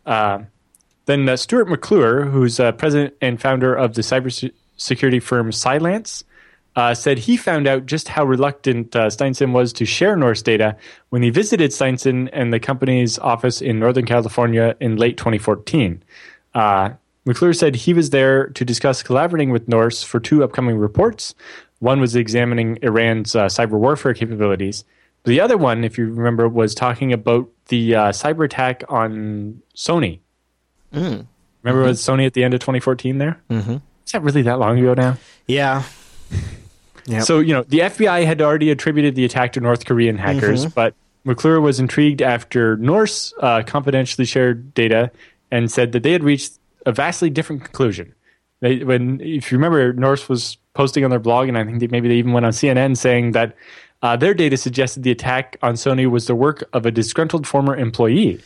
Uh, 0.06 0.40
then 1.06 1.30
uh, 1.30 1.38
Stuart 1.38 1.70
McClure, 1.70 2.26
who's 2.26 2.60
uh, 2.60 2.72
president 2.72 3.14
and 3.22 3.40
founder 3.40 3.74
of 3.76 3.94
the 3.94 4.02
cybersecurity 4.02 5.22
firm 5.22 5.52
Cylance, 5.52 6.24
uh, 6.80 6.96
said 6.96 7.20
he 7.20 7.36
found 7.36 7.68
out 7.68 7.86
just 7.86 8.08
how 8.08 8.24
reluctant 8.24 8.96
uh, 8.96 9.08
Stiansen 9.08 9.52
was 9.52 9.74
to 9.74 9.86
share 9.86 10.16
Norse 10.16 10.42
data 10.42 10.78
when 11.10 11.22
he 11.22 11.30
visited 11.30 11.72
Stiansen 11.72 12.30
and 12.32 12.54
the 12.54 12.60
company's 12.60 13.20
office 13.20 13.62
in 13.62 13.80
Northern 13.80 14.06
California 14.06 14.78
in 14.80 14.96
late 14.96 15.18
2014. 15.18 16.02
Uh, 16.56 16.92
McClure 17.26 17.52
said 17.52 17.76
he 17.76 17.94
was 17.94 18.12
there 18.12 18.48
to 18.48 18.64
discuss 18.64 19.04
collaborating 19.04 19.50
with 19.50 19.68
Norse 19.68 20.04
for 20.04 20.22
two 20.22 20.42
upcoming 20.42 20.78
reports. 20.78 21.36
One 21.80 22.00
was 22.00 22.16
examining 22.16 22.80
Iran's 22.82 23.36
uh, 23.36 23.48
cyber 23.48 23.78
warfare 23.78 24.14
capabilities. 24.14 24.86
The 25.26 25.42
other 25.42 25.58
one, 25.58 25.84
if 25.84 25.98
you 25.98 26.06
remember, 26.06 26.48
was 26.48 26.74
talking 26.74 27.12
about 27.12 27.50
the 27.68 27.94
uh, 27.94 28.10
cyber 28.14 28.46
attack 28.46 28.86
on 28.88 29.62
Sony. 29.76 30.20
Remember 31.62 31.84
with 31.84 31.98
Sony 31.98 32.26
at 32.26 32.36
the 32.36 32.46
end 32.46 32.54
of 32.54 32.62
2014 32.62 33.18
there? 33.18 33.42
Mm-hmm. 33.50 33.78
Is 34.06 34.12
that 34.14 34.24
really 34.24 34.44
that 34.44 34.60
long 34.60 34.80
ago 34.80 34.94
now? 34.94 35.18
Yeah, 35.46 35.84
Yep. 37.10 37.24
So, 37.24 37.40
you 37.40 37.54
know, 37.54 37.64
the 37.64 37.80
FBI 37.80 38.26
had 38.26 38.42
already 38.42 38.70
attributed 38.70 39.16
the 39.16 39.26
attack 39.26 39.54
to 39.54 39.60
North 39.60 39.86
Korean 39.86 40.18
hackers, 40.18 40.66
but 40.68 40.94
McClure 41.24 41.60
was 41.60 41.80
intrigued 41.80 42.22
after 42.22 42.78
Norse 42.78 43.34
uh, 43.40 43.64
confidentially 43.64 44.26
shared 44.26 44.74
data 44.74 45.12
and 45.52 45.72
said 45.72 45.92
that 45.94 46.04
they 46.04 46.12
had 46.12 46.24
reached 46.24 46.54
a 46.86 46.92
vastly 46.92 47.30
different 47.30 47.64
conclusion. 47.64 48.14
They, 48.62 48.84
when, 48.84 49.20
if 49.22 49.52
you 49.52 49.58
remember, 49.58 49.92
Norse 49.94 50.30
was 50.30 50.58
posting 50.74 51.04
on 51.04 51.10
their 51.10 51.20
blog, 51.20 51.48
and 51.48 51.58
I 51.58 51.64
think 51.64 51.80
that 51.80 51.92
maybe 51.92 52.08
they 52.08 52.16
even 52.16 52.32
went 52.32 52.46
on 52.46 52.52
CNN 52.52 52.96
saying 52.96 53.32
that 53.32 53.56
uh, 54.02 54.16
their 54.16 54.34
data 54.34 54.56
suggested 54.56 55.04
the 55.04 55.12
attack 55.12 55.58
on 55.62 55.74
Sony 55.74 56.10
was 56.10 56.28
the 56.28 56.36
work 56.36 56.70
of 56.74 56.86
a 56.86 56.92
disgruntled 56.92 57.48
former 57.48 57.76
employee. 57.76 58.40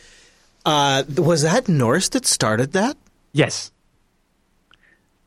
Uh, 0.64 1.04
was 1.18 1.42
that 1.42 1.68
Norse 1.68 2.08
that 2.10 2.26
started 2.26 2.72
that? 2.72 2.96
Yes. 3.32 3.70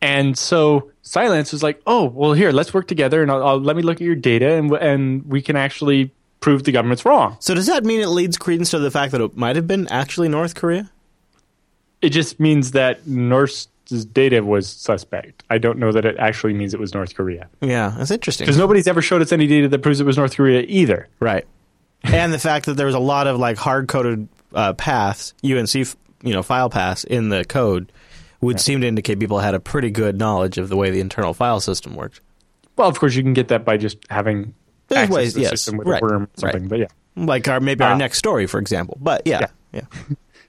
And 0.01 0.37
so 0.37 0.91
Cylance 1.01 1.51
was 1.51 1.63
like, 1.63 1.81
"Oh, 1.87 2.05
well, 2.05 2.33
here, 2.33 2.51
let's 2.51 2.73
work 2.73 2.87
together, 2.87 3.21
and 3.21 3.31
I'll, 3.31 3.43
I'll, 3.43 3.59
let 3.59 3.75
me 3.75 3.81
look 3.81 3.95
at 3.97 4.01
your 4.01 4.15
data, 4.15 4.53
and 4.53 4.71
and 4.73 5.25
we 5.25 5.41
can 5.41 5.55
actually 5.55 6.11
prove 6.39 6.63
the 6.63 6.71
government's 6.71 7.03
wrong." 7.05 7.37
So 7.39 7.55
does 7.55 7.65
that 7.67 7.83
mean 7.83 8.01
it 8.01 8.07
leads 8.07 8.37
credence 8.37 8.69
to 8.71 8.79
the 8.79 8.91
fact 8.91 9.11
that 9.13 9.21
it 9.21 9.35
might 9.35 9.55
have 9.55 9.65
been 9.67 9.87
actually 9.87 10.29
North 10.29 10.53
Korea? 10.55 10.91
It 12.01 12.09
just 12.09 12.39
means 12.39 12.71
that 12.71 13.07
Norse's 13.07 14.05
data 14.05 14.43
was 14.43 14.69
suspect. 14.69 15.43
I 15.49 15.57
don't 15.57 15.79
know 15.79 15.91
that 15.91 16.05
it 16.05 16.15
actually 16.19 16.53
means 16.53 16.75
it 16.75 16.79
was 16.79 16.93
North 16.93 17.15
Korea 17.15 17.49
Yeah, 17.61 17.95
that's 17.97 18.11
interesting. 18.11 18.45
because 18.45 18.57
nobody's 18.57 18.87
ever 18.87 19.01
showed 19.01 19.23
us 19.23 19.31
any 19.31 19.47
data 19.47 19.67
that 19.69 19.79
proves 19.81 19.99
it 19.99 20.05
was 20.05 20.15
North 20.17 20.35
Korea 20.35 20.63
either. 20.67 21.07
Right. 21.19 21.45
and 22.03 22.31
the 22.31 22.37
fact 22.37 22.67
that 22.67 22.75
there 22.75 22.85
was 22.85 22.93
a 22.93 22.99
lot 22.99 23.25
of 23.25 23.39
like 23.39 23.57
hard 23.57 23.87
coded 23.87 24.27
uh, 24.53 24.73
paths, 24.73 25.33
UNC, 25.43 25.73
you 25.73 26.33
know, 26.33 26.43
file 26.43 26.69
paths 26.69 27.03
in 27.03 27.29
the 27.29 27.43
code 27.45 27.91
would 28.41 28.59
seem 28.59 28.81
to 28.81 28.87
indicate 28.87 29.19
people 29.19 29.39
had 29.39 29.53
a 29.55 29.59
pretty 29.59 29.89
good 29.91 30.17
knowledge 30.17 30.57
of 30.57 30.69
the 30.69 30.77
way 30.77 30.89
the 30.91 30.99
internal 30.99 31.33
file 31.33 31.59
system 31.59 31.95
worked. 31.95 32.21
Well, 32.75 32.87
of 32.87 32.99
course, 32.99 33.15
you 33.15 33.23
can 33.23 33.33
get 33.33 33.47
that 33.47 33.65
by 33.65 33.77
just 33.77 33.97
having 34.09 34.53
There's 34.87 34.99
access 35.03 35.15
ways, 35.15 35.33
to 35.33 35.39
the 35.39 35.41
yes, 35.43 35.49
system 35.51 35.77
with 35.77 35.87
right, 35.87 36.01
a 36.01 36.05
worm 36.05 36.23
or 36.23 36.29
something. 36.35 36.61
right. 36.63 36.69
But 36.69 36.79
yeah. 36.79 36.87
Like 37.15 37.47
our 37.47 37.59
maybe 37.59 37.83
our 37.83 37.93
Ah. 37.93 37.97
next 37.97 38.19
story, 38.19 38.45
for 38.45 38.59
example. 38.59 38.97
But 39.01 39.23
yeah, 39.25 39.47
yeah. 39.73 39.81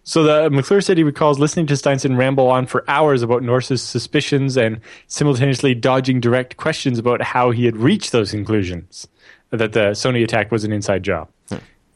So 0.04 0.22
the 0.22 0.48
McClure 0.48 0.80
said 0.80 0.96
he 0.96 1.02
recalls 1.04 1.38
listening 1.38 1.66
to 1.66 1.74
Stiansen 1.74 2.16
ramble 2.16 2.46
on 2.48 2.66
for 2.66 2.82
hours 2.88 3.22
about 3.22 3.42
Norse's 3.42 3.82
suspicions 3.82 4.56
and 4.56 4.80
simultaneously 5.06 5.74
dodging 5.74 6.18
direct 6.18 6.56
questions 6.56 6.98
about 6.98 7.20
how 7.20 7.50
he 7.50 7.66
had 7.66 7.76
reached 7.76 8.10
those 8.12 8.30
conclusions 8.30 9.06
that 9.50 9.72
the 9.74 9.90
Sony 9.90 10.24
attack 10.24 10.50
was 10.50 10.64
an 10.64 10.72
inside 10.72 11.02
job. 11.02 11.28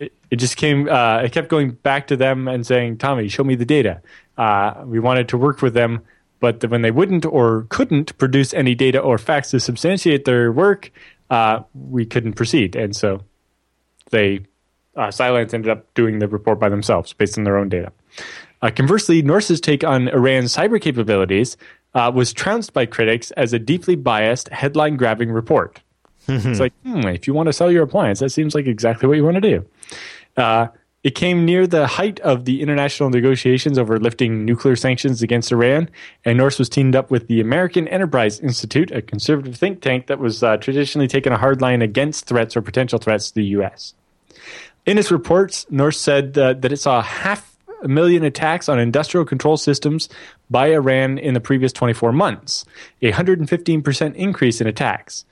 It, 0.03 0.13
it 0.31 0.37
just 0.37 0.57
came. 0.57 0.89
Uh, 0.89 1.23
it 1.23 1.33
kept 1.33 1.49
going 1.49 1.73
back 1.73 2.07
to 2.09 2.17
them 2.17 2.49
and 2.49 2.67
saying, 2.67 2.99
"Tommy, 2.99 3.29
show 3.29 3.45
me 3.45 3.55
the 3.55 3.65
data." 3.65 4.03
Uh, 4.37 4.83
we 4.85 4.99
wanted 4.99 5.29
to 5.29 5.39
work 5.39 5.63
with 5.63 5.75
them, 5.75 6.01
but 6.41 6.65
when 6.69 6.83
they 6.83 6.91
wouldn't 6.91 7.25
or 7.25 7.67
couldn't 7.69 8.17
produce 8.19 8.53
any 8.55 8.75
data 8.75 8.99
or 8.99 9.19
facts 9.19 9.51
to 9.51 9.61
substantiate 9.61 10.25
their 10.25 10.51
work, 10.51 10.91
uh, 11.31 11.61
we 11.75 12.05
couldn't 12.05 12.33
proceed, 12.33 12.75
and 12.75 12.97
so 12.97 13.23
they 14.11 14.41
uh, 14.97 15.11
Cylance 15.11 15.55
ended 15.55 15.71
up 15.71 15.93
doing 15.95 16.19
the 16.19 16.29
report 16.29 16.59
by 16.59 16.69
themselves 16.69 17.13
based 17.13 17.39
on 17.39 17.45
their 17.45 17.57
own 17.57 17.69
data. 17.69 17.93
Uh, 18.61 18.71
conversely, 18.71 19.23
Norse's 19.23 19.61
take 19.61 19.85
on 19.85 20.09
Iran's 20.09 20.55
cyber 20.55 20.81
capabilities 20.81 21.57
uh, 21.95 22.11
was 22.15 22.33
trounced 22.33 22.73
by 22.73 22.87
critics 22.87 23.31
as 23.33 23.53
a 23.53 23.59
deeply 23.59 23.97
biased, 23.97 24.49
headline 24.51 24.97
grabbing 24.97 25.31
report. 25.31 25.81
It's 26.29 26.61
like, 26.61 26.73
hmm, 26.85 27.07
if 27.09 27.27
you 27.27 27.35
want 27.35 27.49
to 27.49 27.53
sell 27.53 27.71
your 27.71 27.83
appliance, 27.83 28.21
that 28.21 28.31
seems 28.31 28.55
like 28.55 28.67
exactly 28.67 29.09
what 29.09 29.17
you 29.17 29.25
want 29.25 29.37
to 29.37 29.41
do. 29.41 29.67
Uh, 30.37 30.69
it 31.03 31.17
came 31.17 31.45
near 31.45 31.67
the 31.67 31.89
height 31.89 32.21
of 32.21 32.45
the 32.45 32.63
international 32.63 33.11
negotiations 33.11 33.77
over 33.77 33.99
lifting 33.99 34.45
nuclear 34.45 34.77
sanctions 34.77 35.21
against 35.21 35.51
Iran, 35.51 35.91
and 36.25 36.39
Norse 36.39 36.61
was 36.61 36.69
teamed 36.69 36.95
up 36.95 37.11
with 37.11 37.27
the 37.27 37.41
American 37.41 37.89
Enterprise 37.89 38.39
Institute, 38.39 38.93
a 38.93 39.03
conservative 39.03 39.57
think 39.57 39.81
tank 39.81 40.07
that 40.07 40.21
was 40.21 40.45
uh, 40.45 40.59
traditionally 40.59 41.09
taken 41.09 41.33
a 41.33 41.39
hard 41.39 41.61
line 41.61 41.83
against 41.83 42.27
threats 42.27 42.57
or 42.57 42.63
potential 42.63 43.01
threats 43.01 43.31
to 43.31 43.35
the 43.35 43.47
U.S. 43.47 43.95
In 44.87 44.97
its 44.97 45.11
reports, 45.11 45.67
Norse 45.71 45.99
said 45.99 46.39
uh, 46.39 46.55
that 46.55 46.73
it 46.73 46.79
saw 46.79 47.03
half 47.03 47.53
a 47.83 47.89
million 47.89 48.23
attacks 48.23 48.69
on 48.69 48.79
industrial 48.79 49.27
control 49.27 49.57
systems 49.57 50.09
by 50.51 50.69
Iran 50.69 51.19
in 51.19 51.35
the 51.35 51.41
previous 51.41 51.73
24 51.73 52.13
months, 52.13 52.65
a 53.01 53.11
115% 53.11 54.15
increase 54.15 54.61
in 54.61 54.69
attacks. 54.69 55.25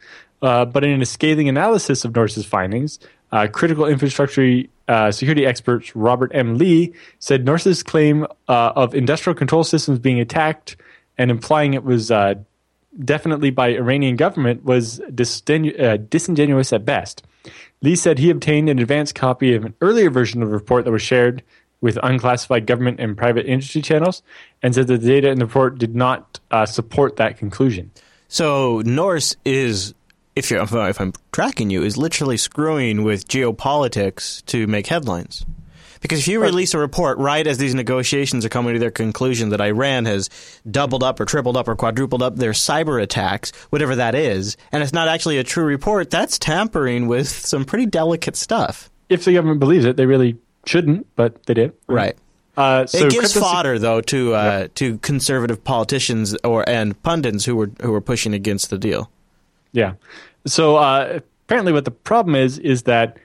Uh, 0.43 0.65
but 0.65 0.85
in 0.85 1.03
a 1.03 1.07
scathing 1.07 1.49
analysis 1.49 2.05
of 2.05 2.15
Norse's 2.15 2.47
findings, 2.47 2.99
uh, 3.33 3.47
critical 3.47 3.87
infrastructure 3.87 4.63
uh, 4.89 5.13
security 5.13 5.47
expert 5.47 5.95
Robert 5.95 6.33
M. 6.35 6.59
Lee 6.59 6.93
said 7.19 7.45
Norse's 7.45 7.83
claim 7.83 8.25
uh, 8.49 8.73
of 8.75 8.95
industrial 8.95 9.37
control 9.37 9.63
systems 9.63 9.99
being 9.99 10.19
attacked 10.19 10.77
and 11.17 11.31
implying 11.31 11.75
it 11.75 11.85
was 11.85 12.11
uh, 12.11 12.35
definitely 13.05 13.51
by 13.51 13.69
Iranian 13.69 14.17
government 14.17 14.65
was 14.65 15.01
disingenu- 15.11 16.11
disingenuous 16.11 16.73
at 16.73 16.85
best. 16.85 17.23
Lee 17.83 17.95
said 17.95 18.19
he 18.19 18.31
obtained 18.31 18.69
an 18.69 18.79
advanced 18.79 19.15
copy 19.15 19.55
of 19.55 19.65
an 19.65 19.75
earlier 19.81 20.11
version 20.11 20.43
of 20.43 20.49
the 20.49 20.55
report 20.55 20.85
that 20.85 20.91
was 20.91 21.03
shared 21.03 21.43
with 21.81 21.99
unclassified 22.03 22.67
government 22.67 23.01
and 23.01 23.17
private 23.17 23.47
industry 23.47 23.81
channels, 23.81 24.23
and 24.63 24.75
said 24.75 24.87
that 24.87 25.01
the 25.01 25.07
data 25.07 25.31
in 25.31 25.39
the 25.39 25.47
report 25.47 25.79
did 25.79 25.95
not 25.95 26.39
support 26.67 27.17
that 27.17 27.39
conclusion. 27.39 27.91
So 28.29 28.83
Norse 28.85 29.35
is, 29.47 29.95
if 30.37 30.51
you're 30.51 30.63
if 30.63 31.01
I'm 31.01 31.13
tracking 31.33 31.71
you, 31.71 31.83
is 31.83 31.97
literally 31.97 32.37
screwing 32.37 33.03
with 33.03 33.29
geopolitics 33.29 34.45
to 34.47 34.67
make 34.67 34.87
headlines. 34.87 35.45
Because 36.01 36.21
if 36.21 36.29
you 36.29 36.41
release 36.41 36.73
a 36.73 36.79
report 36.79 37.19
right 37.19 37.47
as 37.47 37.59
these 37.59 37.75
negotiations 37.75 38.45
are 38.45 38.49
coming 38.49 38.73
to 38.73 38.81
their 38.81 38.91
conclusion 38.91 39.51
that 39.51 39.61
Iran 39.61 40.07
has 40.07 40.31
doubled 40.69 41.03
up 41.03 41.21
or 41.21 41.27
tripled 41.27 41.59
up 41.59 41.69
or 41.69 41.77
quadrupled 41.77 42.23
up 42.23 42.37
their 42.37 42.53
cyber 42.53 43.03
attacks, 43.03 43.53
whatever 43.69 43.97
that 43.97 44.15
is, 44.15 44.57
and 44.73 44.83
it's 44.83 44.95
not 44.95 45.09
actually 45.09 45.37
a 45.37 45.45
true 45.45 45.65
report, 45.65 46.09
that's 46.09 46.39
tampering 46.39 47.07
with 47.07 47.29
some 47.29 47.67
pretty 47.67 47.85
delicate 47.85 48.37
stuff. 48.37 48.91
If 49.11 49.27
the 49.27 49.35
government 49.35 49.61
believes 49.61 49.85
it, 49.85 49.99
they 49.99 50.07
really 50.07 50.39
shouldn't, 50.65 51.07
but 51.17 51.45
they 51.45 51.55
did. 51.55 51.75
Right. 51.87 52.17
Uh, 52.57 52.87
so 52.87 53.07
it 53.07 53.11
gives 53.11 53.33
crypto- 53.33 53.41
fodder 53.41 53.79
though 53.79 54.01
to 54.01 54.35
uh, 54.35 54.69
to 54.75 54.99
conservative 54.99 55.63
politicians 55.63 56.37
or 56.45 56.67
and 56.69 57.01
pundits 57.03 57.45
who 57.45 57.57
were 57.57 57.71
who 57.83 57.93
were 57.93 58.01
pushing 58.01 58.35
against 58.35 58.71
the 58.71 58.79
deal. 58.79 59.11
Yeah. 59.73 59.95
So 60.47 60.77
uh, 60.77 61.21
apparently, 61.47 61.73
what 61.73 61.85
the 61.85 61.91
problem 61.91 62.35
is 62.35 62.59
is 62.59 62.85
that 62.85 63.19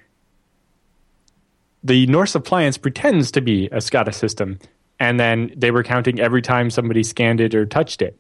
the 1.84 2.08
Norse 2.08 2.36
appliance 2.36 2.78
pretends 2.78 3.32
to 3.32 3.42
be 3.42 3.68
a 3.68 3.78
SCADA 3.78 4.14
system, 4.14 4.60
and 5.00 5.20
then 5.20 5.52
they 5.56 5.72
were 5.72 5.84
counting 5.84 6.20
every 6.20 6.42
time 6.42 6.70
somebody 6.70 7.04
scanned 7.04 7.40
it 7.40 7.54
or 7.54 7.66
touched 7.66 8.02
it. 8.02 8.18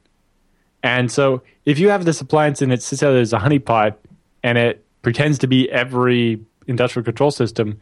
And 0.83 1.11
so, 1.11 1.41
if 1.65 1.79
you 1.79 1.89
have 1.89 2.05
this 2.05 2.21
appliance 2.21 2.61
and 2.61 2.71
it 2.71 2.83
sits 2.83 3.01
out 3.01 3.15
as 3.15 3.33
a 3.33 3.39
honeypot, 3.39 3.95
and 4.43 4.57
it 4.57 4.85
pretends 5.01 5.39
to 5.39 5.47
be 5.47 5.69
every 5.71 6.39
industrial 6.67 7.03
control 7.03 7.31
system, 7.31 7.79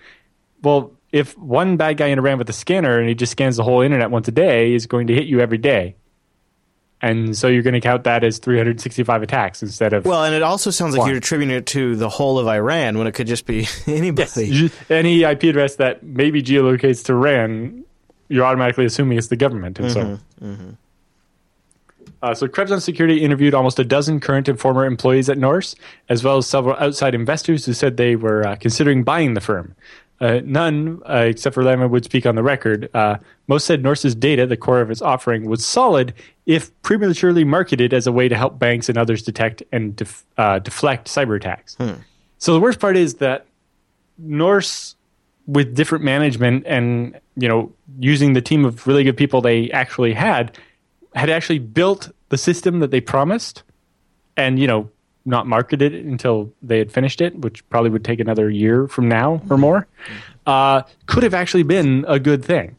well, 0.62 0.94
if 1.12 1.38
one 1.38 1.78
bad 1.78 1.98
guy 1.98 2.08
in 2.08 2.18
Iran 2.18 2.38
with 2.38 2.50
a 2.50 2.54
scanner 2.54 2.98
and 2.98 3.08
he 3.08 3.16
just 3.16 3.34
scans 3.34 3.58
the 3.58 3.64
whole 3.64 3.82
internet 3.82 4.10
once 4.10 4.28
a 4.28 4.32
day, 4.32 4.74
is 4.74 4.88
going 4.88 5.08
to 5.08 5.14
hit 5.14 5.26
you 5.26 5.40
every 5.40 5.58
day. 5.58 5.96
And 7.04 7.38
so 7.38 7.50
you're 7.50 7.64
going 7.64 7.74
to 7.74 7.82
count 7.82 8.06
that 8.06 8.24
as 8.24 8.38
365 8.40 9.24
attacks 9.24 9.62
instead 9.62 9.92
of 9.92 10.06
Well, 10.06 10.24
and 10.24 10.34
it 10.34 10.42
also 10.42 10.72
sounds 10.72 10.96
like 10.96 11.06
you're 11.10 11.18
attributing 11.18 11.54
it 11.54 11.66
to 11.68 11.98
the 11.98 12.08
whole 12.08 12.40
of 12.40 12.48
Iran 12.48 12.98
when 12.98 13.08
it 13.08 13.12
could 13.12 13.28
just 13.28 13.46
be 13.46 13.68
anybody. 13.88 14.48
You- 14.48 14.70
any 14.90 15.24
IP 15.24 15.44
address 15.44 15.76
that 15.76 16.02
maybe 16.02 16.42
geolocates 16.42 17.04
to 17.08 17.14
Iran, 17.14 17.84
you're 18.30 18.46
automatically 18.46 18.86
assuming 18.86 19.18
it's 19.18 19.28
the 19.28 19.36
government. 19.36 19.80
And 19.80 19.92
so, 19.92 20.20
uh, 22.22 22.34
so 22.34 22.48
Krebs 22.48 22.72
on 22.72 22.80
Security 22.80 23.22
interviewed 23.22 23.54
almost 23.54 23.80
a 23.80 23.84
dozen 23.84 24.22
current 24.22 24.48
and 24.48 24.58
former 24.58 24.86
employees 24.86 25.28
at 25.30 25.38
Norse, 25.38 25.76
as 26.08 26.24
well 26.24 26.38
as 26.38 26.48
several 26.48 26.76
outside 26.78 27.14
investors 27.16 27.66
who 27.66 27.74
said 27.74 27.98
they 27.98 28.16
were 28.16 28.48
uh, 28.48 28.56
considering 28.56 29.04
buying 29.04 29.34
the 29.34 29.42
firm. 29.42 29.76
Uh, 30.20 30.40
none, 30.46 31.02
uh, 31.10 31.26
except 31.28 31.54
for 31.54 31.64
Lama, 31.64 31.88
would 31.88 32.06
speak 32.06 32.26
on 32.26 32.36
the 32.36 32.44
record. 32.44 32.90
Uh, 32.94 33.18
most 33.48 33.66
said 33.66 33.84
Norse's 33.84 34.16
data, 34.16 34.48
the 34.48 34.56
core 34.56 34.80
of 34.80 34.90
its 34.90 35.02
offering, 35.02 35.46
was 35.50 35.66
solid 35.66 36.14
if 36.46 36.72
prematurely 36.82 37.44
marketed 37.44 37.94
as 37.94 38.08
a 38.08 38.12
way 38.12 38.30
to 38.30 38.36
help 38.36 38.58
banks 38.58 38.88
and 38.88 38.98
others 38.98 39.22
detect 39.24 39.64
and 39.72 39.96
def- 39.96 40.26
uh, 40.38 40.60
deflect 40.60 41.08
cyber 41.08 41.36
attacks. 41.36 41.76
So 42.38 42.54
the 42.54 42.60
worst 42.60 42.80
part 42.80 42.96
is 42.96 43.16
that 43.16 43.48
Norse, 44.18 44.96
with 45.48 45.76
different 45.76 46.06
management 46.06 46.66
and 46.68 47.20
you 47.36 47.48
know 47.50 47.72
using 48.00 48.34
the 48.34 48.42
team 48.42 48.64
of 48.64 48.88
really 48.88 49.04
good 49.04 49.18
people 49.18 49.42
they 49.42 49.70
actually 49.72 50.14
had, 50.14 50.58
had 51.16 51.30
actually 51.30 51.60
built 51.60 52.12
the 52.30 52.38
system 52.38 52.80
that 52.80 52.92
they 52.92 53.02
promised, 53.02 53.64
and 54.38 54.58
you 54.58 54.68
know 54.68 54.90
not 55.26 55.48
marketed 55.48 55.94
it 55.94 56.06
until 56.06 56.52
they 56.62 56.78
had 56.78 56.92
finished 56.92 57.22
it, 57.22 57.38
which 57.40 57.68
probably 57.70 57.90
would 57.90 58.04
take 58.04 58.20
another 58.20 58.50
year 58.50 58.88
from 58.88 59.08
now 59.08 59.42
or 59.50 59.58
more. 59.58 59.88
Uh, 60.46 60.82
could 61.06 61.24
have 61.24 61.34
actually 61.34 61.64
been 61.64 62.06
a 62.08 62.20
good 62.20 62.44
thing, 62.44 62.76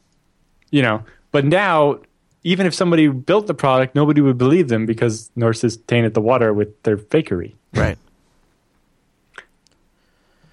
you 0.70 0.82
know. 0.82 1.02
But 1.32 1.44
now, 1.44 2.00
even 2.42 2.66
if 2.66 2.74
somebody 2.74 3.08
built 3.08 3.46
the 3.46 3.54
product, 3.54 3.94
nobody 3.94 4.20
would 4.20 4.36
believe 4.36 4.68
them 4.68 4.84
because 4.84 5.30
Norse 5.34 5.62
has 5.62 5.76
tainted 5.76 6.14
the 6.14 6.20
water 6.20 6.52
with 6.52 6.82
their 6.82 6.98
fakery. 6.98 7.54
Right. 7.72 7.98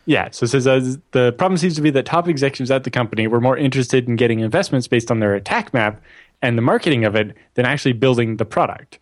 Yeah, 0.06 0.30
so 0.32 0.46
it 0.46 0.50
says 0.50 0.68
uh, 0.68 0.96
the 1.12 1.32
problem 1.34 1.58
seems 1.58 1.76
to 1.76 1.82
be 1.82 1.92
that 1.92 2.06
top 2.06 2.28
executives 2.28 2.72
at 2.72 2.84
the 2.84 2.90
company 2.90 3.28
were 3.28 3.40
more 3.40 3.58
interested 3.58 4.08
in 4.08 4.16
getting 4.16 4.40
investments 4.40 4.88
based 4.88 5.12
on 5.12 5.20
their 5.20 5.36
attack 5.36 5.74
map 5.74 6.02
and 6.42 6.58
the 6.58 6.62
marketing 6.62 7.06
of 7.06 7.16
it 7.16 7.36
than 7.54 7.66
actually 7.66 7.94
building 7.94 8.38
the 8.38 8.46
product. 8.46 9.00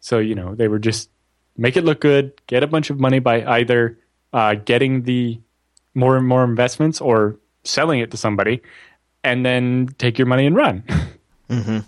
So 0.00 0.18
you 0.18 0.34
know 0.34 0.54
they 0.54 0.68
were 0.68 0.78
just 0.78 1.08
make 1.56 1.76
it 1.76 1.84
look 1.84 2.00
good, 2.00 2.32
get 2.46 2.62
a 2.62 2.66
bunch 2.66 2.90
of 2.90 2.98
money 2.98 3.18
by 3.18 3.44
either 3.44 3.98
uh, 4.32 4.54
getting 4.54 5.02
the 5.02 5.40
more 5.94 6.16
and 6.16 6.26
more 6.26 6.44
investments 6.44 7.00
or 7.00 7.38
selling 7.62 8.00
it 8.00 8.10
to 8.10 8.16
somebody, 8.16 8.60
and 9.22 9.44
then 9.46 9.88
take 9.98 10.18
your 10.18 10.26
money 10.26 10.46
and 10.46 10.56
run. 10.56 10.84
Mm-hmm. 11.50 11.80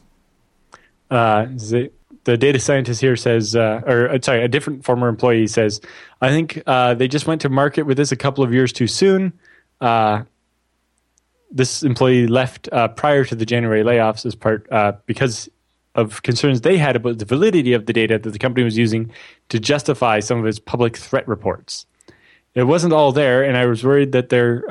Uh, 1.10 1.46
the, 1.46 1.90
the, 2.24 2.36
data 2.36 2.58
scientist 2.58 3.00
here 3.00 3.16
says, 3.16 3.56
uh, 3.56 3.80
or 3.86 4.10
uh, 4.10 4.18
sorry, 4.20 4.44
a 4.44 4.48
different 4.48 4.84
former 4.84 5.08
employee 5.08 5.46
says, 5.46 5.80
I 6.20 6.28
think 6.28 6.62
uh, 6.66 6.92
they 6.92 7.08
just 7.08 7.26
went 7.26 7.40
to 7.40 7.48
market 7.48 7.84
with 7.84 7.96
this 7.96 8.12
a 8.12 8.16
couple 8.16 8.44
of 8.44 8.52
years 8.52 8.70
too 8.70 8.86
soon. 8.86 9.32
Uh, 9.80 10.24
this 11.50 11.82
employee 11.82 12.26
left 12.26 12.68
uh, 12.70 12.88
prior 12.88 13.24
to 13.24 13.34
the 13.34 13.46
January 13.46 13.82
layoffs 13.82 14.26
as 14.26 14.34
part 14.34 14.68
because 15.06 15.48
of 15.96 16.22
concerns 16.22 16.60
they 16.60 16.78
had 16.78 16.94
about 16.94 17.18
the 17.18 17.24
validity 17.24 17.72
of 17.72 17.86
the 17.86 17.92
data 17.92 18.18
that 18.18 18.30
the 18.30 18.38
company 18.38 18.64
was 18.64 18.78
using 18.78 19.10
to 19.48 19.58
justify 19.58 20.20
some 20.20 20.38
of 20.38 20.46
its 20.46 20.58
public 20.58 20.96
threat 20.96 21.26
reports. 21.26 21.86
It 22.54 22.64
wasn't 22.64 22.92
all 22.92 23.12
there, 23.12 23.42
and 23.42 23.56
I 23.56 23.66
was 23.66 23.82
worried 23.82 24.12
that 24.12 24.28
there 24.28 24.64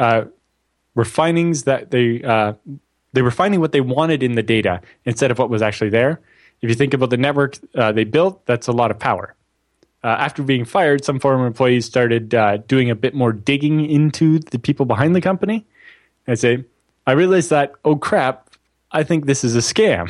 were 0.96 1.06
findings 1.06 1.64
that 1.64 1.92
they 1.92 2.20
they 3.16 3.22
were 3.22 3.32
finding 3.32 3.62
what 3.62 3.72
they 3.72 3.82
wanted 3.82 4.22
in 4.24 4.36
the 4.36 4.44
data 4.44 4.82
instead 5.06 5.32
of 5.32 5.40
what 5.40 5.50
was 5.50 5.62
actually 5.62 5.90
there. 5.90 6.20
If 6.62 6.70
you 6.70 6.76
think 6.76 6.94
about 6.94 7.10
the 7.10 7.18
network 7.18 7.58
uh, 7.74 7.92
they 7.92 8.04
built, 8.04 8.46
that's 8.46 8.68
a 8.68 8.72
lot 8.72 8.92
of 8.92 9.00
power. 9.00 9.36
Uh, 10.04 10.08
after 10.08 10.44
being 10.44 10.66
fired, 10.66 11.04
some 11.04 11.20
former 11.20 11.48
employees 11.48 11.86
started 11.86 12.36
uh, 12.36 12.58
doing 12.58 12.92
a 12.92 12.96
bit 12.96 13.16
more 13.16 13.34
digging 13.34 13.90
into 13.90 14.40
the 14.40 14.60
people 14.60 14.86
behind 14.86 15.16
the 15.16 15.22
company. 15.22 15.66
and 16.28 16.38
say, 16.38 16.64
I 17.08 17.14
realized 17.14 17.50
that, 17.50 17.74
oh 17.84 17.96
crap, 17.96 18.45
I 18.96 19.04
think 19.04 19.26
this 19.26 19.44
is 19.44 19.56
a 19.56 19.60
scam. 19.60 20.10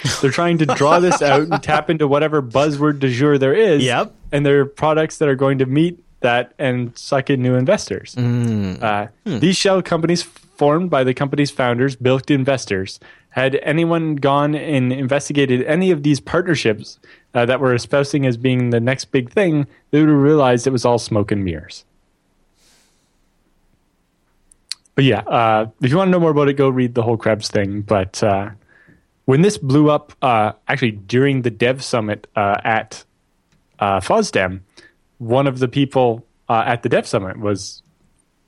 They're 0.22 0.30
trying 0.30 0.58
to 0.58 0.66
draw 0.66 0.98
this 0.98 1.20
out 1.20 1.42
and 1.42 1.62
tap 1.62 1.90
into 1.90 2.08
whatever 2.08 2.40
buzzword 2.40 2.98
du 2.98 3.10
jour 3.10 3.36
there 3.36 3.52
is. 3.52 3.84
Yep. 3.84 4.14
And 4.32 4.46
there 4.46 4.60
are 4.60 4.64
products 4.64 5.18
that 5.18 5.28
are 5.28 5.34
going 5.34 5.58
to 5.58 5.66
meet 5.66 6.02
that 6.20 6.54
and 6.58 6.96
suck 6.98 7.28
in 7.28 7.42
new 7.42 7.54
investors. 7.54 8.14
Mm. 8.14 8.82
Uh, 8.82 9.08
hmm. 9.26 9.38
These 9.40 9.56
shell 9.56 9.82
companies 9.82 10.22
formed 10.22 10.88
by 10.88 11.04
the 11.04 11.12
company's 11.12 11.50
founders, 11.50 11.96
Bilk 11.96 12.30
investors. 12.30 12.98
Had 13.28 13.56
anyone 13.56 14.16
gone 14.16 14.54
and 14.54 14.92
investigated 14.92 15.62
any 15.64 15.90
of 15.90 16.02
these 16.02 16.20
partnerships 16.20 16.98
uh, 17.34 17.44
that 17.44 17.60
were 17.60 17.74
espousing 17.74 18.24
as 18.24 18.38
being 18.38 18.70
the 18.70 18.80
next 18.80 19.06
big 19.06 19.30
thing, 19.30 19.66
they 19.90 20.00
would 20.00 20.08
have 20.08 20.18
realized 20.18 20.66
it 20.66 20.70
was 20.70 20.84
all 20.84 20.98
smoke 20.98 21.30
and 21.30 21.44
mirrors. 21.44 21.84
But 24.94 25.04
yeah, 25.04 25.20
uh, 25.20 25.70
if 25.80 25.90
you 25.90 25.96
want 25.96 26.08
to 26.08 26.12
know 26.12 26.20
more 26.20 26.30
about 26.30 26.48
it, 26.48 26.54
go 26.54 26.68
read 26.68 26.94
the 26.94 27.02
whole 27.02 27.16
Krebs 27.16 27.48
thing. 27.48 27.82
But 27.82 28.22
uh, 28.22 28.50
when 29.24 29.42
this 29.42 29.58
blew 29.58 29.90
up, 29.90 30.12
uh, 30.22 30.52
actually 30.68 30.92
during 30.92 31.42
the 31.42 31.50
Dev 31.50 31.82
Summit 31.82 32.28
uh, 32.36 32.60
at 32.64 33.04
uh, 33.80 34.00
FOSDEM, 34.00 34.60
one 35.18 35.46
of 35.46 35.58
the 35.58 35.68
people 35.68 36.24
at 36.48 36.82
the 36.82 36.88
Dev 36.88 37.06
Summit 37.06 37.38
was 37.38 37.82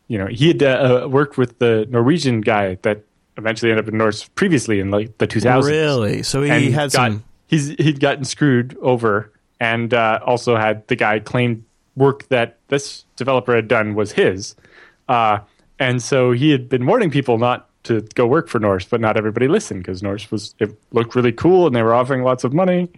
you 0.08 0.18
know, 0.18 0.26
he 0.26 0.48
had 0.48 0.62
uh, 0.62 1.02
uh, 1.04 1.08
worked 1.08 1.36
with 1.36 1.58
the 1.58 1.86
Norwegian 1.90 2.40
guy 2.40 2.76
that 2.82 3.02
eventually 3.36 3.70
ended 3.70 3.86
up 3.86 3.92
in 3.92 3.98
Norse 3.98 4.28
previously 4.28 4.80
in 4.80 4.90
like 4.90 5.18
the 5.18 5.26
2000s. 5.26 5.64
Really? 5.64 6.22
So 6.22 6.42
he 6.42 6.70
had 6.70 6.92
got, 6.92 7.12
some. 7.12 7.24
He's 7.46 7.68
he'd 7.68 8.00
gotten 8.00 8.24
screwed 8.24 8.76
over, 8.80 9.32
and 9.60 9.92
uh, 9.92 10.20
also 10.24 10.56
had 10.56 10.86
the 10.88 10.96
guy 10.96 11.18
claimed 11.18 11.64
work 11.96 12.28
that 12.28 12.58
this 12.68 13.04
developer 13.16 13.54
had 13.54 13.68
done 13.68 13.94
was 13.94 14.12
his, 14.12 14.54
uh, 15.08 15.38
and 15.78 16.02
so 16.02 16.32
he 16.32 16.50
had 16.50 16.68
been 16.68 16.86
warning 16.86 17.10
people 17.10 17.38
not 17.38 17.68
to 17.84 18.00
go 18.14 18.26
work 18.26 18.48
for 18.48 18.58
Norse, 18.58 18.84
but 18.84 19.00
not 19.00 19.16
everybody 19.16 19.48
listened 19.48 19.82
because 19.82 20.02
Norse 20.02 20.30
was 20.30 20.54
it 20.58 20.76
looked 20.92 21.14
really 21.14 21.32
cool 21.32 21.66
and 21.66 21.74
they 21.74 21.82
were 21.82 21.94
offering 21.94 22.22
lots 22.22 22.44
of 22.44 22.52
money. 22.52 22.90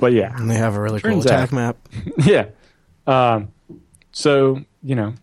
But 0.00 0.12
yeah, 0.12 0.34
and 0.36 0.50
they 0.50 0.56
have 0.56 0.74
a 0.74 0.80
really 0.80 1.00
cool 1.00 1.20
attack 1.20 1.52
out, 1.52 1.52
map. 1.52 1.88
yeah. 2.18 2.46
Um, 3.06 3.48
so 4.12 4.62
you 4.82 4.94
know, 4.94 5.14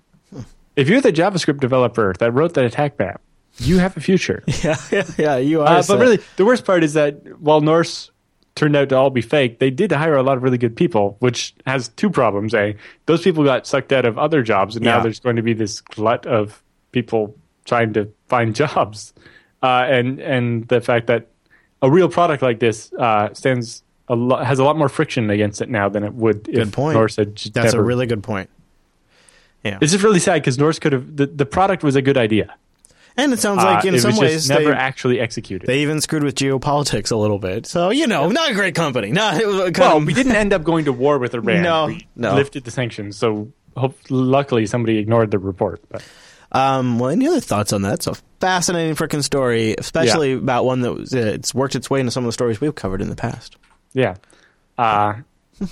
if 0.75 0.89
you're 0.89 1.01
the 1.01 1.13
JavaScript 1.13 1.59
developer 1.59 2.13
that 2.19 2.31
wrote 2.31 2.53
that 2.55 2.65
attack 2.65 2.97
map, 2.99 3.21
you 3.57 3.77
have 3.77 3.95
a 3.97 3.99
future. 3.99 4.43
yeah, 4.63 4.77
yeah, 4.91 5.03
yeah, 5.17 5.37
you 5.37 5.61
are. 5.61 5.67
Uh, 5.67 5.83
but 5.87 5.99
really, 5.99 6.19
the 6.35 6.45
worst 6.45 6.65
part 6.65 6.83
is 6.83 6.93
that 6.93 7.39
while 7.39 7.61
Norse 7.61 8.11
turned 8.55 8.75
out 8.75 8.89
to 8.89 8.95
all 8.95 9.09
be 9.09 9.21
fake, 9.21 9.59
they 9.59 9.69
did 9.69 9.91
hire 9.91 10.15
a 10.15 10.23
lot 10.23 10.37
of 10.37 10.43
really 10.43 10.57
good 10.57 10.75
people, 10.75 11.17
which 11.19 11.53
has 11.65 11.89
two 11.89 12.09
problems. 12.09 12.53
A, 12.53 12.75
those 13.05 13.21
people 13.21 13.43
got 13.43 13.67
sucked 13.67 13.91
out 13.91 14.05
of 14.05 14.17
other 14.17 14.41
jobs, 14.41 14.75
and 14.75 14.85
now 14.85 15.01
there's 15.01 15.19
going 15.19 15.35
to 15.35 15.41
be 15.41 15.53
this 15.53 15.81
glut 15.81 16.25
of 16.25 16.63
people 16.95 17.35
trying 17.65 17.93
to 17.93 18.11
find 18.27 18.55
jobs. 18.63 19.13
Uh, 19.61 19.85
and 19.87 20.19
and 20.19 20.67
the 20.67 20.81
fact 20.81 21.07
that 21.07 21.27
a 21.81 21.91
real 21.91 22.09
product 22.09 22.41
like 22.41 22.59
this 22.59 22.91
uh, 22.93 23.31
stands 23.33 23.83
a 24.07 24.15
lo- 24.15 24.43
has 24.43 24.59
a 24.59 24.63
lot 24.63 24.77
more 24.77 24.89
friction 24.89 25.29
against 25.29 25.61
it 25.61 25.69
now 25.69 25.89
than 25.89 26.03
it 26.03 26.13
would 26.13 26.45
good 26.45 26.57
if 26.57 26.71
point. 26.71 26.95
Norse 26.95 27.17
had. 27.17 27.35
That's 27.35 27.73
never, 27.73 27.81
a 27.81 27.83
really 27.83 28.07
good 28.07 28.23
point. 28.23 28.49
Yeah. 29.63 29.79
It's 29.81 29.91
just 29.91 30.03
really 30.03 30.19
sad 30.19 30.41
because 30.41 30.59
Norse 30.59 30.77
could 30.77 30.93
have 30.93 31.15
the, 31.15 31.25
the 31.25 31.45
product 31.45 31.83
was 31.83 31.95
a 31.95 32.01
good 32.01 32.17
idea. 32.17 32.55
And 33.17 33.31
it 33.31 33.39
sounds 33.39 33.63
like 33.63 33.85
uh, 33.85 33.87
in 33.87 33.99
some 33.99 34.17
ways 34.17 34.49
never 34.49 34.65
they, 34.65 34.71
actually 34.71 35.21
executed. 35.21 35.65
They 35.65 35.79
even 35.79 36.01
screwed 36.01 36.23
with 36.23 36.35
geopolitics 36.35 37.11
a 37.11 37.15
little 37.15 37.39
bit. 37.39 37.65
So 37.65 37.89
you 37.89 38.07
know, 38.07 38.29
not 38.29 38.51
a 38.51 38.53
great 38.53 38.75
company. 38.75 39.11
Not 39.11 39.41
well, 39.77 40.01
we 40.01 40.13
didn't 40.13 40.35
end 40.35 40.53
up 40.53 40.63
going 40.63 40.85
to 40.85 40.93
war 40.93 41.17
with 41.17 41.33
Iran. 41.33 41.63
No, 41.63 41.87
we 41.87 42.07
no. 42.15 42.35
lifted 42.35 42.65
the 42.65 42.71
sanctions. 42.71 43.17
So 43.17 43.51
hope, 43.75 43.97
luckily 44.09 44.65
somebody 44.65 44.97
ignored 44.97 45.31
the 45.31 45.39
report. 45.39 45.81
But. 45.89 46.03
Um, 46.55 46.99
well, 46.99 47.09
any 47.09 47.27
other 47.27 47.41
thoughts 47.41 47.73
on 47.73 47.81
that? 47.81 47.95
It's 47.95 48.07
a 48.07 48.15
fascinating 48.39 48.95
freaking 48.95 49.23
story, 49.23 49.75
especially 49.77 50.31
yeah. 50.31 50.37
about 50.37 50.63
one 50.63 50.81
that 50.81 50.93
was, 50.93 51.13
uh, 51.13 51.17
it's 51.17 51.53
worked 51.53 51.75
its 51.75 51.89
way 51.89 51.99
into 51.99 52.11
some 52.11 52.23
of 52.23 52.29
the 52.29 52.33
stories 52.33 52.61
we've 52.61 52.73
covered 52.73 53.01
in 53.01 53.09
the 53.09 53.15
past. 53.15 53.57
Yeah. 53.91 54.15
Uh, 54.77 55.15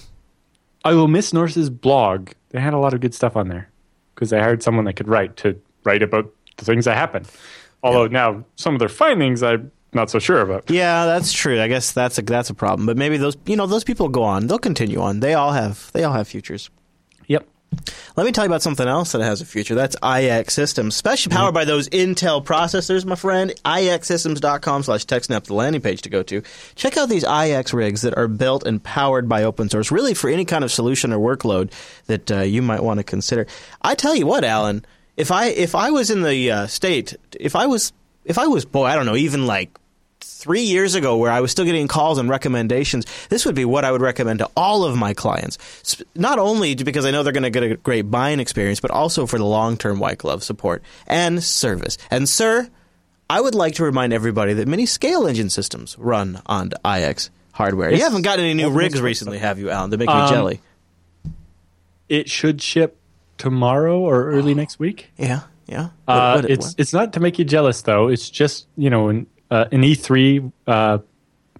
I 0.84 0.94
will 0.94 1.08
miss 1.08 1.32
Norse's 1.32 1.70
blog. 1.70 2.32
They 2.50 2.60
had 2.60 2.74
a 2.74 2.80
lot 2.80 2.94
of 2.94 3.00
good 3.00 3.14
stuff 3.14 3.38
on 3.38 3.48
there 3.48 3.70
because 4.14 4.30
they 4.30 4.40
hired 4.40 4.62
someone 4.62 4.84
that 4.86 4.94
could 4.94 5.08
write 5.08 5.38
to 5.38 5.58
write 5.86 6.04
about 6.04 6.30
the 6.58 6.66
things 6.66 6.84
that 6.84 6.98
happened. 6.98 7.30
Although 7.82 8.04
yeah. 8.04 8.10
now 8.10 8.46
some 8.56 8.76
of 8.76 8.80
their 8.80 8.90
findings 8.90 9.42
I'm 9.42 9.72
not 9.94 10.10
so 10.10 10.20
sure 10.20 10.42
about. 10.42 10.70
Yeah, 10.70 11.06
that's 11.06 11.32
true. 11.32 11.62
I 11.62 11.70
guess 11.70 11.94
that's 11.94 12.18
a 12.18 12.22
that's 12.22 12.50
a 12.50 12.54
problem. 12.54 12.86
But 12.86 12.98
maybe 12.98 13.18
those 13.18 13.38
you 13.46 13.56
know 13.56 13.68
those 13.68 13.84
people 13.84 14.10
go 14.10 14.24
on. 14.24 14.48
They'll 14.48 14.60
continue 14.60 15.00
on. 15.00 15.22
They 15.22 15.34
all 15.34 15.54
have 15.54 15.92
they 15.94 16.04
all 16.04 16.14
have 16.14 16.28
futures. 16.28 16.70
Let 18.16 18.26
me 18.26 18.32
tell 18.32 18.46
you 18.46 18.50
about 18.50 18.62
something 18.62 18.88
else 18.88 19.12
that 19.12 19.22
has 19.22 19.42
a 19.42 19.46
future. 19.46 19.76
That's 19.76 19.96
iXsystems, 19.98 20.88
especially 20.88 21.32
powered 21.32 21.50
mm-hmm. 21.50 21.56
by 21.56 21.66
those 21.66 21.90
Intel 21.90 22.44
processors, 22.44 23.06
my 23.06 23.16
friend. 23.16 23.54
IXsystems.com 23.66 24.84
slash 24.84 25.06
TechSnap, 25.06 25.46
the 25.46 25.54
landing 25.54 25.82
page 25.82 26.02
to 26.04 26.10
go 26.10 26.24
to. 26.24 26.42
Check 26.76 26.98
out 26.98 27.10
these 27.10 27.24
IX 27.24 27.74
rigs 27.74 28.02
that 28.02 28.18
are 28.18 28.28
built 28.28 28.66
and 28.66 28.84
powered 28.84 29.28
by 29.28 29.44
open 29.44 29.70
source, 29.70 29.92
really 29.92 30.14
for 30.14 30.30
any 30.30 30.46
kind 30.46 30.64
of 30.64 30.72
solution 30.72 31.14
or 31.14 31.20
workload 31.20 31.72
that 32.06 32.32
uh, 32.32 32.42
you 32.42 32.62
might 32.62 32.84
want 32.84 33.00
to 33.00 33.04
consider. 33.04 33.48
I 33.82 33.96
tell 33.96 34.16
you 34.16 34.26
what, 34.26 34.44
Alan, 34.44 34.86
if 35.18 35.32
I 35.32 35.48
if 35.48 35.76
I 35.76 35.92
was 35.92 36.10
in 36.10 36.24
the 36.24 36.52
uh, 36.52 36.68
state, 36.68 37.16
if 37.40 37.56
I 37.56 37.68
was 37.68 37.94
if 38.26 38.38
I 38.38 38.48
was 38.48 38.66
boy, 38.66 38.86
I 38.86 38.96
don't 38.96 39.06
know, 39.06 39.16
even 39.16 39.46
like 39.46 39.78
three 40.44 40.64
years 40.64 40.94
ago 40.94 41.16
where 41.16 41.32
I 41.32 41.40
was 41.40 41.52
still 41.52 41.64
getting 41.64 41.88
calls 41.88 42.18
and 42.18 42.28
recommendations, 42.28 43.06
this 43.30 43.46
would 43.46 43.56
be 43.56 43.64
what 43.64 43.86
I 43.86 43.92
would 43.94 44.02
recommend 44.02 44.40
to 44.40 44.50
all 44.58 44.84
of 44.84 44.98
my 44.98 45.14
clients. 45.14 45.58
Not 46.16 46.38
only 46.38 46.76
because 46.76 47.06
I 47.06 47.12
know 47.12 47.24
they're 47.24 47.32
going 47.32 47.44
to 47.44 47.50
get 47.50 47.64
a 47.64 47.78
great 47.78 48.12
buying 48.12 48.42
experience, 48.42 48.82
but 48.82 48.92
also 48.92 49.26
for 49.26 49.38
the 49.38 49.46
long 49.46 49.78
term 49.78 50.00
white 50.00 50.18
glove 50.18 50.44
support 50.44 50.84
and 51.08 51.42
service. 51.42 51.98
And, 52.12 52.28
sir, 52.28 52.70
I 53.30 53.40
would 53.40 53.56
like 53.56 53.76
to 53.76 53.86
remind 53.86 54.12
everybody 54.12 54.54
that 54.56 54.68
many 54.68 54.84
ScaleEngine 54.84 55.50
systems 55.50 55.98
run 55.98 56.42
on 56.46 56.74
IX 56.86 57.30
hardware. 57.54 57.94
You 57.94 58.02
haven't 58.02 58.24
got 58.24 58.40
any 58.40 58.54
new 58.54 58.70
rigs 58.70 59.02
recently, 59.02 59.38
have 59.38 59.60
you, 59.60 59.70
Alan, 59.70 59.92
to 59.92 59.98
make 59.98 60.10
um, 60.10 60.26
me 60.26 60.30
jelly? 60.30 60.62
It 62.10 62.30
should 62.30 62.62
ship 62.62 63.00
tomorrow 63.38 63.98
or 63.98 64.26
early 64.26 64.54
next 64.54 64.78
week. 64.78 65.10
Yeah, 65.18 65.42
yeah. 65.68 65.90
Uh, 66.06 66.34
what, 66.34 66.44
what, 66.44 66.52
it's 66.52 66.66
what? 66.66 66.76
it's 66.78 66.94
not 66.94 67.14
to 67.14 67.22
make 67.22 67.40
you 67.40 67.46
jealous 67.46 67.82
though. 67.82 68.10
It's 68.10 68.30
just 68.30 68.68
you 68.76 68.90
know 68.90 69.26
uh, 69.54 69.68
an 69.72 69.84
E3 69.84 70.52
uh, 70.66 70.98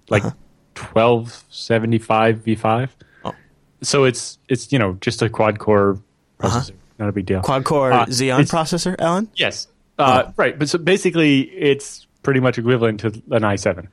like 0.08 0.24
uh-huh. 0.24 0.34
1275 0.74 2.38
V5. 2.40 2.88
Oh. 3.24 3.34
So 3.82 4.04
it's 4.04 4.38
it's 4.48 4.72
you 4.72 4.78
know 4.78 4.98
just 5.00 5.22
a 5.22 5.28
quad 5.28 5.60
core 5.60 6.00
uh-huh. 6.40 6.48
processor, 6.48 6.70
uh-huh. 6.70 6.98
not 6.98 7.08
a 7.08 7.12
big 7.12 7.26
deal. 7.26 7.40
Quad 7.40 7.64
core 7.64 7.92
uh, 7.92 8.06
Xeon 8.06 8.40
processor, 8.50 8.96
Alan? 8.98 9.30
Yes. 9.36 9.68
Uh, 9.96 10.24
oh. 10.26 10.34
Right, 10.36 10.58
but 10.58 10.68
so 10.68 10.78
basically 10.78 11.42
it's 11.42 12.08
pretty 12.24 12.40
much 12.40 12.58
equivalent 12.58 12.98
to 13.00 13.08
an 13.30 13.42
i7. 13.42 13.86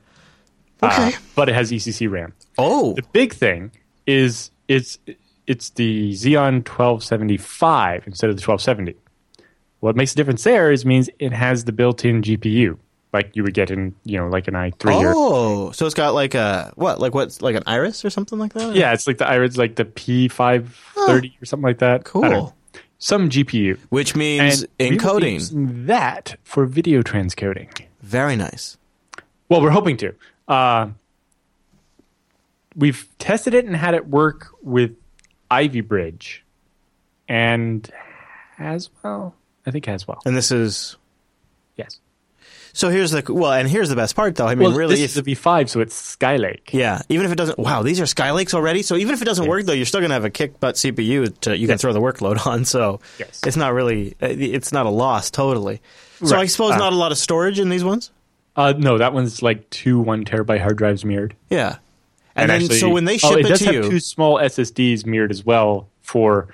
Uh, 0.82 0.86
okay. 0.86 1.16
but 1.36 1.48
it 1.48 1.54
has 1.54 1.70
ECC 1.70 2.10
RAM. 2.10 2.34
Oh. 2.58 2.94
The 2.94 3.04
big 3.12 3.32
thing 3.32 3.70
is 4.04 4.50
it's 4.66 4.98
it's 5.46 5.70
the 5.70 6.10
Xeon 6.12 6.66
1275 6.66 8.08
instead 8.08 8.30
of 8.30 8.36
the 8.36 8.42
1270. 8.42 8.96
What 9.78 9.94
makes 9.94 10.12
the 10.12 10.16
difference 10.16 10.42
there 10.42 10.72
is 10.72 10.84
means 10.84 11.08
it 11.20 11.32
has 11.32 11.64
the 11.64 11.72
built-in 11.72 12.22
GPU 12.22 12.78
like 13.12 13.34
you 13.34 13.42
would 13.42 13.54
get 13.54 13.70
in 13.70 13.94
you 14.04 14.18
know 14.18 14.28
like 14.28 14.48
an 14.48 14.54
i3 14.54 15.12
oh 15.14 15.66
or, 15.66 15.74
so 15.74 15.84
it's 15.86 15.94
got 15.94 16.14
like 16.14 16.34
a 16.34 16.72
what 16.76 17.00
like 17.00 17.14
what's 17.14 17.42
like 17.42 17.54
an 17.54 17.62
iris 17.66 18.04
or 18.04 18.10
something 18.10 18.38
like 18.38 18.52
that? 18.54 18.74
Yeah 18.74 18.92
it's 18.92 19.06
like 19.06 19.18
the 19.18 19.26
iris 19.26 19.56
like 19.56 19.76
the 19.76 19.84
p530 19.84 20.68
huh. 20.94 21.20
or 21.40 21.44
something 21.44 21.62
like 21.62 21.78
that. 21.78 22.04
Cool. 22.04 22.54
some 22.98 23.28
gpu 23.28 23.78
which 23.90 24.16
means 24.16 24.64
and 24.78 24.98
encoding. 24.98 25.86
that 25.86 26.36
for 26.42 26.66
video 26.66 27.02
transcoding. 27.02 27.68
Very 28.00 28.36
nice. 28.36 28.78
Well 29.48 29.60
we're 29.60 29.70
hoping 29.70 29.96
to. 29.98 30.14
Uh, 30.48 30.88
we've 32.76 33.08
tested 33.18 33.54
it 33.54 33.64
and 33.64 33.76
had 33.76 33.94
it 33.94 34.08
work 34.08 34.48
with 34.62 34.96
Ivy 35.50 35.82
Bridge, 35.82 36.44
and 37.28 37.88
as 38.58 38.90
well 39.02 39.34
I 39.66 39.70
think 39.70 39.88
as 39.88 40.08
well. 40.08 40.20
And 40.24 40.36
this 40.36 40.50
is. 40.50 40.96
So. 42.72 42.88
Here's 42.90 43.10
the 43.10 43.22
well, 43.32 43.52
and 43.52 43.68
here's 43.68 43.88
the 43.88 43.96
best 43.96 44.14
part, 44.16 44.36
though. 44.36 44.46
I 44.46 44.54
mean, 44.54 44.68
Well, 44.68 44.76
really, 44.78 44.96
this 44.96 45.16
if, 45.16 45.18
is 45.18 45.24
the 45.24 45.34
V5, 45.34 45.68
so 45.68 45.80
it's 45.80 46.16
Skylake. 46.16 46.72
yeah. 46.72 47.02
Even 47.08 47.26
if 47.26 47.32
it 47.32 47.36
doesn't, 47.36 47.58
wow, 47.58 47.82
these 47.82 48.00
are 48.00 48.04
Skylakes 48.04 48.54
already. 48.54 48.82
So 48.82 48.96
even 48.96 49.14
if 49.14 49.22
it 49.22 49.24
doesn't 49.24 49.46
work, 49.48 49.64
though, 49.66 49.72
you're 49.72 49.86
still 49.86 50.00
gonna 50.00 50.14
have 50.14 50.24
a 50.24 50.30
kick 50.30 50.58
butt 50.60 50.74
CPU 50.76 51.38
to 51.40 51.56
you 51.56 51.66
can 51.68 51.78
throw 51.78 51.92
the 51.92 52.00
workload 52.00 52.46
on. 52.46 52.64
So 52.64 53.00
Yes. 53.18 53.40
it's 53.46 53.56
not 53.56 53.72
really, 53.74 54.14
uh, 54.22 54.26
it's 54.28 54.72
not 54.72 54.86
a 54.86 54.90
loss 54.90 55.30
totally. 55.30 55.80
So 56.24 56.36
I 56.36 56.46
suppose 56.46 56.72
Uh, 56.72 56.78
not 56.78 56.92
a 56.92 56.96
lot 56.96 57.12
of 57.12 57.18
storage 57.18 57.58
in 57.58 57.68
these 57.68 57.84
ones. 57.84 58.10
Uh, 58.54 58.74
no, 58.76 58.98
that 58.98 59.12
one's 59.14 59.42
like 59.42 59.68
two 59.70 59.98
one 60.00 60.24
terabyte 60.24 60.60
hard 60.60 60.76
drives 60.76 61.04
mirrored. 61.04 61.34
Yeah. 61.50 61.76
And, 62.36 62.48
then, 62.50 62.62
actually- 62.62 62.78
so 62.78 62.88
when 62.90 63.04
they 63.04 63.14
oh, 63.14 63.18
ship 63.18 63.38
it 63.38 63.46
it, 63.46 63.48
does 63.48 63.58
to 63.60 63.64
have 63.66 63.74
you, 63.74 63.82
two 63.90 64.00
small 64.00 64.36
SSDs 64.38 65.04
mirrored 65.06 65.30
as 65.30 65.44
well 65.44 65.88
for 66.00 66.48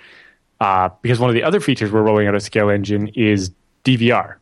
uh, 0.61 0.89
because 1.03 1.21
one 1.21 1.31
of 1.31 1.35
the 1.35 1.43
other 1.45 1.61
features 1.61 1.93
we're 1.93 2.03
rolling 2.03 2.27
out 2.27 2.35
of 2.35 2.43
ScaleEngine 2.43 3.13
is 3.17 3.51
DVR, 3.85 4.35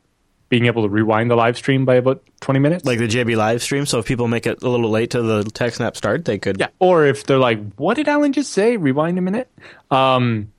being 0.48 0.66
able 0.66 0.82
to 0.82 0.88
rewind 0.88 1.30
the 1.30 1.34
live 1.36 1.56
stream 1.56 1.84
by 1.84 1.96
about 1.96 2.22
twenty 2.40 2.60
minutes. 2.60 2.84
like 2.84 2.98
the 2.98 3.08
JB 3.08 3.36
live 3.36 3.62
stream. 3.62 3.84
So 3.86 3.98
if 3.98 4.06
people 4.06 4.28
make 4.28 4.46
it 4.46 4.62
a 4.62 4.68
little 4.68 4.90
late 4.90 5.10
to 5.10 5.22
the 5.22 5.42
TechSnap 5.42 5.96
start, 5.96 6.24
they 6.24 6.38
could. 6.38 6.58
yeah, 6.60 6.68
or 6.78 7.04
if 7.04 7.24
they're 7.26 7.38
like, 7.38 7.58
"What 7.76 7.94
did 7.96 8.08
Alan 8.08 8.32
just 8.32 8.52
say?" 8.52 8.76
Rewind 8.76 9.18
a 9.18 9.22
minute. 9.22 9.50
Um, 9.90 10.52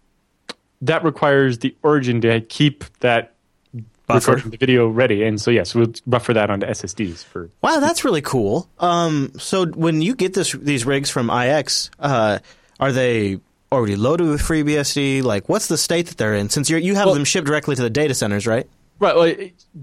that 0.82 1.04
requires 1.04 1.60
the 1.60 1.76
origin 1.84 2.22
to 2.22 2.42
keep 2.42 2.84
that 3.00 3.34
Buffer. 4.06 4.36
the 4.36 4.56
video 4.58 4.88
ready, 4.88 5.24
and 5.24 5.40
so 5.42 5.52
yes, 5.52 5.76
we'll 5.76 5.92
buffer 6.06 6.34
that 6.34 6.50
onto 6.50 6.66
SSDs 6.66 7.24
for 7.26 7.50
Wow, 7.62 7.80
that's 7.82 8.06
really 8.06 8.22
cool. 8.22 8.70
Um, 8.80 9.32
so 9.38 9.66
when 9.66 10.02
you 10.02 10.16
get 10.16 10.34
this 10.34 10.54
these 10.54 10.86
rigs 10.86 11.10
from 11.10 11.30
IX, 11.30 11.90
uh, 12.00 12.40
are 12.80 12.92
they 12.94 13.40
already 13.70 13.98
loaded 13.98 14.28
with 14.28 14.42
FreeBSD? 14.42 15.24
Like, 15.24 15.50
what's 15.50 15.68
the 15.68 15.78
state 15.78 16.08
that 16.08 16.18
they're 16.18 16.36
in? 16.36 16.50
Since 16.50 16.70
you 16.70 16.78
you 16.78 16.96
have 16.96 17.08
Well- 17.08 17.16
them 17.16 17.26
shipped 17.26 17.48
directly 17.48 17.76
to 17.76 17.82
the 17.82 17.90
data 17.90 18.14
centers, 18.14 18.48
right? 18.48 18.66
Right. 19.00 19.16
Well, 19.16 19.34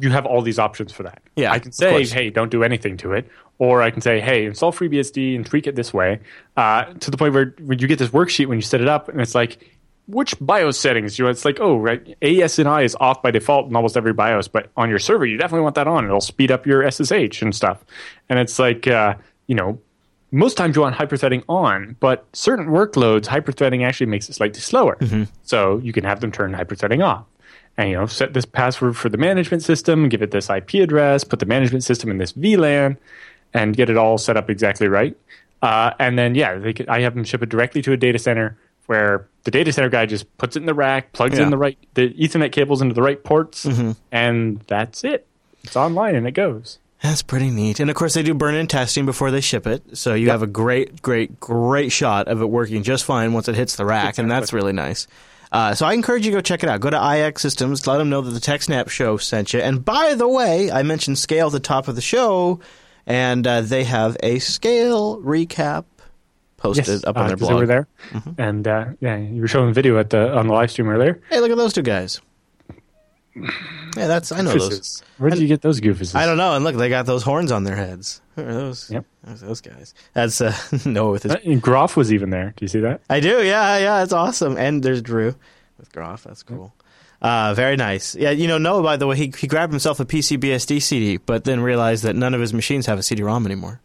you 0.00 0.10
have 0.10 0.26
all 0.26 0.42
these 0.42 0.58
options 0.58 0.92
for 0.92 1.04
that. 1.04 1.22
Yeah, 1.36 1.52
I 1.52 1.58
can 1.58 1.72
say, 1.72 2.04
hey, 2.06 2.30
don't 2.30 2.50
do 2.50 2.64
anything 2.64 2.96
to 2.98 3.12
it. 3.12 3.28
Or 3.58 3.82
I 3.82 3.90
can 3.90 4.00
say, 4.00 4.20
hey, 4.20 4.46
install 4.46 4.72
FreeBSD 4.72 5.36
and 5.36 5.46
tweak 5.46 5.68
it 5.68 5.76
this 5.76 5.94
way 5.94 6.18
uh, 6.56 6.84
to 6.86 7.10
the 7.10 7.16
point 7.16 7.34
where 7.34 7.54
when 7.60 7.78
you 7.78 7.86
get 7.86 8.00
this 8.00 8.10
worksheet 8.10 8.46
when 8.46 8.58
you 8.58 8.62
set 8.62 8.80
it 8.80 8.88
up 8.88 9.08
and 9.08 9.20
it's 9.20 9.34
like, 9.34 9.70
which 10.06 10.34
BIOS 10.40 10.78
settings? 10.78 11.18
You 11.18 11.24
know, 11.24 11.30
it's 11.30 11.44
like, 11.44 11.60
oh, 11.60 11.78
right, 11.78 12.16
AES-NI 12.20 12.82
is 12.82 12.96
off 13.00 13.22
by 13.22 13.30
default 13.30 13.68
in 13.68 13.76
almost 13.76 13.96
every 13.96 14.12
BIOS, 14.12 14.48
but 14.48 14.70
on 14.76 14.90
your 14.90 14.98
server, 14.98 15.24
you 15.24 15.38
definitely 15.38 15.62
want 15.62 15.76
that 15.76 15.86
on. 15.86 16.04
It'll 16.04 16.20
speed 16.20 16.50
up 16.50 16.66
your 16.66 16.90
SSH 16.90 17.40
and 17.42 17.54
stuff. 17.54 17.82
And 18.28 18.38
it's 18.38 18.58
like, 18.58 18.86
uh, 18.86 19.14
you 19.46 19.54
know, 19.54 19.78
most 20.30 20.56
times 20.56 20.74
you 20.74 20.82
want 20.82 20.96
hyperthreading 20.96 21.44
on, 21.48 21.96
but 22.00 22.26
certain 22.32 22.66
workloads, 22.66 23.26
hyperthreading 23.26 23.86
actually 23.86 24.06
makes 24.06 24.28
it 24.28 24.34
slightly 24.34 24.60
slower. 24.60 24.98
So 25.44 25.78
you 25.78 25.92
can 25.92 26.02
have 26.04 26.20
them 26.20 26.32
turn 26.32 26.52
hyperthreading 26.52 27.02
off. 27.04 27.24
And 27.76 27.90
you 27.90 27.96
know, 27.96 28.06
set 28.06 28.34
this 28.34 28.44
password 28.44 28.96
for 28.96 29.08
the 29.08 29.16
management 29.18 29.62
system, 29.62 30.08
give 30.08 30.22
it 30.22 30.30
this 30.30 30.48
IP 30.48 30.74
address, 30.74 31.24
put 31.24 31.40
the 31.40 31.46
management 31.46 31.82
system 31.82 32.10
in 32.10 32.18
this 32.18 32.32
VLAN, 32.32 32.96
and 33.52 33.76
get 33.76 33.90
it 33.90 33.96
all 33.96 34.16
set 34.18 34.36
up 34.36 34.48
exactly 34.48 34.86
right. 34.88 35.16
Uh, 35.60 35.92
and 35.98 36.18
then 36.18 36.34
yeah, 36.34 36.54
they 36.56 36.72
could, 36.72 36.88
I 36.88 37.00
have 37.00 37.14
them 37.14 37.24
ship 37.24 37.42
it 37.42 37.48
directly 37.48 37.82
to 37.82 37.92
a 37.92 37.96
data 37.96 38.18
center 38.18 38.56
where 38.86 39.26
the 39.44 39.50
data 39.50 39.72
center 39.72 39.88
guy 39.88 40.04
just 40.06 40.36
puts 40.38 40.56
it 40.56 40.60
in 40.60 40.66
the 40.66 40.74
rack, 40.74 41.12
plugs 41.12 41.36
Yeah. 41.38 41.44
in 41.44 41.50
the 41.50 41.56
right 41.58 41.78
the 41.94 42.10
Ethernet 42.14 42.52
cables 42.52 42.80
into 42.82 42.94
the 42.94 43.02
right 43.02 43.22
ports, 43.22 43.66
and 44.12 44.60
that's 44.66 45.02
it. 45.04 45.26
It's 45.64 45.74
online 45.76 46.14
and 46.14 46.26
it 46.28 46.32
goes. 46.32 46.78
That's 47.02 47.22
pretty 47.22 47.50
neat. 47.50 47.80
And 47.80 47.90
of 47.90 47.96
course, 47.96 48.14
they 48.14 48.22
do 48.22 48.34
burn 48.34 48.54
in 48.54 48.66
testing 48.66 49.04
before 49.04 49.30
they 49.30 49.40
ship 49.40 49.66
it, 49.66 49.96
so 49.96 50.14
you 50.14 50.30
have 50.30 50.42
a 50.42 50.46
great, 50.46 51.02
great, 51.02 51.40
great 51.40 51.90
shot 51.92 52.28
of 52.28 52.40
it 52.40 52.46
working 52.46 52.82
just 52.82 53.04
fine 53.04 53.32
once 53.32 53.48
it 53.48 53.54
hits 53.56 53.76
the 53.76 53.84
rack, 53.84 54.16
and 54.18 54.30
that's 54.30 54.52
really 54.52 54.72
nice. 54.72 55.06
Uh, 55.54 55.72
so 55.72 55.86
I 55.86 55.94
encourage 55.94 56.26
you 56.26 56.32
to 56.32 56.38
go 56.38 56.40
check 56.40 56.64
it 56.64 56.68
out. 56.68 56.80
Go 56.80 56.90
to 56.90 56.96
iXsystems, 56.96 57.86
let 57.86 57.98
them 57.98 58.10
know 58.10 58.20
that 58.20 58.32
the 58.32 58.40
TechSnap 58.40 58.88
show 58.88 59.16
sent 59.16 59.52
you. 59.52 59.60
And 59.60 59.84
by 59.84 60.14
the 60.14 60.26
way, 60.26 60.72
I 60.72 60.82
mentioned 60.82 61.16
Scale 61.16 61.46
at 61.46 61.52
the 61.52 61.60
top 61.60 61.86
of 61.86 61.94
the 61.94 62.00
show, 62.02 62.58
and 63.06 63.46
uh, 63.46 63.60
they 63.60 63.84
have 63.84 64.16
a 64.20 64.40
Scale 64.40 65.20
recap 65.22 65.84
posted 66.56 67.04
up 67.04 67.16
on 67.16 67.26
uh, 67.26 67.28
their 67.28 67.36
blog. 67.36 67.54
Were 67.54 67.66
there, 67.66 67.88
and 68.36 68.66
uh, 68.66 68.86
yeah, 68.98 69.16
you 69.16 69.40
were 69.42 69.46
showing 69.46 69.68
the 69.68 69.72
video 69.72 69.96
at 69.96 70.10
the 70.10 70.36
on 70.36 70.48
the 70.48 70.52
live 70.52 70.72
stream 70.72 70.88
earlier. 70.88 71.20
Hey, 71.30 71.38
look 71.38 71.52
at 71.52 71.56
those 71.56 71.72
two 71.72 71.82
guys. 71.82 72.20
Yeah, 73.36 74.06
that's 74.06 74.32
I 74.32 74.42
know 74.42 74.52
those. 74.52 74.68
Goofuses. 74.68 75.02
Where 75.18 75.30
did 75.30 75.40
you 75.40 75.48
get 75.48 75.62
those 75.62 75.80
goofuses? 75.80 76.14
I 76.14 76.26
don't 76.26 76.36
know. 76.36 76.54
And 76.54 76.64
look, 76.64 76.76
they 76.76 76.88
got 76.88 77.06
those 77.06 77.22
horns 77.22 77.50
on 77.52 77.64
their 77.64 77.76
heads. 77.76 78.20
Who 78.36 78.42
are 78.42 78.52
those? 78.52 78.90
Yep. 78.90 79.04
Those, 79.24 79.40
those 79.40 79.60
guys. 79.60 79.94
That's 80.12 80.40
uh, 80.40 80.56
Noah 80.84 81.12
with 81.12 81.24
his. 81.24 81.32
Uh, 81.32 81.38
and 81.44 81.60
Groff 81.60 81.96
was 81.96 82.12
even 82.12 82.30
there. 82.30 82.54
Do 82.56 82.64
you 82.64 82.68
see 82.68 82.80
that? 82.80 83.00
I 83.10 83.20
do. 83.20 83.42
Yeah, 83.44 83.78
yeah. 83.78 84.02
It's 84.02 84.12
awesome. 84.12 84.56
And 84.56 84.82
there's 84.82 85.02
Drew 85.02 85.34
with 85.78 85.92
Groff. 85.92 86.24
That's 86.24 86.42
cool. 86.42 86.72
Uh, 87.22 87.54
very 87.54 87.76
nice. 87.76 88.14
Yeah, 88.14 88.30
you 88.30 88.46
know, 88.46 88.58
Noah. 88.58 88.82
By 88.82 88.96
the 88.96 89.06
way, 89.06 89.16
he 89.16 89.32
he 89.36 89.46
grabbed 89.46 89.72
himself 89.72 89.98
a 89.98 90.04
PCBSD 90.04 90.82
CD, 90.82 91.16
but 91.16 91.44
then 91.44 91.60
realized 91.60 92.04
that 92.04 92.14
none 92.14 92.34
of 92.34 92.40
his 92.40 92.52
machines 92.52 92.86
have 92.86 92.98
a 92.98 93.02
CD-ROM 93.02 93.46
anymore. 93.46 93.80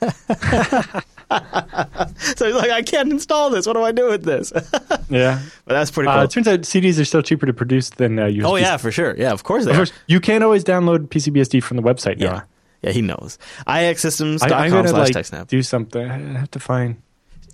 so 2.36 2.46
he's 2.46 2.54
like, 2.54 2.70
I 2.70 2.82
can't 2.82 3.10
install 3.12 3.50
this. 3.50 3.66
What 3.66 3.74
do 3.74 3.82
I 3.82 3.92
do 3.92 4.08
with 4.08 4.24
this? 4.24 4.52
Yeah, 5.10 5.40
but 5.64 5.72
that's 5.72 5.90
pretty 5.90 6.08
cool. 6.10 6.18
Uh, 6.18 6.24
it 6.24 6.30
turns 6.30 6.46
out 6.46 6.60
CDs 6.60 7.00
are 7.00 7.04
still 7.06 7.22
cheaper 7.22 7.46
to 7.46 7.54
produce 7.54 7.88
than 7.88 8.18
uh, 8.18 8.24
USB. 8.26 8.44
oh 8.44 8.56
yeah, 8.56 8.76
for 8.76 8.92
sure. 8.92 9.14
Yeah, 9.16 9.32
of 9.32 9.42
course 9.42 9.64
they 9.64 9.70
Of 9.70 9.76
are. 9.76 9.78
course, 9.80 9.92
you 10.06 10.20
can't 10.20 10.44
always 10.44 10.64
download 10.64 11.08
PCBSD 11.08 11.62
from 11.62 11.78
the 11.78 11.82
website. 11.82 12.20
Yeah. 12.20 12.28
Noah. 12.30 12.46
Yeah, 12.82 12.90
he 12.92 13.00
knows. 13.00 13.38
Ixsystems.com 13.66 14.86
slash 14.86 15.14
like 15.32 15.48
do 15.48 15.62
something. 15.62 16.08
I 16.10 16.38
have 16.40 16.50
to 16.52 16.60
find 16.60 17.00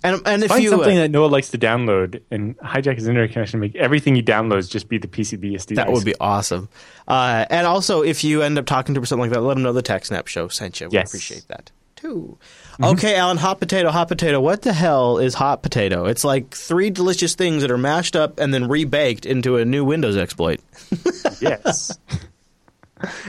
And, 0.03 0.21
and 0.25 0.43
if 0.43 0.49
find 0.49 0.63
you, 0.63 0.69
something 0.69 0.97
uh, 0.97 1.01
that 1.03 1.11
Noah 1.11 1.27
likes 1.27 1.49
to 1.51 1.57
download 1.57 2.21
and 2.29 2.57
hijack 2.59 2.95
his 2.95 3.07
internet 3.07 3.31
connection. 3.31 3.61
Make 3.61 3.75
everything 3.77 4.15
he 4.15 4.21
downloads 4.21 4.69
just 4.69 4.89
be 4.89 4.97
the 4.97 5.07
PCBSD. 5.07 5.75
That 5.75 5.91
would 5.91 6.03
be 6.05 6.13
awesome. 6.19 6.67
Uh, 7.07 7.45
and 7.49 7.65
also, 7.65 8.01
if 8.03 8.23
you 8.25 8.41
end 8.41 8.57
up 8.59 8.65
talking 8.65 8.93
to 8.95 8.99
him 8.99 9.03
or 9.03 9.05
something 9.05 9.21
like 9.29 9.31
that, 9.31 9.41
let 9.41 9.55
him 9.57 9.63
know 9.63 9.71
the 9.73 9.81
TechSnap 9.83 10.27
show 10.27 10.47
sent 10.49 10.81
you. 10.81 10.89
We 10.89 10.93
Yes. 10.95 11.09
appreciate 11.09 11.47
that 11.47 11.71
too. 11.95 12.37
Okay, 12.81 13.15
Alan, 13.15 13.37
hot 13.37 13.59
potato, 13.59 13.89
hot 13.89 14.07
potato. 14.07 14.39
What 14.41 14.61
the 14.63 14.73
hell 14.73 15.17
is 15.17 15.33
hot 15.33 15.63
potato? 15.63 16.05
It's 16.05 16.23
like 16.23 16.51
three 16.53 16.89
delicious 16.89 17.35
things 17.35 17.61
that 17.61 17.71
are 17.71 17.77
mashed 17.77 18.15
up 18.15 18.39
and 18.39 18.53
then 18.53 18.67
rebaked 18.67 19.25
into 19.25 19.57
a 19.57 19.65
new 19.65 19.83
Windows 19.85 20.17
exploit. 20.17 20.59
yes. 21.41 21.97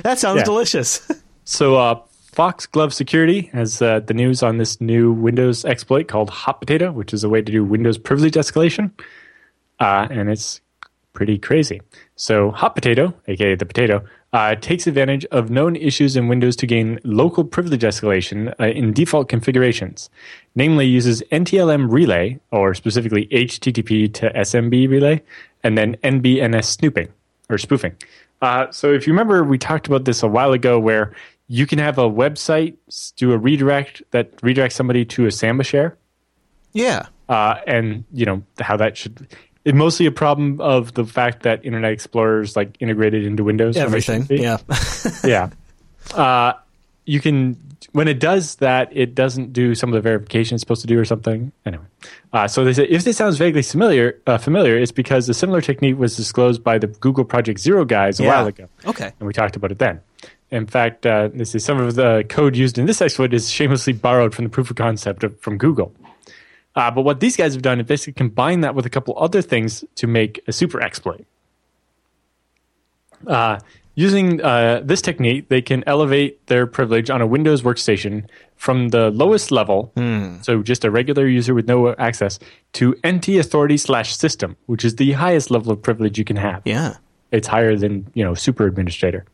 That 0.02 0.18
sounds 0.18 0.38
Yeah. 0.38 0.44
delicious. 0.44 1.08
So, 1.44 1.76
uh, 1.76 2.00
Foxglove 2.32 2.92
Security 2.92 3.48
has 3.52 3.80
uh, 3.80 4.00
the 4.00 4.12
news 4.14 4.42
on 4.42 4.58
this 4.58 4.80
new 4.80 5.10
Windows 5.12 5.64
exploit 5.64 6.06
called 6.08 6.28
Hot 6.30 6.60
Potato, 6.60 6.92
which 6.92 7.14
is 7.14 7.24
a 7.24 7.28
way 7.28 7.40
to 7.40 7.50
do 7.52 7.64
Windows 7.64 7.96
privilege 7.98 8.34
escalation. 8.34 8.90
Uh, 9.80 10.06
and 10.10 10.28
it's 10.30 10.60
pretty 11.14 11.38
crazy. 11.38 11.80
So, 12.16 12.50
Hot 12.50 12.74
Potato, 12.74 13.14
aka 13.26 13.54
the 13.54 13.64
potato, 13.64 14.04
uh, 14.32 14.54
takes 14.56 14.86
advantage 14.86 15.24
of 15.26 15.50
known 15.50 15.76
issues 15.76 16.16
in 16.16 16.28
Windows 16.28 16.56
to 16.56 16.66
gain 16.66 16.98
local 17.04 17.44
privilege 17.44 17.82
escalation 17.82 18.52
uh, 18.60 18.66
in 18.66 18.92
default 18.92 19.28
configurations. 19.28 20.10
Namely, 20.54 20.86
uses 20.86 21.22
NTLM 21.32 21.92
relay, 21.92 22.38
or 22.50 22.74
specifically 22.74 23.26
HTTP 23.26 24.12
to 24.14 24.30
SMB 24.30 24.88
relay, 24.88 25.22
and 25.62 25.76
then 25.76 25.96
NBNS 25.96 26.64
snooping 26.64 27.08
or 27.48 27.58
spoofing. 27.58 27.94
Uh, 28.42 28.70
so, 28.70 28.92
if 28.92 29.06
you 29.06 29.12
remember, 29.12 29.44
we 29.44 29.58
talked 29.58 29.86
about 29.86 30.04
this 30.04 30.22
a 30.22 30.28
while 30.28 30.52
ago 30.52 30.78
where 30.78 31.12
you 31.48 31.66
can 31.66 31.78
have 31.78 31.96
a 31.98 32.10
website 32.10 32.74
do 33.16 33.32
a 33.32 33.38
redirect 33.38 34.02
that 34.10 34.36
redirects 34.38 34.72
somebody 34.72 35.04
to 35.04 35.26
a 35.26 35.30
Samba 35.30 35.62
share 35.62 35.96
yeah. 36.76 37.06
uh, 37.30 37.56
and 37.66 38.04
you 38.12 38.26
know 38.26 38.42
how 38.60 38.76
that 38.76 38.96
should. 38.96 39.34
It's 39.66 39.74
mostly 39.74 40.06
a 40.06 40.12
problem 40.12 40.60
of 40.60 40.94
the 40.94 41.04
fact 41.04 41.42
that 41.42 41.64
Internet 41.64 41.90
Explorer 41.90 42.42
is 42.42 42.54
like 42.54 42.76
integrated 42.78 43.26
into 43.26 43.42
Windows. 43.42 43.76
Everything. 43.76 44.24
Yeah. 44.30 44.58
yeah. 45.24 45.50
Uh, 46.14 46.52
you 47.04 47.20
can 47.20 47.56
when 47.90 48.06
it 48.06 48.20
does 48.20 48.56
that, 48.56 48.94
it 48.96 49.14
doesn't 49.14 49.52
do 49.52 49.74
some 49.74 49.88
of 49.90 49.94
the 49.94 50.00
verification 50.00 50.54
it's 50.54 50.62
supposed 50.62 50.82
to 50.82 50.86
do 50.86 51.00
or 51.00 51.04
something. 51.04 51.50
Anyway, 51.64 51.82
uh, 52.32 52.46
so 52.46 52.64
they 52.64 52.72
say 52.72 52.84
if 52.84 53.02
this 53.02 53.16
sounds 53.16 53.38
vaguely 53.38 53.62
familiar, 53.62 54.20
uh, 54.28 54.38
familiar, 54.38 54.78
it's 54.78 54.92
because 54.92 55.28
a 55.28 55.34
similar 55.34 55.60
technique 55.60 55.98
was 55.98 56.16
disclosed 56.16 56.62
by 56.62 56.78
the 56.78 56.86
Google 56.86 57.24
Project 57.24 57.58
Zero 57.58 57.84
guys 57.84 58.20
a 58.20 58.22
Yeah. 58.22 58.36
while 58.36 58.46
ago, 58.46 58.68
okay. 58.86 59.12
and 59.18 59.26
we 59.26 59.32
talked 59.32 59.56
about 59.56 59.72
it 59.72 59.78
then. 59.78 60.00
In 60.52 60.66
fact, 60.66 61.06
uh, 61.06 61.28
this 61.34 61.56
is 61.56 61.64
some 61.64 61.80
of 61.80 61.96
the 61.96 62.24
code 62.28 62.54
used 62.54 62.78
in 62.78 62.86
this 62.86 63.02
exploit 63.02 63.34
is 63.34 63.50
shamelessly 63.50 63.92
borrowed 63.94 64.32
from 64.32 64.44
the 64.44 64.50
proof 64.50 64.70
of 64.70 64.76
concept 64.76 65.24
of, 65.24 65.38
from 65.40 65.58
Google. 65.58 65.92
Uh, 66.76 66.90
but 66.90 67.02
what 67.02 67.20
these 67.20 67.36
guys 67.36 67.54
have 67.54 67.62
done 67.62 67.80
is 67.80 67.86
basically 67.86 68.12
combine 68.12 68.60
that 68.60 68.74
with 68.74 68.84
a 68.86 68.90
couple 68.90 69.14
other 69.18 69.40
things 69.42 69.82
to 69.94 70.06
make 70.06 70.40
a 70.46 70.52
super 70.52 70.80
exploit. 70.80 71.24
Uh, 73.26 73.58
using 73.94 74.42
uh, 74.42 74.80
this 74.84 75.00
technique, 75.00 75.48
they 75.48 75.62
can 75.62 75.82
elevate 75.86 76.46
their 76.48 76.66
privilege 76.66 77.08
on 77.08 77.22
a 77.22 77.26
Windows 77.26 77.62
workstation 77.62 78.24
from 78.56 78.88
the 78.90 79.10
lowest 79.10 79.50
level, 79.50 79.90
so 80.42 80.62
just 80.62 80.84
a 80.84 80.90
regular 80.90 81.26
user 81.26 81.54
with 81.54 81.66
no 81.66 81.94
access, 81.96 82.38
to 82.74 82.94
NT 83.06 83.28
authority 83.40 83.76
slash 83.76 84.14
system, 84.14 84.56
which 84.66 84.84
is 84.84 84.96
the 84.96 85.12
highest 85.12 85.50
level 85.50 85.72
of 85.72 85.80
privilege 85.82 86.18
you 86.18 86.24
can 86.24 86.36
have 86.36 86.62
Yeah. 86.64 86.94
it's 87.32 87.48
higher 87.48 87.76
than 87.76 88.06
you 88.14 88.22
know 88.24 88.34
super 88.34 88.66
administrator. 88.66 89.24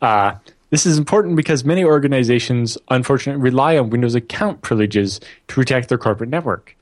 Uh, 0.00 0.34
this 0.70 0.86
is 0.86 0.98
important 0.98 1.36
because 1.36 1.64
many 1.64 1.84
organizations, 1.84 2.76
unfortunately, 2.88 3.42
rely 3.42 3.78
on 3.78 3.90
Windows 3.90 4.14
account 4.14 4.62
privileges 4.62 5.18
to 5.18 5.54
protect 5.54 5.88
their 5.88 5.98
corporate 5.98 6.30
network. 6.30 6.76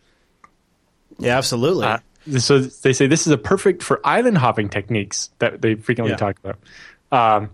Yeah, 1.19 1.39
absolutely. 1.39 1.87
Uh, 1.87 1.99
so 2.39 2.59
they 2.59 2.93
say 2.93 3.07
this 3.07 3.27
is 3.27 3.33
a 3.33 3.39
perfect 3.39 3.83
for 3.83 4.01
island 4.05 4.39
hopping 4.39 4.69
techniques 4.69 5.31
that 5.39 5.63
they 5.63 5.77
frequently 5.77 6.13
Yeah. 6.13 6.17
talk 6.17 6.37
about. 6.43 6.59
Um, 7.13 7.51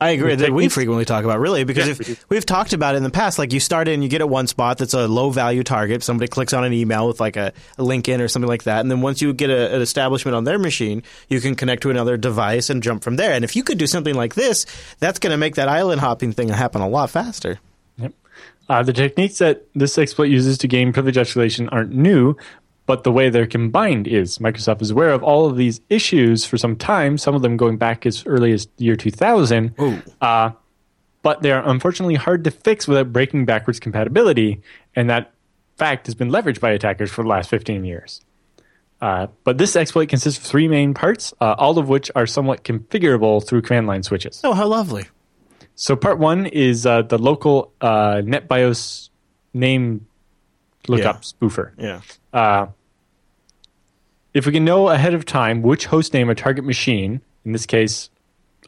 I 0.00 0.10
agree 0.10 0.34
that 0.36 0.52
we 0.52 0.68
frequently 0.68 1.04
talk 1.04 1.24
about 1.24 1.40
really 1.40 1.64
because 1.64 1.88
Yeah, 1.88 1.94
we 1.98 2.04
do. 2.04 2.12
if 2.12 2.30
we've 2.30 2.46
talked 2.46 2.72
about 2.72 2.94
it 2.94 2.98
in 2.98 3.02
the 3.02 3.10
past, 3.10 3.38
like 3.38 3.52
you 3.52 3.58
start 3.58 3.88
in, 3.88 4.00
you 4.02 4.08
get 4.08 4.20
at 4.20 4.28
one 4.28 4.46
spot 4.46 4.78
that's 4.78 4.94
a 4.94 5.08
low 5.08 5.30
value 5.30 5.64
target. 5.64 6.04
Somebody 6.04 6.28
clicks 6.28 6.52
on 6.52 6.62
an 6.62 6.72
email 6.72 7.08
with 7.08 7.18
like 7.18 7.36
a, 7.36 7.52
a 7.78 7.82
link 7.82 8.08
in 8.08 8.20
or 8.20 8.28
something 8.28 8.48
like 8.48 8.62
that, 8.64 8.80
and 8.80 8.90
then 8.90 9.00
once 9.00 9.20
you 9.20 9.32
get 9.32 9.50
a, 9.50 9.74
an 9.74 9.82
establishment 9.82 10.36
on 10.36 10.44
their 10.44 10.58
machine, 10.58 11.02
you 11.28 11.40
can 11.40 11.56
connect 11.56 11.82
to 11.82 11.90
another 11.90 12.16
device 12.16 12.70
and 12.70 12.82
jump 12.82 13.02
from 13.02 13.16
there. 13.16 13.32
And 13.32 13.44
if 13.44 13.56
you 13.56 13.64
could 13.64 13.78
do 13.78 13.86
something 13.88 14.14
like 14.14 14.34
this, 14.36 14.66
that's 15.00 15.18
going 15.18 15.32
to 15.32 15.36
make 15.36 15.56
that 15.56 15.68
island 15.68 16.00
hopping 16.00 16.32
thing 16.32 16.48
happen 16.48 16.80
a 16.80 16.88
lot 16.88 17.10
faster. 17.10 17.58
Yep. 17.96 18.12
Uh, 18.68 18.82
the 18.84 18.92
techniques 18.92 19.38
that 19.38 19.66
this 19.74 19.98
exploit 19.98 20.28
uses 20.28 20.58
to 20.58 20.68
gain 20.68 20.92
privilege 20.92 21.16
escalation 21.16 21.68
aren't 21.72 21.90
new, 21.92 22.36
but 22.88 23.04
the 23.04 23.12
way 23.12 23.28
they're 23.28 23.46
combined 23.46 24.08
is. 24.08 24.38
Microsoft 24.38 24.80
is 24.80 24.90
aware 24.90 25.10
of 25.10 25.22
all 25.22 25.44
of 25.44 25.56
these 25.56 25.80
issues 25.90 26.44
for 26.46 26.56
some 26.56 26.74
time, 26.74 27.18
some 27.18 27.34
of 27.34 27.42
them 27.42 27.56
going 27.58 27.76
back 27.76 28.06
as 28.06 28.24
early 28.26 28.50
as 28.52 28.66
the 28.78 28.84
year 28.86 28.96
2000. 28.96 29.74
Ooh. 29.78 30.02
Uh, 30.22 30.50
but 31.22 31.42
they're 31.42 31.60
unfortunately 31.64 32.14
hard 32.14 32.44
to 32.44 32.50
fix 32.50 32.88
without 32.88 33.12
breaking 33.12 33.44
backwards 33.44 33.78
compatibility, 33.78 34.62
and 34.96 35.10
that 35.10 35.32
fact 35.76 36.06
has 36.06 36.14
been 36.14 36.30
leveraged 36.30 36.60
by 36.60 36.70
attackers 36.70 37.10
for 37.10 37.22
the 37.22 37.28
last 37.28 37.50
15 37.50 37.84
years. 37.84 38.22
Uh, 39.02 39.26
but 39.44 39.58
this 39.58 39.76
exploit 39.76 40.08
consists 40.08 40.40
of 40.40 40.44
three 40.50 40.66
main 40.66 40.94
parts, 40.94 41.34
uh, 41.42 41.54
all 41.58 41.78
of 41.78 41.88
which 41.90 42.10
are 42.16 42.26
somewhat 42.26 42.64
configurable 42.64 43.46
through 43.46 43.60
command 43.62 43.86
line 43.86 44.02
switches. 44.02 44.40
Oh, 44.42 44.54
how 44.54 44.66
lovely! 44.66 45.06
So 45.74 45.94
part 45.94 46.18
one 46.18 46.46
is 46.46 46.86
uh, 46.86 47.02
the 47.02 47.18
local 47.18 47.72
uh, 47.80 48.22
NetBIOS 48.24 49.10
name 49.54 50.06
lookup 50.88 51.16
Yeah. 51.16 51.20
spoofer. 51.20 51.70
Yeah. 51.78 52.00
If 54.34 54.46
we 54.46 54.52
can 54.52 54.64
know 54.64 54.88
ahead 54.88 55.14
of 55.14 55.24
time 55.24 55.62
which 55.62 55.86
host 55.86 56.12
name 56.12 56.28
a 56.28 56.34
target 56.34 56.64
machine, 56.64 57.20
in 57.44 57.52
this 57.52 57.66
case 57.66 58.10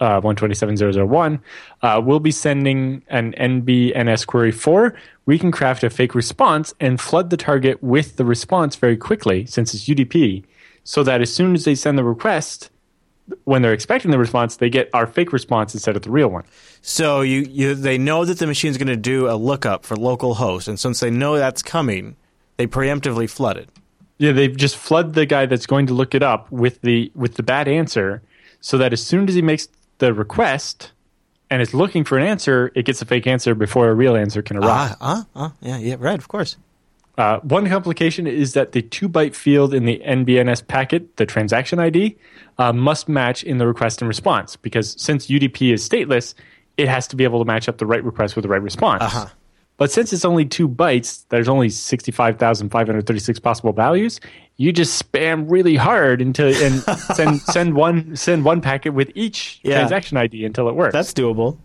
uh, 0.00 0.20
127.0.0.1, 0.20 1.40
uh, 1.82 2.00
will 2.00 2.20
be 2.20 2.30
sending 2.30 3.02
an 3.08 3.32
NBNS 3.34 4.26
query 4.26 4.52
for, 4.52 4.94
we 5.26 5.38
can 5.38 5.52
craft 5.52 5.84
a 5.84 5.90
fake 5.90 6.14
response 6.14 6.72
and 6.80 7.00
flood 7.00 7.30
the 7.30 7.36
target 7.36 7.82
with 7.82 8.16
the 8.16 8.24
response 8.24 8.76
very 8.76 8.96
quickly, 8.96 9.44
since 9.46 9.74
it's 9.74 9.84
UDP, 9.84 10.44
so 10.84 11.02
that 11.02 11.20
as 11.20 11.32
soon 11.32 11.54
as 11.54 11.64
they 11.64 11.74
send 11.74 11.98
the 11.98 12.04
request, 12.04 12.70
when 13.44 13.62
they're 13.62 13.74
expecting 13.74 14.10
the 14.10 14.18
response, 14.18 14.56
they 14.56 14.70
get 14.70 14.88
our 14.94 15.06
fake 15.06 15.32
response 15.32 15.74
instead 15.74 15.94
of 15.94 16.02
the 16.02 16.10
real 16.10 16.28
one. 16.28 16.44
So 16.80 17.20
you, 17.20 17.40
you 17.42 17.74
they 17.74 17.98
know 17.98 18.24
that 18.24 18.38
the 18.38 18.46
machine's 18.46 18.76
going 18.76 18.88
to 18.88 18.96
do 18.96 19.28
a 19.28 19.36
lookup 19.36 19.84
for 19.84 19.96
local 19.96 20.34
host, 20.34 20.66
and 20.66 20.80
since 20.80 21.00
they 21.00 21.10
know 21.10 21.36
that's 21.36 21.62
coming, 21.62 22.16
they 22.56 22.66
preemptively 22.66 23.28
flood 23.28 23.56
it. 23.58 23.68
Yeah, 24.20 24.32
they 24.32 24.48
just 24.48 24.76
flood 24.76 25.14
the 25.14 25.24
guy 25.24 25.46
that's 25.46 25.64
going 25.64 25.86
to 25.86 25.94
look 25.94 26.14
it 26.14 26.22
up 26.22 26.52
with 26.52 26.82
the 26.82 27.10
with 27.14 27.36
the 27.36 27.42
bad 27.42 27.66
answer, 27.68 28.20
so 28.60 28.76
that 28.76 28.92
as 28.92 29.02
soon 29.02 29.26
as 29.26 29.34
he 29.34 29.40
makes 29.40 29.66
the 29.96 30.12
request 30.12 30.92
and 31.48 31.62
is 31.62 31.72
looking 31.72 32.04
for 32.04 32.18
an 32.18 32.26
answer, 32.26 32.70
it 32.74 32.84
gets 32.84 33.00
a 33.00 33.06
fake 33.06 33.26
answer 33.26 33.54
before 33.54 33.88
a 33.88 33.94
real 33.94 34.14
answer 34.14 34.42
can 34.42 34.58
arrive. 34.58 34.68
Ah, 34.68 34.96
ah, 35.00 35.26
ah, 35.34 35.52
yeah, 35.62 35.78
yeah, 35.78 35.96
right, 35.98 36.18
of 36.18 36.28
course. 36.28 36.58
Uh, 37.16 37.40
one 37.40 37.66
complication 37.66 38.26
is 38.26 38.52
that 38.52 38.72
the 38.72 38.82
two 38.82 39.08
byte 39.08 39.34
field 39.34 39.72
in 39.72 39.86
the 39.86 40.02
NBNS 40.06 40.66
packet, 40.66 41.16
the 41.16 41.24
transaction 41.24 41.78
ID, 41.78 42.16
uh, 42.58 42.74
must 42.74 43.08
match 43.08 43.42
in 43.42 43.56
the 43.56 43.66
request 43.66 44.02
and 44.02 44.08
response 44.08 44.56
because 44.56 44.94
since 44.98 45.28
UDP 45.28 45.72
is 45.72 45.86
stateless, 45.88 46.34
it 46.76 46.88
has 46.88 47.06
to 47.08 47.16
be 47.16 47.24
able 47.24 47.38
to 47.38 47.46
match 47.46 47.70
up 47.70 47.78
the 47.78 47.86
right 47.86 48.04
request 48.04 48.36
with 48.36 48.42
the 48.42 48.50
right 48.50 48.62
response. 48.62 49.02
Uh-huh. 49.02 49.26
But 49.80 49.90
since 49.90 50.12
it's 50.12 50.26
only 50.26 50.44
two 50.44 50.68
bytes, 50.68 51.24
there's 51.30 51.48
only 51.48 51.70
65,536 51.70 53.38
possible 53.38 53.72
values. 53.72 54.20
You 54.58 54.72
just 54.72 55.02
spam 55.02 55.46
really 55.48 55.74
hard 55.74 56.20
until 56.20 56.48
and 56.54 56.82
send 57.16 57.40
send 57.40 57.72
one 57.74 58.14
send 58.14 58.44
one 58.44 58.60
packet 58.60 58.90
with 58.90 59.10
each 59.14 59.58
Yeah. 59.62 59.76
transaction 59.78 60.18
ID 60.18 60.44
until 60.44 60.68
it 60.68 60.74
works. 60.74 60.92
That's 60.92 61.14
doable. 61.14 61.56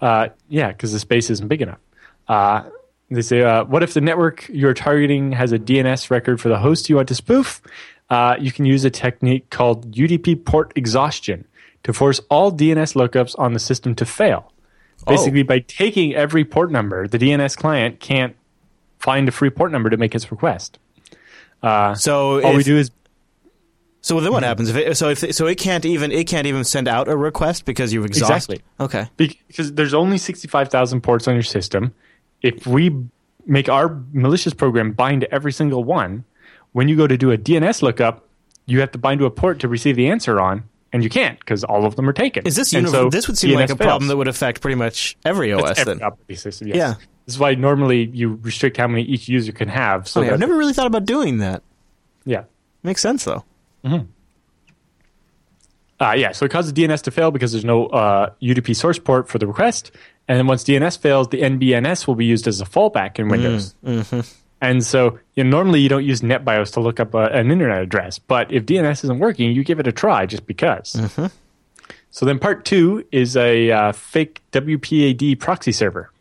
Uh, 0.00 0.28
yeah, 0.48 0.68
because 0.68 0.92
the 0.94 0.98
space 0.98 1.28
isn't 1.28 1.46
big 1.46 1.60
enough. 1.60 1.78
Uh, 2.26 2.62
they 3.10 3.20
say, 3.20 3.42
uh, 3.42 3.64
what 3.64 3.82
if 3.82 3.92
the 3.92 4.00
network 4.00 4.48
you're 4.48 4.72
targeting 4.72 5.32
has 5.32 5.52
a 5.52 5.58
DNS 5.58 6.10
record 6.10 6.40
for 6.40 6.48
the 6.48 6.58
host 6.58 6.88
you 6.88 6.96
want 6.96 7.08
to 7.08 7.14
spoof? 7.14 7.60
Uh, 8.08 8.36
you 8.40 8.50
can 8.50 8.64
use 8.64 8.82
a 8.86 8.90
technique 8.90 9.50
called 9.50 9.90
UDP 9.92 10.42
port 10.46 10.72
exhaustion 10.74 11.44
to 11.82 11.92
force 11.92 12.18
all 12.30 12.50
DNS 12.50 12.94
lookups 12.94 13.38
on 13.38 13.52
the 13.52 13.58
system 13.58 13.94
to 13.96 14.06
fail. 14.06 14.50
Basically, 15.06 15.42
by 15.42 15.60
taking 15.60 16.14
every 16.14 16.44
port 16.44 16.70
number, 16.70 17.06
the 17.08 17.18
DNS 17.18 17.56
client 17.56 18.00
can't 18.00 18.34
find 18.98 19.28
a 19.28 19.32
free 19.32 19.50
port 19.50 19.70
number 19.72 19.90
to 19.90 19.96
make 19.96 20.14
its 20.14 20.30
request. 20.30 20.78
Uh, 21.62 21.94
So 21.94 22.42
all 22.42 22.56
we 22.56 22.62
do 22.62 22.76
is 22.76 22.90
So 24.00 24.20
then 24.20 24.32
what 24.32 24.42
happens 24.42 24.68
if 24.68 24.76
it, 24.76 24.96
so 24.96 25.08
if 25.08 25.34
so 25.34 25.46
it 25.46 25.56
can't 25.56 25.84
even 25.86 26.12
it 26.12 26.26
can't 26.26 26.46
even 26.46 26.64
send 26.64 26.88
out 26.88 27.08
a 27.08 27.16
request 27.16 27.64
because 27.64 27.92
you've 27.92 28.04
exhausted. 28.04 28.60
Exactly. 28.80 29.04
Okay. 29.18 29.36
because 29.46 29.72
there's 29.72 29.94
only 29.94 30.18
65,000 30.18 31.00
ports 31.00 31.26
on 31.26 31.34
your 31.34 31.42
system. 31.42 31.94
If 32.42 32.66
we 32.66 32.94
make 33.46 33.68
our 33.68 34.02
malicious 34.12 34.52
program 34.54 34.92
bind 34.92 35.22
to 35.22 35.34
every 35.34 35.52
single 35.52 35.84
one, 35.84 36.24
when 36.72 36.88
you 36.88 36.96
go 36.96 37.06
to 37.06 37.16
do 37.16 37.30
a 37.30 37.38
DNS 37.38 37.80
lookup, 37.82 38.26
you 38.66 38.80
have 38.80 38.90
to 38.92 38.98
bind 38.98 39.20
to 39.20 39.26
a 39.26 39.30
port 39.30 39.58
to 39.60 39.68
receive 39.68 39.96
the 39.96 40.08
answer 40.08 40.40
on, 40.40 40.64
and 40.94 41.02
you 41.04 41.10
can't 41.10 41.38
because 41.40 41.64
all 41.64 41.84
of 41.84 41.96
them 41.96 42.08
are 42.08 42.12
taken. 42.14 42.46
Is 42.46 42.54
this 42.56 42.72
univ- 42.72 42.88
so 42.90 43.10
this 43.10 43.26
would 43.28 43.36
seem 43.36 43.50
DNS 43.50 43.56
like 43.56 43.70
a 43.70 43.76
problem 43.76 44.06
that 44.08 44.16
would 44.16 44.28
affect 44.28 44.60
pretty 44.62 44.76
much 44.76 45.16
every 45.24 45.52
OS 45.52 45.78
every 45.78 45.94
then. 45.94 46.02
operating 46.02 46.36
system. 46.36 46.68
Yes. 46.68 46.76
Yeah. 46.76 46.94
This 47.26 47.34
is 47.34 47.38
why 47.38 47.54
normally 47.56 48.04
you 48.04 48.38
restrict 48.42 48.76
how 48.76 48.86
many 48.86 49.02
each 49.02 49.28
user 49.28 49.50
can 49.52 49.68
have. 49.68 50.06
So 50.06 50.20
Okay, 50.22 50.30
I've 50.30 50.38
never 50.38 50.56
really 50.56 50.72
thought 50.72 50.86
about 50.86 51.04
doing 51.04 51.38
that. 51.38 51.62
yeah. 52.24 52.44
Makes 52.84 53.00
sense 53.02 53.24
though. 53.24 53.44
Uh, 56.00 56.12
yeah, 56.16 56.32
so 56.32 56.44
it 56.44 56.50
causes 56.50 56.72
DNS 56.72 57.02
to 57.02 57.10
fail 57.10 57.30
because 57.30 57.52
there's 57.52 57.64
no 57.64 57.86
uh, 57.86 58.30
UDP 58.42 58.74
source 58.76 58.98
port 58.98 59.28
for 59.28 59.38
the 59.38 59.46
request. 59.46 59.90
And 60.28 60.38
then 60.38 60.46
once 60.46 60.64
DNS 60.64 60.98
fails, 60.98 61.28
the 61.28 61.40
NBNS 61.40 62.06
will 62.06 62.14
be 62.14 62.24
used 62.26 62.46
as 62.46 62.60
a 62.60 62.64
fallback 62.64 63.18
in 63.18 63.28
Windows. 63.28 63.74
And 64.64 64.84
so 64.84 65.18
you 65.34 65.44
know, 65.44 65.50
normally 65.50 65.80
you 65.80 65.88
don't 65.88 66.04
use 66.04 66.22
NetBIOS 66.22 66.72
to 66.72 66.80
look 66.80 66.98
up 67.00 67.14
a, 67.14 67.24
an 67.26 67.50
internet 67.50 67.82
address, 67.82 68.18
but 68.18 68.50
if 68.50 68.64
DNS 68.64 69.04
isn't 69.04 69.18
working, 69.18 69.52
you 69.52 69.62
give 69.62 69.78
it 69.78 69.86
a 69.86 69.92
try 69.92 70.26
just 70.26 70.46
because. 70.46 70.96
So 72.10 72.24
then 72.24 72.38
part 72.38 72.64
two 72.64 73.04
is 73.10 73.36
a 73.36 73.72
uh, 73.72 73.92
fake 73.92 74.40
WPAD 74.52 75.40
proxy 75.40 75.72
server. 75.72 76.12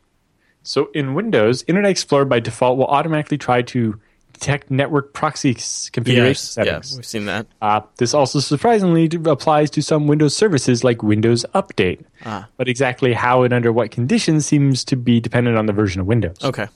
So 0.63 0.89
in 0.95 1.13
Windows, 1.13 1.63
Internet 1.67 1.91
Explorer 1.91 2.25
by 2.25 2.39
default 2.39 2.79
will 2.79 2.87
automatically 2.87 3.37
try 3.37 3.61
to 3.61 3.99
detect 4.33 4.71
network 4.71 5.13
proxy 5.13 5.53
configuration 5.91 6.35
settings. 6.35 6.95
we've 6.95 7.05
seen 7.05 7.25
that. 7.27 7.45
Uh, 7.61 7.81
this 7.97 8.15
also 8.15 8.39
surprisingly 8.39 9.07
applies 9.25 9.69
to 9.69 9.83
some 9.83 10.07
Windows 10.07 10.35
services 10.35 10.83
like 10.83 11.03
Windows 11.03 11.45
Update. 11.53 12.03
Ah. 12.25 12.47
But 12.57 12.67
exactly 12.67 13.13
how 13.13 13.43
and 13.43 13.53
under 13.53 13.71
what 13.71 13.91
conditions 13.91 14.47
seems 14.47 14.83
to 14.85 14.95
be 14.95 15.19
dependent 15.19 15.57
on 15.57 15.67
the 15.67 15.73
version 15.73 16.01
of 16.01 16.07
Windows. 16.07 16.37
Okay. 16.43 16.67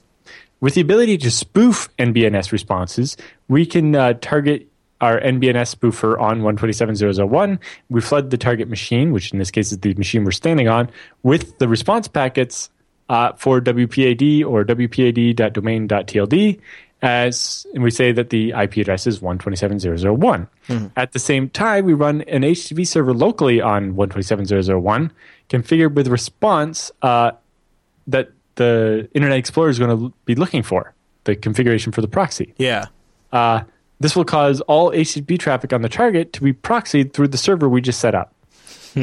With 0.59 0.73
the 0.73 0.81
ability 0.81 1.17
to 1.19 1.31
spoof 1.31 1.89
NBNS 1.97 2.51
responses, 2.51 3.15
we 3.47 3.65
can 3.65 3.95
uh, 3.95 4.13
target 4.13 4.67
our 5.01 5.19
NBNS 5.21 5.75
spoofer 5.75 6.19
on 6.19 6.41
127.0.0.1. 6.41 7.59
We 7.89 8.01
flood 8.01 8.31
the 8.31 8.37
target 8.37 8.67
machine, 8.67 9.11
which 9.11 9.31
in 9.31 9.37
this 9.39 9.51
case 9.51 9.71
is 9.71 9.77
the 9.79 9.93
machine 9.93 10.23
we're 10.23 10.31
standing 10.31 10.67
on, 10.67 10.89
with 11.21 11.59
the 11.59 11.67
response 11.67 12.07
packets 12.07 12.71
uh, 13.09 13.33
for 13.33 13.61
WPAD 13.61 14.43
or 14.45 14.65
WPAD.domain.tld. 14.65 16.59
As 16.99 17.67
and 17.75 17.83
we 17.83 17.91
say 17.91 18.11
that 18.11 18.31
the 18.31 18.55
IP 18.59 18.77
address 18.77 19.05
is 19.05 19.19
127.0.0.1. 19.19 20.47
At 20.95 21.11
the 21.11 21.19
same 21.19 21.47
time, 21.51 21.85
we 21.85 21.93
run 21.93 22.21
an 22.21 22.41
HTTP 22.41 22.87
server 22.87 23.13
locally 23.13 23.61
on 23.61 23.93
127.0.0.1, 23.93 25.11
configured 25.47 25.93
with 25.93 26.07
response 26.07 26.91
uh, 27.03 27.33
that 28.07 28.31
the 28.57 29.09
Internet 29.13 29.37
Explorer 29.39 29.69
is 29.69 29.79
going 29.79 29.97
to 29.97 30.13
be 30.25 30.35
looking 30.35 30.61
for, 30.61 30.93
the 31.23 31.35
configuration 31.35 31.91
for 31.91 32.01
the 32.01 32.07
proxy. 32.07 32.53
Yeah. 32.57 32.85
Uh, 33.31 33.61
this 33.99 34.15
will 34.15 34.25
cause 34.25 34.61
all 34.61 34.91
HTTP 34.91 35.39
traffic 35.39 35.73
on 35.73 35.81
the 35.81 35.89
target 35.89 36.33
to 36.33 36.41
be 36.41 36.53
proxied 36.53 37.13
through 37.13 37.29
the 37.29 37.37
server 37.37 37.67
we 37.67 37.81
just 37.81 37.99
set 37.99 38.13
up. 38.13 38.33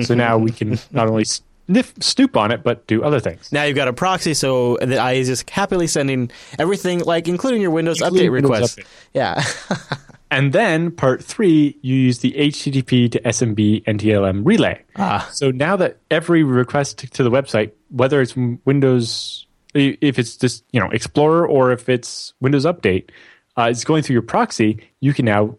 so 0.03 0.15
now 0.15 0.39
we 0.39 0.51
can 0.51 0.79
not 0.93 1.09
only 1.09 1.25
sniff, 1.25 1.95
snoop 2.01 2.37
on 2.37 2.53
it, 2.53 2.63
but 2.63 2.87
do 2.87 3.03
other 3.03 3.21
things. 3.21 3.51
Now 3.51 3.65
you've 3.65 3.77
got 3.77 3.89
a 3.89 3.93
proxy, 3.93 4.35
so 4.35 4.77
the 4.81 5.05
IE 5.13 5.19
is 5.19 5.29
just 5.29 5.49
happily 5.51 5.87
sending 5.87 6.31
everything, 6.59 7.01
like 7.01 7.27
including 7.27 7.61
your 7.61 7.71
Windows 7.71 8.01
Including 8.01 8.31
update 8.31 8.33
request. 8.33 8.81
Yeah. 9.13 9.43
And 10.35 10.53
then 10.53 10.91
part 10.91 11.23
three, 11.23 11.79
you 11.83 11.95
use 11.95 12.19
the 12.19 12.33
HTTP 12.33 13.13
to 13.13 13.21
SMB 13.21 13.85
NTLM 13.85 14.45
relay. 14.45 14.83
Ah. 14.97 15.29
So 15.33 15.53
now 15.53 15.77
that 15.77 15.99
every 16.11 16.43
request 16.43 16.99
to 17.13 17.23
the 17.23 17.31
website, 17.31 17.71
whether 17.95 18.21
it's 18.21 18.35
Windows, 18.65 19.47
if 19.75 20.19
it's 20.19 20.37
just 20.37 20.65
you 20.73 20.81
know 20.81 20.91
Explorer 20.91 21.47
or 21.47 21.73
if 21.73 21.89
it's 21.89 22.35
Windows 22.41 22.65
Update, 22.65 23.11
uh, 23.57 23.69
is 23.71 23.85
going 23.85 24.03
through 24.03 24.15
your 24.15 24.23
proxy, 24.23 24.81
you 25.01 25.15
can 25.15 25.25
now 25.25 25.57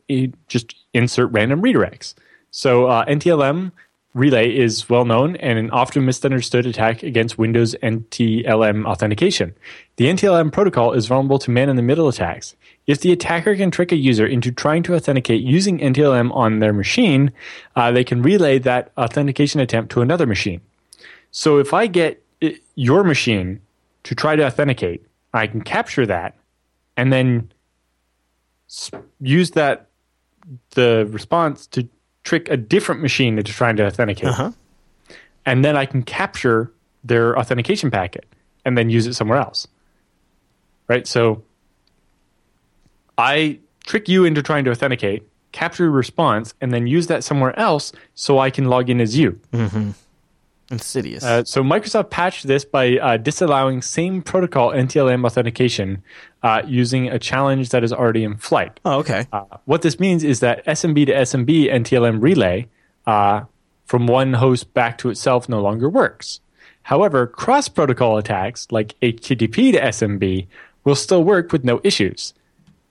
just 0.47 0.75
insert 0.93 1.31
random 1.31 1.61
redirects. 1.61 2.13
So 2.51 2.87
uh, 2.87 3.05
NTLM 3.05 3.71
relay 4.13 4.55
is 4.55 4.89
well 4.89 5.05
known 5.05 5.35
and 5.37 5.59
an 5.59 5.69
often 5.71 6.05
misunderstood 6.05 6.65
attack 6.65 7.03
against 7.03 7.37
Windows 7.37 7.75
NTLM 7.83 8.85
authentication. 8.85 9.53
The 9.97 10.05
NTLM 10.05 10.51
protocol 10.51 10.93
is 10.93 11.05
vulnerable 11.05 11.39
to 11.39 11.51
man 11.51 11.69
in 11.69 11.75
the 11.75 11.81
middle 11.81 12.07
attacks. 12.07 12.55
If 12.87 13.01
the 13.01 13.11
attacker 13.11 13.55
can 13.55 13.71
trick 13.71 13.91
a 13.91 13.97
user 13.97 14.25
into 14.25 14.51
trying 14.51 14.83
to 14.83 14.95
authenticate 14.95 15.41
using 15.41 15.79
NTLM 15.79 16.33
on 16.33 16.59
their 16.59 16.73
machine, 16.73 17.31
uh, 17.75 17.91
they 17.91 18.03
can 18.03 18.21
relay 18.21 18.57
that 18.59 18.91
authentication 18.97 19.59
attempt 19.59 19.91
to 19.91 20.01
another 20.01 20.25
machine. 20.25 20.61
So 21.31 21.59
if 21.59 21.73
I 21.73 21.87
get 21.87 22.23
it, 22.41 22.61
your 22.75 23.03
machine 23.03 23.61
to 24.03 24.15
try 24.15 24.35
to 24.35 24.45
authenticate, 24.45 25.05
I 25.33 25.47
can 25.47 25.61
capture 25.61 26.05
that 26.05 26.37
and 26.97 27.11
then 27.11 27.51
use 29.19 29.51
that 29.51 29.89
the 30.71 31.07
response 31.11 31.67
to 31.67 31.87
trick 32.23 32.49
a 32.49 32.57
different 32.57 33.01
machine 33.01 33.37
into 33.37 33.51
trying 33.51 33.75
to 33.77 33.85
authenticate. 33.85 34.29
Uh-huh. 34.29 34.51
And 35.45 35.63
then 35.63 35.77
I 35.77 35.85
can 35.85 36.03
capture 36.03 36.71
their 37.03 37.37
authentication 37.37 37.91
packet 37.91 38.25
and 38.63 38.77
then 38.77 38.89
use 38.89 39.05
it 39.05 39.13
somewhere 39.13 39.37
else. 39.37 39.67
Right? 40.87 41.07
So 41.07 41.43
I 43.17 43.59
trick 43.85 44.07
you 44.09 44.25
into 44.25 44.41
trying 44.41 44.65
to 44.65 44.71
authenticate, 44.71 45.23
capture 45.51 45.85
a 45.85 45.89
response, 45.89 46.53
and 46.61 46.73
then 46.73 46.87
use 46.87 47.07
that 47.07 47.23
somewhere 47.23 47.57
else 47.59 47.91
so 48.15 48.39
I 48.39 48.49
can 48.49 48.65
log 48.65 48.89
in 48.89 48.99
as 48.99 49.17
you. 49.17 49.39
Insidious. 50.71 51.23
Uh, 51.23 51.43
so 51.43 51.63
Microsoft 51.63 52.09
patched 52.09 52.47
this 52.47 52.65
by 52.65 52.97
uh, 52.97 53.17
disallowing 53.17 53.81
same 53.83 54.21
protocol 54.23 54.71
NTLM 54.71 55.25
authentication 55.25 56.01
uh, 56.41 56.63
using 56.65 57.07
a 57.07 57.19
challenge 57.19 57.69
that 57.69 57.83
is 57.83 57.93
already 57.93 58.23
in 58.23 58.37
flight. 58.37 58.79
oh, 58.83 58.99
okay. 58.99 59.27
Uh, 59.31 59.43
what 59.65 59.83
this 59.83 59.99
means 59.99 60.23
is 60.23 60.39
that 60.39 60.65
SMB 60.65 61.05
to 61.05 61.13
SMB 61.13 61.71
NTLM 61.71 62.21
relay 62.21 62.67
uh, 63.05 63.43
from 63.85 64.07
one 64.07 64.33
host 64.33 64.73
back 64.73 64.97
to 64.99 65.09
itself 65.09 65.47
no 65.47 65.61
longer 65.61 65.87
works. 65.87 66.39
However, 66.83 67.27
cross 67.27 67.67
protocol 67.67 68.17
attacks 68.17 68.67
like 68.71 68.99
HTTP 69.01 69.71
to 69.73 69.81
SMB 69.81 70.47
will 70.83 70.95
still 70.95 71.23
work 71.23 71.51
with 71.51 71.63
no 71.63 71.79
issues. 71.83 72.33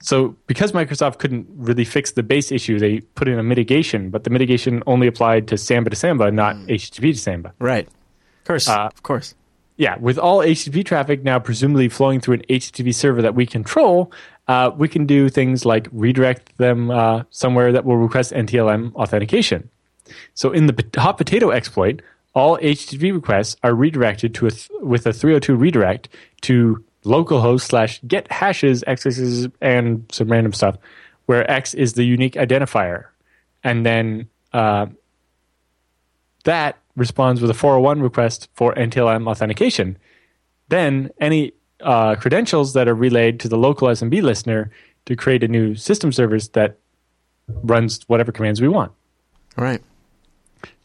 So, 0.01 0.35
because 0.47 0.71
Microsoft 0.71 1.17
couldn't 1.19 1.47
really 1.55 1.85
fix 1.85 2.11
the 2.11 2.23
base 2.23 2.51
issue, 2.51 2.77
they 2.79 2.99
put 2.99 3.27
in 3.27 3.39
a 3.39 3.43
mitigation, 3.43 4.09
but 4.09 4.23
the 4.23 4.29
mitigation 4.29 4.83
only 4.85 5.07
applied 5.07 5.47
to 5.47 5.57
Samba 5.57 5.89
to 5.89 5.95
Samba, 5.95 6.31
not 6.31 6.55
HTTP 6.55 7.13
to 7.13 7.17
Samba. 7.17 7.53
right. 7.59 7.87
Of 7.87 8.47
course. 8.47 8.69
uh, 8.69 8.89
of 8.93 9.01
course. 9.01 9.33
Yeah, 9.77 9.97
with 9.97 10.19
all 10.19 10.39
HTTP 10.39 10.85
traffic 10.85 11.23
now 11.23 11.39
presumably 11.39 11.89
flowing 11.89 12.19
through 12.19 12.35
an 12.35 12.43
HTTP 12.49 12.93
server 12.93 13.21
that 13.23 13.35
we 13.35 13.45
control, 13.45 14.11
uh, 14.47 14.71
we 14.75 14.87
can 14.87 15.05
do 15.05 15.27
things 15.29 15.65
like 15.65 15.87
redirect 15.91 16.55
them 16.57 16.91
uh, 16.91 17.23
somewhere 17.31 17.71
that 17.71 17.83
will 17.83 17.97
request 17.97 18.31
NTLM 18.31 18.93
authentication. 18.93 19.69
So 20.35 20.51
in 20.51 20.67
the 20.67 20.85
hot 20.95 21.17
potato 21.17 21.49
exploit, 21.49 22.01
all 22.35 22.57
HTTP 22.59 23.13
requests 23.13 23.55
are 23.63 23.73
redirected 23.73 24.35
to 24.35 24.47
a 24.47 24.51
th- 24.51 24.69
with 24.81 25.07
a 25.07 25.13
302 25.13 25.55
redirect 25.55 26.09
to 26.41 26.83
localhost 27.05 27.61
slash 27.61 28.01
get 28.07 28.31
hashes 28.31 28.83
x's 28.87 29.47
and 29.61 30.05
some 30.11 30.27
random 30.27 30.53
stuff, 30.53 30.77
where 31.25 31.49
x 31.49 31.73
is 31.73 31.93
the 31.93 32.03
unique 32.03 32.33
identifier, 32.33 33.05
and 33.63 33.85
then 33.85 34.27
uh, 34.53 34.87
that 36.43 36.77
responds 36.95 37.41
with 37.41 37.49
a 37.49 37.53
401 37.53 38.01
request 38.01 38.49
for 38.53 38.73
NTLM 38.75 39.27
authentication. 39.27 39.97
Then 40.69 41.11
any 41.19 41.53
uh, 41.81 42.15
credentials 42.15 42.73
that 42.73 42.87
are 42.87 42.95
relayed 42.95 43.39
to 43.41 43.49
the 43.49 43.57
local 43.57 43.87
SMB 43.89 44.21
listener 44.21 44.71
to 45.05 45.15
create 45.15 45.43
a 45.43 45.47
new 45.47 45.75
system 45.75 46.11
service 46.11 46.47
that 46.49 46.77
runs 47.47 48.01
whatever 48.07 48.31
commands 48.31 48.61
we 48.61 48.67
want. 48.67 48.91
Right. 49.57 49.81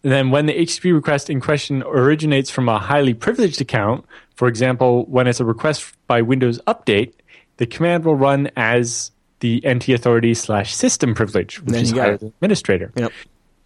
And 0.03 0.13
then 0.13 0.31
when 0.31 0.47
the 0.47 0.55
HTTP 0.55 0.95
request 0.95 1.29
in 1.31 1.41
question 1.41 1.83
originates 1.83 2.51
from 2.51 2.69
a 2.69 2.79
highly 2.79 3.15
privileged 3.15 3.61
account, 3.61 4.05
for 4.41 4.49
example, 4.49 5.05
when 5.05 5.27
it's 5.27 5.39
a 5.39 5.45
request 5.45 5.93
by 6.07 6.23
Windows 6.23 6.59
Update, 6.67 7.13
the 7.59 7.67
command 7.67 8.07
will 8.07 8.17
run 8.17 8.51
as 8.57 9.11
the 9.41 9.63
NT 9.69 9.91
authority 9.91 10.33
slash 10.33 10.75
system 10.75 11.15
privilege, 11.15 11.61
which 11.61 11.77
is 11.77 11.91
you 11.91 11.97
got 11.97 12.07
higher 12.07 12.17
than 12.17 12.29
administrator. 12.29 12.91
Yep. 12.97 13.13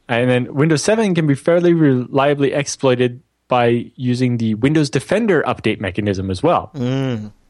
And 0.09 0.29
then 0.29 0.53
Windows 0.53 0.83
7 0.83 1.15
can 1.15 1.29
be 1.29 1.37
fairly 1.37 1.75
reliably 1.75 2.55
exploited 2.55 3.23
by 3.47 3.93
using 3.95 4.39
the 4.39 4.55
Windows 4.55 4.91
Defender 4.91 5.45
update 5.45 5.79
mechanism 5.79 6.29
as 6.29 6.43
well. 6.43 6.73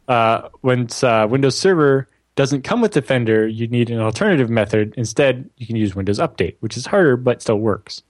Uh, 0.07 0.51
once 0.61 1.03
uh, 1.03 1.27
Windows 1.27 1.57
Server 1.57 2.07
doesn't 2.37 2.61
come 2.61 2.83
with 2.83 2.93
Defender, 2.93 3.49
you 3.49 3.69
need 3.69 3.89
an 3.89 4.01
alternative 4.01 4.51
method. 4.51 4.93
Instead, 4.99 5.49
you 5.57 5.67
can 5.67 5.77
use 5.77 5.95
Windows 5.95 6.19
Update, 6.19 6.57
which 6.61 6.77
is 6.77 6.85
harder 6.85 7.17
but 7.17 7.41
still 7.41 7.57
works. 7.57 8.03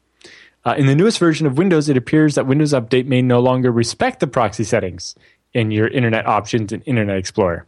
Uh, 0.64 0.74
in 0.78 0.86
the 0.86 0.94
newest 0.94 1.18
version 1.18 1.46
of 1.46 1.58
Windows, 1.58 1.88
it 1.88 1.96
appears 1.96 2.36
that 2.36 2.46
Windows 2.46 2.72
Update 2.72 3.06
may 3.06 3.20
no 3.20 3.40
longer 3.40 3.70
respect 3.70 4.20
the 4.20 4.26
proxy 4.26 4.64
settings 4.64 5.14
in 5.52 5.70
your 5.70 5.88
Internet 5.88 6.26
options 6.26 6.72
in 6.72 6.80
Internet 6.82 7.18
Explorer, 7.18 7.66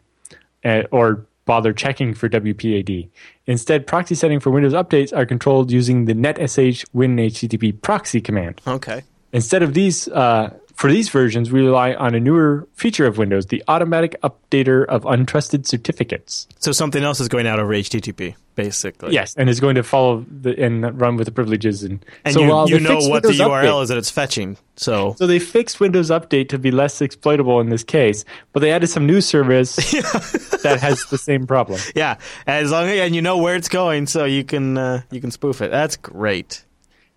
uh, 0.64 0.82
or 0.90 1.26
bother 1.44 1.72
checking 1.72 2.14
for 2.14 2.28
WPAD. 2.28 3.08
Instead, 3.46 3.86
proxy 3.86 4.14
setting 4.14 4.40
for 4.40 4.50
Windows 4.50 4.72
updates 4.72 5.16
are 5.16 5.26
controlled 5.26 5.70
using 5.70 6.06
the 6.06 6.14
netsh 6.14 6.84
winhttp 6.94 7.80
proxy 7.82 8.20
command. 8.20 8.60
Okay. 8.66 9.02
Instead 9.32 9.62
of 9.62 9.74
these, 9.74 10.08
uh, 10.08 10.52
for 10.76 10.92
these 10.92 11.08
versions, 11.08 11.50
we 11.50 11.62
rely 11.62 11.94
on 11.94 12.14
a 12.14 12.20
newer 12.20 12.68
feature 12.74 13.06
of 13.06 13.16
Windows, 13.16 13.46
the 13.46 13.64
automatic 13.66 14.14
updater 14.22 14.84
of 14.84 15.04
untrusted 15.04 15.66
certificates. 15.66 16.46
So 16.58 16.70
something 16.70 17.02
else 17.02 17.18
is 17.18 17.28
going 17.28 17.46
out 17.46 17.58
over 17.58 17.72
HTTP, 17.72 18.34
basically. 18.56 19.14
Yes, 19.14 19.34
and 19.36 19.48
is 19.48 19.58
going 19.58 19.76
to 19.76 19.82
follow 19.82 20.26
the, 20.30 20.62
and 20.62 21.00
run 21.00 21.16
with 21.16 21.24
the 21.24 21.32
privileges. 21.32 21.82
And, 21.82 22.04
And 22.26 22.34
so 22.34 22.40
you, 22.42 22.48
while 22.50 22.68
you 22.68 22.78
know 22.78 22.98
what 22.98 23.22
the 23.22 23.30
URL 23.30 23.48
Update- 23.48 23.82
is 23.84 23.88
that 23.88 23.96
it's 23.96 24.10
fetching. 24.10 24.58
So 24.76 25.14
So 25.16 25.26
they 25.26 25.38
fixed 25.38 25.80
Windows 25.80 26.10
Update 26.10 26.50
to 26.50 26.58
be 26.58 26.70
less 26.70 27.00
exploitable 27.00 27.58
in 27.60 27.70
this 27.70 27.82
case, 27.82 28.26
but 28.52 28.60
they 28.60 28.70
added 28.70 28.88
some 28.88 29.06
new 29.06 29.22
service 29.22 29.76
that 30.62 30.78
has 30.82 31.06
the 31.06 31.16
same 31.16 31.46
problem. 31.46 31.80
yeah, 31.94 32.18
as 32.46 32.70
long 32.70 32.84
as 32.84 32.98
and 33.00 33.14
you 33.16 33.22
know 33.22 33.38
where 33.38 33.56
it's 33.56 33.70
going, 33.70 34.06
so 34.06 34.26
you 34.26 34.44
can 34.44 34.76
uh, 34.76 35.00
you 35.10 35.22
can 35.22 35.30
spoof 35.30 35.62
it. 35.62 35.70
That's 35.70 35.96
great. 35.96 36.66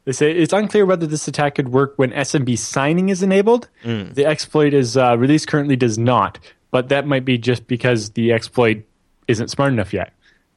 They 0.09 0.13
say 0.13 0.31
it's 0.31 0.53
unclear 0.53 0.87
whether 0.87 1.05
this 1.05 1.27
attack 1.27 1.53
could 1.53 1.69
work 1.69 1.93
when 1.97 2.09
SMB 2.09 2.57
signing 2.57 3.09
is 3.09 3.21
enabled. 3.21 3.69
The 4.13 4.25
exploit 4.25 4.73
is 4.73 4.97
uh, 4.97 5.15
released 5.15 5.47
currently 5.47 5.75
does 5.75 5.99
not, 5.99 6.39
but 6.71 6.89
that 6.89 7.05
might 7.05 7.25
be 7.25 7.37
just 7.37 7.67
because 7.67 8.09
the 8.09 8.33
exploit 8.33 8.83
isn't 9.27 9.49
smart 9.49 9.71
enough 9.71 9.93
yet, 9.93 10.13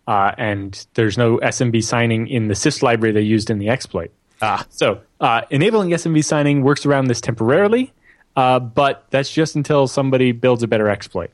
uh, 0.07 0.33
and 0.39 0.87
there's 0.95 1.19
no 1.19 1.37
SMB 1.37 1.85
signing 1.85 2.29
in 2.29 2.49
the 2.49 2.55
sys 2.55 2.83
library 2.83 3.13
they 3.13 3.21
used 3.21 3.51
in 3.51 3.59
the 3.59 3.69
exploit. 3.69 4.11
Ah. 4.41 4.65
So 4.71 5.03
uh, 5.21 5.43
enabling 5.51 5.91
SMB 5.91 6.25
signing 6.25 6.63
works 6.63 6.87
around 6.87 7.09
this 7.09 7.21
temporarily, 7.21 7.93
uh, 8.37 8.59
but 8.59 9.05
that's 9.11 9.31
just 9.31 9.55
until 9.55 9.87
somebody 9.87 10.33
builds 10.33 10.63
a 10.63 10.67
better 10.67 10.89
exploit. 10.89 11.31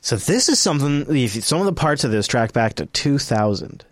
So 0.00 0.16
this 0.16 0.48
is 0.48 0.58
something. 0.58 1.04
if 1.14 1.44
Some 1.44 1.60
of 1.60 1.66
the 1.66 1.74
parts 1.74 2.02
of 2.02 2.10
this 2.10 2.26
track 2.26 2.54
back 2.54 2.76
to 2.76 2.86
2000, 2.86 3.84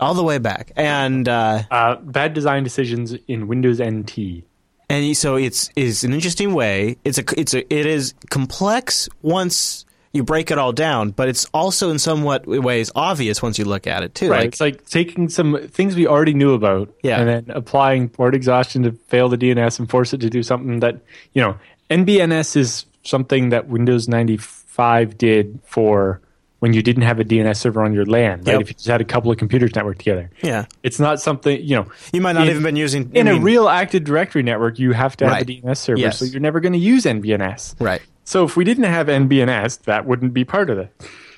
all 0.00 0.14
the 0.14 0.22
way 0.24 0.38
back, 0.38 0.72
and 0.76 1.28
uh, 1.28 1.62
Uh, 1.70 1.96
bad 1.96 2.34
design 2.34 2.64
decisions 2.64 3.14
in 3.28 3.46
Windows 3.48 3.80
NT. 3.80 4.44
and 4.90 5.16
so 5.16 5.36
it's 5.36 5.70
is 5.76 6.04
an 6.04 6.12
interesting 6.12 6.54
way. 6.54 6.96
It's 7.04 7.18
a 7.18 7.24
it's 7.38 7.54
a 7.54 7.60
it 7.72 7.86
is 7.86 8.14
complex 8.30 9.08
once 9.22 9.84
you 10.14 10.22
break 10.22 10.50
it 10.50 10.58
all 10.58 10.72
down, 10.72 11.10
but 11.10 11.28
it's 11.28 11.46
also 11.54 11.88
in 11.90 11.98
somewhat 11.98 12.46
ways 12.46 12.90
obvious 12.94 13.42
once 13.42 13.58
you 13.58 13.64
look 13.64 13.86
at 13.86 14.02
it 14.02 14.14
too. 14.14 14.28
Right. 14.28 14.40
Like, 14.40 14.48
it's 14.48 14.60
like 14.60 14.86
taking 14.90 15.30
some 15.30 15.56
things 15.68 15.96
we 15.96 16.06
already 16.06 16.34
knew 16.34 16.52
about 16.52 16.90
Yeah. 17.02 17.18
and 17.20 17.28
then 17.28 17.44
applying 17.56 18.10
port 18.10 18.34
exhaustion 18.34 18.82
to 18.82 18.92
fail 19.08 19.30
the 19.30 19.38
DNS 19.38 19.78
and 19.78 19.88
force 19.88 20.12
it 20.12 20.20
to 20.20 20.28
do 20.28 20.42
something 20.42 20.80
that, 20.80 21.00
you 21.32 21.40
know, 21.40 21.56
NBNS 21.88 22.56
is 22.56 22.84
something 23.04 23.48
that 23.50 23.68
Windows 23.68 24.06
95 24.06 25.16
did 25.16 25.58
for 25.64 26.20
when 26.62 26.72
you 26.72 26.80
didn't 26.80 27.02
have 27.02 27.18
a 27.18 27.24
DNS 27.24 27.56
server 27.56 27.82
on 27.82 27.92
your 27.92 28.06
LAN, 28.06 28.38
right? 28.42 28.52
Yep. 28.52 28.60
If 28.60 28.68
you 28.68 28.74
just 28.74 28.86
had 28.86 29.00
a 29.00 29.04
couple 29.04 29.32
of 29.32 29.36
computers 29.36 29.72
networked 29.72 29.98
together. 29.98 30.30
yeah, 30.42 30.66
It's 30.84 31.00
not 31.00 31.20
something, 31.20 31.60
you 31.60 31.74
know, 31.74 31.86
you 32.12 32.20
might 32.20 32.34
not 32.34 32.44
in- 32.44 32.50
even 32.50 32.62
been 32.62 32.76
using 32.76 33.10
in 33.14 33.26
I 33.26 33.32
a 33.32 33.34
mean, 33.34 33.42
real 33.42 33.68
Active 33.68 34.04
Directory 34.04 34.44
network, 34.44 34.78
you 34.78 34.92
have 34.92 35.16
to 35.16 35.24
have 35.24 35.32
Right. 35.32 35.42
a 35.42 35.44
DNS 35.44 35.76
server, 35.78 35.98
Yes. 36.00 36.18
so 36.20 36.24
you're 36.24 36.40
never 36.40 36.60
going 36.60 36.72
to 36.74 36.78
use 36.78 37.04
NBNS. 37.04 37.74
right. 37.80 38.00
So 38.24 38.44
if 38.44 38.56
we 38.56 38.62
didn't 38.62 38.84
have 38.84 39.08
NBNS, 39.08 39.78
that 39.86 40.06
wouldn't 40.06 40.32
be 40.32 40.44
part 40.44 40.70
of 40.70 40.78
it. 40.78 40.92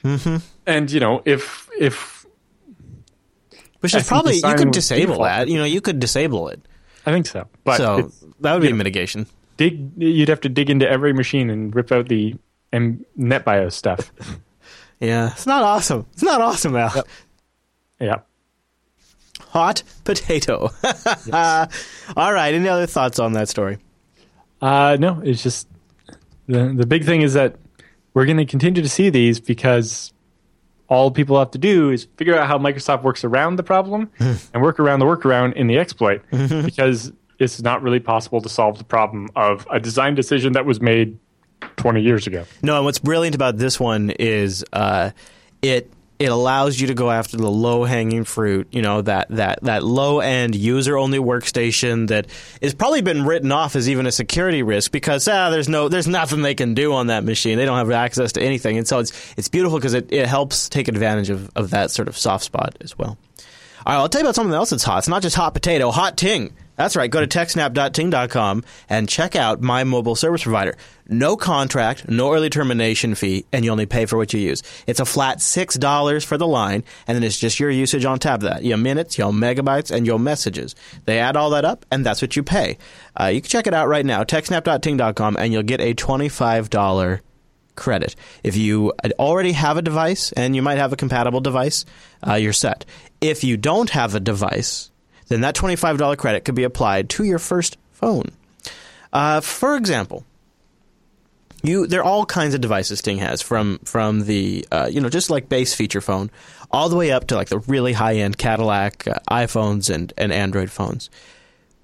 Mm-hmm. 0.05 0.37
And 0.67 0.91
you 0.93 1.01
know, 1.01 1.23
if 1.25 1.71
if 1.81 2.27
Which 3.81 3.95
is 3.95 4.07
probably 4.07 4.37
you 4.37 4.55
could 4.55 4.71
disable 4.73 5.15
default. 5.15 5.23
that. 5.23 5.49
You 5.49 5.57
know, 5.57 5.65
you 5.65 5.81
could 5.81 5.99
disable 5.99 6.49
it. 6.49 6.61
I 7.07 7.13
think 7.13 7.27
so, 7.27 7.49
but 7.65 7.79
so 7.79 8.11
that 8.41 8.53
would 8.53 8.61
be 8.63 8.69
yeah. 8.69 8.75
mitigation. 8.75 9.27
dig 9.57 9.91
you'd 9.97 10.29
have 10.29 10.43
to 10.43 10.51
dig 10.51 10.69
into 10.69 10.87
every 10.89 11.15
machine 11.15 11.49
and 11.49 11.75
rip 11.75 11.91
out 11.93 12.09
the 12.09 12.35
M- 12.75 13.05
NetBIOS 13.19 13.73
stuff. 13.73 14.13
Yeah, 15.05 15.33
it's 15.33 15.47
not 15.47 15.63
awesome. 15.63 16.07
It's 16.13 16.23
not 16.23 16.41
awesome, 16.41 16.77
Al. 16.77 17.05
yeah. 18.01 18.21
Hot 19.51 19.83
potato. 20.05 20.71
All 21.33 22.33
right. 22.33 22.55
Any 22.55 22.69
other 22.69 22.87
thoughts 22.87 23.19
on 23.19 23.35
that 23.35 23.49
story? 23.49 23.79
Uh, 24.61 24.97
no, 24.99 25.21
it's 25.25 25.43
just 25.43 25.69
the 26.49 26.73
the 26.75 26.87
big 26.87 27.05
thing 27.05 27.23
is 27.23 27.35
that 27.35 27.57
we're 28.15 28.25
going 28.27 28.37
to 28.39 28.47
continue 28.47 28.83
to 28.83 28.89
see 28.89 29.11
these 29.11 29.41
because 29.41 30.13
all 30.89 31.11
people 31.11 31.39
have 31.39 31.51
to 31.53 31.59
do 31.59 31.91
is 31.91 32.07
figure 32.17 32.37
out 32.39 32.47
how 32.47 32.59
Microsoft 32.59 33.03
works 33.03 33.25
around 33.25 33.57
the 33.57 33.63
problem 33.63 34.11
and 34.19 34.63
work 34.63 34.79
around 34.79 35.01
the 35.01 35.07
workaround 35.07 35.55
in 35.55 35.67
the 35.67 35.79
exploit 35.79 36.23
because 36.31 37.13
it's 37.39 37.61
not 37.63 37.83
really 37.83 38.01
possible 38.01 38.41
to 38.41 38.49
solve 38.49 38.79
the 38.79 38.85
problem 38.85 39.29
of 39.35 39.67
a 39.71 39.81
design 39.81 40.15
decision 40.15 40.53
that 40.53 40.65
was 40.65 40.81
made 40.81 41.19
20 41.77 42.03
years 42.03 42.27
ago. 42.27 42.45
No, 42.63 42.77
and 42.77 42.85
what's 42.85 42.99
brilliant 42.99 43.35
about 43.35 43.57
this 43.57 43.79
one 43.79 44.11
is 44.11 44.65
uh, 44.73 45.11
it 45.63 45.91
it 46.19 46.31
allows 46.31 46.81
you 46.81 46.87
to 46.87 46.95
go 46.95 47.11
after 47.11 47.37
the 47.37 47.51
low 47.51 47.85
hanging 47.85 48.25
fruit. 48.25 48.69
You 48.71 48.83
know 48.83 49.03
that 49.03 49.29
that 49.31 49.63
that 49.63 49.83
low 49.83 50.21
end 50.21 50.55
user 50.55 50.97
only 50.97 51.19
workstation 51.19 52.09
that 52.09 52.27
has 52.63 52.75
probably 52.75 53.03
been 53.03 53.25
written 53.25 53.51
off 53.53 53.77
as 53.77 53.89
even 53.89 54.07
a 54.07 54.13
security 54.13 54.63
risk 54.63 54.93
because 54.93 55.27
ah, 55.27 55.51
there's 55.51 55.69
no 55.69 55.89
there's 55.89 56.07
nothing 56.07 56.43
they 56.43 56.55
can 56.55 56.75
do 56.75 56.93
on 56.93 57.09
that 57.09 57.25
machine. 57.25 57.59
They 57.59 57.65
don't 57.65 57.79
have 57.79 57.91
access 57.91 58.33
to 58.33 58.43
anything, 58.43 58.79
and 58.79 58.87
so 58.87 59.01
it's 59.01 59.35
it's 59.37 59.49
beautiful 59.49 59.79
because 59.79 59.95
it, 59.95 60.13
it 60.13 60.27
helps 60.27 60.69
take 60.69 60.89
advantage 60.89 61.31
of, 61.31 61.51
of 61.57 61.71
that 61.71 61.91
sort 61.91 62.09
of 62.09 62.17
soft 62.17 62.45
spot 62.45 62.77
as 62.81 62.97
well. 62.97 63.19
All 63.87 63.93
right, 63.93 64.01
I'll 64.01 64.09
tell 64.09 64.21
you 64.21 64.27
about 64.27 64.35
something 64.35 64.55
else 64.55 64.71
that's 64.71 64.85
hot. 64.85 64.99
It's 64.99 65.09
not 65.09 65.21
just 65.21 65.37
hot 65.37 65.53
potato, 65.53 65.91
hot 65.91 66.17
ting. 66.17 66.55
That's 66.77 66.97
right. 66.97 67.11
Go 67.11 67.25
to 67.25 67.27
techsnap.ting.com 67.27 68.65
and 68.89 69.09
check 69.09 69.37
out 69.37 69.61
my 69.61 69.85
mobile 69.85 70.17
service 70.17 70.43
provider. 70.43 70.77
No 71.09 71.37
contract, 71.37 72.09
no 72.09 72.33
early 72.33 72.51
termination 72.51 73.15
fee, 73.15 73.45
and 73.53 73.65
you 73.65 73.71
only 73.71 73.87
pay 73.87 74.07
for 74.07 74.17
what 74.17 74.33
you 74.33 74.41
use. 74.41 74.63
It's 74.87 75.01
a 75.01 75.05
flat 75.05 75.39
$6 75.39 76.25
for 76.25 76.39
the 76.39 76.47
line, 76.47 76.83
and 77.07 77.15
then 77.15 77.23
it's 77.23 77.39
just 77.39 77.61
your 77.61 77.71
usage 77.71 78.05
on 78.05 78.19
top 78.19 78.37
of 78.37 78.49
that. 78.49 78.65
Your 78.65 78.79
minutes, 78.79 79.19
your 79.19 79.31
megabytes, 79.31 79.95
and 79.95 80.07
your 80.07 80.19
messages. 80.19 80.75
They 81.05 81.19
add 81.19 81.37
all 81.37 81.51
that 81.51 81.65
up, 81.65 81.85
and 81.91 82.07
that's 82.07 82.23
what 82.23 82.37
you 82.37 82.43
pay. 82.43 82.79
Uh, 83.21 83.27
you 83.27 83.43
can 83.43 83.51
check 83.51 83.67
it 83.67 83.75
out 83.75 83.89
right 83.89 84.05
now, 84.05 84.25
techsnap.ting.com, 84.25 85.37
and 85.39 85.53
you'll 85.53 85.63
get 85.63 85.81
a 85.81 85.95
$25 85.95 87.21
credit. 87.77 88.17
If 88.43 88.57
you 88.57 88.93
already 89.19 89.53
have 89.53 89.77
a 89.77 89.83
device, 89.83 90.33
and 90.33 90.57
you 90.57 90.63
might 90.63 90.79
have 90.79 90.93
a 90.93 90.97
compatible 90.97 91.41
device, 91.41 91.85
uh, 92.27 92.35
you're 92.35 92.53
set. 92.53 92.85
If 93.21 93.45
you 93.45 93.57
don't 93.57 93.91
have 93.91 94.15
a 94.15 94.21
device, 94.21 94.91
then 95.29 95.41
that 95.43 95.55
$25 95.55 96.17
credit 96.19 96.45
could 96.45 96.55
be 96.55 96.65
applied 96.65 97.09
to 97.11 97.25
your 97.25 97.39
first 97.39 97.77
phone. 97.93 98.31
Uh, 99.13 99.41
for 99.41 99.77
example, 99.77 100.25
you 101.63 101.87
there 101.87 102.01
are 102.01 102.05
all 102.05 102.27
kinds 102.27 102.55
of 102.55 102.61
devices 102.61 103.01
Ting 103.01 103.19
has 103.19 103.41
from 103.41 103.79
from 103.85 104.27
the 104.27 104.67
uh, 104.71 104.89
you 104.91 105.01
know 105.01 105.09
just 105.09 105.31
like 105.31 105.49
base 105.49 105.75
feature 105.75 106.03
phone 106.03 106.31
all 106.71 106.89
the 106.89 106.97
way 106.97 107.11
up 107.11 107.29
to 107.29 107.37
like 107.37 107.49
the 107.49 107.61
really 107.61 107.95
high 107.95 108.17
end 108.17 108.37
Cadillac 108.37 109.09
uh, 109.09 109.19
iPhones 109.31 109.93
and 109.93 110.13
and 110.19 110.33
Android 110.33 110.71
phones. 110.71 111.09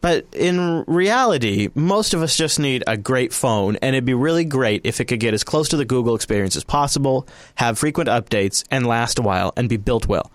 But 0.03 0.26
in 0.32 0.84
reality, 0.86 1.68
most 1.74 2.14
of 2.14 2.22
us 2.22 2.34
just 2.34 2.59
need 2.59 2.82
a 2.86 2.97
great 2.97 3.34
phone, 3.34 3.76
and 3.76 3.95
it'd 3.95 4.07
be 4.07 4.14
really 4.14 4.45
great 4.45 4.80
if 4.84 4.99
it 4.99 5.05
could 5.07 5.20
get 5.20 5.34
as 5.34 5.45
close 5.45 5.68
to 5.70 5.76
the 5.76 5.84
Google 5.84 6.14
experience 6.14 6.57
as 6.57 6.64
possible, 6.64 7.28
have 7.57 7.78
frequent 7.78 8.09
updates, 8.09 8.64
and 8.70 8.86
last 8.86 9.18
a 9.18 9.22
while, 9.22 9.53
and 9.59 9.68
be 9.68 9.76
built 9.76 10.07
well. 10.07 10.30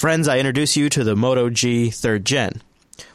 Friends, 0.00 0.26
I 0.28 0.38
introduce 0.38 0.78
you 0.78 0.88
to 0.88 1.04
the 1.04 1.14
Moto 1.14 1.50
G 1.50 1.88
3rd 1.88 2.24
Gen. 2.24 2.62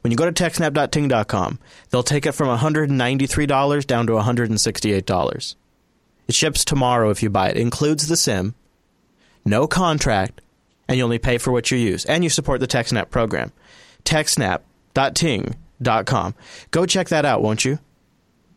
When 0.01 0.11
you 0.11 0.17
go 0.17 0.29
to 0.29 0.43
techsnap.ting.com, 0.43 1.57
they'll 1.89 2.03
take 2.03 2.27
it 2.27 2.33
from 2.33 2.55
$193 2.55 3.87
down 3.87 4.05
to 4.05 4.13
$168. 4.13 5.55
It 6.27 6.35
ships 6.35 6.63
tomorrow 6.63 7.09
if 7.09 7.23
you 7.23 7.31
buy 7.31 7.49
it. 7.49 7.57
it 7.57 7.61
includes 7.61 8.07
the 8.07 8.15
SIM, 8.15 8.53
no 9.43 9.65
contract, 9.65 10.41
and 10.87 10.99
you 10.99 11.03
only 11.03 11.17
pay 11.17 11.39
for 11.39 11.51
what 11.51 11.71
you 11.71 11.79
use. 11.79 12.05
And 12.05 12.23
you 12.23 12.29
support 12.29 12.59
the 12.59 12.67
TechSnap 12.67 13.09
program. 13.09 13.51
TechSnap.ting.com. 14.03 16.35
Go 16.69 16.85
check 16.85 17.09
that 17.09 17.25
out, 17.25 17.41
won't 17.41 17.65
you? 17.65 17.79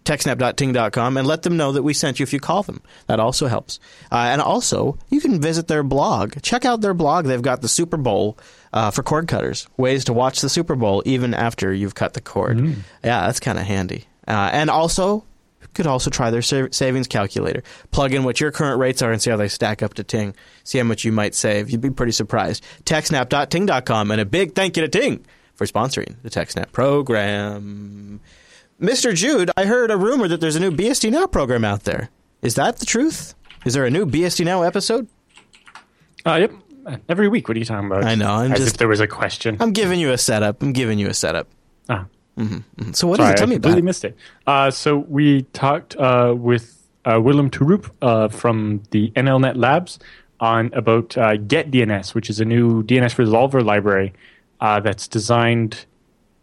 techsnap.ting.com 0.08 1.16
and 1.16 1.26
let 1.26 1.42
them 1.42 1.56
know 1.56 1.72
that 1.72 1.82
we 1.82 1.92
sent 1.92 2.18
you 2.18 2.22
if 2.22 2.32
you 2.32 2.40
call 2.40 2.62
them. 2.62 2.80
That 3.06 3.20
also 3.20 3.46
helps. 3.46 3.78
Uh, 4.10 4.16
and 4.16 4.40
also, 4.40 4.98
you 5.10 5.20
can 5.20 5.40
visit 5.40 5.68
their 5.68 5.82
blog. 5.82 6.40
Check 6.42 6.64
out 6.64 6.80
their 6.80 6.94
blog. 6.94 7.26
They've 7.26 7.42
got 7.42 7.60
the 7.60 7.68
Super 7.68 7.96
Bowl 7.96 8.38
uh, 8.72 8.90
for 8.90 9.02
cord 9.02 9.28
cutters, 9.28 9.68
ways 9.76 10.04
to 10.06 10.12
watch 10.12 10.40
the 10.40 10.48
Super 10.48 10.74
Bowl 10.74 11.02
even 11.04 11.34
after 11.34 11.72
you've 11.72 11.94
cut 11.94 12.14
the 12.14 12.20
cord. 12.20 12.56
Mm. 12.56 12.76
Yeah, 13.04 13.26
that's 13.26 13.40
kind 13.40 13.58
of 13.58 13.64
handy. 13.64 14.06
Uh, 14.26 14.50
and 14.52 14.70
also, 14.70 15.24
you 15.60 15.68
could 15.74 15.86
also 15.86 16.10
try 16.10 16.30
their 16.30 16.42
savings 16.42 17.06
calculator. 17.06 17.62
Plug 17.90 18.14
in 18.14 18.24
what 18.24 18.40
your 18.40 18.50
current 18.50 18.78
rates 18.78 19.02
are 19.02 19.12
and 19.12 19.20
see 19.20 19.30
how 19.30 19.36
they 19.36 19.48
stack 19.48 19.82
up 19.82 19.94
to 19.94 20.04
Ting. 20.04 20.34
See 20.64 20.78
how 20.78 20.84
much 20.84 21.04
you 21.04 21.12
might 21.12 21.34
save. 21.34 21.70
You'd 21.70 21.80
be 21.80 21.90
pretty 21.90 22.12
surprised. 22.12 22.64
TechSnap.ting.com 22.84 24.10
and 24.10 24.20
a 24.20 24.24
big 24.24 24.54
thank 24.54 24.76
you 24.76 24.86
to 24.86 24.88
Ting 24.88 25.24
for 25.54 25.66
sponsoring 25.66 26.16
the 26.22 26.30
TechSnap 26.30 26.72
program. 26.72 28.20
Mr. 28.80 29.12
Jude, 29.12 29.50
I 29.56 29.64
heard 29.64 29.90
a 29.90 29.96
rumor 29.96 30.28
that 30.28 30.40
there's 30.40 30.54
a 30.54 30.60
new 30.60 30.70
BSD 30.70 31.10
Now 31.10 31.26
program 31.26 31.64
out 31.64 31.82
there. 31.82 32.10
Is 32.42 32.54
that 32.54 32.78
the 32.78 32.86
truth? 32.86 33.34
Is 33.64 33.74
there 33.74 33.84
a 33.84 33.90
new 33.90 34.06
BSD 34.06 34.44
Now 34.44 34.62
episode? 34.62 35.08
Uh, 36.24 36.36
yep. 36.36 36.52
Every 37.08 37.26
week. 37.26 37.48
What 37.48 37.56
are 37.56 37.58
you 37.58 37.66
talking 37.66 37.86
about? 37.90 38.04
I 38.04 38.14
know. 38.14 38.30
I'm 38.30 38.52
As 38.52 38.60
just, 38.60 38.74
if 38.74 38.78
there 38.78 38.86
was 38.86 39.00
a 39.00 39.08
question. 39.08 39.56
I'm 39.58 39.72
giving 39.72 39.98
you 39.98 40.12
a 40.12 40.18
setup. 40.18 40.62
I'm 40.62 40.72
giving 40.72 41.00
you 41.00 41.08
a 41.08 41.14
setup. 41.14 41.48
Ah. 41.88 42.06
Mm-hmm. 42.38 42.54
mm-hmm. 42.54 42.92
So 42.92 43.08
what 43.08 43.16
Sorry, 43.16 43.30
is 43.30 43.34
it? 43.34 43.36
Tell 43.38 43.48
I 43.48 43.50
me 43.50 43.56
about 43.56 43.62
completely 43.64 43.80
it. 43.80 43.84
missed 43.84 44.04
it. 44.04 44.16
Uh, 44.46 44.70
so 44.70 44.98
we 44.98 45.42
talked 45.52 45.96
uh, 45.96 46.34
with 46.38 46.88
uh, 47.04 47.20
Willem 47.20 47.50
Toorop 47.50 47.90
uh, 48.00 48.28
from 48.28 48.84
the 48.92 49.10
NLNet 49.10 49.56
Labs 49.56 49.98
on 50.38 50.72
about 50.72 51.18
uh, 51.18 51.36
getdns, 51.36 52.14
which 52.14 52.30
is 52.30 52.38
a 52.38 52.44
new 52.44 52.84
DNS 52.84 53.16
resolver 53.16 53.64
library 53.64 54.12
uh, 54.60 54.78
that's 54.78 55.08
designed 55.08 55.84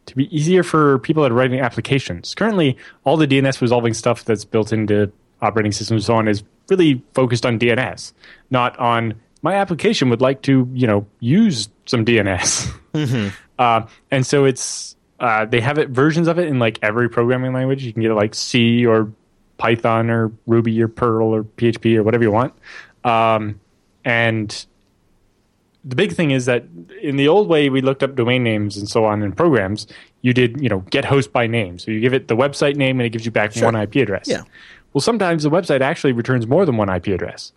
to 0.06 0.16
be 0.16 0.36
easier 0.36 0.64
for 0.64 1.00
people 1.00 1.24
that 1.24 1.32
are 1.32 1.36
writing 1.36 1.60
applications. 1.60 2.36
Currently, 2.36 2.78
all 3.04 3.18
the 3.18 3.28
DNS 3.28 3.62
resolving 3.62 3.94
stuff 3.94 4.24
that's 4.26 4.46
built 4.46 4.72
into 4.72 5.12
operating 5.42 5.72
systems 5.72 6.04
and 6.04 6.06
so 6.06 6.16
on 6.16 6.28
is 6.28 6.44
really 6.70 7.02
focused 7.14 7.46
on 7.46 7.60
DNS, 7.60 8.14
not 8.50 8.78
on 8.80 9.16
my 9.42 9.56
application 9.56 10.10
would 10.10 10.22
like 10.22 10.42
to, 10.44 10.68
you 10.74 10.88
know, 10.88 11.06
use 11.20 11.70
some 11.86 12.06
DNS. 12.06 12.74
Mm-hmm. 12.94 13.30
Uh, 13.58 13.88
and 14.12 14.28
so 14.28 14.44
it's 14.44 14.98
uh, 15.22 15.46
they 15.46 15.62
have 15.62 15.78
it 15.78 15.88
versions 15.88 16.28
of 16.28 16.38
it 16.38 16.50
in 16.50 16.60
like 16.60 16.78
every 16.82 17.10
programming 17.10 17.54
language. 17.54 17.86
You 17.86 17.94
can 17.94 18.02
get 18.02 18.12
it 18.12 18.16
like 18.16 18.36
C 18.36 18.86
or 18.86 19.14
Python 19.58 20.10
or 20.10 20.34
Ruby 20.46 20.82
or 20.82 20.90
Perl 20.90 21.34
or 21.34 21.46
PHP 21.46 21.96
or 21.96 22.04
whatever 22.04 22.26
you 22.26 22.32
want. 22.32 22.54
Um, 23.06 23.62
and 24.04 24.66
the 25.88 25.96
big 25.96 26.14
thing 26.14 26.32
is 26.32 26.46
that 26.46 26.66
in 27.02 27.16
the 27.16 27.28
old 27.28 27.48
way 27.48 27.70
we 27.70 27.80
looked 27.82 28.02
up 28.02 28.16
domain 28.16 28.44
names 28.44 28.76
and 28.76 28.90
so 28.90 29.06
on 29.06 29.22
in 29.22 29.32
programs. 29.32 29.86
You 30.22 30.34
did 30.34 30.60
you 30.60 30.68
know 30.68 30.80
get 30.90 31.06
host 31.06 31.32
by 31.32 31.46
name. 31.46 31.78
So 31.78 31.92
you 31.92 32.00
give 32.00 32.14
it 32.14 32.28
the 32.28 32.36
website 32.36 32.76
name 32.76 33.00
and 33.00 33.06
it 33.06 33.12
gives 33.12 33.26
you 33.26 33.32
back 33.32 33.54
Sure. 33.54 33.66
one 33.72 33.76
ip 33.76 33.96
address. 33.96 34.28
Yeah. 34.28 34.42
well 34.94 35.02
sometimes 35.02 35.44
the 35.44 35.52
website 35.52 35.82
actually 35.82 36.14
returns 36.14 36.48
more 36.48 36.66
than 36.66 36.76
one 36.78 36.90
ip 36.90 37.06
address. 37.08 37.54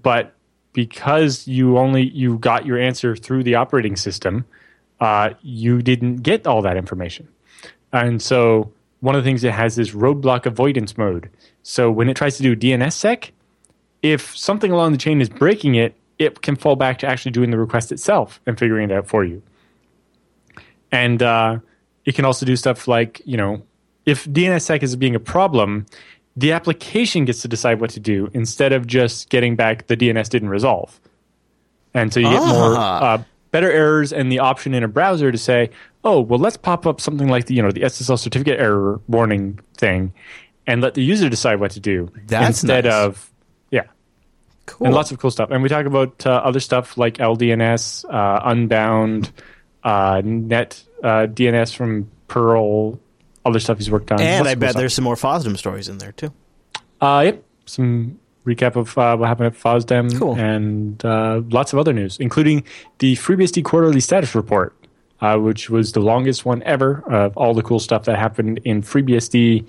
But 0.00 0.34
because 0.74 1.48
you 1.48 1.78
only 1.78 2.02
you 2.10 2.36
got 2.38 2.66
your 2.66 2.78
answer 2.78 3.16
through 3.16 3.42
the 3.44 3.54
operating 3.54 3.96
system 3.96 4.44
uh, 5.00 5.30
you 5.42 5.82
didn't 5.82 6.16
get 6.16 6.46
all 6.46 6.62
that 6.62 6.76
information. 6.76 7.28
And 7.92 8.20
so 8.20 8.72
one 9.00 9.14
of 9.14 9.22
the 9.24 9.28
things 9.28 9.44
it 9.44 9.52
has 9.52 9.78
is 9.78 9.92
roadblock 9.92 10.46
avoidance 10.46 10.96
mode. 10.98 11.30
So 11.62 11.90
when 11.90 12.08
it 12.10 12.16
tries 12.16 12.36
to 12.38 12.42
do 12.42 12.54
dnssec 12.54 13.30
if 14.02 14.36
something 14.36 14.70
along 14.70 14.92
the 14.92 14.98
chain 14.98 15.20
is 15.22 15.28
breaking 15.30 15.74
it, 15.74 15.94
it 16.18 16.40
can 16.42 16.56
fall 16.56 16.76
back 16.76 16.98
to 17.00 17.06
actually 17.06 17.32
doing 17.32 17.50
the 17.50 17.58
request 17.58 17.92
itself 17.92 18.40
and 18.46 18.58
figuring 18.58 18.90
it 18.90 18.94
out 18.94 19.06
for 19.06 19.24
you. 19.24 19.42
And 20.92 21.22
uh, 21.22 21.58
it 22.04 22.14
can 22.14 22.24
also 22.24 22.46
do 22.46 22.56
stuff 22.56 22.88
like, 22.88 23.20
you 23.24 23.36
know, 23.36 23.62
if 24.04 24.24
DNSSEC 24.24 24.82
is 24.82 24.96
being 24.96 25.14
a 25.14 25.20
problem, 25.20 25.86
the 26.36 26.52
application 26.52 27.24
gets 27.24 27.42
to 27.42 27.48
decide 27.48 27.80
what 27.80 27.90
to 27.90 28.00
do 28.00 28.30
instead 28.34 28.72
of 28.72 28.86
just 28.86 29.28
getting 29.30 29.56
back 29.56 29.86
the 29.88 29.96
DNS 29.96 30.28
didn't 30.28 30.48
resolve. 30.48 31.00
And 31.94 32.12
so 32.12 32.20
you 32.20 32.28
get 32.28 32.40
more 32.40 32.74
Ah. 32.76 33.14
uh, 33.14 33.22
better 33.50 33.70
errors 33.70 34.12
and 34.12 34.30
the 34.30 34.38
option 34.38 34.74
in 34.74 34.82
a 34.82 34.88
browser 34.88 35.32
to 35.32 35.38
say, 35.38 35.70
oh, 36.04 36.20
well, 36.20 36.38
let's 36.38 36.56
pop 36.56 36.86
up 36.86 37.00
something 37.00 37.28
like 37.28 37.46
the, 37.46 37.54
you 37.54 37.62
know, 37.62 37.70
the 37.70 37.80
SSL 37.80 38.18
certificate 38.18 38.60
error 38.60 39.00
warning 39.08 39.58
thing 39.76 40.12
and 40.66 40.82
let 40.82 40.94
the 40.94 41.02
user 41.02 41.28
decide 41.28 41.58
what 41.58 41.70
to 41.72 41.80
do 41.80 42.10
That's 42.26 42.62
instead 42.62 42.84
nice. 42.84 42.92
of, 42.92 43.30
Cool. 44.66 44.86
and 44.88 44.94
lots 44.94 45.10
of 45.12 45.18
cool 45.18 45.30
stuff. 45.30 45.50
And 45.50 45.62
we 45.62 45.68
talk 45.68 45.86
about 45.86 46.26
uh, 46.26 46.30
other 46.30 46.60
stuff 46.60 46.98
like 46.98 47.18
LDNS, 47.18 48.04
uh, 48.12 48.40
Unbound, 48.44 49.30
uh, 49.84 50.20
Net 50.24 50.82
uh, 51.02 51.26
DNS 51.28 51.74
from 51.74 52.10
Perl, 52.28 52.98
other 53.44 53.60
stuff 53.60 53.78
he's 53.78 53.90
worked 53.90 54.10
on. 54.12 54.20
and 54.20 54.40
Lots 54.44 54.48
I 54.50 54.54
cool 54.54 54.60
bet 54.60 54.70
stuff. 54.70 54.80
there's 54.80 54.94
some 54.94 55.04
more 55.04 55.14
FOSDEM 55.14 55.56
stories 55.56 55.88
in 55.88 55.98
there 55.98 56.12
too. 56.12 56.32
uh, 57.00 57.22
yep 57.26 57.42
some 57.66 58.18
recap 58.46 58.76
of 58.76 58.96
uh, 58.96 59.16
what 59.16 59.26
happened 59.28 59.46
at 59.48 59.54
FOSDEM 59.60 60.18
Cool. 60.18 60.36
and 60.36 61.04
uh, 61.04 61.42
lots 61.50 61.72
of 61.72 61.78
other 61.80 61.92
news, 61.92 62.16
including 62.18 62.62
the 62.98 63.14
FreeBSD 63.16 63.64
quarterly 63.64 63.98
status 64.00 64.34
report, 64.36 64.74
uh, 65.20 65.36
which 65.36 65.68
was 65.68 65.92
the 65.92 66.00
longest 66.00 66.44
one 66.44 66.62
ever 66.62 67.02
of 67.12 67.36
all 67.36 67.54
the 67.54 67.62
cool 67.62 67.80
stuff 67.80 68.04
that 68.04 68.16
happened 68.18 68.60
in 68.64 68.82
FreeBSD 68.82 69.66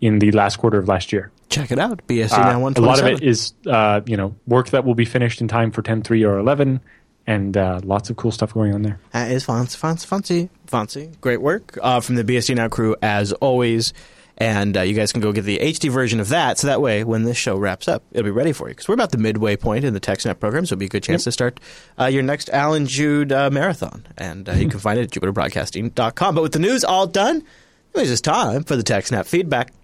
in 0.00 0.18
the 0.20 0.30
last 0.32 0.56
quarter 0.58 0.78
of 0.78 0.86
last 0.88 1.12
year. 1.12 1.30
Check 1.50 1.70
it 1.72 1.78
out. 1.78 2.06
BSD 2.06 2.32
Uh, 2.38 2.52
now 2.52 2.60
one 2.60 2.74
a 2.76 2.80
lot 2.80 2.98
of 3.00 3.06
it 3.06 3.22
is 3.22 3.52
uh, 3.66 4.00
you 4.06 4.16
know 4.16 4.34
work 4.46 4.70
that 4.70 4.84
will 4.84 4.94
be 4.94 5.04
finished 5.04 5.40
in 5.40 5.48
time 5.48 5.70
for 5.72 5.82
10.3 5.82 6.26
or 6.26 6.38
11 6.38 6.80
and 7.26 7.56
uh, 7.56 7.80
lots 7.84 8.08
of 8.08 8.16
cool 8.16 8.30
stuff 8.32 8.54
going 8.54 8.72
on 8.72 8.82
there 8.82 8.98
That 9.12 9.30
is 9.30 9.44
fancy, 9.44 9.76
fancy, 9.76 10.06
fancy, 10.06 10.48
fancy. 10.66 11.10
Great 11.20 11.42
work 11.42 11.78
uh, 11.82 12.00
from 12.00 12.14
the 12.14 12.24
BSD 12.24 12.54
Now 12.56 12.68
crew 12.68 12.96
as 13.02 13.32
always. 13.34 13.92
And 14.38 14.74
uh, 14.74 14.80
you 14.80 14.94
guys 14.94 15.12
can 15.12 15.20
go 15.20 15.32
get 15.32 15.42
the 15.42 15.58
HD 15.58 15.90
version 15.90 16.18
of 16.18 16.30
that. 16.30 16.56
So 16.58 16.68
that 16.68 16.80
way, 16.80 17.04
when 17.04 17.24
this 17.24 17.36
show 17.36 17.58
wraps 17.58 17.88
up, 17.88 18.02
it'll 18.10 18.24
be 18.24 18.30
ready 18.30 18.52
for 18.54 18.68
you. 18.68 18.74
Because 18.74 18.88
we're 18.88 18.94
about 18.94 19.10
the 19.10 19.18
midway 19.18 19.54
point 19.54 19.84
in 19.84 19.92
the 19.92 20.00
TechSnap 20.00 20.40
program. 20.40 20.64
So 20.64 20.72
it'll 20.72 20.80
be 20.80 20.86
a 20.86 20.88
good 20.88 21.02
chance 21.02 21.22
Yep. 21.22 21.24
to 21.24 21.32
start 21.32 21.60
uh, 22.00 22.06
your 22.06 22.22
next 22.22 22.48
Allan 22.48 22.86
Jude 22.86 23.32
uh, 23.32 23.50
marathon. 23.50 24.06
And 24.16 24.48
uh, 24.48 24.52
you 24.52 24.70
can 24.70 24.80
find 24.86 24.98
it 24.98 25.14
at 25.14 25.20
jupiterbroadcasting.com. 25.20 26.34
But 26.34 26.40
with 26.42 26.52
the 26.52 26.58
news 26.58 26.84
all 26.84 27.06
done, 27.06 27.44
it 27.92 27.98
was 27.98 28.08
just 28.08 28.24
time 28.24 28.64
for 28.64 28.76
the 28.76 28.82
TechSnap 28.82 29.26
feedback. 29.26 29.74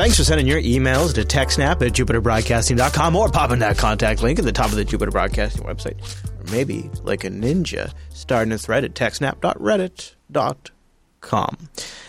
Thanks 0.00 0.16
for 0.16 0.24
sending 0.24 0.46
your 0.46 0.62
emails 0.62 1.12
to 1.16 1.24
TechSnap 1.24 1.86
at 1.86 1.92
jupiterbroadcasting.com 1.92 3.16
or 3.16 3.28
popping 3.28 3.58
that 3.58 3.76
contact 3.76 4.22
link 4.22 4.38
at 4.38 4.46
the 4.46 4.52
top 4.52 4.70
of 4.70 4.76
the 4.76 4.84
Jupiter 4.86 5.10
Broadcasting 5.10 5.62
website. 5.62 6.00
Or 6.40 6.50
maybe, 6.50 6.90
like 7.02 7.24
a 7.24 7.28
ninja, 7.28 7.92
starting 8.08 8.50
a 8.50 8.56
thread 8.56 8.84
at 8.84 8.94
techsnap.reddit.com. 8.94 11.56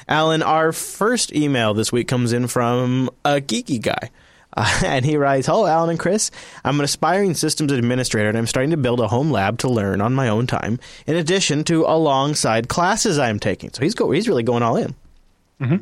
Allan, 0.08 0.42
our 0.42 0.72
first 0.72 1.36
email 1.36 1.74
this 1.74 1.92
week 1.92 2.08
comes 2.08 2.32
in 2.32 2.48
from 2.48 3.10
a 3.26 3.42
geeky 3.42 3.82
guy. 3.82 4.10
Uh, 4.56 4.80
and 4.86 5.04
he 5.04 5.18
writes, 5.18 5.48
Hello, 5.48 5.66
Allan 5.66 5.90
and 5.90 6.00
Chris. 6.00 6.32
I'm 6.64 6.80
an 6.80 6.86
aspiring 6.86 7.34
systems 7.34 7.74
administrator 7.74 8.30
and 8.30 8.38
I'm 8.38 8.48
starting 8.48 8.72
to 8.72 8.78
build 8.78 9.02
a 9.02 9.10
home 9.10 9.32
lab 9.32 9.58
to 9.58 9.70
learn 9.70 10.00
on 10.00 10.14
my 10.14 10.30
own 10.30 10.48
time, 10.48 10.80
in 11.08 11.18
addition 11.18 11.66
to 11.66 11.84
alongside 11.84 12.70
classes 12.70 13.20
I'm 13.20 13.38
taking. 13.38 13.74
So 13.74 13.82
he's, 13.82 13.96
go- 13.96 14.12
he's 14.12 14.30
really 14.30 14.44
going 14.44 14.64
all 14.64 14.78
in. 14.78 14.96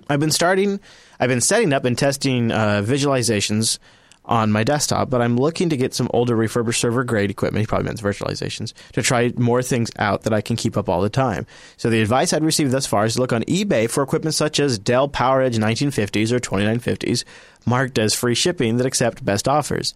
I've 0.10 0.20
been 0.20 0.32
starting, 0.32 0.80
I've 1.20 1.30
been 1.30 1.42
setting 1.42 1.74
up 1.74 1.86
and 1.86 1.98
testing 1.98 2.52
uh, 2.52 2.84
visualizations 2.86 3.80
on 4.26 4.52
my 4.52 4.64
desktop, 4.64 5.10
but 5.10 5.22
I'm 5.22 5.38
looking 5.38 5.70
to 5.70 5.78
get 5.78 5.94
some 5.94 6.08
older 6.14 6.36
refurbished 6.36 6.80
server 6.80 7.04
grade 7.04 7.32
equipment. 7.32 7.68
Probably 7.68 7.86
meant 7.86 8.00
virtualizations 8.02 8.74
to 8.94 9.02
try 9.02 9.34
more 9.38 9.64
things 9.64 9.90
out 9.98 10.22
that 10.24 10.34
I 10.34 10.42
can 10.42 10.56
keep 10.56 10.78
up 10.78 10.88
all 10.88 11.02
the 11.02 11.10
time. 11.10 11.48
So 11.78 11.90
the 11.90 12.02
advice 12.02 12.32
I'd 12.32 12.44
received 12.44 12.72
thus 12.72 12.86
far 12.86 13.06
is 13.06 13.16
to 13.16 13.22
look 13.22 13.34
on 13.34 13.44
eBay 13.44 13.90
for 13.90 14.04
equipment 14.04 14.36
such 14.36 14.60
as 14.60 14.78
Dell 14.78 15.10
PowerEdge 15.10 15.56
1950s 15.56 16.32
or 16.32 16.40
2950s, 16.40 17.24
marked 17.66 17.98
as 17.98 18.14
free 18.14 18.36
shipping 18.36 18.78
that 18.78 18.86
accept 18.86 19.26
best 19.26 19.48
offers. 19.48 19.96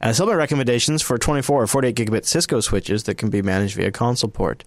And 0.00 0.16
some 0.16 0.28
of 0.28 0.34
my 0.34 0.38
recommendations 0.38 1.02
for 1.02 1.18
24 1.18 1.62
or 1.62 1.66
48 1.66 1.94
gigabit 1.94 2.24
Cisco 2.24 2.60
switches 2.60 3.04
that 3.04 3.16
can 3.18 3.28
be 3.30 3.42
managed 3.42 3.76
via 3.76 3.90
console 3.90 4.30
port. 4.30 4.64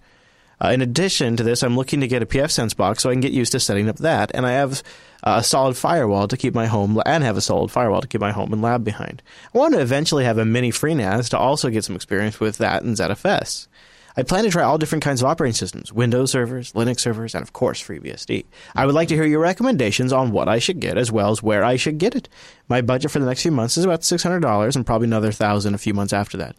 Uh, 0.62 0.68
in 0.68 0.82
addition 0.82 1.36
to 1.36 1.42
this, 1.42 1.62
I'm 1.62 1.76
looking 1.76 2.00
to 2.00 2.08
get 2.08 2.22
a 2.22 2.26
PFSense 2.26 2.76
box 2.76 3.02
so 3.02 3.10
I 3.10 3.12
can 3.12 3.20
get 3.20 3.32
used 3.32 3.52
to 3.52 3.60
setting 3.60 3.88
up 3.88 3.98
that, 3.98 4.30
and 4.34 4.46
I 4.46 4.52
have 4.52 4.82
uh, 5.22 5.36
a 5.38 5.44
solid 5.44 5.76
firewall 5.76 6.28
to 6.28 6.36
keep 6.36 6.54
my 6.54 6.66
home 6.66 7.00
and 7.06 7.22
have 7.24 7.36
a 7.36 7.40
solid 7.40 7.70
firewall 7.70 8.00
to 8.00 8.08
keep 8.08 8.20
my 8.20 8.32
home 8.32 8.52
and 8.52 8.62
lab 8.62 8.84
behind. 8.84 9.22
I 9.54 9.58
want 9.58 9.74
to 9.74 9.80
eventually 9.80 10.24
have 10.24 10.38
a 10.38 10.44
mini 10.44 10.70
FreeNAS 10.70 11.30
to 11.30 11.38
also 11.38 11.70
get 11.70 11.84
some 11.84 11.96
experience 11.96 12.40
with 12.40 12.58
that 12.58 12.82
and 12.82 12.96
ZFS. 12.96 13.68
I 14.16 14.24
plan 14.24 14.42
to 14.42 14.50
try 14.50 14.64
all 14.64 14.78
different 14.78 15.04
kinds 15.04 15.22
of 15.22 15.28
operating 15.28 15.54
systems: 15.54 15.92
Windows 15.92 16.32
servers, 16.32 16.72
Linux 16.72 16.98
servers, 16.98 17.36
and 17.36 17.42
of 17.42 17.52
course 17.52 17.80
FreeBSD. 17.80 18.44
I 18.74 18.84
would 18.84 18.96
like 18.96 19.06
to 19.08 19.14
hear 19.14 19.24
your 19.24 19.38
recommendations 19.38 20.12
on 20.12 20.32
what 20.32 20.48
I 20.48 20.58
should 20.58 20.80
get, 20.80 20.98
as 20.98 21.12
well 21.12 21.30
as 21.30 21.40
where 21.40 21.62
I 21.62 21.76
should 21.76 21.98
get 21.98 22.16
it. 22.16 22.28
My 22.68 22.80
budget 22.80 23.12
for 23.12 23.20
the 23.20 23.26
next 23.26 23.42
few 23.42 23.52
months 23.52 23.76
is 23.76 23.84
about 23.84 24.02
six 24.02 24.24
hundred 24.24 24.40
dollars, 24.40 24.74
and 24.74 24.84
probably 24.84 25.06
another 25.06 25.30
thousand 25.30 25.74
a 25.74 25.78
few 25.78 25.94
months 25.94 26.12
after 26.12 26.36
that. 26.38 26.56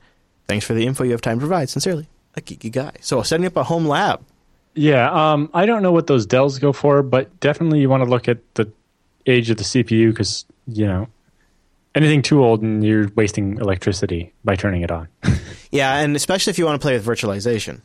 Thanks 0.47 0.65
for 0.65 0.73
the 0.73 0.85
info 0.85 1.03
you 1.03 1.11
have 1.11 1.21
time 1.21 1.37
to 1.37 1.45
provide. 1.45 1.69
Sincerely, 1.69 2.07
a 2.35 2.41
geeky 2.41 2.71
guy. 2.71 2.91
So 3.01 3.21
setting 3.23 3.45
up 3.45 3.55
a 3.57 3.63
home 3.63 3.85
lab. 3.87 4.21
Yeah, 4.75 5.11
um, 5.11 5.49
I 5.53 5.65
don't 5.65 5.81
know 5.83 5.91
what 5.91 6.07
those 6.07 6.25
Dells 6.25 6.59
go 6.59 6.71
for, 6.71 7.01
but 7.03 7.39
definitely 7.39 7.81
you 7.81 7.89
want 7.89 8.03
to 8.03 8.09
look 8.09 8.27
at 8.27 8.37
the 8.55 8.71
age 9.25 9.49
of 9.49 9.57
the 9.57 9.63
CPU 9.63 10.09
because 10.11 10.45
you 10.67 10.85
know 10.85 11.07
anything 11.95 12.21
too 12.21 12.43
old 12.43 12.61
and 12.61 12.83
you're 12.83 13.09
wasting 13.15 13.57
electricity 13.57 14.31
by 14.43 14.55
turning 14.55 14.81
it 14.81 14.91
on. 14.91 15.07
Yeah, 15.71 15.97
and 15.99 16.15
especially 16.15 16.49
if 16.49 16.57
you 16.57 16.65
want 16.65 16.81
to 16.81 16.83
play 16.83 16.93
with 16.93 17.05
virtualization. 17.05 17.81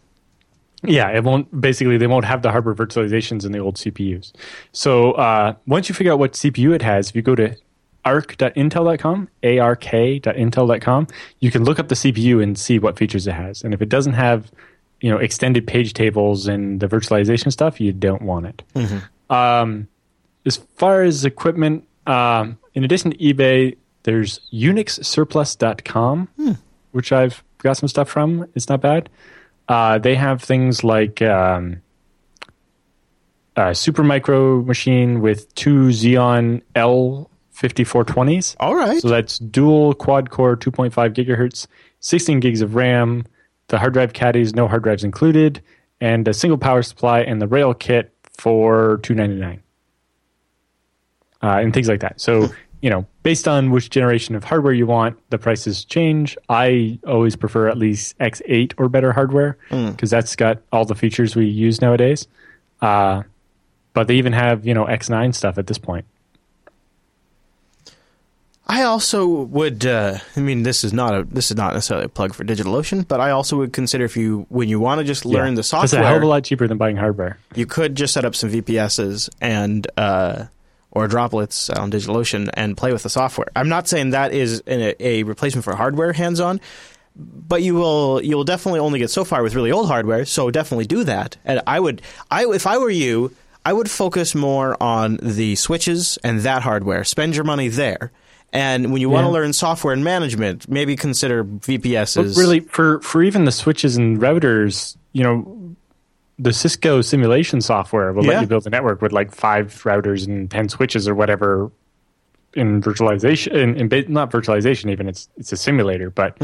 yeah, 0.85 1.09
it 1.11 1.23
won't. 1.23 1.61
Basically, 1.61 1.99
they 1.99 2.07
won't 2.07 2.25
have 2.25 2.41
the 2.41 2.51
hardware 2.51 2.75
virtualizations 2.75 3.45
in 3.45 3.53
the 3.53 3.59
old 3.59 3.77
CPUs. 3.77 4.33
So 4.73 5.13
uh, 5.13 5.55
once 5.67 5.91
you 5.91 5.95
figure 5.95 6.11
out 6.15 6.19
what 6.19 6.33
CPU 6.33 6.75
it 6.75 6.81
has, 6.81 7.11
if 7.11 7.17
you 7.17 7.21
go 7.21 7.35
to 7.35 7.55
arc.intel.com, 8.05 9.29
ark.intel.com, 9.43 11.07
you 11.41 11.51
can 11.51 11.65
look 11.65 11.79
up 11.79 11.89
the 11.89 11.95
CPU 11.95 12.43
and 12.43 12.59
see 12.59 12.79
what 12.79 12.99
features 12.99 13.27
it 13.27 13.33
has. 13.33 13.63
And 13.63 13.73
if 13.75 13.81
it 13.83 13.89
doesn't 13.89 14.13
have, 14.15 14.51
you 15.01 15.11
know, 15.11 15.19
extended 15.19 15.67
page 15.67 15.93
tables 15.95 16.47
and 16.47 16.81
the 16.81 16.87
virtualization 16.87 17.51
stuff, 17.53 17.81
you 17.81 17.93
don't 17.93 18.23
want 18.23 18.47
it. 18.47 18.63
Um, 19.31 19.89
as 20.47 20.57
far 20.77 21.03
as 21.03 21.25
equipment, 21.25 21.87
um, 22.07 22.59
in 22.75 22.85
addition 22.85 23.13
to 23.13 23.17
eBay, 23.17 23.77
there's 24.03 24.41
UnixSurplus.com, 24.53 26.29
which 26.93 27.13
I've 27.13 27.43
got 27.59 27.79
some 27.79 27.89
stuff 27.89 28.09
from. 28.11 28.47
It's 28.55 28.69
not 28.69 28.81
bad. 28.83 29.09
Uh, 29.67 29.97
they 29.99 30.15
have 30.15 30.43
things 30.43 30.85
like 30.85 31.23
um, 31.23 31.81
a 33.57 33.71
Supermicro 33.71 34.65
machine 34.67 35.23
with 35.23 35.55
two 35.55 35.87
Xeon 35.89 36.61
L5420s. 37.55 38.57
All 38.61 38.75
right. 38.75 39.01
So 39.01 39.09
that's 39.09 39.39
dual 39.39 39.95
quad 39.95 40.31
core 40.31 40.57
2.5 40.57 40.93
gigahertz, 41.15 41.67
16 42.01 42.41
gigs 42.41 42.61
of 42.61 42.75
RAM, 42.75 43.25
the 43.69 43.79
hard 43.79 43.93
drive 43.93 44.13
caddies, 44.13 44.55
no 44.55 44.69
hard 44.69 44.83
drives 44.83 45.05
included, 45.05 45.63
and 46.01 46.27
a 46.29 46.35
single 46.35 46.59
power 46.59 46.83
supply 46.83 47.21
and 47.21 47.41
the 47.41 47.47
rail 47.47 47.73
kit 47.75 48.13
for 48.37 48.99
299 49.03 49.63
uh, 51.43 51.61
and 51.61 51.73
things 51.73 51.89
like 51.89 52.01
that. 52.01 52.21
So, 52.21 52.49
you 52.81 52.91
know, 52.91 53.07
based 53.23 53.47
on 53.49 53.71
which 53.71 53.91
generation 53.91 54.35
of 54.35 54.45
hardware 54.45 54.73
you 54.73 54.87
want, 54.87 55.19
the 55.31 55.39
prices 55.39 55.85
change. 55.85 56.37
I 56.49 56.99
always 57.07 57.37
prefer 57.37 57.69
at 57.69 57.79
least 57.79 58.19
X8 58.19 58.75
or 58.77 58.89
better 58.89 59.13
hardware 59.13 59.57
because 59.71 60.11
that's 60.11 60.37
got 60.37 60.61
all 60.73 60.85
the 60.85 60.95
features 60.95 61.35
we 61.35 61.47
use 61.47 61.81
nowadays. 61.81 62.27
Uh, 62.83 63.23
but 63.95 64.09
they 64.09 64.17
even 64.17 64.33
have, 64.33 64.67
you 64.67 64.75
know, 64.75 64.85
X9 64.85 65.35
stuff 65.35 65.57
at 65.57 65.67
this 65.67 65.79
point. 65.79 66.05
I 68.67 68.83
also 68.85 69.27
would. 69.27 69.85
Uh, 69.85 70.19
I 70.37 70.41
mean, 70.41 70.63
this 70.63 70.85
is 70.85 70.93
not 70.93 71.15
a 71.15 71.25
this 71.25 71.51
is 71.51 71.57
not 71.57 71.75
necessarily 71.75 72.07
a 72.07 72.09
plug 72.09 72.35
for 72.35 72.45
DigitalOcean, 72.45 73.07
but 73.07 73.21
I 73.21 73.31
also 73.31 73.59
would 73.59 73.73
consider 73.75 74.05
if 74.05 74.17
you 74.17 74.47
when 74.49 74.69
you 74.71 74.81
want 74.81 75.01
to 75.01 75.05
just 75.05 75.27
learn 75.27 75.51
Yeah. 75.51 75.57
the 75.57 75.63
software, 75.63 75.85
It's 75.85 75.93
a 75.93 75.99
hell 76.07 76.17
of 76.17 76.23
a 76.23 76.27
lot 76.27 76.45
cheaper 76.45 76.67
than 76.67 76.79
buying 76.79 76.97
hardware. 76.97 77.37
you 77.55 77.67
could 77.67 77.95
just 77.95 78.15
set 78.15 78.25
up 78.25 78.35
some 78.35 78.51
VPSs 78.51 79.29
and 79.41 79.87
uh, 79.99 80.45
or 80.91 81.09
droplets 81.09 81.69
on 81.69 81.91
DigitalOcean 81.91 82.49
and 82.55 82.75
play 82.77 82.93
with 82.93 83.03
the 83.03 83.11
software. 83.11 83.49
I'm 83.55 83.69
not 83.69 83.87
saying 83.87 84.11
that 84.11 84.33
is 84.33 84.63
a, 84.67 84.95
a 85.05 85.23
replacement 85.25 85.65
for 85.65 85.75
hardware 85.77 86.13
hands-on, 86.15 86.59
but 87.17 87.61
you 87.63 87.75
will 87.75 88.23
you 88.25 88.35
will 88.35 88.45
definitely 88.45 88.81
only 88.81 88.99
get 88.99 89.11
so 89.11 89.25
far 89.25 89.43
with 89.43 89.55
really 89.55 89.73
old 89.73 89.89
hardware. 89.89 90.25
So 90.25 90.51
definitely 90.51 90.87
do 90.87 91.05
that. 91.05 91.37
And 91.45 91.61
I 91.67 91.81
would 91.81 92.01
I 92.31 92.47
if 92.47 92.67
I 92.67 92.79
were 92.79 92.89
you, 92.91 93.31
I 93.67 93.75
would 93.75 93.91
focus 93.91 94.35
more 94.35 94.83
on 94.83 95.19
the 95.23 95.55
switches 95.57 96.19
and 96.25 96.41
that 96.41 96.63
hardware. 96.63 97.05
Spend 97.05 97.35
your 97.37 97.45
money 97.45 97.69
there. 97.69 98.11
And 98.55 98.93
when 98.93 99.01
you 99.01 99.11
want 99.11 99.25
to 99.27 99.31
learn 99.31 99.53
software 99.53 99.93
and 99.93 100.05
management, 100.05 100.69
maybe 100.69 100.95
consider 100.95 101.43
VPSs. 101.45 102.17
But 102.35 102.41
really, 102.41 102.61
for 102.61 103.01
for 103.01 103.23
even 103.23 103.45
the 103.45 103.53
switches 103.53 103.97
and 103.97 104.19
routers, 104.21 104.97
you 105.13 105.25
know, 105.25 105.75
the 106.39 106.53
Cisco 106.53 107.01
simulation 107.01 107.61
software 107.61 108.13
will 108.13 108.25
Yeah. 108.25 108.35
let 108.35 108.41
you 108.43 108.47
build 108.47 108.67
a 108.67 108.71
network 108.71 109.03
with 109.03 109.11
like 109.13 109.35
five 109.35 109.73
routers 109.83 110.27
and 110.27 110.49
ten 110.49 110.69
switches 110.69 111.09
or 111.09 111.17
whatever 111.17 111.73
in 112.55 112.81
virtualization. 112.81 113.53
In, 113.55 113.93
in 113.93 114.13
not 114.13 114.31
virtualization, 114.31 114.89
even 114.93 115.09
it's 115.09 115.29
it's 115.37 115.51
a 115.51 115.57
simulator. 115.57 116.11
But 116.11 116.39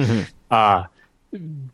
uh, 0.51 0.85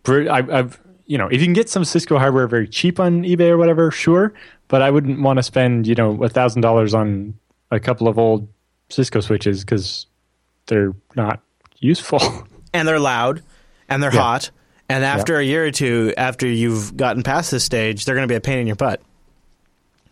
br- 0.02 0.28
I, 0.30 0.38
I've 0.58 0.78
you 1.06 1.16
know, 1.16 1.28
if 1.28 1.40
you 1.40 1.46
can 1.46 1.54
get 1.54 1.70
some 1.70 1.84
Cisco 1.84 2.18
hardware 2.18 2.46
very 2.46 2.68
cheap 2.68 3.00
on 3.00 3.22
eBay 3.22 3.48
or 3.50 3.56
whatever, 3.56 3.90
sure. 3.90 4.34
But 4.68 4.82
I 4.82 4.90
wouldn't 4.90 5.22
want 5.22 5.38
to 5.38 5.42
spend 5.42 5.86
you 5.86 5.94
know 5.94 6.22
a 6.22 6.28
thousand 6.28 6.60
dollars 6.60 6.92
on 6.92 7.34
a 7.70 7.80
couple 7.80 8.06
of 8.06 8.18
old 8.18 8.48
Cisco 8.90 9.20
switches 9.20 9.64
because 9.64 10.06
they're 10.66 10.92
not 11.14 11.40
useful. 11.78 12.20
and 12.72 12.86
they're 12.86 13.00
loud 13.00 13.42
and 13.88 14.02
they're 14.02 14.12
Yeah. 14.14 14.20
hot. 14.20 14.50
And 14.88 15.04
after 15.04 15.36
a 15.38 15.42
year 15.44 15.64
or 15.66 15.70
two, 15.72 16.14
after 16.16 16.46
you've 16.46 16.96
gotten 16.96 17.22
past 17.24 17.50
this 17.50 17.64
stage, 17.64 18.04
they're 18.04 18.14
going 18.14 18.26
to 18.28 18.32
be 18.32 18.36
a 18.36 18.40
pain 18.40 18.58
in 18.60 18.66
your 18.68 18.76
butt. 18.76 19.00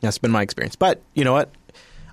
That's 0.00 0.18
been 0.18 0.32
my 0.32 0.42
experience. 0.42 0.74
But 0.76 1.00
you 1.14 1.24
know 1.24 1.32
what? 1.32 1.50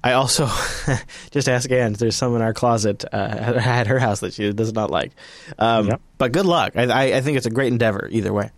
I 0.03 0.13
also 0.13 0.47
just 1.31 1.49
ask 1.49 1.69
Anne. 1.71 1.93
There's 1.93 2.15
some 2.15 2.35
in 2.35 2.41
our 2.41 2.53
closet 2.53 3.03
uh, 3.11 3.15
at 3.15 3.87
her 3.87 3.97
house 3.99 4.19
that 4.21 4.33
she 4.33 4.51
does 4.53 4.73
not 4.73 4.91
like. 4.91 5.11
Um, 5.57 5.87
Yep. 5.87 6.01
But 6.19 6.31
good 6.33 6.45
luck. 6.45 6.73
I, 6.75 6.83
I, 6.83 7.03
I 7.17 7.21
think 7.21 7.37
it's 7.37 7.47
a 7.47 7.51
great 7.51 7.71
endeavor 7.71 8.07
either 8.11 8.31
way. 8.31 8.51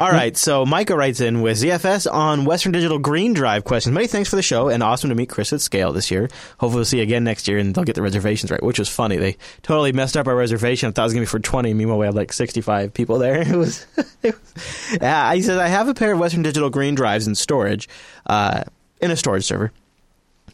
All 0.00 0.10
right, 0.10 0.34
so 0.34 0.64
Micah 0.64 0.96
writes 0.96 1.20
in 1.20 1.42
with 1.42 1.58
ZFS 1.58 2.10
on 2.10 2.46
Western 2.46 2.72
Digital 2.72 2.98
Green 2.98 3.34
Drive 3.34 3.64
questions. 3.64 3.92
Many 3.92 4.06
thanks 4.06 4.30
for 4.30 4.36
the 4.36 4.42
show, 4.42 4.70
and 4.70 4.82
awesome 4.82 5.10
to 5.10 5.14
meet 5.14 5.28
Chris 5.28 5.52
at 5.52 5.60
scale 5.60 5.92
this 5.92 6.10
year. 6.10 6.30
Hopefully, 6.58 6.76
we'll 6.76 6.84
see 6.86 6.96
you 6.96 7.02
again 7.02 7.22
next 7.22 7.46
year, 7.46 7.58
and 7.58 7.74
they'll 7.74 7.84
get 7.84 7.96
the 7.96 8.02
reservations 8.02 8.50
right, 8.50 8.62
which 8.62 8.78
was 8.78 8.88
funny. 8.88 9.18
They 9.18 9.36
totally 9.60 9.92
messed 9.92 10.16
up 10.16 10.26
our 10.26 10.34
reservation. 10.34 10.88
I 10.88 10.92
thought 10.92 11.02
it 11.02 11.04
was 11.04 11.12
going 11.12 11.26
to 11.26 11.30
be 11.30 11.30
for 11.30 11.38
20. 11.38 11.74
Meanwhile, 11.74 11.98
we 11.98 12.06
had 12.06 12.14
like 12.14 12.32
65 12.32 12.94
people 12.94 13.18
there. 13.18 13.42
It 13.46 13.56
was, 13.56 13.86
it 14.22 14.34
was 14.34 14.98
yeah, 15.02 15.34
he 15.34 15.42
says, 15.42 15.58
I 15.58 15.68
have 15.68 15.86
a 15.86 15.92
pair 15.92 16.12
of 16.12 16.18
Western 16.18 16.42
Digital 16.42 16.70
Green 16.70 16.94
Drives 16.94 17.26
in 17.26 17.34
storage, 17.34 17.86
uh, 18.24 18.64
in 19.02 19.10
a 19.10 19.16
storage 19.16 19.44
server 19.44 19.70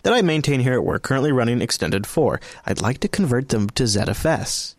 that 0.02 0.12
I 0.12 0.22
maintain 0.22 0.60
here 0.60 0.74
at 0.74 0.84
work, 0.84 1.02
currently 1.02 1.32
running 1.32 1.60
Extended 1.60 2.06
4. 2.06 2.40
I'd 2.64 2.80
like 2.80 2.98
to 2.98 3.08
convert 3.08 3.50
them 3.50 3.68
to 3.70 3.84
ZFS. 3.84 4.75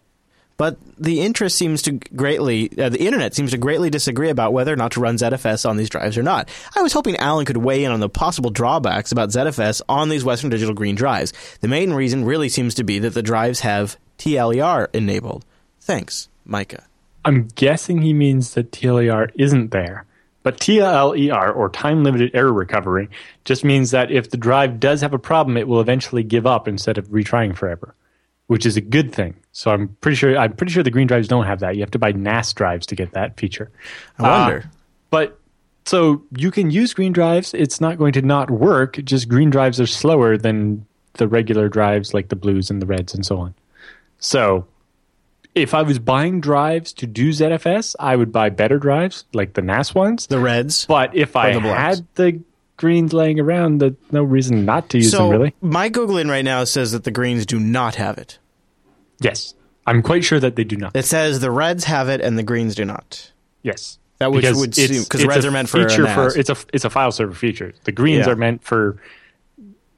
But 0.57 0.77
the 0.97 1.21
interest 1.21 1.55
seems 1.55 1.83
to 1.83 1.93
greatly, 2.15 2.71
uh, 2.79 2.89
the 2.89 3.05
internet 3.05 3.35
seems 3.35 3.51
to 3.51 3.57
greatly 3.57 3.91
disagree 3.91 4.29
about 4.29 4.53
whether 4.53 4.73
or 4.73 4.75
not 4.75 4.91
to 4.93 4.99
run 4.99 5.15
ZFS 5.15 5.69
on 5.69 5.77
these 5.77 5.89
drives 5.89 6.17
or 6.17 6.23
not. 6.23 6.49
I 6.75 6.81
was 6.81 6.93
hoping 6.93 7.15
Allan 7.17 7.45
could 7.45 7.57
weigh 7.57 7.83
in 7.83 7.91
on 7.91 7.99
the 7.99 8.09
possible 8.09 8.49
drawbacks 8.49 9.11
about 9.11 9.29
ZFS 9.29 9.81
on 9.87 10.09
these 10.09 10.23
Western 10.23 10.49
Digital 10.49 10.73
Green 10.73 10.95
drives. 10.95 11.31
The 11.61 11.67
main 11.67 11.93
reason 11.93 12.25
really 12.25 12.49
seems 12.49 12.73
to 12.75 12.83
be 12.83 12.97
that 12.99 13.13
the 13.13 13.21
drives 13.21 13.59
have 13.59 13.97
TLER 14.17 14.87
enabled. 14.93 15.45
Thanks, 15.79 16.27
Micah. 16.43 16.85
I'm 17.23 17.49
guessing 17.55 18.01
he 18.01 18.13
means 18.13 18.55
that 18.55 18.71
TLER 18.71 19.31
isn't 19.35 19.71
there. 19.71 20.05
But 20.41 20.59
TLER, 20.59 21.55
or 21.55 21.69
time 21.69 22.03
limited 22.03 22.31
error 22.33 22.53
recovery, 22.53 23.09
just 23.43 23.63
means 23.63 23.91
that 23.91 24.11
if 24.11 24.29
the 24.29 24.37
drive 24.37 24.79
does 24.79 25.01
have 25.01 25.13
a 25.13 25.19
problem, 25.19 25.57
it 25.57 25.67
will 25.67 25.81
eventually 25.81 26.23
give 26.23 26.47
up 26.47 26.67
instead 26.67 26.97
of 26.97 27.09
retrying 27.09 27.55
forever, 27.55 27.93
which 28.47 28.65
is 28.65 28.77
a 28.77 28.81
good 28.81 29.13
thing. 29.13 29.35
So 29.57 29.71
I'm 29.71 29.87
pretty 30.01 30.15
sure 30.15 30.37
I'm 30.37 30.53
pretty 30.53 30.71
sure 30.71 30.83
the 30.83 30.91
green 30.91 31.07
drives 31.07 31.27
don't 31.27 31.47
have 31.47 31.61
that. 31.61 31.73
You 31.73 31.81
have 31.81 31.89
to 31.89 31.97
buy 31.97 32.11
NAS 32.11 32.53
drives 32.53 32.85
to 32.85 32.95
get 32.95 33.13
that 33.13 33.37
feature. 33.39 33.71
I 34.19 34.21
wonder. 34.21 34.61
Uh, 34.65 34.69
but 35.09 35.39
so 35.83 36.21
you 36.37 36.51
can 36.51 36.69
use 36.69 36.93
green 36.93 37.11
drives. 37.11 37.55
It's 37.55 37.81
not 37.81 37.97
going 37.97 38.13
to 38.13 38.21
not 38.21 38.51
work. 38.51 39.03
Just 39.03 39.27
green 39.27 39.49
drives 39.49 39.81
are 39.81 39.87
slower 39.87 40.37
than 40.37 40.85
the 41.13 41.27
regular 41.27 41.69
drives 41.69 42.13
like 42.13 42.29
the 42.29 42.35
blues 42.35 42.69
and 42.69 42.79
the 42.79 42.85
reds 42.85 43.15
and 43.15 43.25
so 43.25 43.39
on. 43.39 43.55
So 44.19 44.67
if 45.55 45.73
I 45.73 45.81
was 45.81 45.97
buying 45.97 46.39
drives 46.39 46.93
to 46.93 47.07
do 47.07 47.29
ZFS, 47.31 47.95
I 47.99 48.15
would 48.15 48.31
buy 48.31 48.51
better 48.51 48.77
drives 48.77 49.25
like 49.33 49.55
the 49.55 49.63
NAS 49.63 49.95
ones. 49.95 50.27
The 50.27 50.37
reds. 50.37 50.85
But 50.85 51.15
if 51.15 51.35
I 51.35 51.53
the 51.53 51.61
had 51.61 52.05
the 52.13 52.43
greens 52.77 53.11
laying 53.11 53.39
around, 53.39 53.79
there's 53.79 53.95
no 54.11 54.21
reason 54.21 54.65
not 54.65 54.91
to 54.91 54.99
use 54.99 55.09
so 55.09 55.17
them 55.17 55.31
really. 55.31 55.55
my 55.61 55.89
googling 55.89 56.29
right 56.29 56.45
now 56.45 56.63
says 56.63 56.91
that 56.91 57.05
the 57.05 57.11
greens 57.11 57.47
do 57.47 57.59
not 57.59 57.95
have 57.95 58.19
it. 58.19 58.37
Yes. 59.19 59.53
I'm 59.85 60.01
quite 60.01 60.23
sure 60.23 60.39
that 60.39 60.55
they 60.55 60.63
do 60.63 60.75
not. 60.75 60.95
It 60.95 61.05
says 61.05 61.39
the 61.39 61.51
reds 61.51 61.85
have 61.85 62.09
it 62.09 62.21
and 62.21 62.37
the 62.37 62.43
greens 62.43 62.75
do 62.75 62.85
not. 62.85 63.31
Yes. 63.63 63.99
That 64.19 64.31
which 64.31 64.41
Because 64.41 64.57
would 64.57 64.75
seem 64.75 65.03
because 65.03 65.25
reds 65.25 65.45
are 65.45 65.51
meant 65.51 65.69
for 65.69 65.77
NAS. 65.79 66.35
it's 66.35 66.49
a 66.49 66.57
it's 66.73 66.85
a 66.85 66.89
file 66.89 67.11
server 67.11 67.33
feature. 67.33 67.73
The 67.83 67.91
greens 67.91 68.25
Yeah. 68.25 68.33
are 68.33 68.35
meant 68.35 68.63
for 68.63 68.97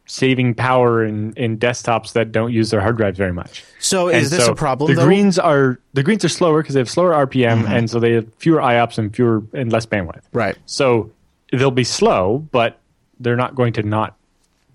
saving 0.06 0.56
power 0.56 1.06
in, 1.06 1.34
in 1.34 1.58
desktops 1.58 2.14
that 2.14 2.32
don't 2.32 2.52
use 2.52 2.72
their 2.72 2.82
hard 2.82 2.98
drives 2.98 3.18
very 3.18 3.32
much. 3.32 3.64
So 3.80 4.10
And 4.10 4.18
is 4.18 4.32
this 4.32 4.46
so 4.46 4.52
a 4.52 4.56
problem? 4.56 4.90
The 4.90 4.96
though? 4.96 5.02
Mm-hmm. 5.02 5.08
greens 5.10 5.40
are 5.40 5.80
the 5.94 6.04
greens 6.04 6.26
are 6.26 6.30
slower 6.30 6.62
because 6.62 6.74
they 6.74 6.80
have 6.82 6.90
slower 6.90 7.12
RPM 7.28 7.68
and 7.70 7.90
so 7.90 8.00
they 8.00 8.14
have 8.14 8.28
fewer 8.36 8.60
IOPS 8.60 8.98
and 8.98 9.16
fewer 9.16 9.44
and 9.54 9.72
less 9.72 9.86
bandwidth. 9.86 10.22
right? 10.34 10.58
So 10.66 11.12
they'll 11.52 11.72
be 11.72 11.84
slow, 11.84 12.48
but 12.52 12.80
they're 13.20 13.36
not 13.38 13.56
going 13.56 13.74
to 13.74 13.84
not 13.84 14.18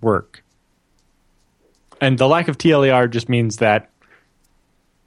work. 0.01 0.43
And 2.01 2.19
the 2.19 2.29
lack 2.29 2.49
of 2.49 2.59
TLER 2.59 3.09
just 3.11 3.29
means 3.29 3.59
that, 3.59 3.91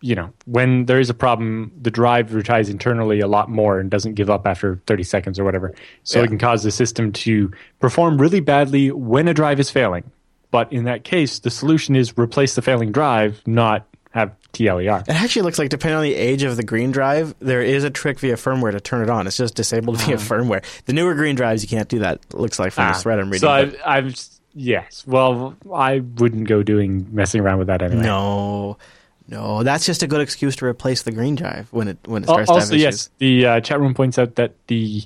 you 0.01 0.15
know, 0.15 0.31
when 0.45 0.85
there 0.85 0.99
is 0.99 1.09
a 1.09 1.13
problem, 1.13 1.71
the 1.81 1.91
drive 1.91 2.29
retries 2.29 2.69
internally 2.69 3.19
a 3.19 3.27
lot 3.27 3.49
more 3.49 3.79
and 3.79 3.89
doesn't 3.89 4.13
give 4.13 4.29
up 4.29 4.45
after 4.45 4.79
30 4.87 5.03
seconds 5.03 5.39
or 5.39 5.43
whatever. 5.43 5.73
So 6.03 6.19
Yeah. 6.19 6.25
it 6.25 6.27
can 6.27 6.37
cause 6.37 6.63
the 6.63 6.71
system 6.71 7.11
to 7.13 7.51
perform 7.79 8.19
really 8.19 8.39
badly 8.39 8.91
when 8.91 9.27
a 9.27 9.33
drive 9.33 9.59
is 9.59 9.69
failing. 9.69 10.03
But 10.51 10.71
in 10.71 10.85
that 10.85 11.03
case, 11.03 11.39
the 11.39 11.49
solution 11.49 11.95
is 11.95 12.17
replace 12.17 12.55
the 12.55 12.61
failing 12.61 12.91
drive, 12.91 13.41
not 13.45 13.85
have 14.11 14.33
TLER. 14.53 15.01
It 15.07 15.09
actually 15.09 15.43
looks 15.43 15.59
like, 15.59 15.69
depending 15.69 15.97
on 15.97 16.03
the 16.03 16.15
age 16.15 16.43
of 16.43 16.57
the 16.57 16.63
green 16.63 16.91
drive, 16.91 17.35
there 17.39 17.61
is 17.61 17.83
a 17.83 17.89
trick 17.89 18.19
via 18.19 18.35
firmware 18.35 18.71
to 18.71 18.79
turn 18.79 19.03
it 19.03 19.09
on. 19.09 19.27
It's 19.27 19.37
just 19.37 19.55
disabled 19.55 19.99
via 20.01 20.15
oh. 20.15 20.17
firmware. 20.17 20.63
The 20.85 20.93
newer 20.93 21.13
green 21.15 21.35
drives, 21.35 21.63
you 21.63 21.69
can't 21.69 21.89
do 21.89 21.99
that. 21.99 22.19
it 22.29 22.33
Looks 22.33 22.59
like 22.59 22.73
from 22.73 22.87
this 22.87 22.97
ah. 22.97 23.01
thread 23.01 23.19
I'm 23.19 23.25
reading. 23.25 23.41
So 23.41 23.49
I've, 23.49 23.75
I've, 23.85 24.15
yes. 24.53 25.03
Well, 25.05 25.55
I 25.73 25.99
wouldn't 25.99 26.47
go 26.47 26.63
doing 26.63 27.07
messing 27.11 27.41
around 27.41 27.59
with 27.59 27.67
that 27.67 27.81
anyway. 27.81 28.03
no, 28.03 28.77
no, 29.27 29.63
that's 29.63 29.85
just 29.85 30.03
a 30.03 30.07
good 30.07 30.21
excuse 30.21 30.55
to 30.57 30.65
replace 30.65 31.01
the 31.03 31.11
green 31.11 31.35
drive 31.35 31.67
when 31.71 31.87
it 31.89 31.97
when 32.05 32.23
it 32.23 32.29
Al- 32.29 32.35
starts 32.35 32.49
to 32.49 32.53
Also, 32.53 32.73
have 32.73 32.79
yes, 32.81 33.09
the 33.17 33.45
uh, 33.45 33.59
chat 33.61 33.79
room 33.79 33.93
points 33.93 34.17
out 34.17 34.35
that 34.35 34.53
the 34.67 35.03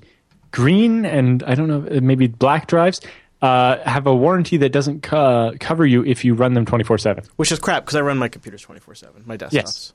green 0.51 1.05
and 1.05 1.43
I 1.43 1.55
don't 1.55 1.67
know, 1.67 1.85
uh, 1.97 2.01
maybe 2.01 2.27
black 2.27 2.67
drives 2.67 3.01
uh, 3.41 3.77
have 3.79 4.05
a 4.07 4.15
warranty 4.15 4.57
that 4.57 4.71
doesn't 4.71 5.01
co- 5.01 5.53
cover 5.59 5.85
you 5.85 6.03
if 6.05 6.23
you 6.23 6.33
run 6.35 6.53
them 6.53 6.65
24 6.65 6.97
7. 6.99 7.23
Which 7.37 7.51
is 7.51 7.59
crap 7.59 7.83
because 7.83 7.95
I 7.95 8.01
run 8.01 8.17
my 8.17 8.27
computers 8.27 8.61
twenty 8.61 8.79
four 8.81 8.93
seven. 8.95 9.23
My 9.25 9.37
desktops. 9.37 9.51
Yes. 9.53 9.93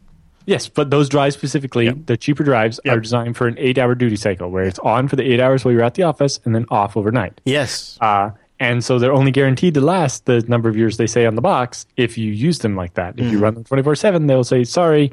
Yes, 0.48 0.68
but 0.68 0.90
those 0.90 1.08
drives 1.08 1.34
specifically, 1.34 1.90
the 1.90 2.16
cheaper 2.16 2.44
drives, 2.44 2.78
Yep. 2.84 2.96
are 2.96 3.00
designed 3.00 3.36
for 3.36 3.48
an 3.48 3.56
eight 3.58 3.78
hour 3.78 3.96
duty 3.96 4.14
cycle 4.14 4.48
where 4.48 4.62
it's 4.62 4.78
on 4.78 5.08
for 5.08 5.16
the 5.16 5.24
eight 5.24 5.40
hours 5.40 5.64
while 5.64 5.72
you're 5.74 5.82
at 5.82 5.94
the 5.94 6.04
office 6.04 6.38
and 6.44 6.54
then 6.54 6.66
off 6.70 6.96
overnight. 6.96 7.40
Yes. 7.44 7.98
Uh, 8.00 8.30
and 8.58 8.82
so 8.84 8.98
they're 8.98 9.12
only 9.12 9.30
guaranteed 9.30 9.74
to 9.74 9.80
last 9.80 10.24
the 10.26 10.42
number 10.48 10.68
of 10.68 10.76
years 10.76 10.96
they 10.96 11.06
say 11.06 11.26
on 11.26 11.34
the 11.34 11.40
box 11.42 11.86
if 11.96 12.16
you 12.16 12.30
use 12.32 12.60
them 12.60 12.74
like 12.76 12.94
that. 12.94 13.14
If 13.18 13.24
Mm-hmm. 13.26 13.32
you 13.32 13.38
run 13.38 13.54
them 13.54 13.64
24 13.64 13.96
7, 13.96 14.26
they'll 14.26 14.44
say, 14.44 14.64
sorry, 14.64 15.12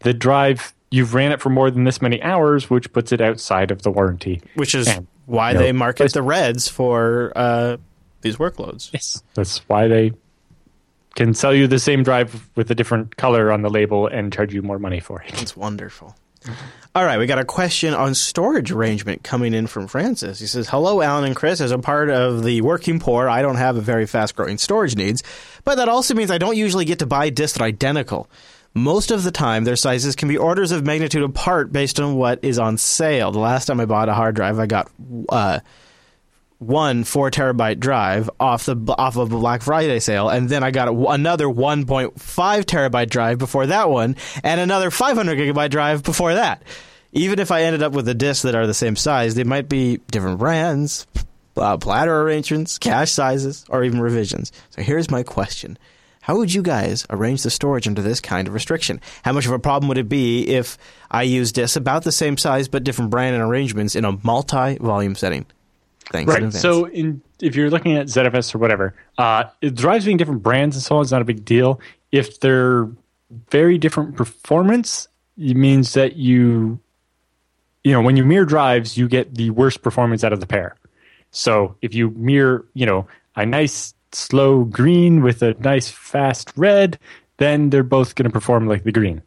the 0.00 0.14
drive, 0.14 0.72
you've 0.90 1.12
ran 1.14 1.32
it 1.32 1.40
for 1.40 1.50
more 1.50 1.70
than 1.70 1.84
this 1.84 2.00
many 2.00 2.22
hours, 2.22 2.70
which 2.70 2.92
puts 2.92 3.12
it 3.12 3.20
outside 3.20 3.70
of 3.70 3.82
the 3.82 3.90
warranty. 3.90 4.40
Which 4.54 4.74
is 4.74 4.88
And 4.88 5.06
why 5.26 5.52
no 5.52 5.58
they 5.58 5.72
market 5.72 6.12
the 6.12 6.22
reds 6.22 6.68
for 6.68 7.32
uh, 7.36 7.76
these 8.22 8.36
workloads. 8.36 8.90
Yes. 8.92 9.22
That's 9.34 9.58
why 9.68 9.88
they 9.88 10.12
can 11.14 11.34
sell 11.34 11.52
you 11.54 11.66
the 11.66 11.78
same 11.78 12.02
drive 12.04 12.48
with 12.54 12.70
a 12.70 12.74
different 12.74 13.16
color 13.16 13.50
on 13.52 13.62
the 13.62 13.68
label 13.70 14.06
and 14.06 14.32
charge 14.32 14.54
you 14.54 14.62
more 14.62 14.78
money 14.78 15.00
for 15.00 15.20
it. 15.22 15.42
It's 15.42 15.56
wonderful. 15.56 16.14
All 16.94 17.04
right, 17.04 17.18
we 17.18 17.26
got 17.26 17.38
a 17.38 17.44
question 17.44 17.94
on 17.94 18.14
storage 18.14 18.72
arrangement 18.72 19.22
coming 19.22 19.54
in 19.54 19.66
from 19.66 19.86
Francis. 19.86 20.40
He 20.40 20.46
says, 20.46 20.68
Hello, 20.68 21.00
Allan 21.00 21.24
and 21.24 21.36
Chris. 21.36 21.60
As 21.60 21.70
a 21.70 21.78
part 21.78 22.10
of 22.10 22.42
the 22.42 22.60
working 22.62 22.98
poor, 22.98 23.28
I 23.28 23.42
don't 23.42 23.56
have 23.56 23.76
a 23.76 23.80
very 23.80 24.06
fast 24.06 24.34
growing 24.34 24.58
storage 24.58 24.96
needs, 24.96 25.22
but 25.64 25.76
that 25.76 25.88
also 25.88 26.14
means 26.14 26.30
I 26.30 26.38
don't 26.38 26.56
usually 26.56 26.84
get 26.84 27.00
to 27.00 27.06
buy 27.06 27.30
disks 27.30 27.56
that 27.56 27.62
are 27.62 27.68
identical. 27.68 28.28
Most 28.74 29.10
of 29.10 29.22
the 29.22 29.30
time, 29.30 29.64
their 29.64 29.76
sizes 29.76 30.16
can 30.16 30.28
be 30.28 30.36
orders 30.36 30.72
of 30.72 30.84
magnitude 30.84 31.22
apart 31.22 31.72
based 31.72 32.00
on 32.00 32.16
what 32.16 32.40
is 32.42 32.58
on 32.58 32.78
sale. 32.78 33.32
The 33.32 33.38
last 33.38 33.66
time 33.66 33.80
I 33.80 33.86
bought 33.86 34.08
a 34.08 34.14
hard 34.14 34.34
drive, 34.34 34.58
I 34.58 34.66
got 34.66 34.90
uh, 35.28 35.60
one 36.58 37.04
four 37.04 37.30
terabyte 37.30 37.78
drive 37.78 38.28
off 38.40 38.66
the 38.66 38.76
off 38.98 39.16
of 39.16 39.32
a 39.32 39.36
Black 39.36 39.62
Friday 39.62 40.00
sale, 40.00 40.28
and 40.28 40.48
then 40.48 40.62
I 40.62 40.70
got 40.70 40.88
another 40.88 41.46
1.5 41.46 42.14
terabyte 42.14 43.10
drive 43.10 43.38
before 43.38 43.66
that 43.66 43.90
one, 43.90 44.16
and 44.42 44.60
another 44.60 44.90
500 44.90 45.38
gigabyte 45.38 45.70
drive 45.70 46.02
before 46.02 46.34
that. 46.34 46.62
Even 47.12 47.38
if 47.38 47.50
I 47.50 47.62
ended 47.62 47.82
up 47.82 47.92
with 47.92 48.04
the 48.04 48.14
discs 48.14 48.42
that 48.42 48.54
are 48.54 48.66
the 48.66 48.74
same 48.74 48.96
size, 48.96 49.34
they 49.34 49.44
might 49.44 49.68
be 49.68 49.98
different 50.10 50.38
brands, 50.38 51.06
uh, 51.56 51.76
platter 51.78 52.22
arrangements, 52.22 52.78
cache 52.78 53.12
sizes, 53.12 53.64
or 53.68 53.84
even 53.84 54.00
revisions. 54.00 54.52
So 54.70 54.82
here's 54.82 55.10
my 55.10 55.22
question. 55.22 55.78
How 56.20 56.36
would 56.36 56.52
you 56.52 56.60
guys 56.60 57.06
arrange 57.08 57.42
the 57.42 57.50
storage 57.50 57.88
under 57.88 58.02
this 58.02 58.20
kind 58.20 58.48
of 58.48 58.52
restriction? 58.52 59.00
How 59.24 59.32
much 59.32 59.46
of 59.46 59.52
a 59.52 59.58
problem 59.58 59.88
would 59.88 59.96
it 59.96 60.10
be 60.10 60.46
if 60.46 60.76
I 61.10 61.22
used 61.22 61.54
discs 61.54 61.76
about 61.76 62.02
the 62.04 62.12
same 62.12 62.36
size 62.36 62.68
but 62.68 62.84
different 62.84 63.10
brand 63.10 63.34
and 63.34 63.42
arrangements 63.42 63.96
in 63.96 64.04
a 64.04 64.18
multi-volume 64.22 65.14
setting? 65.14 65.46
Thanks 66.10 66.32
Right. 66.32 66.52
So, 66.52 66.86
in, 66.86 67.22
if 67.40 67.54
you're 67.54 67.70
looking 67.70 67.96
at 67.96 68.06
ZFS 68.06 68.54
or 68.54 68.58
whatever, 68.58 68.94
uh, 69.18 69.44
it 69.60 69.74
drives 69.74 70.04
being 70.04 70.16
different 70.16 70.42
brands 70.42 70.76
and 70.76 70.82
so 70.82 70.96
on 70.96 71.02
is 71.02 71.12
not 71.12 71.22
a 71.22 71.24
big 71.24 71.44
deal. 71.44 71.80
If 72.12 72.40
they're 72.40 72.88
very 73.50 73.78
different 73.78 74.16
performance, 74.16 75.08
it 75.36 75.56
means 75.56 75.92
that 75.94 76.16
you, 76.16 76.80
you 77.84 77.92
know, 77.92 78.00
when 78.00 78.16
you 78.16 78.24
mirror 78.24 78.46
drives, 78.46 78.96
you 78.96 79.08
get 79.08 79.34
the 79.34 79.50
worst 79.50 79.82
performance 79.82 80.24
out 80.24 80.32
of 80.32 80.40
the 80.40 80.46
pair. 80.46 80.76
So, 81.30 81.76
if 81.82 81.94
you 81.94 82.10
mirror, 82.10 82.64
you 82.74 82.86
know, 82.86 83.06
a 83.36 83.44
nice 83.44 83.94
slow 84.12 84.64
green 84.64 85.22
with 85.22 85.42
a 85.42 85.54
nice 85.54 85.90
fast 85.90 86.52
red, 86.56 86.98
then 87.36 87.70
they're 87.70 87.82
both 87.82 88.14
going 88.14 88.24
to 88.24 88.32
perform 88.32 88.66
like 88.66 88.84
the 88.84 88.92
green. 88.92 89.22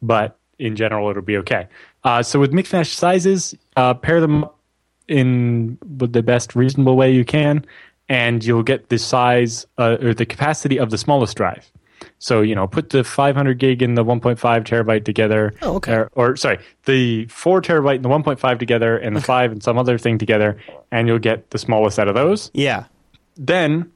But 0.00 0.38
in 0.58 0.74
general, 0.74 1.10
it'll 1.10 1.22
be 1.22 1.36
okay. 1.38 1.68
Uh, 2.02 2.22
so, 2.22 2.40
with 2.40 2.52
mixed 2.52 2.72
match 2.72 2.96
sizes, 2.96 3.54
uh, 3.76 3.92
pair 3.92 4.22
them 4.22 4.44
up 4.44 4.57
in 5.08 5.78
the 5.82 6.22
best 6.22 6.54
reasonable 6.54 6.96
way 6.96 7.12
you 7.12 7.24
can, 7.24 7.64
and 8.08 8.44
you'll 8.44 8.62
get 8.62 8.88
the 8.88 8.98
size 8.98 9.66
uh, 9.78 9.96
or 10.00 10.14
the 10.14 10.26
capacity 10.26 10.78
of 10.78 10.90
the 10.90 10.98
smallest 10.98 11.36
drive. 11.36 11.70
So 12.20 12.42
you 12.42 12.54
know, 12.54 12.66
put 12.66 12.90
the 12.90 13.04
500 13.04 13.58
gig 13.58 13.82
and 13.82 13.96
the 13.96 14.04
1.5 14.04 14.38
terabyte 14.38 15.04
together. 15.04 15.54
Oh, 15.62 15.76
okay. 15.76 15.92
Or, 15.92 16.10
or 16.14 16.36
sorry, 16.36 16.58
the 16.84 17.26
four 17.26 17.60
terabyte 17.60 17.96
and 17.96 18.04
the 18.04 18.08
1.5 18.08 18.58
together, 18.58 18.96
and 18.96 19.16
the 19.16 19.20
five 19.20 19.52
and 19.52 19.62
some 19.62 19.78
other 19.78 19.98
thing 19.98 20.18
together, 20.18 20.58
and 20.90 21.08
you'll 21.08 21.18
get 21.18 21.50
the 21.50 21.58
smallest 21.58 21.98
out 21.98 22.08
of 22.08 22.14
those. 22.14 22.50
yeah. 22.54 22.84
Then, 23.40 23.92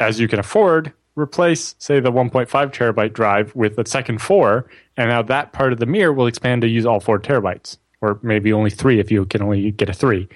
as 0.00 0.18
you 0.18 0.28
can 0.28 0.38
afford, 0.38 0.94
replace, 1.14 1.74
say, 1.78 2.00
the 2.00 2.10
1.5 2.12 2.46
terabyte 2.48 3.12
drive 3.12 3.54
with 3.54 3.78
a 3.78 3.86
second 3.86 4.22
four, 4.22 4.66
and 4.96 5.10
now 5.10 5.20
that 5.22 5.52
part 5.52 5.74
of 5.74 5.78
the 5.78 5.84
mirror 5.84 6.12
will 6.12 6.26
expand 6.26 6.62
to 6.62 6.68
use 6.68 6.86
all 6.86 7.00
four 7.00 7.18
terabytes, 7.18 7.76
or 8.00 8.18
maybe 8.22 8.52
only 8.52 8.70
three 8.70 9.00
if 9.00 9.10
you 9.10 9.24
can 9.26 9.42
only 9.42 9.70
get 9.70 9.88
a 9.88 9.92
three. 9.92 10.28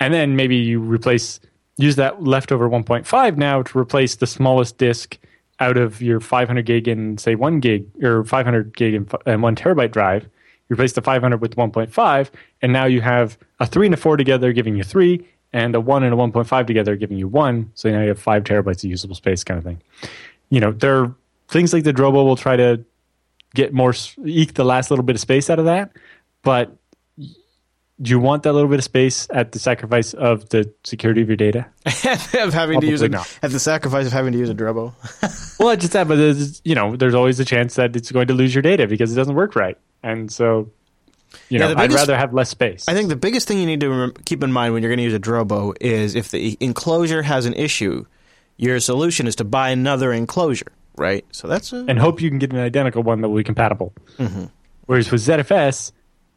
And 0.00 0.14
then 0.14 0.36
maybe 0.36 0.56
you 0.56 0.80
replace, 0.80 1.40
use 1.76 1.96
that 1.96 2.22
leftover 2.22 2.68
1.5 2.68 3.36
now 3.36 3.62
to 3.62 3.78
replace 3.78 4.16
the 4.16 4.26
smallest 4.26 4.78
disk 4.78 5.18
out 5.60 5.76
of 5.76 6.00
your 6.00 6.20
500 6.20 6.64
gig 6.64 6.86
and 6.86 7.20
say 7.20 7.34
one 7.34 7.60
gig 7.60 7.86
or 8.02 8.24
500 8.24 8.76
gig 8.76 8.94
and, 8.94 9.12
and 9.26 9.42
one 9.42 9.56
terabyte 9.56 9.90
drive. 9.90 10.24
You 10.68 10.74
replace 10.74 10.92
the 10.92 11.02
500 11.02 11.40
with 11.40 11.56
1.5, 11.56 12.30
and 12.60 12.72
now 12.72 12.84
you 12.84 13.00
have 13.00 13.38
a 13.58 13.66
three 13.66 13.86
and 13.86 13.94
a 13.94 13.96
four 13.96 14.18
together, 14.18 14.52
giving 14.52 14.76
you 14.76 14.84
three, 14.84 15.26
and 15.52 15.74
a 15.74 15.80
one 15.80 16.02
and 16.02 16.12
a 16.12 16.16
1.5 16.16 16.66
together, 16.66 16.94
giving 16.94 17.16
you 17.16 17.26
one. 17.26 17.70
So 17.74 17.90
now 17.90 18.02
you 18.02 18.08
have 18.08 18.20
five 18.20 18.44
terabytes 18.44 18.84
of 18.84 18.90
usable 18.90 19.14
space, 19.14 19.42
kind 19.42 19.56
of 19.56 19.64
thing. 19.64 19.80
You 20.50 20.60
know, 20.60 20.72
there 20.72 21.02
are 21.02 21.14
things 21.48 21.72
like 21.72 21.84
the 21.84 21.92
Drobo 21.92 22.24
will 22.24 22.36
try 22.36 22.56
to 22.56 22.84
get 23.54 23.72
more 23.72 23.94
eke 24.24 24.54
the 24.54 24.64
last 24.64 24.90
little 24.90 25.04
bit 25.04 25.16
of 25.16 25.20
space 25.20 25.48
out 25.48 25.58
of 25.58 25.64
that. 25.64 25.90
But 26.42 26.76
do 28.00 28.10
you 28.10 28.18
want 28.20 28.44
that 28.44 28.52
little 28.52 28.68
bit 28.68 28.78
of 28.78 28.84
space 28.84 29.26
at 29.30 29.52
the 29.52 29.58
sacrifice 29.58 30.14
of 30.14 30.48
the 30.50 30.72
security 30.84 31.20
of 31.22 31.28
your 31.28 31.36
data? 31.36 31.66
of 31.86 32.54
having 32.54 32.80
to 32.80 32.86
use 32.86 33.00
Probably 33.00 33.06
it 33.16 33.18
not. 33.18 33.38
at 33.42 33.50
the 33.50 33.58
sacrifice 33.60 34.06
of 34.06 34.12
having 34.12 34.32
to 34.32 34.38
use 34.38 34.48
a 34.50 34.54
Drobo. 34.54 34.92
Well, 35.58 35.70
not 35.70 35.80
just 35.80 35.92
that, 35.94 36.06
but 36.06 36.14
there's, 36.16 36.62
you 36.64 36.76
know, 36.76 36.94
there's 36.94 37.14
always 37.14 37.40
a 37.40 37.44
chance 37.44 37.74
that 37.74 37.96
it's 37.96 38.12
going 38.12 38.28
to 38.28 38.34
lose 38.34 38.54
your 38.54 38.62
data 38.62 38.86
because 38.86 39.12
it 39.12 39.16
doesn't 39.16 39.34
work 39.34 39.56
right, 39.56 39.76
and 40.04 40.30
so 40.30 40.70
you 41.48 41.58
Yeah, 41.58 41.66
know, 41.68 41.74
the 41.74 41.80
I'd 41.80 41.92
rather 41.92 42.16
have 42.16 42.32
less 42.32 42.48
space. 42.48 42.84
I 42.86 42.94
think 42.94 43.08
the 43.08 43.16
biggest 43.16 43.48
thing 43.48 43.58
you 43.58 43.66
need 43.66 43.80
to 43.80 43.90
rem- 43.90 44.12
keep 44.24 44.44
in 44.44 44.52
mind 44.52 44.72
when 44.72 44.84
you're 44.84 44.90
going 44.90 44.98
to 44.98 45.02
use 45.04 45.14
a 45.14 45.18
Drobo 45.18 45.74
is 45.80 46.14
if 46.14 46.30
the 46.30 46.56
enclosure 46.60 47.22
has 47.22 47.44
an 47.44 47.54
issue, 47.54 48.06
your 48.56 48.78
solution 48.78 49.26
is 49.26 49.34
to 49.36 49.44
buy 49.44 49.70
another 49.70 50.12
enclosure, 50.12 50.70
right? 50.96 51.24
So 51.32 51.48
that's 51.48 51.72
a, 51.72 51.84
and 51.88 51.98
hope 51.98 52.20
you 52.22 52.30
can 52.30 52.38
get 52.38 52.52
an 52.52 52.58
identical 52.60 53.02
one 53.02 53.20
that 53.22 53.28
will 53.28 53.36
be 53.38 53.44
compatible. 53.44 53.92
Mm-hmm. 54.18 54.44
Whereas 54.86 55.10
with 55.10 55.22
ZFS, 55.22 55.90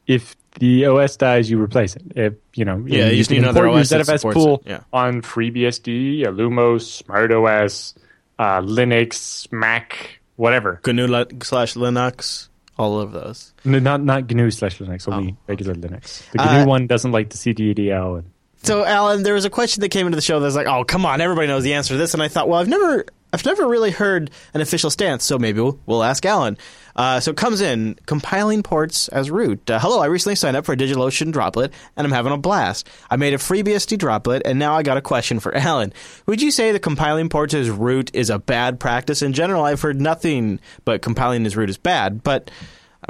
if 0.07 0.35
the 0.59 0.85
OS 0.85 1.15
dies, 1.17 1.49
you 1.49 1.61
replace 1.61 1.95
it. 1.95 2.03
If 2.15 2.33
you 2.55 2.65
know, 2.65 2.83
Yeah, 2.85 3.07
you 3.09 3.17
just 3.17 3.31
need 3.31 3.39
another 3.39 3.67
OS 3.67 3.89
that 3.89 4.01
ZFS 4.01 4.19
supports 4.19 4.35
pool 4.35 4.61
it, 4.65 4.69
yeah. 4.71 4.79
on 4.93 5.21
FreeBSD, 5.21 6.23
Illumos, 6.25 7.03
SmartOS, 7.03 7.93
uh, 8.39 8.61
Linux, 8.61 9.51
Mac, 9.51 10.19
whatever. 10.35 10.79
GNU 10.85 11.07
slash 11.43 11.75
Linux, 11.75 12.49
all 12.77 12.99
of 12.99 13.11
those. 13.11 13.53
No, 13.63 13.79
not 13.79 14.01
not 14.03 14.27
GNU 14.29 14.51
slash 14.51 14.77
Linux, 14.79 15.11
only 15.11 15.35
regular 15.47 15.75
Linux. 15.75 16.29
The 16.31 16.41
Oh. 16.41 16.61
Uh, 16.61 16.65
one 16.65 16.87
doesn't 16.87 17.11
like 17.11 17.29
the 17.29 17.37
CDDL. 17.37 18.19
And, 18.19 18.31
So, 18.63 18.85
Allan, 18.85 19.23
there 19.23 19.33
was 19.33 19.45
a 19.45 19.49
question 19.49 19.81
that 19.81 19.89
came 19.89 20.05
into 20.05 20.15
the 20.15 20.21
show 20.21 20.39
that 20.39 20.45
was 20.45 20.55
like, 20.55 20.67
"Oh, 20.67 20.83
come 20.83 21.05
on, 21.05 21.21
everybody 21.21 21.47
knows 21.47 21.63
the 21.63 21.73
answer 21.73 21.93
to 21.93 21.97
this," 21.97 22.13
and 22.13 22.21
I 22.21 22.27
thought, 22.27 22.47
well, 22.49 22.59
I've 22.59 22.67
never, 22.67 23.05
I've 23.33 23.45
never 23.45 23.67
really 23.67 23.91
heard 23.91 24.29
an 24.53 24.61
official 24.61 24.89
stance, 24.89 25.23
so 25.23 25.39
maybe 25.39 25.61
we'll, 25.61 25.79
we'll 25.85 26.03
ask 26.03 26.25
Allan. 26.25 26.57
Uh, 26.95 27.19
so 27.21 27.31
it 27.31 27.37
comes 27.37 27.61
in 27.61 27.97
compiling 28.05 28.61
ports 28.63 29.07
as 29.07 29.31
root. 29.31 29.69
Uh, 29.69 29.79
Hello, 29.79 29.99
I 30.01 30.07
recently 30.07 30.35
signed 30.35 30.57
up 30.57 30.65
for 30.65 30.73
a 30.73 30.77
DigitalOcean 30.77 31.31
droplet, 31.31 31.71
and 31.95 32.05
I'm 32.05 32.11
having 32.11 32.33
a 32.33 32.37
blast. 32.37 32.89
I 33.09 33.15
made 33.15 33.33
a 33.33 33.37
FreeBSD 33.37 33.97
droplet, 33.97 34.41
and 34.43 34.59
now 34.59 34.75
I 34.75 34.83
got 34.83 34.97
a 34.97 35.01
question 35.01 35.39
for 35.39 35.55
Allan. 35.57 35.93
Would 36.25 36.41
you 36.41 36.51
say 36.51 36.73
that 36.73 36.79
compiling 36.79 37.29
ports 37.29 37.53
as 37.53 37.69
root 37.69 38.11
is 38.13 38.29
a 38.29 38.39
bad 38.39 38.79
practice? 38.79 39.21
In 39.21 39.31
general, 39.33 39.63
I've 39.63 39.81
heard 39.81 40.01
nothing 40.01 40.59
but 40.83 41.01
compiling 41.01 41.45
as 41.45 41.55
root 41.55 41.69
is 41.69 41.77
bad, 41.77 42.23
but. 42.23 42.51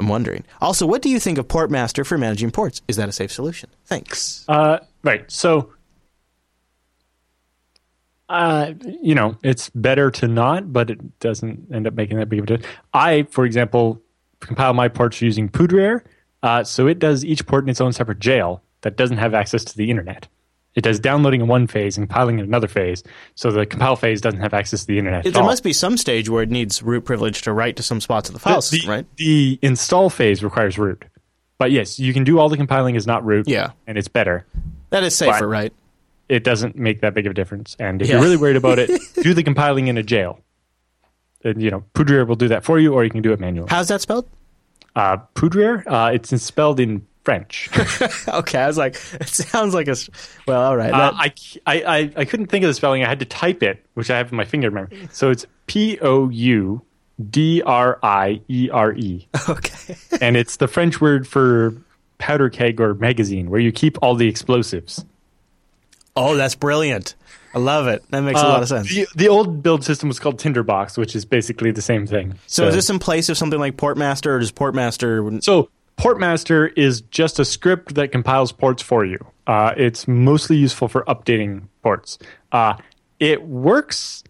I'm 0.00 0.08
wondering. 0.08 0.44
Also, 0.62 0.86
what 0.86 1.02
do 1.02 1.10
you 1.10 1.20
think 1.20 1.36
of 1.36 1.48
Portmaster 1.48 2.04
for 2.06 2.16
managing 2.16 2.50
ports? 2.50 2.80
Is 2.88 2.96
that 2.96 3.10
a 3.10 3.12
safe 3.12 3.30
solution? 3.30 3.68
Thanks. 3.84 4.42
uh, 4.48 4.78
right. 5.04 5.30
So, 5.30 5.74
uh, 8.32 8.72
you 9.02 9.14
know, 9.14 9.36
it's 9.42 9.70
better 9.70 10.10
to 10.12 10.26
not, 10.28 10.72
but 10.72 10.90
it 10.90 11.20
doesn't 11.20 11.68
end 11.72 11.86
up 11.86 11.94
making 11.94 12.16
that 12.18 12.28
big 12.28 12.38
of 12.38 12.44
a 12.44 12.46
difference. 12.46 12.66
I, 12.94 13.24
for 13.24 13.44
example, 13.44 14.00
compile 14.40 14.74
my 14.74 14.88
ports 14.88 15.20
using 15.20 15.48
Poudriere, 15.48 16.02
uh, 16.42 16.64
so 16.64 16.86
it 16.88 16.98
does 16.98 17.24
each 17.24 17.46
port 17.46 17.64
in 17.64 17.70
its 17.70 17.80
own 17.80 17.92
separate 17.92 18.18
jail 18.18 18.62
that 18.80 18.96
doesn't 18.96 19.18
have 19.18 19.34
access 19.34 19.64
to 19.64 19.76
the 19.76 19.90
internet. 19.90 20.26
It 20.74 20.80
does 20.82 20.98
downloading 20.98 21.42
in 21.42 21.48
one 21.48 21.66
phase 21.66 21.98
and 21.98 22.08
compiling 22.08 22.38
in 22.38 22.46
another 22.46 22.66
phase, 22.66 23.02
so 23.34 23.50
the 23.52 23.66
compile 23.66 23.94
phase 23.94 24.22
doesn't 24.22 24.40
have 24.40 24.54
access 24.54 24.80
to 24.80 24.86
the 24.86 24.98
internet. 24.98 25.26
at 25.26 25.34
There 25.34 25.42
all. 25.42 25.48
must 25.48 25.62
be 25.62 25.74
some 25.74 25.98
stage 25.98 26.30
where 26.30 26.42
it 26.42 26.50
needs 26.50 26.82
root 26.82 27.04
privilege 27.04 27.42
to 27.42 27.52
write 27.52 27.76
to 27.76 27.82
some 27.82 28.00
spots 28.00 28.30
of 28.30 28.32
the 28.32 28.38
file 28.40 28.56
the, 28.56 28.62
system, 28.62 28.90
right? 28.90 29.06
The 29.16 29.58
install 29.60 30.08
phase 30.08 30.42
requires 30.42 30.78
root, 30.78 31.04
but 31.58 31.70
yes, 31.72 32.00
you 32.00 32.14
can 32.14 32.24
do 32.24 32.38
all 32.38 32.48
the 32.48 32.56
compiling 32.56 32.94
is 32.94 33.06
not 33.06 33.22
root. 33.24 33.46
Yeah. 33.46 33.72
and 33.86 33.98
it's 33.98 34.08
better. 34.08 34.46
That 34.88 35.02
is 35.04 35.14
safer, 35.14 35.40
But- 35.40 35.46
right? 35.46 35.72
It 36.28 36.44
doesn't 36.44 36.76
make 36.76 37.00
that 37.02 37.14
big 37.14 37.26
of 37.26 37.30
a 37.32 37.34
difference. 37.34 37.76
And 37.78 38.00
if 38.00 38.08
Yeah. 38.08 38.14
you're 38.14 38.22
really 38.22 38.36
worried 38.36 38.56
about 38.56 38.78
it, 38.78 38.90
do 39.22 39.34
the 39.34 39.42
compiling 39.42 39.88
in 39.88 39.98
a 39.98 40.02
jail. 40.02 40.40
And, 41.44 41.60
you 41.60 41.70
know, 41.70 41.84
Poudriere 41.94 42.26
will 42.26 42.36
do 42.36 42.48
that 42.48 42.64
for 42.64 42.78
you, 42.78 42.94
or 42.94 43.02
you 43.04 43.10
can 43.10 43.22
do 43.22 43.32
it 43.32 43.40
manually. 43.40 43.68
How's 43.70 43.88
that 43.88 44.00
spelled? 44.00 44.28
Uh, 44.94 45.16
uh, 45.86 46.10
it's 46.14 46.42
spelled 46.42 46.78
in 46.78 47.06
French. 47.24 47.68
okay, 48.28 48.58
I 48.60 48.66
was 48.66 48.78
like, 48.78 48.94
it 49.14 49.28
sounds 49.28 49.74
like 49.74 49.88
a. 49.88 49.96
Well, 50.46 50.60
all 50.62 50.76
right. 50.76 50.92
Uh, 50.92 51.10
that- 51.10 51.14
I, 51.14 51.32
I, 51.66 51.82
I, 51.98 52.12
I 52.18 52.24
couldn't 52.24 52.46
think 52.46 52.64
of 52.64 52.68
the 52.68 52.74
spelling. 52.74 53.02
I 53.04 53.08
had 53.08 53.18
to 53.20 53.24
type 53.24 53.62
it, 53.62 53.84
which 53.94 54.10
I 54.10 54.18
have 54.18 54.30
in 54.30 54.36
my 54.36 54.44
finger 54.44 54.70
memory. 54.70 55.08
So 55.12 55.30
it's 55.30 55.46
P 55.66 55.98
O 56.00 56.28
U 56.28 56.82
D 57.30 57.62
R 57.62 57.98
I 58.02 58.40
E 58.48 58.68
R 58.70 58.92
E. 58.94 59.26
okay. 59.48 59.96
And 60.20 60.36
it's 60.36 60.56
the 60.56 60.68
French 60.68 61.00
word 61.00 61.26
for 61.26 61.74
powder 62.18 62.50
keg 62.50 62.80
or 62.80 62.94
magazine, 62.94 63.50
where 63.50 63.60
you 63.60 63.72
keep 63.72 63.98
all 64.02 64.14
the 64.14 64.28
explosives. 64.28 65.04
Oh, 66.16 66.36
that's 66.36 66.54
brilliant. 66.54 67.14
I 67.54 67.58
love 67.58 67.86
it. 67.86 68.02
That 68.10 68.20
makes 68.22 68.40
a 68.40 68.44
lot 68.48 68.62
of 68.62 68.68
sense. 68.68 68.90
Uh, 68.90 68.94
The, 68.94 69.06
the 69.14 69.28
old 69.28 69.62
build 69.62 69.84
system 69.84 70.08
was 70.08 70.18
called 70.18 70.38
Tinderbox, 70.38 70.96
which 70.96 71.14
is 71.14 71.24
basically 71.26 71.70
the 71.70 71.82
same 71.82 72.06
thing. 72.06 72.34
so, 72.46 72.66
is 72.68 72.74
this 72.74 72.88
in 72.90 72.98
place 72.98 73.28
of 73.28 73.36
something 73.36 73.58
like 73.60 73.76
Portmaster, 73.76 74.26
or 74.28 74.38
does 74.38 74.52
Portmaster? 74.52 75.42
So 75.44 75.68
Portmaster 75.98 76.72
is 76.76 77.02
just 77.02 77.38
a 77.38 77.44
script 77.44 77.94
that 77.96 78.10
compiles 78.10 78.52
ports 78.52 78.82
for 78.82 79.04
you. 79.04 79.18
Uh, 79.46 79.74
it's 79.76 80.08
mostly 80.08 80.56
useful 80.56 80.88
for 80.88 81.04
updating 81.04 81.64
ports. 81.82 82.18
Uh, 82.52 82.76
it 83.20 83.42
works, 83.42 84.24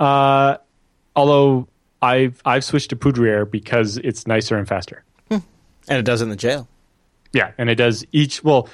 uh, 0.00 0.56
although 1.14 1.68
I've 2.02 2.40
I've 2.44 2.64
switched 2.64 2.90
to 2.90 2.96
Poudriere 2.96 3.48
because 3.48 3.98
it's 3.98 4.26
nicer 4.26 4.56
and 4.56 4.66
faster. 4.68 5.04
And 5.86 5.98
it 5.98 6.04
does 6.04 6.22
in 6.22 6.30
the 6.30 6.36
jail. 6.36 6.66
Yeah, 7.34 7.52
and 7.58 7.68
it 7.68 7.74
does 7.74 8.06
each. 8.10 8.42
Well, 8.42 8.68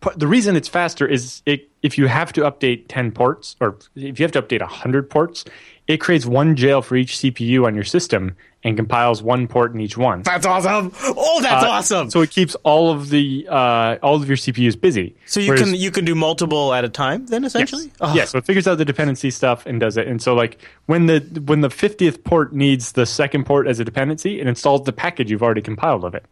p- 0.00 0.10
the 0.16 0.26
reason 0.26 0.56
it's 0.56 0.68
faster 0.68 1.06
is 1.06 1.42
it, 1.46 1.68
if 1.86 1.96
you 1.98 2.06
have 2.08 2.32
to 2.34 2.42
update 2.42 2.84
ten 2.88 3.10
ports, 3.12 3.56
or 3.60 3.78
if 3.94 4.18
you 4.20 4.24
have 4.24 4.32
to 4.32 4.42
update 4.42 4.60
hundred 4.62 5.08
ports, 5.08 5.44
it 5.86 5.98
creates 5.98 6.26
one 6.26 6.56
jail 6.56 6.82
for 6.82 6.96
each 6.96 7.16
CPU 7.18 7.64
on 7.66 7.74
your 7.74 7.84
system 7.84 8.36
and 8.64 8.76
compiles 8.76 9.22
one 9.22 9.46
port 9.46 9.72
in 9.72 9.80
each 9.80 9.96
one. 9.96 10.22
That's 10.22 10.44
awesome. 10.44 10.90
Oh, 11.04 11.40
that's 11.40 11.64
Uh, 11.64 11.68
awesome. 11.70 12.10
So 12.10 12.20
it 12.22 12.30
keeps 12.30 12.56
all 12.64 12.90
of 12.90 13.08
the 13.10 13.46
uh, 13.48 13.96
all 14.02 14.16
of 14.16 14.26
your 14.26 14.36
CPUs 14.36 14.80
busy. 14.80 15.14
So 15.26 15.38
you 15.38 15.50
Whereas- 15.52 15.62
can 15.62 15.74
you 15.74 15.90
can 15.92 16.04
do 16.04 16.14
multiple 16.16 16.74
at 16.74 16.84
a 16.84 16.88
time 16.88 17.26
then 17.26 17.44
essentially. 17.44 17.84
Yes. 17.84 17.92
Oh, 18.00 18.14
Yeah, 18.14 18.24
so 18.24 18.38
it 18.38 18.44
figures 18.44 18.66
out 18.66 18.78
the 18.78 18.84
dependency 18.84 19.30
stuff 19.30 19.64
and 19.66 19.78
does 19.78 19.96
it. 19.96 20.08
And 20.08 20.20
so 20.20 20.34
like 20.34 20.58
when 20.86 21.06
the 21.06 21.20
when 21.46 21.60
the 21.60 21.68
50th 21.68 22.24
port 22.24 22.52
needs 22.52 22.92
the 22.92 23.06
second 23.06 23.46
port 23.46 23.68
as 23.68 23.78
a 23.78 23.84
dependency, 23.84 24.40
it 24.40 24.46
installs 24.48 24.82
the 24.84 24.92
package 24.92 25.30
you've 25.30 25.42
already 25.44 25.62
compiled 25.62 26.04
of 26.04 26.14
it 26.16 26.24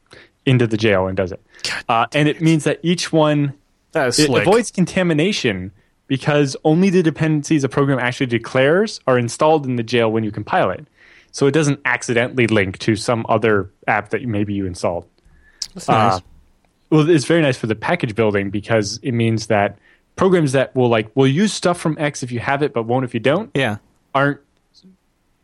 into 0.44 0.66
the 0.66 0.76
jail 0.76 1.06
and 1.06 1.16
does 1.16 1.30
it. 1.32 1.40
Uh, 1.88 2.06
and 2.12 2.28
it 2.28 2.40
means 2.42 2.64
that 2.64 2.78
each 2.82 3.12
one 3.12 3.54
That 3.94 4.08
is 4.08 4.18
it 4.18 4.30
avoids 4.30 4.70
contamination 4.70 5.72
because 6.06 6.56
only 6.64 6.90
the 6.90 7.02
dependencies 7.02 7.64
a 7.64 7.68
program 7.68 7.98
actually 7.98 8.26
declares 8.26 9.00
are 9.06 9.18
installed 9.18 9.66
in 9.66 9.76
the 9.76 9.82
jail 9.82 10.12
when 10.12 10.22
you 10.22 10.30
compile 10.30 10.70
it. 10.70 10.86
So 11.32 11.46
it 11.46 11.52
doesn't 11.52 11.80
accidentally 11.84 12.46
link 12.46 12.78
to 12.80 12.94
some 12.94 13.26
other 13.28 13.70
app 13.88 14.10
that 14.10 14.22
maybe 14.22 14.54
you 14.54 14.66
installed. 14.66 15.08
That's 15.74 15.88
nice. 15.88 16.14
Uh, 16.14 16.20
well, 16.90 17.10
it's 17.10 17.24
very 17.24 17.42
nice 17.42 17.56
for 17.56 17.66
the 17.66 17.74
package 17.74 18.14
building 18.14 18.50
because 18.50 19.00
it 19.02 19.12
means 19.12 19.48
that 19.48 19.78
programs 20.16 20.52
that 20.52 20.74
will 20.76 20.88
like 20.88 21.10
will 21.16 21.26
use 21.26 21.52
stuff 21.52 21.80
from 21.80 21.96
X 21.98 22.22
if 22.22 22.30
you 22.30 22.38
have 22.40 22.62
it, 22.62 22.72
but 22.72 22.84
won't 22.84 23.04
if 23.04 23.14
you 23.14 23.20
don't, 23.20 23.50
yeah. 23.54 23.78
aren't 24.14 24.40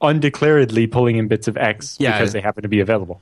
undeclaredly 0.01 0.91
pulling 0.91 1.17
in 1.17 1.29
bits 1.29 1.49
of 1.49 1.57
X 1.57 1.97
Yeah. 1.99 2.13
because 2.13 2.33
they 2.33 2.41
happen 2.41 2.63
to 2.63 2.69
be 2.69 2.81
available. 2.81 3.21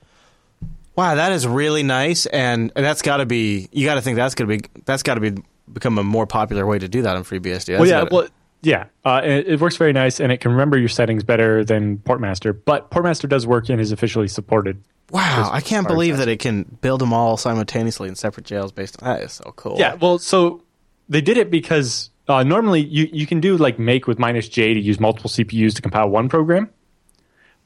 Wow, 0.99 1.15
that 1.15 1.31
is 1.31 1.47
really 1.47 1.83
nice, 1.83 2.25
and 2.25 2.73
that's 2.75 3.01
got 3.01 3.17
to 3.17 3.25
be. 3.25 3.69
You 3.71 3.85
got 3.85 3.95
to 3.95 4.01
think 4.01 4.17
that's 4.17 4.35
gonna 4.35 4.57
be. 4.57 4.61
That's 4.83 5.01
got 5.01 5.13
to 5.13 5.21
be 5.21 5.41
become 5.71 5.97
a 5.97 6.03
more 6.03 6.27
popular 6.27 6.65
way 6.65 6.77
to 6.77 6.89
do 6.89 7.03
that 7.03 7.15
on 7.15 7.23
FreeBSD. 7.23 7.65
That's 7.67 7.79
well, 7.79 7.85
yeah, 7.85 8.03
well, 8.11 8.27
yeah, 8.61 8.85
uh, 9.05 9.21
it, 9.23 9.47
it 9.47 9.61
works 9.61 9.77
very 9.77 9.93
nice, 9.93 10.19
and 10.19 10.29
it 10.29 10.41
can 10.41 10.51
remember 10.51 10.77
your 10.77 10.89
settings 10.89 11.23
better 11.23 11.63
than 11.63 11.99
Portmaster. 11.99 12.59
But 12.65 12.91
Portmaster 12.91 13.29
does 13.29 13.47
work 13.47 13.69
and 13.69 13.79
is 13.79 13.93
officially 13.93 14.27
supported. 14.27 14.83
wow, 15.09 15.49
I 15.49 15.61
can't 15.61 15.87
believe 15.87 16.17
that 16.17 16.27
it 16.27 16.39
can 16.39 16.63
build 16.81 16.99
them 16.99 17.13
all 17.13 17.37
simultaneously 17.37 18.09
in 18.09 18.15
separate 18.15 18.45
jails 18.45 18.73
based 18.73 19.01
on 19.01 19.07
that. 19.07 19.23
Is 19.23 19.31
so 19.31 19.53
cool. 19.55 19.77
Yeah, 19.79 19.93
well, 19.93 20.19
so 20.19 20.63
they 21.07 21.21
did 21.21 21.37
it 21.37 21.49
because 21.49 22.09
uh, 22.27 22.43
normally 22.43 22.81
you, 22.81 23.07
you 23.13 23.25
can 23.25 23.39
do 23.39 23.55
like 23.55 23.79
make 23.79 24.05
with 24.05 24.19
minus 24.19 24.49
J 24.49 24.73
to 24.73 24.81
use 24.81 24.99
multiple 24.99 25.29
CPUs 25.29 25.75
to 25.75 25.81
compile 25.81 26.09
one 26.09 26.27
program. 26.27 26.69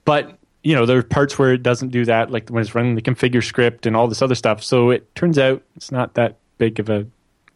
But, 0.06 0.38
you 0.64 0.74
know, 0.76 0.86
there 0.86 0.98
are 0.98 1.04
parts 1.04 1.38
where 1.38 1.54
it 1.54 1.62
doesn't 1.64 1.90
do 1.90 2.06
that, 2.06 2.32
like 2.32 2.50
when 2.50 2.62
it's 2.62 2.74
running 2.74 2.96
the 2.96 3.02
configure 3.02 3.44
script 3.44 3.86
and 3.86 3.96
all 3.96 4.08
this 4.08 4.22
other 4.22 4.36
stuff. 4.36 4.64
So 4.64 4.90
it 4.92 5.14
turns 5.16 5.38
out 5.38 5.62
it's 5.76 5.92
not 5.92 6.14
that 6.16 6.38
big 6.58 6.80
of 6.80 6.90
a, 6.90 7.06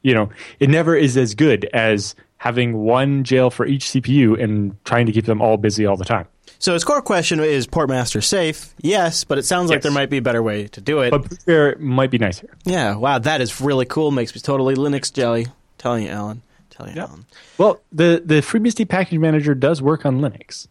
you 0.01 0.13
know, 0.13 0.29
it 0.59 0.69
never 0.69 0.95
is 0.95 1.15
as 1.17 1.33
good 1.33 1.65
as 1.73 2.15
having 2.37 2.77
one 2.77 3.23
jail 3.23 3.49
for 3.49 3.65
each 3.65 3.85
CPU 3.85 4.41
and 4.41 4.75
trying 4.85 5.05
to 5.07 5.11
keep 5.11 5.25
them 5.25 5.41
all 5.41 5.57
busy 5.57 5.85
all 5.85 5.97
the 5.97 6.05
time. 6.05 6.27
So 6.59 6.73
his 6.73 6.83
core 6.83 7.01
question 7.01 7.39
is 7.39 7.65
Portmaster 7.67 8.23
safe? 8.23 8.73
Yes, 8.81 9.23
but 9.23 9.37
it 9.37 9.43
sounds 9.45 9.69
like 9.69 9.77
Yes. 9.77 9.83
there 9.83 9.91
might 9.91 10.09
be 10.09 10.17
a 10.17 10.21
better 10.21 10.41
way 10.43 10.67
to 10.69 10.81
do 10.81 10.99
it. 11.01 11.11
But 11.11 11.23
Poudriere 11.23 11.79
might 11.79 12.09
be 12.11 12.17
nicer. 12.17 12.49
yeah, 12.65 12.95
wow, 12.95 13.19
that 13.19 13.41
is 13.41 13.61
really 13.61 13.85
cool. 13.85 14.11
Makes 14.11 14.33
me 14.35 14.41
totally 14.41 14.75
Linux 14.75 15.13
jelly. 15.13 15.47
telling 15.77 16.03
you, 16.05 16.09
Allan. 16.09 16.41
telling 16.71 16.93
you, 16.95 17.01
Yep. 17.01 17.09
Allan. 17.09 17.25
Well, 17.57 17.81
the, 17.91 18.21
the 18.25 18.35
FreeBSD 18.41 18.89
package 18.89 19.19
manager 19.19 19.53
does 19.55 19.81
work 19.81 20.05
on 20.05 20.19
Linux. 20.19 20.67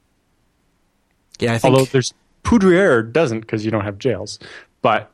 Yeah, 1.39 1.55
I 1.55 1.59
think. 1.59 1.73
Although 1.73 1.87
there's 1.87 2.15
Poudriere 2.47 3.13
doesn't 3.13 3.41
because 3.41 3.65
you 3.65 3.71
don't 3.71 3.85
have 3.85 3.99
jails, 3.99 4.39
but 4.81 5.11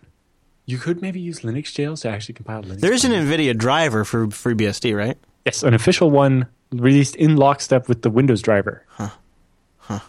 you 0.66 0.78
could 0.78 1.00
maybe 1.00 1.18
use 1.18 1.40
Linux 1.40 1.72
jails 1.72 2.02
to 2.02 2.10
actually 2.10 2.34
compile 2.34 2.62
Linux. 2.62 2.80
there 2.80 2.92
is 2.92 3.04
an. 3.04 3.12
NVIDIA 3.12 3.56
driver 3.56 4.04
for 4.04 4.26
FreeBSD, 4.26 4.96
right? 4.96 5.16
yes, 5.46 5.62
an 5.62 5.74
official 5.74 6.10
one 6.10 6.46
released 6.70 7.16
in 7.16 7.36
lockstep 7.36 7.88
with 7.88 8.02
the 8.02 8.10
Windows 8.10 8.42
driver. 8.42 8.84
Huh. 8.88 9.10
Huh. 9.78 10.00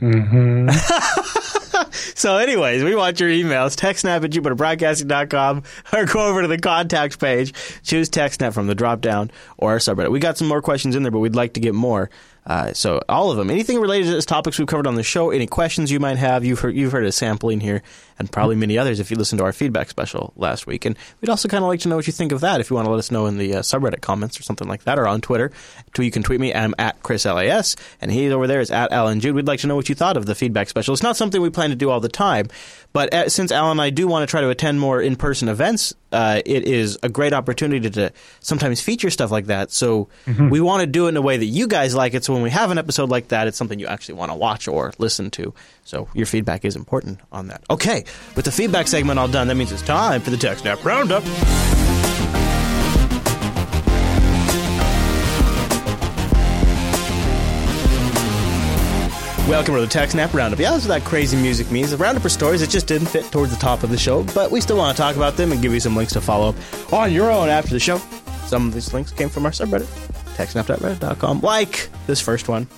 Mm-hmm. 0.00 0.68
So, 2.20 2.36
anyways, 2.36 2.84
we 2.84 2.94
want 2.94 3.18
your 3.18 3.30
emails. 3.30 3.74
TechSnap 3.74 4.22
at 4.22 4.30
JupiterBroadcasting.com 4.30 5.62
or 5.94 6.04
go 6.04 6.26
over 6.26 6.42
to 6.42 6.48
the 6.48 6.58
contacts 6.58 7.16
page. 7.16 7.54
Choose 7.82 8.10
TechSnap 8.10 8.52
from 8.52 8.66
the 8.66 8.74
drop 8.74 9.00
down 9.00 9.30
or 9.56 9.70
our 9.70 9.78
subreddit. 9.78 10.10
We 10.10 10.20
got 10.20 10.36
some 10.36 10.46
more 10.46 10.60
questions 10.60 10.94
in 10.94 11.02
there, 11.02 11.10
but 11.10 11.20
we'd 11.20 11.34
like 11.34 11.54
to 11.54 11.60
get 11.60 11.74
more. 11.74 12.10
Uh, 12.46 12.72
so, 12.72 13.00
all 13.08 13.30
of 13.30 13.36
them. 13.36 13.50
Anything 13.50 13.80
related 13.80 14.06
to 14.06 14.12
this 14.12 14.24
topics 14.24 14.58
we've 14.58 14.66
covered 14.66 14.86
on 14.86 14.94
the 14.94 15.02
show, 15.02 15.30
any 15.30 15.46
questions 15.46 15.90
you 15.90 16.00
might 16.00 16.16
have, 16.16 16.44
you've 16.44 16.60
heard, 16.60 16.74
you've 16.74 16.92
heard 16.92 17.04
a 17.04 17.12
sampling 17.12 17.60
here, 17.60 17.82
and 18.20 18.30
probably 18.30 18.54
many 18.54 18.76
others 18.76 19.00
if 19.00 19.10
you 19.10 19.16
listened 19.16 19.38
to 19.38 19.44
our 19.44 19.52
feedback 19.52 19.88
special 19.88 20.32
last 20.36 20.66
week. 20.66 20.84
And 20.84 20.96
we'd 21.20 21.30
also 21.30 21.48
kind 21.48 21.64
of 21.64 21.68
like 21.68 21.80
to 21.80 21.88
know 21.88 21.96
what 21.96 22.06
you 22.06 22.12
think 22.12 22.32
of 22.32 22.42
that 22.42 22.60
if 22.60 22.68
you 22.70 22.76
want 22.76 22.86
to 22.86 22.90
let 22.90 22.98
us 22.98 23.10
know 23.10 23.26
in 23.26 23.38
the 23.38 23.54
uh, 23.54 23.60
subreddit 23.60 24.02
comments 24.02 24.38
or 24.38 24.42
something 24.42 24.68
like 24.68 24.84
that, 24.84 24.98
or 24.98 25.08
on 25.08 25.20
Twitter. 25.20 25.50
You 25.98 26.10
can 26.10 26.22
tweet 26.22 26.40
me. 26.40 26.54
I'm 26.54 26.74
at 26.78 27.02
Chris 27.02 27.24
LAS, 27.24 27.76
and 28.00 28.10
he 28.12 28.30
over 28.30 28.46
there 28.46 28.60
is 28.60 28.70
at 28.70 28.92
Allan 28.92 29.20
Jude. 29.20 29.34
We'd 29.34 29.46
like 29.46 29.60
to 29.60 29.66
know 29.66 29.76
what 29.76 29.88
you 29.88 29.94
thought 29.94 30.16
of 30.16 30.26
the 30.26 30.34
feedback 30.34 30.68
special. 30.68 30.92
It's 30.92 31.02
not 31.02 31.16
something 31.16 31.40
we 31.40 31.50
plan 31.50 31.70
to 31.70 31.76
do 31.76 31.90
all 31.90 32.00
the 32.00 32.08
time, 32.08 32.48
but 32.92 33.12
uh, 33.12 33.28
since 33.28 33.50
Allan 33.52 33.72
and 33.72 33.80
I 33.80 33.90
do 33.90 34.06
want 34.06 34.22
to 34.22 34.30
try 34.30 34.42
to 34.42 34.50
attend 34.50 34.80
more 34.80 35.00
in 35.00 35.16
person 35.16 35.48
events, 35.48 35.94
uh, 36.12 36.42
it 36.44 36.64
is 36.64 36.98
a 37.02 37.08
great 37.08 37.32
opportunity 37.32 37.88
to 37.90 38.12
sometimes 38.40 38.80
feature 38.80 39.10
stuff 39.10 39.30
like 39.30 39.46
that. 39.46 39.70
So 39.70 40.08
we 40.50 40.60
want 40.60 40.80
to 40.80 40.86
do 40.86 41.06
it 41.06 41.10
in 41.10 41.16
a 41.16 41.22
way 41.22 41.36
that 41.36 41.44
you 41.44 41.66
guys 41.66 41.94
like 41.94 42.14
it. 42.14 42.24
So 42.24 42.32
when 42.32 42.42
we 42.42 42.50
have 42.50 42.70
an 42.70 42.78
episode 42.78 43.08
like 43.10 43.28
that, 43.28 43.46
it's 43.46 43.56
something 43.56 43.78
you 43.78 43.86
actually 43.86 44.14
want 44.14 44.32
to 44.32 44.36
watch 44.36 44.68
or 44.68 44.92
listen 44.98 45.30
to. 45.32 45.54
So 45.84 46.08
your 46.14 46.26
feedback 46.26 46.64
is 46.64 46.76
important 46.76 47.20
on 47.32 47.48
that. 47.48 47.62
Okay, 47.70 48.04
with 48.36 48.44
the 48.44 48.52
feedback 48.52 48.86
segment 48.86 49.18
all 49.18 49.28
done, 49.28 49.48
that 49.48 49.56
means 49.56 49.72
it's 49.72 49.82
time 49.82 50.20
for 50.20 50.30
the 50.30 50.36
TechSnap 50.36 50.84
Roundup. 50.84 51.24
Welcome 59.50 59.74
to 59.74 59.80
the 59.80 59.88
TechSnap 59.88 60.32
Roundup. 60.32 60.60
Yeah, 60.60 60.70
that's 60.70 60.86
what 60.86 61.00
that 61.00 61.04
crazy 61.04 61.36
music 61.36 61.72
means. 61.72 61.90
The 61.90 61.96
Roundup 61.96 62.22
for 62.22 62.28
stories 62.28 62.60
that 62.60 62.70
just 62.70 62.86
didn't 62.86 63.08
fit 63.08 63.24
towards 63.32 63.50
the 63.50 63.58
top 63.58 63.82
of 63.82 63.90
the 63.90 63.98
show, 63.98 64.22
but 64.32 64.52
we 64.52 64.60
still 64.60 64.76
want 64.76 64.96
to 64.96 65.02
talk 65.02 65.16
about 65.16 65.36
them 65.36 65.50
and 65.50 65.60
give 65.60 65.74
you 65.74 65.80
some 65.80 65.96
links 65.96 66.12
to 66.12 66.20
follow 66.20 66.50
up 66.50 66.92
on 66.92 67.12
your 67.12 67.32
own 67.32 67.48
after 67.48 67.70
the 67.70 67.80
show. 67.80 67.98
Some 68.46 68.68
of 68.68 68.74
these 68.74 68.94
links 68.94 69.10
came 69.10 69.28
from 69.28 69.44
our 69.46 69.50
subreddit, 69.50 69.86
techsnap.reddit.com, 70.36 71.40
like 71.40 71.88
this 72.06 72.20
first 72.20 72.48
one. 72.48 72.68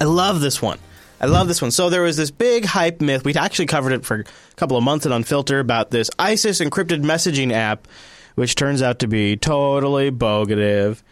I 0.00 0.04
love 0.04 0.40
this 0.40 0.60
one. 0.60 0.80
I 1.20 1.26
love 1.26 1.48
this 1.48 1.60
one. 1.60 1.70
So 1.70 1.90
there 1.90 2.02
was 2.02 2.16
this 2.16 2.30
big 2.30 2.64
hype 2.64 3.00
myth. 3.00 3.24
We 3.24 3.34
actually 3.34 3.66
covered 3.66 3.92
it 3.92 4.04
for 4.04 4.20
a 4.20 4.54
couple 4.56 4.76
of 4.76 4.84
months 4.84 5.04
at 5.06 5.12
Unfilter 5.12 5.58
about 5.60 5.90
this 5.90 6.10
ISIS 6.18 6.60
encrypted 6.60 7.02
messaging 7.02 7.52
app, 7.52 7.88
which 8.36 8.54
turns 8.54 8.82
out 8.82 9.00
to 9.00 9.08
be 9.08 9.36
totally 9.36 10.10
bogative. 10.12 11.02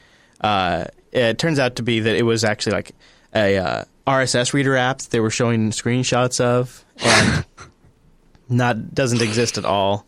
Uh, 0.40 0.84
it 1.12 1.38
turns 1.38 1.58
out 1.58 1.76
to 1.76 1.82
be 1.82 2.00
that 2.00 2.14
it 2.16 2.22
was 2.22 2.44
actually 2.44 2.72
like 2.74 2.92
a 3.34 3.56
uh, 3.58 3.84
RSS 4.06 4.52
reader 4.52 4.76
app 4.76 4.98
that 4.98 5.10
they 5.10 5.18
were 5.20 5.30
showing 5.30 5.70
screenshots 5.70 6.40
of, 6.40 6.84
and 7.02 7.44
not 8.48 8.94
doesn't 8.94 9.22
exist 9.22 9.58
at 9.58 9.64
all. 9.64 10.06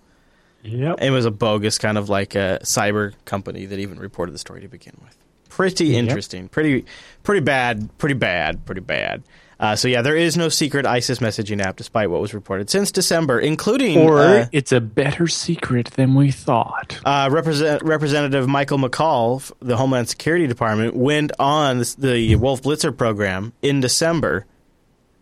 Yep. 0.62 0.96
It 1.00 1.10
was 1.10 1.24
a 1.24 1.30
bogus 1.30 1.78
kind 1.78 1.96
of 1.98 2.08
like 2.08 2.34
a 2.34 2.58
cyber 2.62 3.14
company 3.24 3.66
that 3.66 3.78
even 3.78 3.98
reported 3.98 4.32
the 4.32 4.38
story 4.38 4.60
to 4.60 4.68
begin 4.68 4.94
with. 5.02 5.16
Pretty 5.48 5.86
Yep. 5.88 5.98
interesting. 6.04 6.48
Pretty 6.48 6.84
pretty 7.22 7.40
bad. 7.40 7.96
Pretty 7.98 8.14
bad. 8.14 8.64
Pretty 8.64 8.80
bad. 8.80 9.22
Uh, 9.60 9.74
so 9.74 9.88
yeah, 9.88 10.02
there 10.02 10.14
is 10.16 10.36
no 10.36 10.48
secret 10.48 10.86
ISIS 10.86 11.18
messaging 11.18 11.60
app, 11.60 11.74
despite 11.76 12.10
what 12.10 12.20
was 12.20 12.32
reported 12.32 12.70
since 12.70 12.92
December, 12.92 13.40
including 13.40 13.98
Or 13.98 14.20
uh, 14.20 14.46
it's 14.52 14.70
a 14.70 14.80
better 14.80 15.26
secret 15.26 15.86
than 15.96 16.14
we 16.14 16.30
thought. 16.30 17.00
uh, 17.04 17.28
Represent- 17.32 17.82
Representative 17.82 18.46
Michael 18.46 18.78
McCaul, 18.78 19.50
the 19.60 19.76
Homeland 19.76 20.08
Security 20.08 20.46
Department, 20.46 20.94
went 20.94 21.32
on 21.40 21.78
this, 21.78 21.94
the 21.96 22.36
Wolf 22.36 22.62
Blitzer 22.62 22.96
program 22.96 23.52
in 23.60 23.80
December 23.80 24.46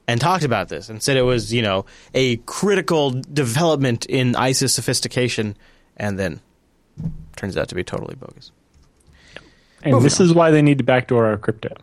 and 0.07 0.21
talked 0.21 0.45
about 0.45 0.69
this 0.69 0.91
and 0.91 1.03
said 1.03 1.17
it 1.17 1.23
was, 1.23 1.53
you 1.53 1.63
know, 1.63 1.87
a 2.13 2.37
critical 2.37 3.11
development 3.11 4.05
in 4.07 4.37
ISIS 4.37 4.75
sophistication, 4.75 5.57
and 5.97 6.19
then 6.19 6.41
turns 7.37 7.57
out 7.57 7.69
to 7.71 7.75
be 7.75 7.83
totally 7.83 8.15
bogus. 8.17 8.53
And 9.83 9.93
Moving 9.93 10.05
this 10.05 10.21
is 10.21 10.35
why 10.35 10.51
they 10.51 10.61
need 10.63 10.79
to 10.79 10.85
backdoor 10.85 11.25
our 11.27 11.39
crypto. 11.39 11.75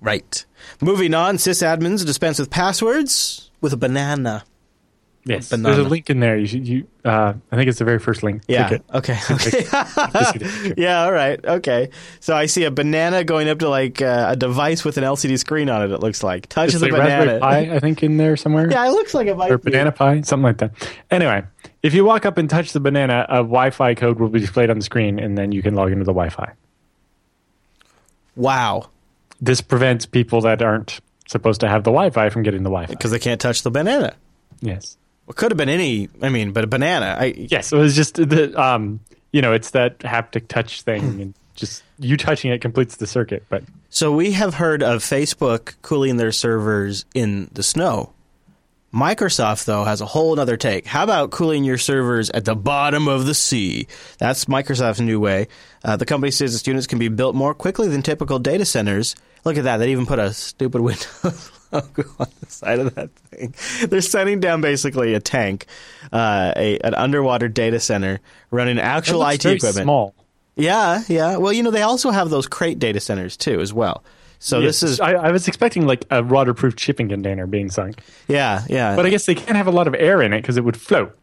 Right. 0.00 0.44
Moving 0.80 1.14
on, 1.14 1.36
sysadmins 1.36 2.04
dispense 2.04 2.38
with 2.38 2.50
passwords 2.50 3.50
with 3.60 3.72
a 3.72 3.76
banana. 3.76 4.44
Yes. 5.24 5.50
Banana. 5.50 5.74
There's 5.74 5.86
a 5.86 5.90
link 5.90 6.08
in 6.08 6.20
there. 6.20 6.36
You 6.38 6.46
should. 6.46 6.68
You. 6.68 6.86
Uh, 7.04 7.34
I 7.50 7.56
think 7.56 7.68
it's 7.68 7.80
the 7.80 7.84
very 7.84 7.98
first 7.98 8.22
link. 8.22 8.42
Yeah. 8.46 8.68
Click. 8.68 8.82
Okay. 8.94 9.18
Okay. 9.28 9.50
Just 9.64 9.72
get 9.72 10.36
a 10.36 10.42
picture. 10.42 10.74
yeah. 10.76 11.02
All 11.02 11.12
right. 11.12 11.44
Okay. 11.44 11.90
So 12.20 12.36
I 12.36 12.46
see 12.46 12.62
a 12.62 12.70
banana 12.70 13.24
going 13.24 13.48
up 13.48 13.58
to 13.58 13.68
like 13.68 14.00
uh, 14.00 14.26
a 14.30 14.36
device 14.36 14.84
with 14.84 14.98
an 14.98 15.04
LCD 15.04 15.36
screen 15.36 15.68
on 15.68 15.82
it. 15.82 15.90
It 15.92 15.98
looks 15.98 16.22
like 16.22 16.48
touches 16.48 16.74
It's 16.74 16.84
the 16.84 16.90
like 16.90 17.02
banana. 17.02 17.32
Raspberry 17.32 17.66
Pi, 17.68 17.74
I 17.74 17.78
think, 17.80 18.04
in 18.04 18.18
there 18.18 18.36
somewhere. 18.36 18.70
Yeah, 18.70 18.86
it 18.86 18.90
looks 18.90 19.14
like 19.14 19.26
it 19.26 19.36
might 19.36 19.50
or 19.50 19.58
be. 19.58 19.72
banana 19.72 19.90
pie, 19.90 20.20
something 20.20 20.44
like 20.44 20.58
that. 20.58 20.72
Anyway, 21.10 21.42
if 21.82 21.92
you 21.92 22.04
walk 22.04 22.24
up 22.24 22.38
and 22.38 22.48
touch 22.48 22.72
the 22.72 22.80
banana, 22.80 23.26
a 23.28 23.38
Wi-Fi 23.38 23.94
code 23.96 24.20
will 24.20 24.28
be 24.28 24.38
displayed 24.38 24.70
on 24.70 24.78
the 24.78 24.84
screen, 24.84 25.18
and 25.18 25.36
then 25.36 25.50
you 25.50 25.60
can 25.60 25.74
log 25.74 25.90
into 25.90 26.04
the 26.04 26.12
Wi-Fi. 26.12 26.52
Wow. 28.36 28.90
This 29.40 29.60
prevents 29.60 30.06
people 30.06 30.40
that 30.42 30.62
aren't 30.62 31.00
supposed 31.28 31.60
to 31.60 31.68
have 31.68 31.84
the 31.84 31.90
Wi-Fi 31.90 32.30
from 32.30 32.42
getting 32.42 32.62
the 32.62 32.70
Wi-Fi. 32.70 32.92
Because 32.92 33.10
they 33.10 33.18
can't 33.18 33.40
touch 33.40 33.62
the 33.62 33.70
banana. 33.70 34.14
Yes, 34.60 34.96
It 35.28 35.36
could 35.36 35.50
have 35.50 35.58
been 35.58 35.68
any. 35.68 36.08
I 36.22 36.28
mean, 36.28 36.52
but 36.52 36.64
a 36.64 36.66
banana. 36.66 37.16
I, 37.18 37.24
yes. 37.36 37.72
It 37.72 37.76
was 37.76 37.94
just 37.94 38.14
the 38.14 38.58
um, 38.60 39.00
you 39.32 39.42
know, 39.42 39.52
it's 39.52 39.72
that 39.72 39.98
haptic 39.98 40.48
touch 40.48 40.82
thing, 40.82 41.20
and 41.20 41.34
just 41.54 41.82
you 41.98 42.16
touching 42.16 42.50
it 42.52 42.60
completes 42.60 42.96
the 42.96 43.06
circuit. 43.06 43.44
But 43.48 43.64
So 43.90 44.12
we 44.12 44.32
have 44.32 44.54
heard 44.54 44.82
of 44.82 45.02
Facebook 45.02 45.74
cooling 45.82 46.16
their 46.16 46.32
servers 46.32 47.04
in 47.14 47.50
the 47.52 47.62
snow. 47.62 48.12
Microsoft, 48.96 49.66
though, 49.66 49.84
has 49.84 50.00
a 50.00 50.06
whole 50.06 50.40
other 50.40 50.56
take. 50.56 50.86
How 50.86 51.04
about 51.04 51.30
cooling 51.30 51.64
your 51.64 51.76
servers 51.76 52.30
at 52.30 52.46
the 52.46 52.56
bottom 52.56 53.08
of 53.08 53.26
the 53.26 53.34
sea? 53.34 53.88
That's 54.16 54.46
Microsoft's 54.46 55.02
new 55.02 55.20
way. 55.20 55.48
Uh, 55.84 55.96
the 55.96 56.06
company 56.06 56.30
says 56.30 56.54
its 56.54 56.66
units 56.66 56.86
can 56.86 56.98
be 56.98 57.08
built 57.08 57.34
more 57.34 57.52
quickly 57.52 57.88
than 57.88 58.00
typical 58.00 58.38
data 58.38 58.64
centers. 58.64 59.14
Look 59.44 59.58
at 59.58 59.64
that. 59.64 59.76
They 59.76 59.92
even 59.92 60.06
put 60.06 60.18
a 60.18 60.32
stupid 60.32 60.80
Windows 60.80 61.50
logo 61.72 62.04
on 62.18 62.28
the 62.40 62.46
side 62.50 62.78
of 62.78 62.94
that 62.94 63.10
thing. 63.10 63.54
They're 63.86 64.00
sending 64.00 64.40
down 64.40 64.62
basically 64.62 65.12
a 65.12 65.20
tank, 65.20 65.66
uh, 66.10 66.54
a, 66.56 66.78
an 66.78 66.94
underwater 66.94 67.48
data 67.48 67.80
center 67.80 68.20
running 68.50 68.78
it 68.78 68.80
actual 68.80 69.22
IT 69.26 69.42
very 69.42 69.56
equipment. 69.56 69.84
small. 69.84 70.14
Yeah, 70.56 71.02
yeah. 71.08 71.36
Well, 71.36 71.52
you 71.52 71.62
know, 71.62 71.70
they 71.70 71.82
also 71.82 72.10
have 72.12 72.30
those 72.30 72.46
crate 72.46 72.78
data 72.78 73.00
centers 73.00 73.36
too, 73.36 73.60
as 73.60 73.74
well. 73.74 74.02
So 74.38 74.58
Yes, 74.60 74.80
this 74.80 74.90
is 74.92 75.00
I, 75.00 75.12
I 75.12 75.30
was 75.32 75.48
expecting 75.48 75.86
like 75.86 76.04
a 76.10 76.22
waterproof 76.22 76.78
shipping 76.78 77.08
container 77.08 77.46
being 77.46 77.70
sunk, 77.70 78.00
yeah, 78.28 78.64
yeah. 78.68 78.94
but 78.94 79.06
I 79.06 79.10
guess 79.10 79.26
they 79.26 79.34
can't 79.34 79.56
have 79.56 79.66
a 79.66 79.70
lot 79.70 79.88
of 79.88 79.94
air 79.94 80.20
in 80.22 80.32
it 80.32 80.42
because 80.42 80.56
it 80.56 80.64
would 80.64 80.76
float. 80.76 81.16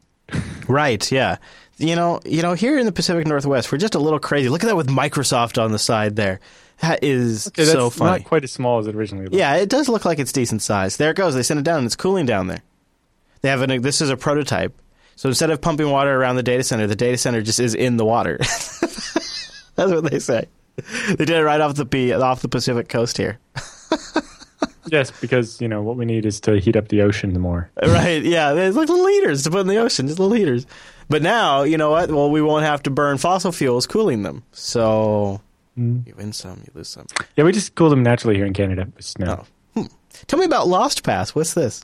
right, 0.68 1.12
yeah. 1.12 1.38
You 1.78 1.96
know, 1.96 2.20
you 2.26 2.42
know, 2.42 2.54
here 2.54 2.78
in 2.78 2.86
the 2.86 2.92
Pacific 2.92 3.26
Northwest, 3.28 3.72
we're 3.72 3.78
just 3.78 3.96
a 3.96 4.00
little 4.00 4.20
crazy. 4.20 4.48
Look 4.50 4.64
at 4.64 4.68
that 4.68 4.76
with 4.76 4.88
Microsoft 4.88 5.62
on 5.62 5.72
the 5.72 5.80
side 5.80 6.16
there. 6.16 6.40
That 6.82 7.04
is 7.04 7.48
Okay, 7.48 7.66
so 7.66 7.90
funny. 7.90 8.20
not 8.20 8.28
quite 8.28 8.44
as 8.44 8.52
small 8.52 8.80
as 8.80 8.88
it 8.88 8.96
originally 8.96 9.26
looked. 9.26 9.36
yeah, 9.36 9.56
it 9.56 9.70
does 9.70 9.88
look 9.90 10.06
like 10.06 10.20
it's 10.20 10.32
decent 10.32 10.62
size. 10.62 10.98
There 10.98 11.12
it 11.12 11.18
goes. 11.18 11.34
They 11.36 11.44
sent 11.44 11.60
it 11.60 11.64
down, 11.64 11.80
and 11.80 11.86
it's 11.86 11.96
cooling 11.96 12.26
down 12.26 12.48
there. 12.48 12.62
They 13.42 13.50
have 13.50 13.62
an. 13.62 13.82
This 13.82 14.02
is 14.02 14.10
a 14.10 14.18
prototype. 14.18 14.74
So 15.16 15.30
instead 15.30 15.50
of 15.52 15.62
pumping 15.62 15.90
water 15.90 16.14
around 16.16 16.36
the 16.38 16.44
data 16.44 16.64
center, 16.64 16.88
the 16.88 16.96
data 16.96 17.18
center 17.18 17.42
just 17.42 17.60
is 17.60 17.76
in 17.76 17.98
the 17.98 18.06
water. 18.06 18.38
That's 19.76 19.92
what 19.92 20.10
they 20.10 20.20
say. 20.20 20.46
They 21.08 21.26
did 21.26 21.30
it 21.30 21.44
right 21.44 21.62
off 21.62 21.76
the 21.76 21.86
P, 21.86 22.14
off 22.14 22.42
the 22.42 22.50
Pacific 22.50 22.90
coast 22.90 23.18
here. 23.18 23.40
Yes, 24.88 25.12
because 25.12 25.62
you 25.62 25.68
know 25.68 25.82
what 25.82 25.96
we 25.96 26.06
need 26.06 26.26
is 26.26 26.40
to 26.42 26.60
heat 26.60 26.76
up 26.76 26.90
the 26.90 27.02
ocean 27.02 27.40
more. 27.40 27.70
Right, 27.82 28.22
yeah. 28.24 28.54
There's 28.54 28.76
like 28.76 28.90
little 28.90 29.08
heaters 29.08 29.44
to 29.44 29.52
put 29.52 29.62
in 29.62 29.68
the 29.68 29.78
ocean, 29.78 30.08
just 30.08 30.20
little 30.20 30.36
heaters. 30.36 30.68
But 31.10 31.22
now, 31.22 31.64
you 31.64 31.78
know 31.78 31.90
what? 31.90 32.12
Well, 32.12 32.30
we 32.30 32.42
won't 32.42 32.66
have 32.66 32.84
to 32.84 32.90
burn 32.90 33.18
fossil 33.18 33.52
fuels 33.52 33.88
cooling 33.88 34.24
them. 34.24 34.44
So 34.52 35.42
you 35.76 36.14
win 36.18 36.34
some, 36.34 36.62
you 36.66 36.72
lose 36.76 36.90
some. 36.90 37.08
Yeah, 37.36 37.44
we 37.44 37.52
just 37.52 37.76
cool 37.76 37.90
them 37.90 38.04
naturally 38.04 38.36
here 38.36 38.46
in 38.46 38.54
Canada 38.54 38.88
with 38.96 39.06
snow. 39.06 39.46
Oh. 39.76 39.88
Tell 40.28 40.38
me 40.38 40.46
about 40.46 40.68
LostPass. 40.68 41.30
What's 41.30 41.54
this? 41.54 41.84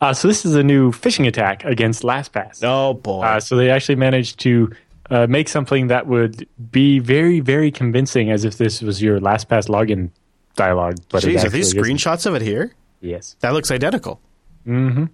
Uh, 0.00 0.12
so 0.12 0.26
this 0.28 0.44
is 0.44 0.54
a 0.54 0.62
new 0.62 0.92
phishing 0.92 1.26
attack 1.26 1.64
against 1.64 2.02
LastPass. 2.02 2.62
Oh 2.62 2.94
boy. 2.94 3.22
Uh, 3.22 3.40
so 3.40 3.56
they 3.56 3.70
actually 3.70 3.96
managed 3.96 4.40
to 4.40 4.70
uh, 5.10 5.26
make 5.28 5.48
something 5.48 5.88
that 5.88 6.06
would 6.06 6.46
be 6.70 6.98
very, 6.98 7.40
very 7.40 7.70
convincing, 7.70 8.30
as 8.30 8.44
if 8.44 8.58
this 8.58 8.80
was 8.82 9.02
your 9.02 9.18
LastPass 9.20 9.68
login 9.68 10.10
dialogue. 10.56 10.96
But 11.10 11.22
Jeez, 11.24 11.44
are 11.44 11.48
these 11.48 11.68
isn't. 11.74 11.82
screenshots 11.82 12.26
of 12.26 12.34
it 12.34 12.42
here? 12.42 12.74
Yes. 13.00 13.36
That 13.40 13.52
looks 13.52 13.70
identical. 13.70 14.20
Mm-hmm. 14.66 15.04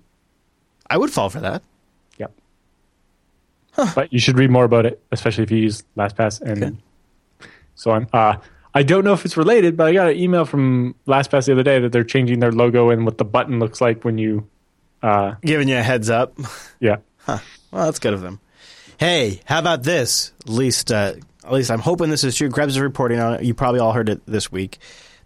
I 0.91 0.97
would 0.99 1.11
fall 1.11 1.31
for 1.31 1.41
that. 1.41 1.63
Yep. 2.19 2.33
But 3.95 4.13
you 4.13 4.19
should 4.19 4.39
read 4.39 4.51
more 4.51 4.65
about 4.65 4.87
it, 4.87 5.03
especially 5.13 5.45
if 5.45 5.51
you 5.51 5.59
use 5.59 5.83
LastPass 5.97 6.41
and 6.41 6.63
Okay. 6.65 6.77
so 7.75 7.91
on. 7.91 8.09
Uh, 8.13 8.37
I 8.75 8.83
don't 8.83 9.05
know 9.05 9.13
if 9.13 9.25
it's 9.25 9.37
related, 9.37 9.77
but 9.77 9.87
I 9.87 9.93
got 9.93 10.09
an 10.09 10.17
email 10.17 10.45
from 10.45 10.95
LastPass 11.07 11.47
the 11.47 11.53
other 11.53 11.63
day 11.63 11.79
that 11.81 11.93
they're 11.93 12.05
changing 12.05 12.41
their 12.41 12.53
logo 12.53 12.91
and 12.91 13.05
what 13.05 13.19
the 13.19 13.25
button 13.25 13.59
looks 13.59 13.81
like 13.81 14.05
when 14.05 14.19
you. 14.19 14.49
Uh, 15.03 15.35
Giving 15.43 15.69
you 15.69 15.77
a 15.77 15.83
heads 15.83 16.11
up. 16.11 16.37
yeah. 16.81 16.97
Huh. 17.19 17.39
Well, 17.71 17.85
that's 17.87 17.99
good 17.99 18.15
of 18.15 18.21
them. 18.23 18.41
Hey, 18.99 19.41
how 19.45 19.59
about 19.59 19.83
this? 19.83 20.33
At 20.45 20.49
least, 20.49 20.91
uh, 20.91 21.15
at 21.45 21.53
least 21.53 21.71
I'm 21.71 21.81
hoping 21.81 22.11
this 22.11 22.25
is 22.25 22.35
true. 22.37 22.51
Krebs 22.51 22.75
is 22.77 22.81
reporting 22.81 23.19
on 23.21 23.35
it. 23.35 23.43
You 23.45 23.55
probably 23.55 23.81
all 23.81 23.93
heard 23.93 24.09
it 24.09 24.21
this 24.27 24.51
week. 24.51 24.79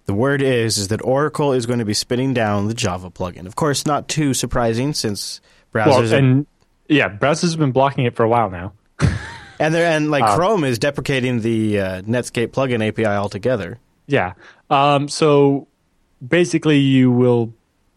The 0.07 0.15
word 0.15 0.43
is 0.43 0.77
is 0.79 0.89
that 0.89 1.03
Oracle 1.05 1.53
is 1.53 1.67
going 1.67 1.79
to 1.79 1.85
be 1.85 1.95
spinning 1.95 2.35
down 2.35 2.67
the 2.67 2.75
Java 2.75 3.11
plugin. 3.11 3.47
Of 3.47 3.55
course, 3.55 3.87
not 3.87 4.09
too 4.09 4.35
surprising 4.35 4.93
since 4.93 5.41
browsers 5.73 5.87
Well, 5.87 6.15
are- 6.15 6.17
and 6.17 6.47
yeah, 6.89 7.09
browsers 7.09 7.51
have 7.51 7.61
been 7.61 7.71
blocking 7.73 8.05
it 8.07 8.17
for 8.17 8.25
a 8.25 8.29
while 8.29 8.51
now. 8.51 8.73
and 9.61 9.73
they're 9.73 9.87
and 9.87 10.11
like 10.11 10.25
Uh, 10.25 10.35
Chrome 10.35 10.65
is 10.65 10.79
deprecating 10.81 11.41
the 11.43 11.79
uh, 11.79 12.03
Netscape 12.03 12.49
plugin 12.49 12.87
API 12.87 13.07
altogether. 13.07 13.79
Yeah. 14.09 14.33
Um, 14.69 15.09
so 15.09 15.69
basically, 16.27 16.79
you 16.79 17.13
will 17.13 17.53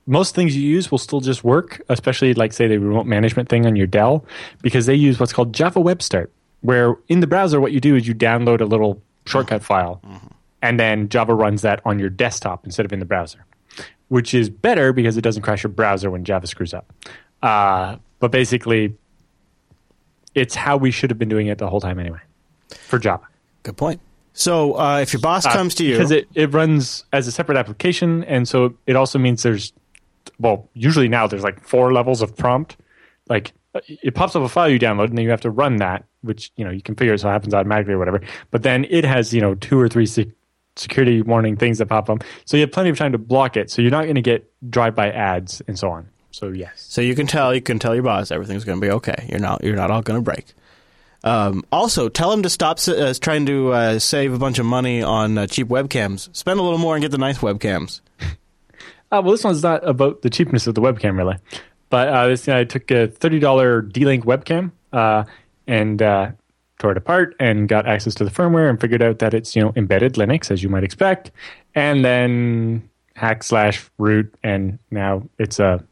most 0.05 0.35
things 0.35 0.55
you 0.55 0.67
use 0.67 0.91
will 0.91 0.97
still 0.97 1.21
just 1.21 1.43
work, 1.43 1.81
especially 1.89 2.33
like 2.33 2.53
say 2.53 2.67
the 2.67 2.77
remote 2.77 3.05
management 3.05 3.49
thing 3.49 3.65
on 3.65 3.75
your 3.75 3.87
Dell, 3.87 4.25
because 4.61 4.85
they 4.85 4.95
use 4.95 5.19
what's 5.19 5.33
called 5.33 5.53
Java 5.53 5.79
Web 5.79 6.01
Start, 6.01 6.31
where 6.61 6.95
in 7.07 7.19
the 7.19 7.27
browser 7.27 7.61
what 7.61 7.71
you 7.71 7.79
do 7.79 7.95
is 7.95 8.07
you 8.07 8.13
download 8.13 8.61
a 8.61 8.65
little 8.65 9.01
shortcut 9.25 9.63
file, 9.63 10.01
and 10.61 10.79
then 10.79 11.09
Java 11.09 11.33
runs 11.33 11.61
that 11.61 11.81
on 11.85 11.99
your 11.99 12.09
desktop 12.09 12.65
instead 12.65 12.85
of 12.85 12.91
in 12.91 12.99
the 12.99 13.05
browser, 13.05 13.45
which 14.09 14.33
is 14.33 14.49
better 14.49 14.91
because 14.91 15.17
it 15.17 15.21
doesn't 15.21 15.43
crash 15.43 15.63
your 15.63 15.71
browser 15.71 16.11
when 16.11 16.25
Java 16.25 16.47
screws 16.47 16.73
up. 16.73 16.91
Uh, 17.41 17.97
but 18.19 18.31
basically, 18.31 18.95
it's 20.35 20.55
how 20.55 20.77
we 20.77 20.91
should 20.91 21.09
have 21.09 21.19
been 21.19 21.29
doing 21.29 21.47
it 21.47 21.57
the 21.57 21.69
whole 21.69 21.81
time 21.81 21.99
anyway, 21.99 22.19
for 22.69 22.99
Java. 22.99 23.27
Good 23.63 23.77
point. 23.77 24.01
So 24.33 24.79
uh, 24.79 24.99
if 24.99 25.13
your 25.13 25.19
boss 25.19 25.45
comes 25.45 25.75
to 25.75 25.85
you, 25.85 25.93
because 25.93 26.11
it, 26.11 26.27
it 26.33 26.51
runs 26.51 27.05
as 27.13 27.27
a 27.27 27.31
separate 27.31 27.57
application 27.57 28.23
and 28.23 28.47
so 28.47 28.73
it 28.87 28.95
also 28.95 29.19
means 29.19 29.43
there's 29.43 29.71
well 30.39 30.69
usually 30.73 31.07
now 31.07 31.27
there's 31.27 31.43
like 31.43 31.61
four 31.61 31.93
levels 31.93 32.21
of 32.21 32.35
prompt 32.35 32.77
like 33.29 33.53
it 33.87 34.13
pops 34.13 34.35
up 34.35 34.43
a 34.43 34.49
file 34.49 34.69
you 34.69 34.79
download 34.79 35.05
and 35.05 35.17
then 35.17 35.23
you 35.23 35.29
have 35.31 35.41
to 35.41 35.49
run 35.49 35.77
that 35.77 36.05
which 36.21 36.51
you 36.57 36.63
know 36.63 36.71
you 36.71 36.81
configure 36.81 37.13
it 37.13 37.19
so 37.19 37.29
it 37.29 37.31
happens 37.31 37.53
automatically 37.53 37.93
or 37.93 37.99
whatever 37.99 38.21
but 38.51 38.63
then 38.63 38.85
it 38.89 39.03
has 39.03 39.33
you 39.33 39.41
know 39.41 39.55
two 39.55 39.79
or 39.79 39.87
three 39.87 40.05
sec- 40.05 40.27
security 40.75 41.21
warning 41.21 41.55
things 41.55 41.77
that 41.77 41.87
pop 41.87 42.09
up 42.09 42.23
so 42.45 42.57
you 42.57 42.61
have 42.61 42.71
plenty 42.71 42.89
of 42.89 42.97
time 42.97 43.11
to 43.11 43.17
block 43.17 43.55
it 43.57 43.69
so 43.69 43.81
you're 43.81 43.91
not 43.91 44.03
going 44.03 44.15
to 44.15 44.21
get 44.21 44.51
drive-by 44.69 45.09
ads 45.11 45.61
and 45.67 45.77
so 45.77 45.89
on 45.89 46.07
so 46.31 46.49
yes 46.49 46.85
so 46.89 46.99
you 47.01 47.13
can 47.15 47.27
tell 47.27 47.53
you 47.53 47.61
can 47.61 47.77
tell 47.77 47.93
your 47.93 48.03
boss 48.03 48.31
everything's 48.31 48.63
going 48.63 48.79
to 48.79 48.85
be 48.85 48.91
okay. 48.91 49.27
You're 49.29 49.39
not 49.39 49.63
you're 49.63 49.75
not 49.75 49.91
all 49.91 50.01
going 50.01 50.17
to 50.19 50.23
break. 50.23 50.53
Um, 51.23 51.63
also, 51.71 52.09
tell 52.09 52.31
him 52.33 52.43
to 52.43 52.49
stop 52.49 52.79
uh, 52.87 53.13
trying 53.19 53.45
to 53.45 53.71
uh, 53.71 53.99
save 53.99 54.33
a 54.33 54.37
bunch 54.37 54.59
of 54.59 54.65
money 54.65 55.01
on 55.01 55.37
uh, 55.37 55.47
cheap 55.47 55.67
webcams. 55.69 56.35
Spend 56.35 56.59
a 56.59 56.63
little 56.63 56.79
more 56.79 56.95
and 56.95 57.01
get 57.01 57.11
the 57.11 57.17
nice 57.17 57.37
webcams. 57.37 58.01
Uh, 59.13 59.21
well, 59.21 59.31
this 59.31 59.43
one's 59.43 59.61
not 59.61 59.87
about 59.87 60.23
the 60.23 60.29
cheapness 60.29 60.65
of 60.65 60.73
the 60.73 60.81
webcam, 60.81 61.15
really. 61.17 61.37
But 61.91 62.07
uh, 62.07 62.27
this 62.27 62.45
guy 62.45 62.63
took 62.63 62.89
a 62.89 63.07
$30 63.07 63.93
D-Link 63.93 64.25
webcam 64.25 64.71
uh, 64.91 65.25
and 65.67 66.01
uh, 66.01 66.31
tore 66.79 66.91
it 66.91 66.97
apart 66.97 67.35
and 67.39 67.69
got 67.69 67.85
access 67.85 68.15
to 68.15 68.23
the 68.25 68.31
firmware 68.31 68.69
and 68.71 68.81
figured 68.81 69.03
out 69.03 69.19
that 69.19 69.35
it's 69.35 69.55
you 69.55 69.61
know 69.61 69.71
embedded 69.75 70.15
Linux, 70.15 70.49
as 70.49 70.63
you 70.63 70.69
might 70.69 70.83
expect. 70.83 71.29
And 71.75 72.03
then 72.03 72.89
hack 73.15 73.43
slash 73.43 73.87
root, 73.99 74.33
and 74.43 74.79
now 74.89 75.29
it's 75.37 75.59
a 75.59 75.83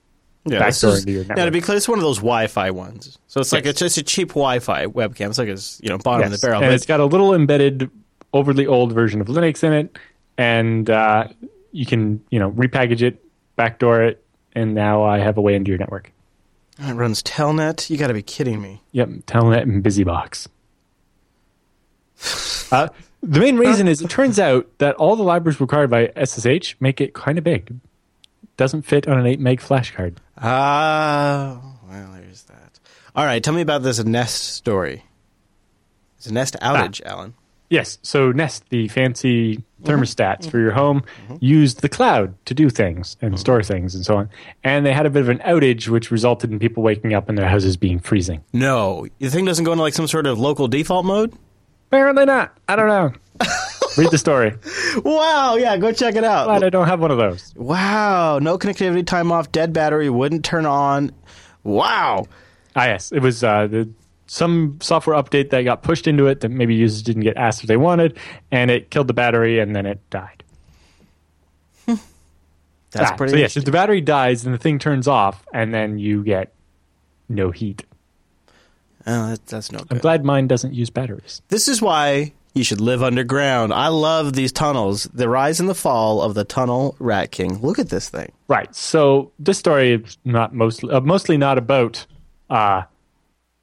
Yeah, 0.46 0.68
is- 0.68 0.84
into 0.84 1.12
your 1.12 1.24
yeah, 1.24 1.46
to 1.46 1.52
be 1.52 1.62
clear, 1.62 1.78
it's 1.78 1.88
one 1.88 2.00
of 2.00 2.04
those 2.04 2.18
Wi-Fi 2.18 2.72
ones. 2.72 3.20
So 3.28 3.40
it's 3.40 3.52
like 3.54 3.66
Yes. 3.66 3.74
it's 3.74 3.80
just 3.82 3.98
a 4.00 4.04
cheap 4.04 4.30
Wi-Fi 4.30 4.88
webcam. 4.88 5.30
It's 5.30 5.38
like 5.38 5.50
it's 5.50 5.80
you 5.84 5.90
know 5.90 6.00
bottom 6.00 6.26
of 6.26 6.32
the 6.32 6.40
barrel. 6.46 6.62
And 6.64 6.70
but 6.70 6.74
it's 6.74 6.88
got 6.88 7.00
a 7.00 7.06
little 7.06 7.36
embedded, 7.36 7.92
overly 8.34 8.66
old 8.66 8.92
version 8.94 9.22
of 9.22 9.28
Linux 9.28 9.64
in 9.64 9.74
it, 9.74 10.00
and 10.40 10.90
uh, 10.90 11.28
you 11.72 11.86
can 11.86 12.24
you 12.30 12.40
know 12.40 12.52
repackage 12.52 13.02
it, 13.02 13.24
backdoor 13.56 14.04
it, 14.04 14.24
and 14.54 14.74
now 14.74 15.04
I 15.04 15.20
have 15.20 15.38
a 15.38 15.42
way 15.42 15.56
into 15.56 15.70
your 15.70 15.78
network. 15.78 16.12
it 16.80 16.94
runs 16.94 17.24
Telnet. 17.24 17.90
You 17.90 17.98
got 17.98 18.08
to 18.08 18.14
be 18.14 18.22
kidding 18.24 18.62
me. 18.62 18.82
Yep, 18.92 19.10
Telnet 19.26 19.64
and 19.64 19.84
BusyBox. 19.84 20.48
uh, 22.72 22.90
the 23.22 23.40
main 23.40 23.58
reason 23.58 23.88
is 23.88 24.02
it 24.02 24.10
turns 24.10 24.40
out 24.40 24.68
that 24.80 24.96
all 24.96 25.16
the 25.16 25.24
libraries 25.24 25.60
required 25.60 25.90
by 25.90 26.12
SSH 26.22 26.76
make 26.80 27.00
it 27.00 27.14
kind 27.14 27.38
of 27.38 27.44
big. 27.44 27.76
Doesn't 28.58 28.84
fit 28.84 29.08
on 29.08 29.20
an 29.20 29.26
8 29.26 29.40
meg 29.40 29.62
flash 29.62 29.94
card. 29.96 30.20
Ah, 30.38 31.62
well, 31.88 32.12
there's 32.14 32.44
that. 32.44 32.80
All 33.16 33.26
right, 33.26 33.44
tell 33.44 33.54
me 33.54 33.62
about 33.62 33.84
this 33.84 34.04
Nest 34.04 34.56
story. 34.56 35.06
It's 36.18 36.28
a 36.28 36.34
Nest 36.34 36.56
outage, 36.62 37.02
Allan. 37.04 37.34
Yes, 37.70 38.00
so 38.02 38.32
Nest, 38.32 38.70
the 38.70 38.88
fancy 38.88 39.64
thermostats 39.84 40.50
for 40.50 40.60
your 40.60 40.72
home, 40.72 41.04
used 41.40 41.82
the 41.82 41.90
cloud 41.90 42.34
to 42.46 42.54
do 42.54 42.70
things 42.70 43.18
and 43.22 43.40
store 43.40 43.64
things 43.64 43.96
and 43.96 44.06
so 44.06 44.18
on. 44.18 44.30
And 44.64 44.86
they 44.86 44.94
had 44.94 45.06
a 45.06 45.10
bit 45.10 45.22
of 45.22 45.30
an 45.30 45.40
outage, 45.40 45.88
which 45.88 46.12
resulted 46.12 46.52
in 46.52 46.60
people 46.60 46.84
waking 46.84 47.14
up 47.14 47.30
and 47.30 47.38
their 47.38 47.48
houses 47.48 47.78
being 47.78 48.00
freezing. 48.00 48.44
No, 48.54 49.08
the 49.20 49.30
thing 49.30 49.46
doesn't 49.46 49.66
go 49.66 49.72
into 49.72 49.82
like 49.82 49.94
some 49.94 50.08
sort 50.08 50.28
of 50.28 50.40
local 50.40 50.68
default 50.68 51.06
mode. 51.06 51.34
Apparently 51.90 52.26
not. 52.26 52.58
I 52.70 52.76
don't 52.76 52.88
know. 52.88 53.14
Read 53.98 54.12
the 54.12 54.18
story. 54.18 54.54
Wow, 55.04 55.56
yeah, 55.56 55.76
go 55.78 55.92
check 55.92 56.16
it 56.16 56.24
out. 56.24 56.46
Glad 56.46 56.64
I 56.64 56.70
don't 56.70 56.88
have 56.88 57.02
one 57.02 57.12
of 57.12 57.18
those. 57.18 57.54
Wow, 57.58 58.40
no 58.40 58.58
connectivity, 58.58 59.06
time 59.06 59.32
off, 59.32 59.52
dead 59.52 59.74
battery, 59.74 60.10
wouldn't 60.10 60.46
turn 60.46 60.66
on. 60.66 61.12
Wow. 61.64 62.28
Ah, 62.76 62.86
yes, 62.86 63.12
it 63.12 63.20
was 63.20 63.44
uh, 63.44 63.68
the, 63.68 63.90
some 64.32 64.78
software 64.82 65.22
update 65.22 65.50
that 65.50 65.64
got 65.64 65.84
pushed 65.84 66.08
into 66.08 66.28
it 66.28 66.40
that 66.40 66.48
maybe 66.48 66.74
users 66.74 67.02
didn't 67.02 67.24
get 67.24 67.36
asked 67.36 67.64
if 67.64 67.68
they 67.68 67.76
wanted, 67.76 68.18
and 68.50 68.72
it 68.72 68.90
killed 68.90 69.08
the 69.08 69.14
battery, 69.14 69.60
and 69.60 69.76
then 69.76 69.86
it 69.86 70.00
died. 70.10 70.44
That's 71.86 73.12
Ah, 73.12 73.16
pretty 73.18 73.34
So 73.34 73.38
yes, 73.40 73.58
if 73.58 73.66
the 73.66 73.72
battery 73.74 74.00
dies, 74.00 74.44
then 74.44 74.54
the 74.54 74.58
thing 74.58 74.80
turns 74.80 75.06
off, 75.06 75.46
and 75.54 75.74
then 75.74 75.98
you 76.00 76.24
get 76.24 76.54
no 77.28 77.52
heat. 77.52 77.84
Oh, 79.06 79.32
that, 79.32 79.46
that's 79.48 79.70
no 79.72 79.80
I'm 79.90 79.98
glad 79.98 80.24
mine 80.24 80.48
doesn't 80.48 80.74
use 80.74 80.90
batteries. 80.90 81.42
This 81.50 81.68
is 81.68 81.82
why 81.82 82.32
you 82.54 82.64
should 82.64 82.80
live 82.80 83.04
underground. 83.04 83.74
I 83.74 83.88
love 83.90 84.32
these 84.34 84.52
tunnels. 84.54 85.10
The 85.14 85.28
rise 85.28 85.60
and 85.60 85.68
the 85.68 85.76
fall 85.76 86.22
of 86.22 86.36
the 86.36 86.44
tunnel 86.46 86.96
Rat 87.00 87.32
King. 87.32 87.58
Look 87.62 87.80
at 87.80 87.90
this 87.90 88.08
thing. 88.10 88.32
Right. 88.48 88.74
So 88.76 89.32
this 89.40 89.58
story 89.58 89.94
is 89.94 90.18
not 90.24 90.54
mostly 90.54 90.94
uh, 90.94 91.02
mostly 91.02 91.36
not 91.38 91.58
about 91.58 92.06
uh, 92.50 92.84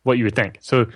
what 0.03 0.19
you 0.19 0.25
would 0.25 0.37
think. 0.37 0.59
So 0.61 0.87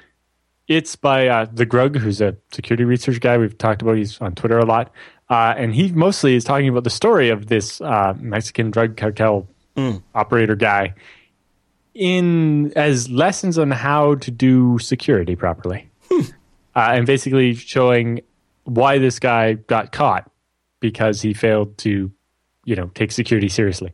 it's 0.68 0.96
by 0.96 1.28
uh, 1.28 1.46
the 1.52 1.66
grugq, 1.66 1.96
who's 1.96 2.20
a 2.20 2.36
security 2.52 2.84
research 2.84 3.20
guy 3.20 3.36
we've 3.38 3.56
talked 3.58 3.82
about. 3.82 3.96
He's 3.96 4.20
on 4.20 4.34
Twitter 4.34 4.58
a 4.58 4.64
lot, 4.64 4.92
uh, 5.28 5.54
and 5.56 5.74
he 5.74 5.90
mostly 5.92 6.34
is 6.34 6.44
talking 6.44 6.68
about 6.68 6.84
the 6.84 6.90
story 6.90 7.28
of 7.30 7.46
this 7.46 7.80
uh, 7.80 8.14
Mexican 8.18 8.70
drug 8.70 8.96
cartel 8.96 9.48
operator 10.14 10.54
guy 10.54 10.94
in 11.94 12.72
as 12.76 13.08
lessons 13.10 13.58
on 13.58 13.70
how 13.70 14.14
to 14.16 14.30
do 14.30 14.78
security 14.78 15.36
properly, 15.36 15.90
uh, 16.10 16.22
and 16.74 17.06
basically 17.06 17.54
showing 17.54 18.20
why 18.64 18.98
this 18.98 19.18
guy 19.18 19.54
got 19.54 19.92
caught 19.92 20.30
because 20.80 21.20
he 21.22 21.34
failed 21.34 21.76
to, 21.78 22.10
you 22.64 22.76
know, 22.76 22.90
take 22.94 23.12
security 23.12 23.48
seriously. 23.48 23.92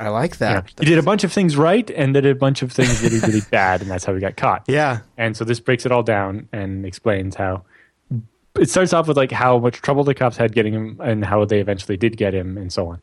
I 0.00 0.08
like 0.08 0.38
that. 0.38 0.72
he 0.80 0.86
did 0.86 0.98
a 0.98 1.02
bunch 1.02 1.24
of 1.24 1.32
things 1.32 1.56
right 1.56 1.88
and 1.90 2.14
did 2.14 2.24
a 2.24 2.34
bunch 2.34 2.62
of 2.62 2.72
things 2.72 3.02
really, 3.02 3.20
really 3.20 3.42
bad, 3.50 3.82
and 3.82 3.90
that's 3.90 4.04
how 4.04 4.14
he 4.14 4.20
got 4.20 4.36
caught. 4.36 4.64
Yeah. 4.66 5.00
And 5.18 5.36
so 5.36 5.44
this 5.44 5.60
breaks 5.60 5.84
it 5.84 5.92
all 5.92 6.02
down 6.02 6.48
and 6.52 6.86
explains 6.86 7.34
how 7.36 7.64
it 8.58 8.70
starts 8.70 8.92
off 8.94 9.06
with 9.08 9.16
like 9.16 9.30
how 9.30 9.58
much 9.58 9.82
trouble 9.82 10.02
the 10.02 10.14
cops 10.14 10.36
had 10.38 10.52
getting 10.54 10.72
him 10.72 11.00
and 11.02 11.24
how 11.24 11.44
they 11.44 11.60
eventually 11.60 11.96
did 11.96 12.16
get 12.16 12.34
him 12.34 12.56
and 12.56 12.72
so 12.72 12.88
on. 12.88 13.02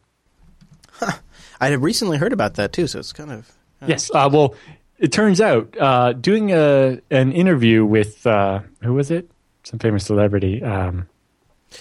I 1.62 1.70
had 1.70 1.82
recently 1.84 2.18
heard 2.18 2.34
about 2.34 2.56
that 2.56 2.74
too, 2.74 2.88
so 2.88 3.00
it's 3.00 3.14
kind 3.14 3.32
of. 3.32 3.52
Yes. 3.86 4.10
Uh, 4.14 4.28
well, 4.32 4.56
it 4.98 5.12
turns 5.12 5.40
out 5.40 5.78
uh, 5.80 6.14
doing 6.14 6.52
a 6.52 7.00
an 7.12 7.32
interview 7.32 7.86
with 7.86 8.26
uh, 8.26 8.62
who 8.82 8.94
was 8.96 9.12
it? 9.12 9.30
Some 9.64 9.78
famous 9.80 10.06
celebrity. 10.06 10.64
Um, 10.64 11.08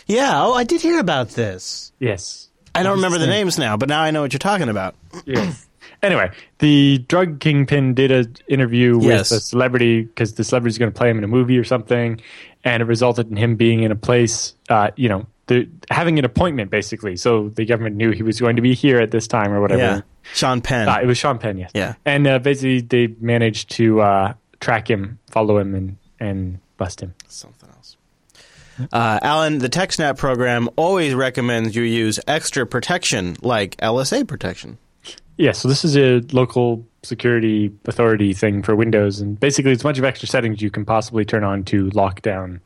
Yeah, 0.06 0.44
oh, 0.44 0.52
I 0.52 0.64
did 0.64 0.80
hear 0.82 0.98
about 0.98 1.30
this. 1.30 1.92
yes. 1.98 2.45
I 2.76 2.82
don't 2.82 2.96
remember 2.96 3.18
the 3.18 3.26
names 3.26 3.58
now, 3.58 3.76
but 3.76 3.88
now 3.88 4.00
I 4.00 4.10
know 4.10 4.22
what 4.22 4.32
you're 4.32 4.38
talking 4.38 4.68
about. 4.68 4.94
Yes. 5.24 5.66
anyway, 6.02 6.30
the 6.58 6.98
drug 7.08 7.40
kingpin 7.40 7.94
did 7.94 8.10
an 8.10 8.36
interview 8.48 9.00
Yes. 9.02 9.30
with 9.30 9.38
a 9.38 9.40
celebrity 9.40 10.02
because 10.02 10.34
the 10.34 10.44
celebrity's 10.44 10.78
going 10.78 10.92
to 10.92 10.96
play 10.96 11.10
him 11.10 11.18
in 11.18 11.24
a 11.24 11.28
movie 11.28 11.58
or 11.58 11.64
something, 11.64 12.20
and 12.64 12.82
it 12.82 12.86
resulted 12.86 13.30
in 13.30 13.36
him 13.36 13.56
being 13.56 13.82
in 13.82 13.92
a 13.92 13.96
place, 13.96 14.54
uh, 14.68 14.90
you 14.96 15.08
know, 15.08 15.26
the, 15.46 15.68
having 15.90 16.18
an 16.18 16.24
appointment 16.24 16.70
basically. 16.70 17.16
So 17.16 17.48
the 17.50 17.64
government 17.64 17.96
knew 17.96 18.10
he 18.10 18.22
was 18.22 18.40
going 18.40 18.56
to 18.56 18.62
be 18.62 18.74
here 18.74 18.98
at 19.00 19.10
this 19.12 19.26
time 19.28 19.52
or 19.52 19.60
whatever. 19.60 19.80
Yeah. 19.80 20.00
Sean 20.34 20.60
Penn. 20.60 20.88
Uh, 20.88 20.98
it 21.02 21.06
was 21.06 21.18
Sean 21.18 21.38
Penn, 21.38 21.56
yes. 21.56 21.70
Yeah. 21.74 21.94
And 22.04 22.26
uh, 22.26 22.40
basically, 22.40 22.80
they 22.80 23.14
managed 23.20 23.70
to 23.72 24.00
uh, 24.00 24.34
track 24.60 24.90
him, 24.90 25.18
follow 25.30 25.58
him, 25.58 25.74
and 25.74 25.96
and 26.18 26.58
bust 26.78 27.00
him. 27.00 27.14
Something 27.28 27.68
else. 27.68 27.75
Uh, 28.92 29.18
Allan, 29.22 29.58
the 29.58 29.68
TechSnap 29.68 30.18
program 30.18 30.68
always 30.76 31.14
recommends 31.14 31.74
you 31.74 31.82
use 31.82 32.20
extra 32.26 32.66
protection 32.66 33.36
like 33.42 33.76
LSA 33.78 34.26
protection. 34.26 34.78
Yeah, 35.38 35.52
so 35.52 35.68
this 35.68 35.84
is 35.84 35.96
a 35.96 36.20
local 36.34 36.84
security 37.02 37.70
authority 37.84 38.32
thing 38.32 38.62
for 38.62 38.74
Windows, 38.74 39.20
and 39.20 39.38
basically 39.38 39.72
it's 39.72 39.82
a 39.82 39.84
bunch 39.84 39.98
of 39.98 40.04
extra 40.04 40.26
settings 40.28 40.60
you 40.62 40.70
can 40.70 40.84
possibly 40.84 41.24
turn 41.24 41.44
on 41.44 41.64
to 41.64 41.90
lock 41.90 42.22
down 42.22 42.60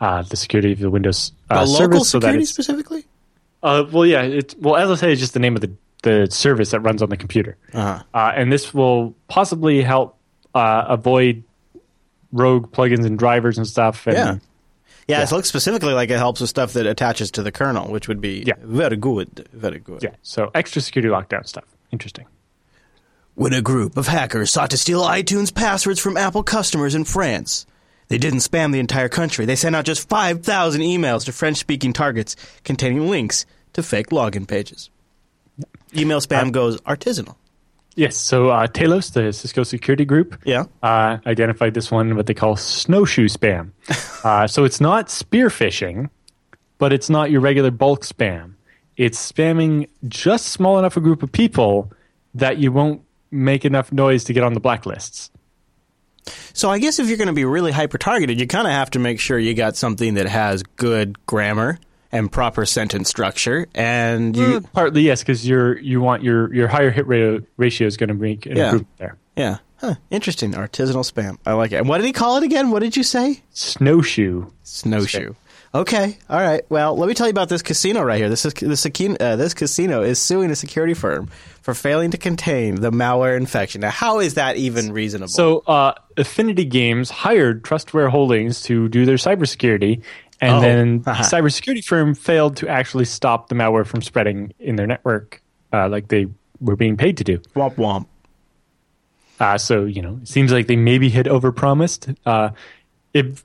uh, 0.00 0.22
the 0.22 0.36
security 0.36 0.72
of 0.72 0.78
the 0.78 0.90
Windows 0.90 1.32
uh, 1.50 1.64
local 1.66 2.04
service. 2.04 2.08
So 2.10 2.18
that 2.18 2.26
security 2.26 2.42
it's, 2.42 2.50
specifically? 2.50 3.04
uh, 3.62 3.84
well, 3.90 4.04
yeah, 4.06 4.22
it's 4.22 4.54
well, 4.56 4.74
LSA 4.74 5.10
is 5.12 5.20
just 5.20 5.32
the 5.34 5.40
name 5.40 5.54
of 5.54 5.60
the 5.62 5.72
the 6.02 6.26
service 6.30 6.72
that 6.72 6.80
runs 6.80 7.00
on 7.00 7.08
the 7.10 7.16
computer, 7.16 7.56
Uh-huh. 7.72 8.02
uh, 8.12 8.32
and 8.34 8.52
this 8.52 8.74
will 8.74 9.14
possibly 9.28 9.82
help 9.82 10.16
uh, 10.54 10.84
avoid 10.88 11.44
rogue 12.32 12.72
plugins 12.72 13.06
and 13.06 13.18
drivers 13.18 13.56
and 13.58 13.66
stuff. 13.66 14.06
And, 14.06 14.16
Yeah. 14.16 14.38
Yeah, 15.08 15.18
Yeah. 15.18 15.24
it 15.24 15.32
looks 15.32 15.48
specifically 15.48 15.92
like 15.92 16.10
it 16.10 16.18
helps 16.18 16.40
with 16.40 16.50
stuff 16.50 16.72
that 16.74 16.86
attaches 16.86 17.30
to 17.32 17.42
the 17.42 17.52
kernel, 17.52 17.90
which 17.90 18.08
would 18.08 18.20
be 18.20 18.44
Yeah. 18.46 18.54
very 18.62 18.96
good. 18.96 19.48
Very 19.52 19.78
good. 19.80 20.02
Yeah. 20.02 20.10
So 20.22 20.50
extra 20.54 20.80
security 20.82 21.08
lockdown 21.12 21.46
stuff. 21.46 21.64
Interesting. 21.90 22.26
When 23.34 23.52
a 23.52 23.62
group 23.62 23.96
of 23.96 24.06
hackers 24.08 24.50
sought 24.52 24.70
to 24.70 24.78
steal 24.78 25.02
iTunes 25.02 25.54
passwords 25.54 25.98
from 26.00 26.16
Apple 26.16 26.42
customers 26.42 26.94
in 26.94 27.04
France, 27.04 27.66
they 28.08 28.18
didn't 28.18 28.40
spam 28.40 28.72
the 28.72 28.78
entire 28.78 29.08
country. 29.08 29.44
They 29.46 29.56
sent 29.56 29.74
out 29.74 29.86
just 29.86 30.06
5,000 30.08 30.82
emails 30.82 31.24
to 31.24 31.32
French 31.32 31.56
speaking 31.58 31.92
targets 31.92 32.36
containing 32.62 33.08
links 33.08 33.46
to 33.72 33.82
fake 33.82 34.08
login 34.10 34.46
pages. 34.46 34.90
Email 35.96 36.20
spam 36.20 36.48
uh, 36.48 36.50
goes 36.50 36.80
artisanal. 36.82 37.36
Yes. 37.94 38.16
So 38.16 38.48
uh, 38.48 38.66
Talos, 38.68 39.12
the 39.12 39.32
Cisco 39.32 39.62
security 39.64 40.04
group, 40.04 40.40
Yeah. 40.44 40.64
uh, 40.82 41.18
identified 41.26 41.74
this 41.74 41.90
one 41.90 42.16
what 42.16 42.26
they 42.26 42.34
call 42.34 42.56
snowshoe 42.56 43.28
spam. 43.28 43.72
uh, 44.24 44.46
so 44.46 44.64
it's 44.64 44.80
not 44.80 45.10
spear 45.10 45.48
phishing, 45.48 46.08
but 46.78 46.92
it's 46.92 47.10
not 47.10 47.30
your 47.30 47.40
regular 47.40 47.70
bulk 47.70 48.02
spam. 48.04 48.54
It's 48.96 49.30
spamming 49.30 49.88
just 50.08 50.46
small 50.46 50.78
enough 50.78 50.96
a 50.96 51.00
group 51.00 51.22
of 51.22 51.30
people 51.32 51.92
that 52.34 52.58
you 52.58 52.72
won't 52.72 53.02
make 53.30 53.64
enough 53.64 53.92
noise 53.92 54.24
to 54.24 54.32
get 54.32 54.42
on 54.42 54.54
the 54.54 54.60
blacklists. 54.60 55.30
So 56.54 56.70
I 56.70 56.78
guess 56.78 56.98
if 56.98 57.08
you're 57.08 57.16
going 57.18 57.28
to 57.28 57.32
be 57.34 57.44
really 57.44 57.72
hyper 57.72 57.98
targeted, 57.98 58.38
you 58.38 58.46
kind 58.46 58.66
of 58.66 58.72
have 58.72 58.90
to 58.90 58.98
make 58.98 59.18
sure 59.18 59.38
you 59.38 59.54
got 59.54 59.76
something 59.76 60.14
that 60.14 60.26
has 60.28 60.62
good 60.76 61.24
grammar 61.26 61.78
and 62.12 62.30
proper 62.30 62.66
sentence 62.66 63.08
structure, 63.08 63.66
and 63.74 64.36
you, 64.36 64.60
Partly 64.74 65.02
yes, 65.02 65.22
because 65.22 65.48
you're 65.48 65.78
you 65.78 66.00
want 66.00 66.22
your 66.22 66.52
your 66.54 66.68
higher 66.68 66.90
hit 66.90 67.06
ratio, 67.06 67.40
ratio 67.56 67.86
is 67.86 67.96
going 67.96 68.08
to 68.08 68.14
make 68.14 68.46
an 68.46 68.56
Yeah. 68.56 68.64
improvement 68.64 68.96
there. 68.98 69.16
yeah, 69.36 69.56
huh, 69.76 69.94
interesting. 70.10 70.52
Artisanal 70.52 71.10
spam. 71.10 71.38
I 71.46 71.54
like 71.54 71.72
it. 71.72 71.76
And 71.76 71.88
what 71.88 71.98
did 71.98 72.06
he 72.06 72.12
call 72.12 72.36
it 72.36 72.42
again? 72.44 72.70
What 72.70 72.82
did 72.82 72.96
you 72.96 73.02
say? 73.02 73.40
Snowshoe. 73.50 74.46
Snowshoe. 74.62 75.34
Okay, 75.74 76.18
all 76.28 76.38
right. 76.38 76.60
Well, 76.68 76.94
let 76.98 77.08
me 77.08 77.14
tell 77.14 77.26
you 77.26 77.30
about 77.30 77.48
this 77.48 77.62
casino 77.62 78.02
right 78.02 78.18
here. 78.18 78.28
This 78.28 78.44
is 78.44 78.52
this, 78.52 78.84
uh, 78.86 79.36
this 79.36 79.54
casino 79.54 80.02
is 80.02 80.20
suing 80.20 80.50
a 80.50 80.54
security 80.54 80.92
firm 80.92 81.30
for 81.62 81.72
failing 81.72 82.10
to 82.10 82.18
contain 82.18 82.74
the 82.74 82.90
malware 82.90 83.38
infection. 83.38 83.80
Now, 83.80 83.88
how 83.88 84.20
is 84.20 84.34
that 84.34 84.58
even 84.58 84.92
reasonable? 84.92 85.28
So, 85.28 85.60
uh, 85.60 85.94
Affinity 86.18 86.66
Games 86.66 87.08
hired 87.08 87.62
Trustwave 87.62 88.10
Holdings 88.10 88.60
to 88.64 88.86
do 88.90 89.06
their 89.06 89.16
cybersecurity, 89.16 90.02
and 90.42 90.56
Oh, 90.56 90.60
then 90.60 91.00
the 91.02 91.10
uh-huh. 91.12 91.22
cybersecurity 91.22 91.82
firm 91.82 92.14
failed 92.14 92.56
to 92.58 92.68
actually 92.68 93.06
stop 93.06 93.48
the 93.48 93.54
malware 93.54 93.86
from 93.86 94.02
spreading 94.02 94.52
in 94.58 94.76
their 94.76 94.86
network, 94.86 95.40
uh, 95.72 95.88
like 95.88 96.08
they 96.08 96.26
were 96.60 96.76
being 96.76 96.96
paid 96.98 97.16
to 97.16 97.24
do. 97.24 97.38
womp 97.56 97.76
womp. 97.76 98.06
Uh, 99.40 99.56
so, 99.58 99.84
you 99.84 100.02
know, 100.02 100.18
it 100.22 100.28
seems 100.28 100.52
like 100.52 100.66
they 100.66 100.76
maybe 100.76 101.08
had 101.08 101.26
overpromised. 101.26 102.14
Uh, 102.26 102.50
if 103.14 103.42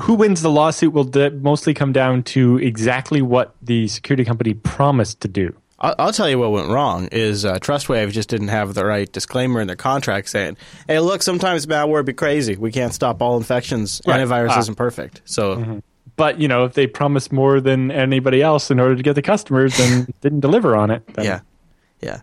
who 0.00 0.14
wins 0.14 0.42
the 0.42 0.50
lawsuit 0.50 0.92
will 0.92 1.04
de- 1.04 1.30
mostly 1.30 1.74
come 1.74 1.92
down 1.92 2.22
to 2.22 2.58
exactly 2.58 3.20
what 3.22 3.54
the 3.62 3.88
security 3.88 4.24
company 4.24 4.54
promised 4.54 5.20
to 5.20 5.28
do. 5.28 5.54
I'll, 5.82 5.94
I'll 5.98 6.12
tell 6.12 6.30
you 6.30 6.38
what 6.38 6.52
went 6.52 6.68
wrong 6.70 7.08
is 7.12 7.44
uh, 7.44 7.58
TrustWave 7.58 8.12
just 8.12 8.28
didn't 8.30 8.48
have 8.48 8.72
the 8.74 8.84
right 8.86 9.10
disclaimer 9.12 9.60
in 9.60 9.66
their 9.66 9.76
contract 9.76 10.28
saying, 10.30 10.56
"Hey, 10.86 11.00
look, 11.00 11.22
sometimes 11.22 11.66
malware 11.66 12.04
be 12.04 12.12
crazy. 12.12 12.56
We 12.56 12.70
can't 12.72 12.94
stop 12.94 13.20
all 13.20 13.36
infections. 13.36 14.00
Right. 14.06 14.20
Antivirus 14.20 14.50
Ah. 14.50 14.60
isn't 14.60 14.76
perfect." 14.76 15.20
So, 15.24 15.82
But 16.16 16.38
you 16.40 16.46
know, 16.48 16.64
if 16.64 16.74
they 16.74 16.86
promised 16.86 17.32
more 17.32 17.60
than 17.60 17.90
anybody 17.90 18.42
else 18.42 18.70
in 18.70 18.78
order 18.78 18.94
to 18.96 19.02
get 19.02 19.14
the 19.14 19.22
customers, 19.22 19.78
and 19.80 20.12
didn't 20.20 20.40
deliver 20.40 20.76
on 20.76 20.90
it, 20.90 21.02
then 21.14 21.24
yeah, 21.24 21.40
yeah. 22.00 22.20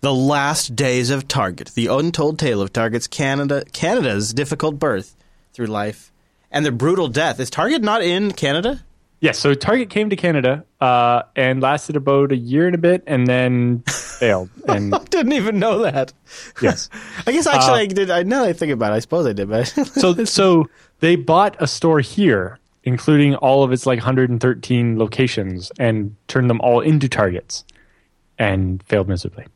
The 0.00 0.12
last 0.14 0.74
days 0.76 1.10
of 1.10 1.26
Target, 1.28 1.70
the 1.74 1.86
untold 1.86 2.38
tale 2.38 2.60
of 2.60 2.72
Target's 2.72 3.06
Canada 3.06 3.64
Canada's 3.72 4.32
difficult 4.34 4.78
birth 4.78 5.16
through 5.52 5.66
life 5.66 6.12
and 6.50 6.64
their 6.64 6.72
brutal 6.72 7.08
death. 7.08 7.38
Is 7.40 7.50
Target 7.50 7.82
not 7.82 8.02
in 8.02 8.32
Canada? 8.32 8.82
Yes, 9.20 9.38
so 9.38 9.54
Target 9.54 9.88
came 9.88 10.10
to 10.10 10.16
Canada 10.16 10.64
uh, 10.80 11.22
and 11.34 11.62
lasted 11.62 11.96
about 11.96 12.32
a 12.32 12.36
year 12.36 12.66
and 12.66 12.74
a 12.74 12.78
bit, 12.78 13.02
and 13.06 13.26
then 13.26 13.80
failed. 13.88 14.50
And 14.68 14.92
Didn't 15.10 15.32
even 15.32 15.58
know 15.58 15.78
that. 15.80 16.12
yes, 16.60 16.90
I 17.26 17.32
guess 17.32 17.46
actually 17.46 17.80
I 17.80 17.86
did. 17.86 18.10
I 18.10 18.22
now 18.24 18.42
that 18.42 18.50
I 18.50 18.52
think 18.52 18.72
about 18.72 18.92
it, 18.92 18.96
I 18.96 18.98
suppose 18.98 19.26
I 19.26 19.32
did, 19.32 19.48
but 19.48 19.64
so 19.68 20.24
so 20.24 20.68
they 21.00 21.16
bought 21.16 21.56
a 21.60 21.66
store 21.66 22.00
here, 22.00 22.58
including 22.84 23.34
all 23.36 23.64
of 23.64 23.72
its 23.72 23.86
like 23.86 23.98
113 23.98 24.98
locations, 24.98 25.72
and 25.78 26.14
turned 26.28 26.50
them 26.50 26.60
all 26.60 26.80
into 26.80 27.08
Targets, 27.08 27.64
and 28.38 28.82
failed 28.82 29.08
miserably. 29.08 29.46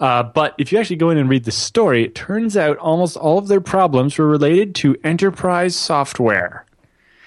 Uh, 0.00 0.24
but 0.24 0.56
if 0.58 0.72
you 0.72 0.78
actually 0.78 0.96
go 0.96 1.10
in 1.10 1.18
and 1.18 1.28
read 1.30 1.44
the 1.44 1.52
story, 1.52 2.02
it 2.02 2.16
turns 2.16 2.56
out 2.56 2.76
almost 2.78 3.16
all 3.16 3.38
of 3.38 3.46
their 3.46 3.60
problems 3.60 4.18
were 4.18 4.26
related 4.26 4.74
to 4.74 4.96
enterprise 5.04 5.76
software. 5.76 6.66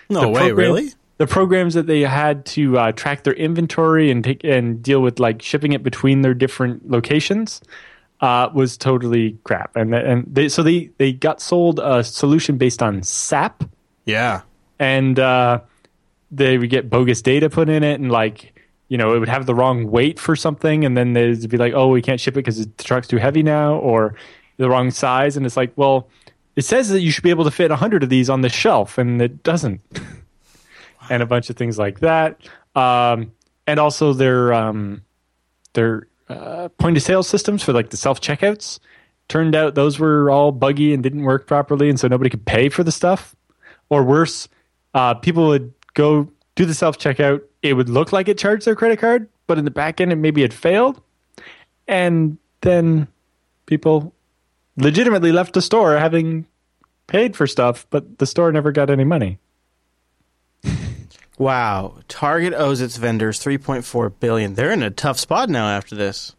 no 0.09 0.19
the 0.21 0.27
way, 0.27 0.39
program- 0.49 0.57
really. 0.57 0.89
The 1.17 1.27
programs 1.27 1.73
that 1.73 1.87
they 1.87 2.01
had 2.01 2.45
to 2.47 2.77
uh, 2.77 2.91
track 2.91 3.23
their 3.23 3.33
inventory 3.33 4.11
and 4.11 4.23
take 4.23 4.43
and 4.43 4.83
deal 4.83 5.01
with 5.01 5.19
like 5.19 5.41
shipping 5.41 5.71
it 5.73 5.81
between 5.81 6.21
their 6.21 6.35
different 6.35 6.89
locations 6.89 7.59
uh, 8.21 8.49
was 8.53 8.77
totally 8.77 9.37
crap. 9.43 9.75
And 9.75 9.93
and 9.95 10.25
they, 10.31 10.47
so 10.49 10.61
they 10.63 10.91
they 10.97 11.13
got 11.13 11.41
sold 11.41 11.79
a 11.79 12.03
solution 12.03 12.57
based 12.57 12.83
on 12.83 13.01
SAP, 13.01 13.63
Yeah. 14.05 14.41
and 14.77 15.17
uh, 15.19 15.61
they 16.31 16.57
would 16.57 16.69
get 16.69 16.89
bogus 16.89 17.21
data 17.23 17.49
put 17.49 17.67
in 17.69 17.83
it, 17.83 17.99
and 17.99 18.11
like 18.11 18.53
you 18.87 18.97
know 18.99 19.15
it 19.15 19.19
would 19.19 19.29
have 19.29 19.45
the 19.47 19.55
wrong 19.55 19.89
weight 19.89 20.19
for 20.19 20.35
something, 20.35 20.85
and 20.85 20.95
then 20.95 21.13
they'd 21.13 21.49
be 21.49 21.57
like, 21.57 21.73
oh, 21.73 21.87
we 21.87 22.01
can't 22.03 22.19
ship 22.21 22.33
it 22.33 22.45
because 22.45 22.63
the 22.63 22.83
truck's 22.83 23.07
too 23.07 23.17
heavy 23.17 23.41
now, 23.41 23.75
or 23.77 24.13
the 24.57 24.69
wrong 24.69 24.91
size, 24.91 25.35
and 25.37 25.45
it's 25.45 25.57
like, 25.57 25.71
well. 25.75 26.07
It 26.55 26.65
says 26.65 26.89
that 26.89 27.01
you 27.01 27.11
should 27.11 27.23
be 27.23 27.29
able 27.29 27.43
to 27.43 27.51
fit 27.51 27.69
100 27.69 28.01
of 28.01 28.09
these 28.09 28.31
on 28.31 28.41
the 28.41 28.49
shelf, 28.49 28.97
and 28.97 29.21
it 29.21 29.43
doesn't 29.43 29.79
and 31.09 31.23
a 31.23 31.25
bunch 31.25 31.49
of 31.49 31.55
things 31.55 31.77
like 31.77 31.99
that. 31.99 32.39
Um, 32.75 33.31
and 33.65 33.79
also 33.79 34.13
their 34.13 34.53
um, 34.53 35.01
their 35.73 36.07
uh, 36.29 36.69
point 36.77 36.97
of 36.97 37.03
sale 37.03 37.23
systems 37.23 37.63
for 37.63 37.73
like 37.73 37.89
the 37.89 37.97
self 37.97 38.21
checkouts. 38.21 38.79
Turned 39.27 39.55
out 39.55 39.75
those 39.75 39.99
were 39.99 40.29
all 40.29 40.51
buggy 40.53 40.93
and 40.93 41.03
didn't 41.03 41.23
work 41.23 41.47
properly, 41.47 41.89
and 41.89 41.99
so 41.99 42.07
nobody 42.07 42.29
could 42.29 42.45
pay 42.45 42.69
for 42.69 42.83
the 42.83 42.91
stuff. 42.91 43.35
Or 43.89 44.03
worse, 44.03 44.47
uh, 44.93 45.15
people 45.15 45.47
would 45.47 45.73
go 45.93 46.29
do 46.55 46.65
the 46.65 46.73
self 46.73 46.97
checkout. 46.97 47.41
It 47.61 47.73
would 47.73 47.89
look 47.89 48.13
like 48.13 48.27
it 48.27 48.37
charged 48.37 48.65
their 48.65 48.75
credit 48.75 48.99
card, 48.99 49.27
but 49.47 49.57
in 49.57 49.65
the 49.65 49.71
back 49.71 49.99
end, 49.99 50.11
it 50.11 50.17
maybe 50.17 50.41
had 50.41 50.53
failed. 50.53 51.01
And 51.87 52.37
then 52.61 53.07
people 53.65 54.13
legitimately 54.77 55.31
left 55.31 55.53
the 55.53 55.61
store 55.61 55.97
having 55.97 56.45
paid 57.07 57.35
for 57.35 57.47
stuff, 57.47 57.87
but 57.89 58.19
the 58.19 58.25
store 58.25 58.51
never 58.51 58.71
got 58.71 58.89
any 58.89 59.03
money. 59.03 59.39
Wow. 61.37 61.95
Target 62.07 62.53
owes 62.53 62.81
its 62.81 62.97
vendors 62.97 63.39
3.4 63.39 64.13
billion. 64.19 64.55
They're 64.55 64.71
in 64.71 64.83
a 64.83 64.89
tough 64.89 65.19
spot 65.19 65.49
now 65.49 65.67
after 65.67 65.95
this. 65.95 66.35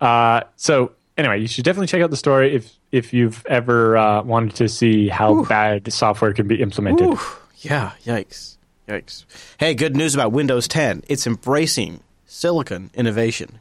Uh, 0.00 0.42
so 0.56 0.92
anyway, 1.16 1.40
you 1.40 1.46
should 1.48 1.64
definitely 1.64 1.86
check 1.86 2.02
out 2.02 2.10
the 2.10 2.16
story 2.16 2.54
if 2.54 2.72
if 2.90 3.12
you've 3.12 3.44
ever 3.46 3.96
uh, 3.96 4.22
wanted 4.22 4.56
to 4.56 4.68
see 4.68 5.08
how 5.08 5.44
bad 5.44 5.92
software 5.92 6.32
can 6.32 6.48
be 6.48 6.60
implemented. 6.60 7.06
Ooh, 7.06 7.20
yeah, 7.58 7.92
yikes. 8.04 8.56
Yikes. 8.88 9.24
Hey, 9.58 9.74
good 9.74 9.94
news 9.94 10.14
about 10.14 10.32
Windows 10.32 10.66
10. 10.66 11.04
It's 11.06 11.26
embracing 11.26 12.00
silicon 12.26 12.90
innovation. 12.94 13.60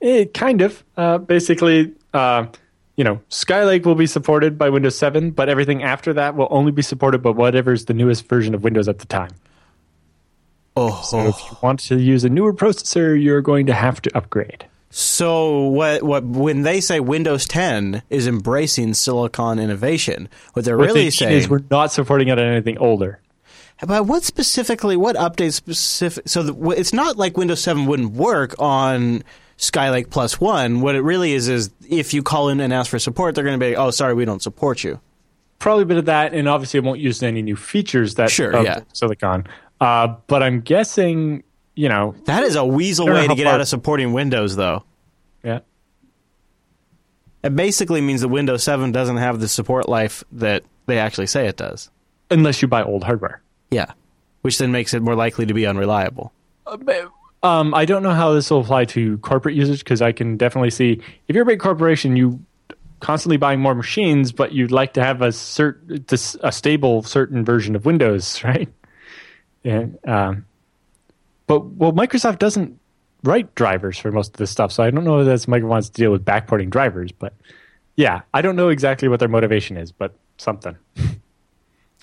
It 0.00 0.34
kind 0.34 0.60
of. 0.60 0.84
Uh, 0.98 1.16
basically, 1.16 1.94
uh, 2.12 2.46
you 2.96 3.04
know, 3.04 3.22
Skylake 3.30 3.86
will 3.86 3.94
be 3.94 4.06
supported 4.06 4.58
by 4.58 4.68
Windows 4.68 4.98
7, 4.98 5.30
but 5.30 5.48
everything 5.48 5.82
after 5.82 6.12
that 6.12 6.36
will 6.36 6.48
only 6.50 6.72
be 6.72 6.82
supported 6.82 7.22
by 7.22 7.30
whatever's 7.30 7.86
the 7.86 7.94
newest 7.94 8.28
version 8.28 8.54
of 8.54 8.62
Windows 8.62 8.88
at 8.88 8.98
the 8.98 9.06
time. 9.06 9.30
Oh, 10.76 11.00
So 11.04 11.26
if 11.28 11.38
you 11.50 11.56
want 11.62 11.80
to 11.80 11.96
use 11.98 12.24
a 12.24 12.28
newer 12.28 12.52
processor, 12.52 13.20
you're 13.20 13.40
going 13.40 13.66
to 13.66 13.72
have 13.72 14.02
to 14.02 14.16
upgrade. 14.16 14.66
So 14.90 15.64
what 15.64 16.02
what 16.02 16.24
when 16.24 16.62
they 16.62 16.80
say 16.80 17.00
Windows 17.00 17.46
10 17.46 18.02
is 18.10 18.26
embracing 18.26 18.94
silicon 18.94 19.58
innovation, 19.58 20.28
what 20.52 20.64
they're 20.64 20.76
What 20.76 20.86
really 20.86 21.04
they 21.04 21.10
saying 21.10 21.32
is 21.36 21.48
we're 21.48 21.60
not 21.70 21.92
supporting 21.92 22.28
it 22.28 22.38
on 22.38 22.44
anything 22.46 22.78
older. 22.78 23.20
But 23.86 24.06
what 24.06 24.22
specifically? 24.22 24.96
What 24.96 25.16
updates 25.16 25.52
specific? 25.54 26.28
So 26.28 26.42
the, 26.44 26.70
it's 26.70 26.94
not 26.94 27.16
like 27.18 27.36
Windows 27.36 27.60
Seven 27.62 27.84
wouldn't 27.86 28.12
work 28.12 28.54
on 28.58 29.22
Skylake 29.58 30.08
Plus 30.08 30.40
One. 30.40 30.80
What 30.80 30.94
it 30.94 31.02
really 31.02 31.32
is 31.32 31.48
is 31.48 31.70
if 31.90 32.14
you 32.14 32.22
call 32.22 32.48
in 32.48 32.60
and 32.60 32.72
ask 32.72 32.90
for 32.90 32.98
support, 32.98 33.34
they're 33.34 33.44
going 33.44 33.58
to 33.58 33.66
be, 33.66 33.76
oh, 33.76 33.90
sorry, 33.90 34.14
we 34.14 34.24
don't 34.24 34.42
support 34.42 34.82
you. 34.82 34.98
probably 35.58 35.82
a 35.82 35.86
bit 35.86 35.98
of 35.98 36.06
that, 36.06 36.32
and 36.32 36.48
obviously 36.48 36.78
it 36.78 36.84
won't 36.84 37.00
use 37.00 37.22
any 37.22 37.42
new 37.42 37.56
features 37.56 38.14
that 38.14 38.30
Sure, 38.30 38.52
of 38.52 38.64
yeah. 38.64 38.80
Silicon. 38.94 39.46
Uh, 39.80 40.14
but 40.26 40.42
I'm 40.42 40.60
guessing, 40.60 41.42
you 41.74 41.88
know, 41.88 42.14
That 42.24 42.42
is 42.44 42.56
a 42.56 42.64
weasel 42.64 43.06
way 43.06 43.26
to 43.28 43.34
get 43.34 43.46
out 43.46 43.60
of 43.60 43.68
supporting 43.68 44.12
Windows, 44.12 44.56
though. 44.56 44.84
yeah, 45.44 45.60
It 47.42 47.54
basically 47.54 48.00
means 48.00 48.22
that 48.22 48.28
Windows 48.28 48.62
Seven 48.64 48.92
doesn't 48.92 49.18
have 49.18 49.40
the 49.40 49.48
support 49.48 49.88
life 49.88 50.24
that 50.32 50.64
they 50.86 50.98
actually 50.98 51.26
say 51.26 51.46
it 51.46 51.56
does. 51.56 51.90
unless 52.30 52.60
you 52.62 52.68
buy 52.68 52.82
old 52.82 53.04
hardware. 53.04 53.40
Yeah, 53.70 53.92
which 54.42 54.58
then 54.58 54.72
makes 54.72 54.94
it 54.94 55.02
more 55.02 55.14
likely 55.14 55.46
to 55.46 55.54
be 55.54 55.66
unreliable. 55.66 56.32
Um, 57.42 57.74
I 57.74 57.84
don't 57.84 58.02
know 58.02 58.10
how 58.14 58.32
this 58.32 58.50
will 58.50 58.60
apply 58.60 58.86
to 58.86 59.18
corporate 59.18 59.54
users 59.54 59.78
because 59.80 60.02
I 60.02 60.10
can 60.12 60.36
definitely 60.36 60.70
see 60.70 61.00
if 61.28 61.34
you're 61.36 61.42
a 61.44 61.46
big 61.46 61.60
corporation, 61.60 62.16
you 62.16 62.40
constantly 63.00 63.36
buying 63.36 63.60
more 63.60 63.74
machines, 63.74 64.32
but 64.32 64.52
you'd 64.52 64.72
like 64.72 64.94
to 64.94 65.04
have 65.04 65.22
a 65.22 65.28
cert, 65.28 66.38
a 66.42 66.50
stable 66.50 67.02
certain 67.04 67.44
version 67.44 67.76
of 67.76 67.84
Windows, 67.84 68.42
right? 68.44 68.68
And, 69.66 69.98
um, 70.08 70.46
but 71.46 71.66
well, 71.66 71.92
Microsoft 71.92 72.38
doesn't 72.38 72.78
write 73.24 73.54
drivers 73.54 73.98
for 73.98 74.12
most 74.12 74.34
of 74.34 74.36
this 74.36 74.50
stuff, 74.50 74.72
so 74.72 74.82
I 74.84 74.90
don't 74.90 75.04
know 75.04 75.20
if 75.20 75.46
Microsoft 75.46 75.68
wants 75.68 75.88
to 75.88 75.94
deal 76.00 76.12
with 76.12 76.24
backporting 76.24 76.70
drivers. 76.70 77.12
But 77.12 77.34
yeah, 77.96 78.22
I 78.32 78.42
don't 78.42 78.56
know 78.56 78.68
exactly 78.68 79.08
what 79.08 79.18
their 79.18 79.28
motivation 79.28 79.76
is, 79.76 79.90
but 79.92 80.14
something. 80.38 80.76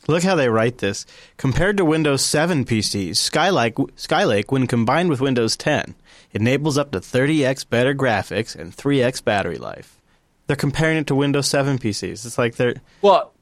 Look 0.07 0.23
how 0.23 0.35
they 0.35 0.49
write 0.49 0.79
this. 0.79 1.05
Compared 1.37 1.77
to 1.77 1.85
Windows 1.85 2.25
7 2.25 2.65
PCs, 2.65 3.11
Skylake, 3.11 3.75
Skylake, 3.95 4.51
when 4.51 4.67
combined 4.67 5.09
with 5.09 5.21
Windows 5.21 5.55
10, 5.55 5.95
enables 6.33 6.77
up 6.77 6.91
to 6.91 6.99
30x 6.99 7.69
better 7.69 7.93
graphics 7.93 8.53
and 8.53 8.75
3x 8.75 9.23
battery 9.23 9.57
life. 9.57 10.01
They're 10.47 10.57
comparing 10.57 10.97
it 10.97 11.07
to 11.07 11.15
Windows 11.15 11.47
7 11.47 11.77
PCs. 11.77 12.25
It's 12.25 12.37
like 12.37 12.55
they're 12.55 12.75
well, 13.01 13.32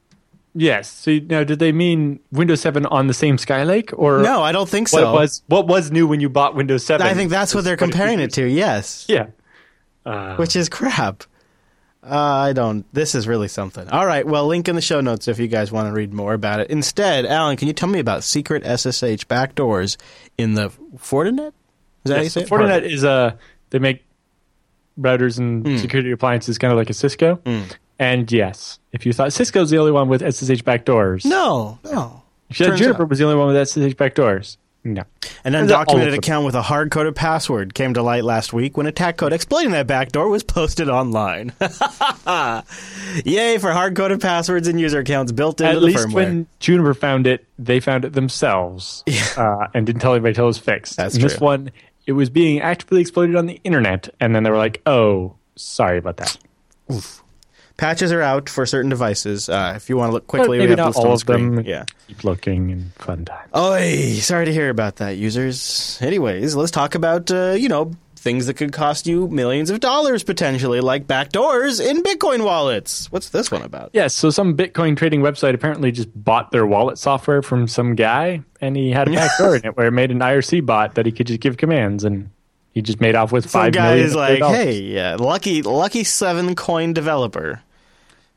yes. 0.54 0.90
So 0.90 1.18
now, 1.26 1.44
did 1.44 1.58
they 1.58 1.72
mean 1.72 2.20
Windows 2.30 2.60
7 2.60 2.86
on 2.86 3.06
the 3.06 3.14
same 3.14 3.36
Skylake, 3.36 3.92
or 3.96 4.20
no? 4.22 4.42
I 4.42 4.52
don't 4.52 4.68
think 4.68 4.92
what 4.92 5.00
so. 5.00 5.12
was 5.12 5.42
what 5.46 5.66
was 5.66 5.90
new 5.90 6.06
when 6.06 6.20
you 6.20 6.28
bought 6.28 6.54
Windows 6.54 6.84
7? 6.84 7.06
I 7.06 7.14
think 7.14 7.30
that's 7.30 7.54
what 7.54 7.64
they're 7.64 7.76
comparing 7.76 8.20
it 8.20 8.32
to. 8.34 8.46
Yes, 8.46 9.06
Yeah. 9.08 9.26
Uh, 10.04 10.34
which 10.36 10.56
is 10.56 10.68
crap. 10.68 11.22
Uh, 12.04 12.16
I 12.18 12.52
don't. 12.52 12.84
This 12.92 13.14
is 13.14 13.28
really 13.28 13.46
something. 13.46 13.88
All 13.88 14.04
right. 14.04 14.26
Well, 14.26 14.48
link 14.48 14.66
in 14.68 14.74
the 14.74 14.80
show 14.82 15.00
notes 15.00 15.28
if 15.28 15.38
you 15.38 15.46
guys 15.46 15.70
want 15.70 15.86
to 15.86 15.92
read 15.92 16.12
more 16.12 16.34
about 16.34 16.58
it. 16.58 16.68
Instead, 16.70 17.24
Allan, 17.24 17.56
can 17.56 17.68
you 17.68 17.74
tell 17.74 17.88
me 17.88 18.00
about 18.00 18.24
secret 18.24 18.64
SSH 18.64 19.26
backdoors 19.28 19.96
in 20.36 20.54
the 20.54 20.70
Fortinet? 20.96 21.52
Is 22.04 22.08
that 22.10 22.14
how 22.14 22.16
you 22.16 22.22
yes, 22.24 22.32
say? 22.32 22.42
Fortinet 22.44 22.82
is 22.82 23.04
a 23.04 23.38
they 23.70 23.78
make 23.78 24.02
routers 25.00 25.38
and 25.38 25.64
Hmm. 25.64 25.76
security 25.76 26.10
appliances 26.10 26.58
kind 26.58 26.72
of 26.72 26.76
like 26.76 26.90
a 26.90 26.94
Cisco. 26.94 27.40
And 27.98 28.30
yes, 28.32 28.78
if 28.92 29.06
you 29.06 29.12
thought 29.12 29.32
Cisco's 29.32 29.70
the 29.70 29.78
only 29.78 29.92
one 29.92 30.08
with 30.08 30.20
SSH 30.22 30.62
backdoors, 30.62 31.24
No, 31.24 31.78
no. 31.84 32.22
If 32.50 32.58
you 32.60 32.66
thought 32.66 32.70
Turns 32.72 32.80
Juniper 32.80 33.02
out- 33.04 33.08
was 33.10 33.18
the 33.18 33.24
only 33.24 33.36
one 33.36 33.46
with 33.54 33.56
SSH 33.68 33.94
backdoors, 33.96 34.56
no. 34.84 35.02
An 35.44 35.52
Turns 35.52 35.70
out 35.70 35.86
all 35.88 35.94
undocumented 35.94 36.14
account 36.18 36.44
with 36.44 36.56
a 36.56 36.62
hard 36.62 36.90
coded 36.90 37.14
password 37.14 37.72
came 37.74 37.94
to 37.94 38.02
light 38.02 38.24
last 38.24 38.52
week 38.52 38.76
when 38.76 38.86
attack 38.86 39.16
code 39.16 39.32
exploiting 39.32 39.70
that 39.70 39.86
backdoor 39.86 40.28
was 40.28 40.42
posted 40.42 40.88
online. 40.88 41.52
Yay 43.24 43.58
for 43.58 43.70
hard 43.72 43.94
coded 43.96 44.20
passwords 44.20 44.66
and 44.68 44.80
user 44.80 44.98
accounts 45.00 45.30
built 45.32 45.60
into 45.60 45.70
At 45.70 45.74
the 45.74 45.80
least 45.80 46.06
firmware. 46.08 46.14
when 46.14 46.46
Juniper 46.60 46.94
found 46.94 47.26
it, 47.26 47.46
they 47.58 47.78
found 47.80 48.04
it 48.04 48.12
themselves 48.12 49.04
uh, 49.36 49.68
and 49.74 49.86
didn't 49.86 50.00
tell 50.02 50.12
anybody 50.14 50.30
until 50.30 50.44
it 50.44 50.48
was 50.48 50.58
fixed. 50.58 50.96
That's 50.96 51.14
and 51.14 51.22
This 51.22 51.38
one, 51.38 51.70
it 52.06 52.12
was 52.12 52.30
being 52.30 52.60
actively 52.60 53.00
exploited 53.00 53.36
on 53.36 53.46
the 53.46 53.60
internet, 53.64 54.08
and 54.18 54.34
then 54.34 54.42
they 54.42 54.50
were 54.50 54.56
like, 54.58 54.82
"Oh, 54.86 55.36
sorry 55.54 55.98
about 55.98 56.16
that." 56.18 56.36
Patches 57.82 58.12
are 58.12 58.22
out 58.22 58.48
for 58.48 58.64
certain 58.64 58.90
devices. 58.90 59.48
Uh, 59.48 59.72
if 59.74 59.90
you 59.90 59.96
want 59.96 60.10
to 60.10 60.12
look 60.12 60.28
quickly, 60.28 60.58
maybe 60.58 60.66
we 60.66 60.70
have 60.70 60.78
not 60.78 60.94
the 60.94 61.00
list 61.00 61.00
on 61.00 61.06
all 61.06 61.12
of 61.14 61.18
screen. 61.18 61.54
them. 61.56 61.66
Yeah. 61.66 61.84
Keep 62.06 62.22
looking 62.22 62.70
and 62.70 62.94
fun 62.94 63.24
time. 63.24 63.48
Oy, 63.56 64.14
sorry 64.20 64.44
to 64.44 64.52
hear 64.52 64.70
about 64.70 64.96
that, 64.96 65.16
users. 65.16 65.98
Anyways, 66.00 66.54
let's 66.54 66.70
talk 66.70 66.94
about 66.94 67.32
uh, 67.32 67.56
you 67.58 67.68
know 67.68 67.90
things 68.14 68.46
that 68.46 68.54
could 68.54 68.72
cost 68.72 69.08
you 69.08 69.26
millions 69.26 69.68
of 69.68 69.80
dollars 69.80 70.22
potentially, 70.22 70.80
like 70.80 71.08
backdoors 71.08 71.84
in 71.84 72.04
Bitcoin 72.04 72.44
wallets. 72.44 73.10
What's 73.10 73.30
this 73.30 73.50
one 73.50 73.62
about? 73.62 73.90
Yeah, 73.92 74.06
so 74.06 74.30
some 74.30 74.56
Bitcoin 74.56 74.96
trading 74.96 75.20
website 75.20 75.54
apparently 75.54 75.90
just 75.90 76.08
bought 76.14 76.52
their 76.52 76.64
wallet 76.64 76.98
software 76.98 77.42
from 77.42 77.66
some 77.66 77.96
guy, 77.96 78.42
and 78.60 78.76
he 78.76 78.92
had 78.92 79.08
a 79.08 79.10
backdoor 79.14 79.56
in 79.56 79.66
it 79.66 79.76
where 79.76 79.88
it 79.88 79.92
made 79.92 80.12
an 80.12 80.20
IRC 80.20 80.64
bot 80.64 80.94
that 80.94 81.04
he 81.04 81.10
could 81.10 81.26
just 81.26 81.40
give 81.40 81.56
commands, 81.56 82.04
and 82.04 82.30
he 82.70 82.80
just 82.80 83.00
made 83.00 83.16
off 83.16 83.32
with 83.32 83.50
Some 83.50 83.60
five 83.60 83.72
guy 83.72 83.88
million 83.88 84.06
is 84.06 84.14
like, 84.14 84.38
hey, 84.38 84.80
yeah, 84.82 85.16
lucky, 85.18 85.62
lucky 85.62 86.04
seven 86.04 86.54
coin 86.54 86.92
developer. 86.92 87.60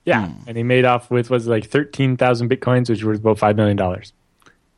Yeah, 0.06 0.30
and 0.48 0.56
he 0.56 0.64
made 0.64 0.86
off 0.86 1.10
with 1.11 1.30
was 1.30 1.48
like 1.48 1.65
thirteen 1.65 2.15
thousand 2.18 2.49
bitcoins, 2.49 2.90
which 2.90 3.03
was 3.03 3.19
about 3.19 3.40
five 3.40 3.56
million 3.56 3.76
dollars, 3.77 4.14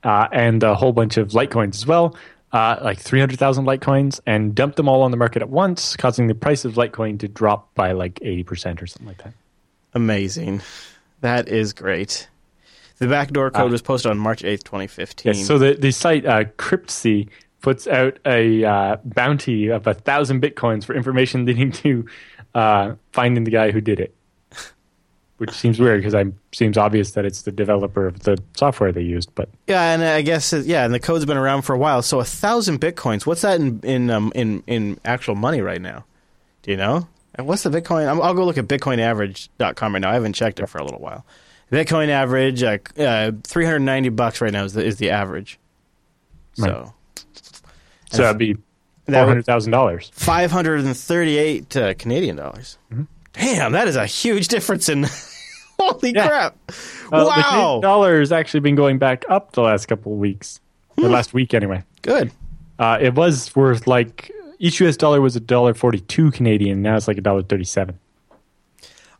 uh, 0.04 0.28
and 0.32 0.64
a 0.64 0.74
whole 0.76 0.94
bunch 0.94 1.18
of 1.18 1.30
Litecoins 1.30 1.76
as 1.76 1.86
well, 1.86 2.16
uh, 2.54 2.78
like 2.82 2.99
three 2.99 3.20
hundred 3.20 3.38
thousand 3.40 3.66
Litecoins, 3.66 4.20
and 4.26 4.56
dumped 4.56 4.78
them 4.78 4.88
all 4.90 5.02
on 5.02 5.12
the 5.12 5.18
market 5.18 5.41
at 5.41 5.49
once, 5.49 5.95
causing 5.98 6.28
the 6.28 6.36
price 6.36 6.66
of 6.66 6.76
Litecoin 6.76 7.20
to 7.20 7.28
drop 7.28 7.74
by 7.76 7.91
like 7.91 8.20
eighty 8.22 8.44
percent 8.44 8.82
or 8.82 8.88
something 8.88 9.08
like 9.08 9.24
that. 9.24 9.34
Amazing. 9.94 10.62
That 11.22 11.48
is 11.48 11.74
great. 11.74 12.28
The 12.99 13.08
backdoor 13.08 13.52
code 13.52 13.68
Ah. 13.70 13.72
was 13.72 13.82
posted 13.84 14.10
on 14.10 14.18
March 14.18 14.41
8th, 14.41 14.64
2015. 14.64 15.34
Yes, 15.34 15.45
so 15.45 15.60
the, 15.60 15.74
the 15.76 15.91
site 15.91 16.26
uh, 16.26 16.45
Cryptsy 16.58 17.30
puts 17.62 17.86
out 17.88 18.18
a 18.26 18.64
uh, 18.64 18.98
bounty 19.04 19.68
of 19.68 19.86
a 19.86 19.94
thousand 19.94 20.41
bitcoins 20.41 20.84
for 20.84 20.95
information 20.95 21.45
leading 21.45 21.72
to 21.74 22.06
uh, 22.56 22.94
finding 23.12 23.44
the 23.44 23.52
guy 23.52 23.70
who 23.72 23.82
did 23.82 23.99
it, 23.99 24.16
which 25.38 25.51
seems 25.51 25.80
weird 25.80 26.01
because 26.01 26.14
it 26.14 26.34
seems 26.51 26.77
obvious 26.77 27.11
that 27.11 27.26
it's 27.26 27.43
the 27.43 27.51
developer 27.51 28.07
of 28.07 28.19
the 28.22 28.41
software 28.55 28.91
they 28.91 29.01
used. 29.01 29.34
But 29.35 29.49
yeah, 29.68 29.93
and 29.93 30.03
I 30.03 30.22
guess 30.22 30.53
yeah, 30.53 30.85
and 30.85 30.93
the 30.93 30.99
code's 30.99 31.26
been 31.26 31.38
around 31.38 31.64
for 31.64 31.73
a 31.73 31.77
while. 31.77 32.01
So 32.01 32.19
a 32.19 32.26
thousand 32.26 32.81
bitcoins. 32.81 33.26
What's 33.26 33.41
that 33.41 33.59
in 33.59 33.80
in 33.81 34.09
um, 34.09 34.31
in 34.35 34.64
in 34.68 34.99
actual 35.05 35.35
money 35.35 35.61
right 35.61 35.81
now? 35.81 36.05
Do 36.64 36.72
you 36.72 36.77
know? 36.77 37.07
And 37.35 37.45
what's 37.45 37.61
the 37.61 37.69
Bitcoin? 37.69 38.09
I'm, 38.09 38.19
I'll 38.19 38.34
go 38.34 38.43
look 38.45 38.57
at 38.57 38.68
BitcoinAverage.com 38.68 39.93
right 39.93 39.99
now. 39.99 40.09
I 40.09 40.15
haven't 40.15 40.34
checked 40.34 40.59
it 40.59 40.65
for 40.68 40.80
a 40.80 40.84
little 40.84 40.99
while. 40.99 41.23
Bitcoin 41.72 42.09
average, 42.09 42.64
uh, 42.64 42.80
uh, 42.97 43.31
390 43.43 44.09
bucks 44.09 44.41
right 44.41 44.51
now 44.51 44.64
is 44.64 44.73
the, 44.73 44.84
is 44.84 44.97
the 44.97 45.11
average. 45.11 45.59
So 46.53 46.93
so 48.11 48.23
that'd 48.23 48.38
be 48.38 48.55
four 49.05 49.26
hundred 49.26 49.45
thousand 49.45 49.72
dollars. 49.72 50.11
538 50.14 51.77
uh, 51.77 51.93
Canadian 51.95 52.35
dollars. 52.35 52.77
Mm-hmm. 52.91 53.03
Damn, 53.38 53.72
that 53.73 53.88
is 53.88 53.95
a 53.95 54.05
huge 54.05 54.47
difference 54.47 54.89
in. 54.89 55.05
Holy 55.80 56.11
Yeah. 56.11 56.27
crap! 56.27 56.55
Uh, 57.11 57.19
the 57.19 57.26
wow, 57.26 57.34
Canadian 57.49 57.81
dollar 57.81 58.19
has 58.19 58.31
actually 58.31 58.61
been 58.61 58.76
going 58.76 58.97
back 58.97 59.26
up 59.30 59.51
the 59.51 59.61
last 59.61 59.85
couple 59.85 60.14
of 60.14 60.18
weeks, 60.18 60.59
Hmm. 60.95 61.03
the 61.03 61.09
last 61.09 61.34
week 61.34 61.53
anyway. 61.53 61.84
good. 62.01 62.31
Uh, 62.80 62.97
it 63.01 63.14
was 63.15 63.55
worth 63.55 63.85
like 63.88 64.31
each 64.59 64.80
U.S. 64.81 64.97
dollar 64.97 65.22
was 65.22 65.35
a 65.35 65.39
dollar 65.39 65.73
forty-two 65.76 66.31
Canadian. 66.31 66.81
Now 66.81 66.95
it's 66.95 67.07
like 67.07 67.18
a 67.18 67.22
dollar 67.22 67.43
thirty-seven. 67.43 67.99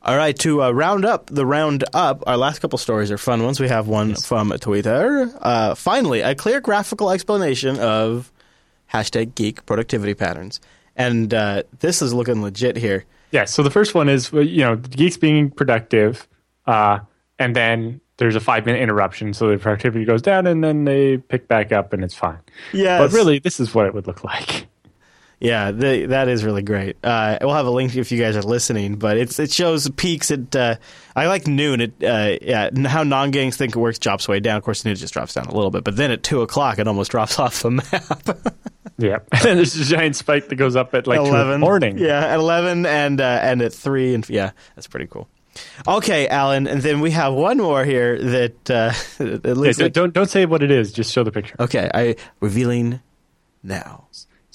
All 0.04 0.16
right, 0.16 0.38
to 0.40 0.64
uh, 0.64 0.72
round 0.72 1.06
up 1.06 1.28
the 1.28 1.46
round 1.46 1.84
up, 1.94 2.24
our 2.28 2.38
last 2.38 2.60
couple 2.60 2.78
stories 2.80 3.12
are 3.12 3.18
fun 3.18 3.44
ones. 3.44 3.60
We 3.60 3.68
have 3.68 3.88
one 3.88 4.16
from 4.16 4.50
Twitter. 4.60 5.32
Uh, 5.42 5.76
finally, 5.76 6.22
a 6.22 6.34
clear 6.34 6.62
graphical 6.62 7.12
explanation 7.12 7.78
of 7.80 8.32
hashtag 8.94 9.36
geek 9.36 9.66
productivity 9.66 10.14
patterns. 10.14 10.60
And 10.96 11.34
uh, 11.34 11.64
this 11.80 12.02
is 12.02 12.14
looking 12.14 12.42
legit 12.42 12.78
here. 12.78 13.06
Yeah. 13.32 13.46
So 13.46 13.64
the 13.64 13.72
first 13.72 13.94
one 13.94 14.10
is 14.10 14.32
you 14.32 14.64
know 14.64 14.76
the 14.76 14.90
geeks 14.90 15.18
being 15.18 15.50
productive, 15.52 16.28
uh, 16.66 17.00
and 17.40 17.56
then 17.56 18.02
there's 18.18 18.36
a 18.36 18.40
five 18.40 18.66
minute 18.66 18.82
interruption, 18.82 19.34
so 19.34 19.50
the 19.50 19.58
productivity 19.58 20.06
goes 20.06 20.22
down, 20.22 20.48
and 20.48 20.64
then 20.64 20.86
they 20.86 21.18
pick 21.18 21.48
back 21.48 21.72
up, 21.72 21.94
and 21.94 22.04
it's 22.04 22.16
fine. 22.16 22.40
Yeah. 22.74 22.98
But 22.98 23.12
really, 23.12 23.40
this 23.40 23.60
is 23.60 23.74
what 23.74 23.86
it 23.86 23.94
would 23.94 24.08
look 24.08 24.24
like. 24.24 24.68
Yeah, 25.40 25.70
the, 25.72 26.08
that 26.08 26.30
is 26.30 26.44
really 26.44 26.64
great. 26.64 26.98
Uh, 27.04 27.38
we'll 27.42 27.54
have 27.54 27.68
a 27.68 27.72
link 27.72 27.96
if 27.96 28.12
you 28.12 28.20
guys 28.20 28.36
are 28.36 28.42
listening, 28.42 28.96
but 28.96 29.18
it's 29.18 29.38
it 29.38 29.52
shows 29.52 29.88
peaks 29.92 30.32
at 30.32 30.56
uh, 30.56 30.76
I 31.16 31.28
like 31.28 31.46
noon. 31.46 31.80
At 31.82 31.92
uh, 32.04 32.38
yeah, 32.42 32.70
how 32.88 33.04
non 33.04 33.30
gangs 33.30 33.56
think 33.56 33.76
it 33.76 33.80
works 33.80 34.00
drops 34.00 34.28
way 34.28 34.40
down. 34.40 34.58
Of 34.58 34.64
course, 34.64 34.84
it 34.84 34.96
just 34.96 35.14
drops 35.14 35.36
down 35.36 35.46
a 35.46 35.54
little 35.54 35.70
bit, 35.70 35.84
but 35.84 35.96
then 35.96 36.10
at 36.10 36.24
two 36.24 36.42
o'clock, 36.42 36.80
it 36.80 36.88
almost 36.88 37.12
drops 37.12 37.38
off 37.40 37.62
the 37.62 37.72
map. 37.72 38.38
Yeah. 39.00 39.20
And 39.32 39.42
then 39.44 39.56
there's 39.58 39.76
a 39.76 39.84
giant 39.84 40.16
spike 40.16 40.48
that 40.48 40.56
goes 40.56 40.76
up 40.76 40.96
at 40.96 41.06
like 41.06 41.20
two 41.20 41.26
in 41.26 41.32
the 41.32 41.38
eleven 41.38 41.62
morning. 41.62 41.98
Yeah, 42.00 42.20
at 42.26 42.40
eleven 42.40 42.88
and 42.88 43.22
uh, 43.22 43.40
and 43.44 43.62
at 43.62 43.72
three 43.72 44.16
and 44.16 44.28
yeah, 44.28 44.54
that's 44.76 44.88
pretty 44.88 45.06
cool. 45.06 45.30
Okay, 45.88 46.28
Allan, 46.28 46.66
and 46.66 46.82
then 46.82 47.00
we 47.00 47.12
have 47.12 47.32
one 47.34 47.58
more 47.58 47.86
here 47.86 48.18
that 48.18 48.70
uh, 48.72 48.92
at 49.24 49.46
Yeah, 49.46 49.54
least 49.54 49.78
don't, 49.78 49.94
don't 49.94 50.14
don't 50.16 50.30
say 50.32 50.48
what 50.48 50.64
it 50.64 50.72
is. 50.72 50.92
Just 50.94 51.14
show 51.14 51.24
the 51.24 51.32
picture. 51.32 51.56
okay. 51.60 51.92
I 51.94 52.16
revealing 52.40 53.02
now. 53.62 54.08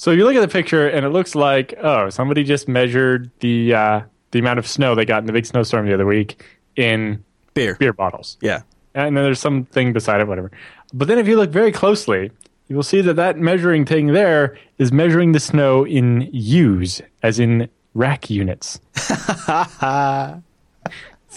So 0.03 0.11
you 0.11 0.25
look 0.25 0.35
at 0.35 0.41
the 0.41 0.49
picture, 0.49 0.89
and 0.89 1.07
it 1.07 1.11
looks 1.11 1.37
like 1.37 1.75
oh, 1.81 2.11
somebody 2.11 2.43
just 2.43 2.67
measured 2.67 3.31
the 3.39 3.73
uh, 3.73 4.01
the 4.33 4.41
amount 4.41 4.59
of 4.59 4.67
snow 4.67 4.97
they 4.97 5.05
got 5.05 5.19
in 5.21 5.27
the 5.27 5.33
big 5.33 5.47
snowstorm 5.47 5.87
the 5.87 5.95
other 5.95 6.07
week 6.07 6.45
in 6.75 7.23
Beer. 7.55 7.77
beer 7.77 7.93
bottles. 7.93 8.37
Yeah. 8.41 8.63
and 8.97 9.17
then 9.17 9.23
there's 9.23 9.39
something 9.39 9.93
beside 9.93 10.21
it, 10.21 10.27
whatever. 10.27 10.51
But 10.93 11.07
then 11.07 11.21
if 11.21 11.29
you 11.29 11.37
look 11.37 11.51
very 11.51 11.71
closely, 11.71 12.33
you 12.67 12.75
will 12.75 12.83
see 12.83 13.01
that 13.01 13.15
that 13.15 13.39
measuring 13.39 13.85
thing 13.85 14.09
there 14.09 14.59
is 14.77 14.91
measuring 14.91 15.31
the 15.31 15.39
snow 15.39 15.87
in 15.87 16.29
U's, 16.33 17.01
as 17.23 17.39
in 17.39 17.69
rack 17.95 18.29
units. 18.29 18.81
so 18.97 20.43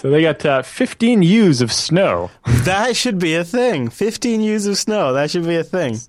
they 0.02 0.24
got 0.24 0.44
uh, 0.44 0.64
15 0.64 1.22
U's 1.22 1.62
of 1.62 1.72
snow. 1.72 2.32
That 2.64 2.96
should 2.96 3.20
be 3.20 3.36
a 3.36 3.44
thing. 3.44 3.92
15 3.92 4.42
U's 4.42 4.66
of 4.66 4.80
snow. 4.80 5.14
That 5.14 5.30
should 5.30 5.46
be 5.46 5.56
a 5.56 5.64
thing. 5.64 6.00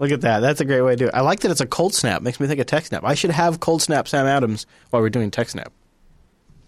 Look 0.00 0.12
at 0.12 0.22
that. 0.22 0.40
That's 0.40 0.62
a 0.62 0.64
great 0.64 0.80
way 0.80 0.92
to 0.92 0.96
do 0.96 1.06
it. 1.08 1.14
I 1.14 1.20
like 1.20 1.40
that 1.40 1.50
it's 1.50 1.60
a 1.60 1.66
cold 1.66 1.92
snap. 1.92 2.22
Makes 2.22 2.40
me 2.40 2.46
think 2.46 2.58
of 2.58 2.64
tech 2.64 2.86
snap. 2.86 3.04
I 3.04 3.12
should 3.12 3.30
have 3.30 3.60
cold 3.60 3.82
snap 3.82 4.08
Sam 4.08 4.26
Adams 4.26 4.66
while 4.88 5.02
we're 5.02 5.10
doing 5.10 5.30
tech 5.30 5.50
snap. 5.50 5.70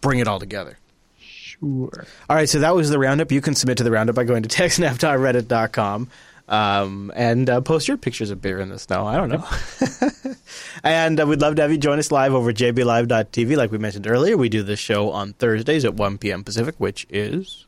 Bring 0.03 0.19
it 0.19 0.29
all 0.29 0.39
together. 0.39 0.79
Sure. 1.19 2.05
All 2.29 2.37
right, 2.37 2.49
so 2.49 2.59
that 2.59 2.75
was 2.75 2.91
the 2.91 2.99
roundup. 2.99 3.33
You 3.33 3.41
can 3.41 3.55
submit 3.55 3.79
to 3.79 3.85
the 3.85 3.91
roundup 3.91 4.17
by 4.17 4.25
going 4.25 4.43
to 4.43 4.49
techsnap.reddit.com 4.63 6.11
um, 6.47 7.11
and 7.17 7.49
uh, 7.49 7.63
post 7.63 7.89
your 7.89 7.97
pictures 7.97 8.31
of 8.31 8.43
beer 8.43 8.61
in 8.61 8.69
the 8.69 8.79
snow. 8.79 9.07
I 9.07 9.17
don't 9.17 9.31
know. 9.31 10.35
and 10.85 11.19
uh, 11.19 11.27
we'd 11.27 11.41
love 11.41 11.57
to 11.57 11.63
have 11.63 11.71
you 11.71 11.79
join 11.79 11.99
us 11.99 12.13
live 12.13 12.35
over 12.35 12.53
jblive.tv. 12.53 13.57
Like 13.57 13.71
we 13.71 13.79
mentioned 13.79 14.07
earlier, 14.07 14.37
we 14.37 14.51
do 14.51 14.63
this 14.63 14.79
show 14.79 15.11
on 15.11 15.33
Thursdays 15.33 15.87
at 15.87 15.95
1 15.95 16.19
p.m. 16.19 16.45
Pacific, 16.45 16.75
which 16.77 17.07
is 17.09 17.65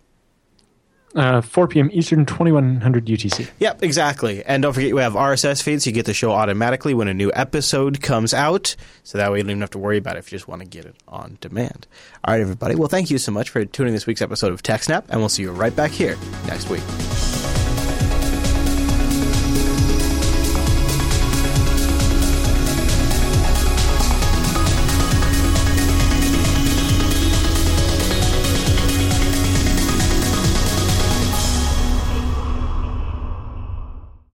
Uh, 1.15 1.41
4 1.41 1.69
p.m. 1.69 1.91
Eastern, 1.93 2.27
2100 2.27 3.07
UTC. 3.07 3.49
Yep, 3.61 3.83
exactly. 3.85 4.45
And 4.45 4.63
don't 4.63 4.73
forget, 4.73 4.95
we 4.95 5.01
have 5.01 5.13
RSS 5.13 5.63
feeds. 5.63 5.85
So 5.85 5.91
You 5.91 5.95
get 5.95 6.07
the 6.07 6.15
show 6.15 6.33
automatically 6.33 6.93
when 6.93 7.07
a 7.07 7.15
new 7.15 7.31
episode 7.35 8.01
comes 8.03 8.35
out. 8.35 8.75
So 9.05 9.19
that 9.19 9.31
way 9.31 9.39
you 9.39 9.45
don't 9.45 9.51
even 9.51 9.61
have 9.61 9.71
to 9.71 9.79
worry 9.79 9.99
about 9.99 10.17
it 10.17 10.21
if 10.21 10.33
you 10.33 10.37
just 10.37 10.49
want 10.49 10.63
to 10.63 10.67
get 10.69 10.85
it 10.85 10.97
on 11.07 11.39
demand. 11.41 11.87
All 12.25 12.35
right, 12.35 12.41
everybody. 12.41 12.75
Well, 12.75 12.89
thank 12.89 13.11
you 13.11 13.19
so 13.19 13.31
much 13.31 13.51
for 13.51 13.65
tuning 13.65 13.93
this 13.95 14.07
week's 14.07 14.23
episode 14.23 14.53
of 14.53 14.63
TechSnap, 14.63 15.05
and 15.09 15.21
we'll 15.21 15.29
see 15.29 15.43
you 15.43 15.53
right 15.53 15.75
back 15.75 15.93
here 15.93 16.17
next 16.47 16.69
week. 16.69 16.83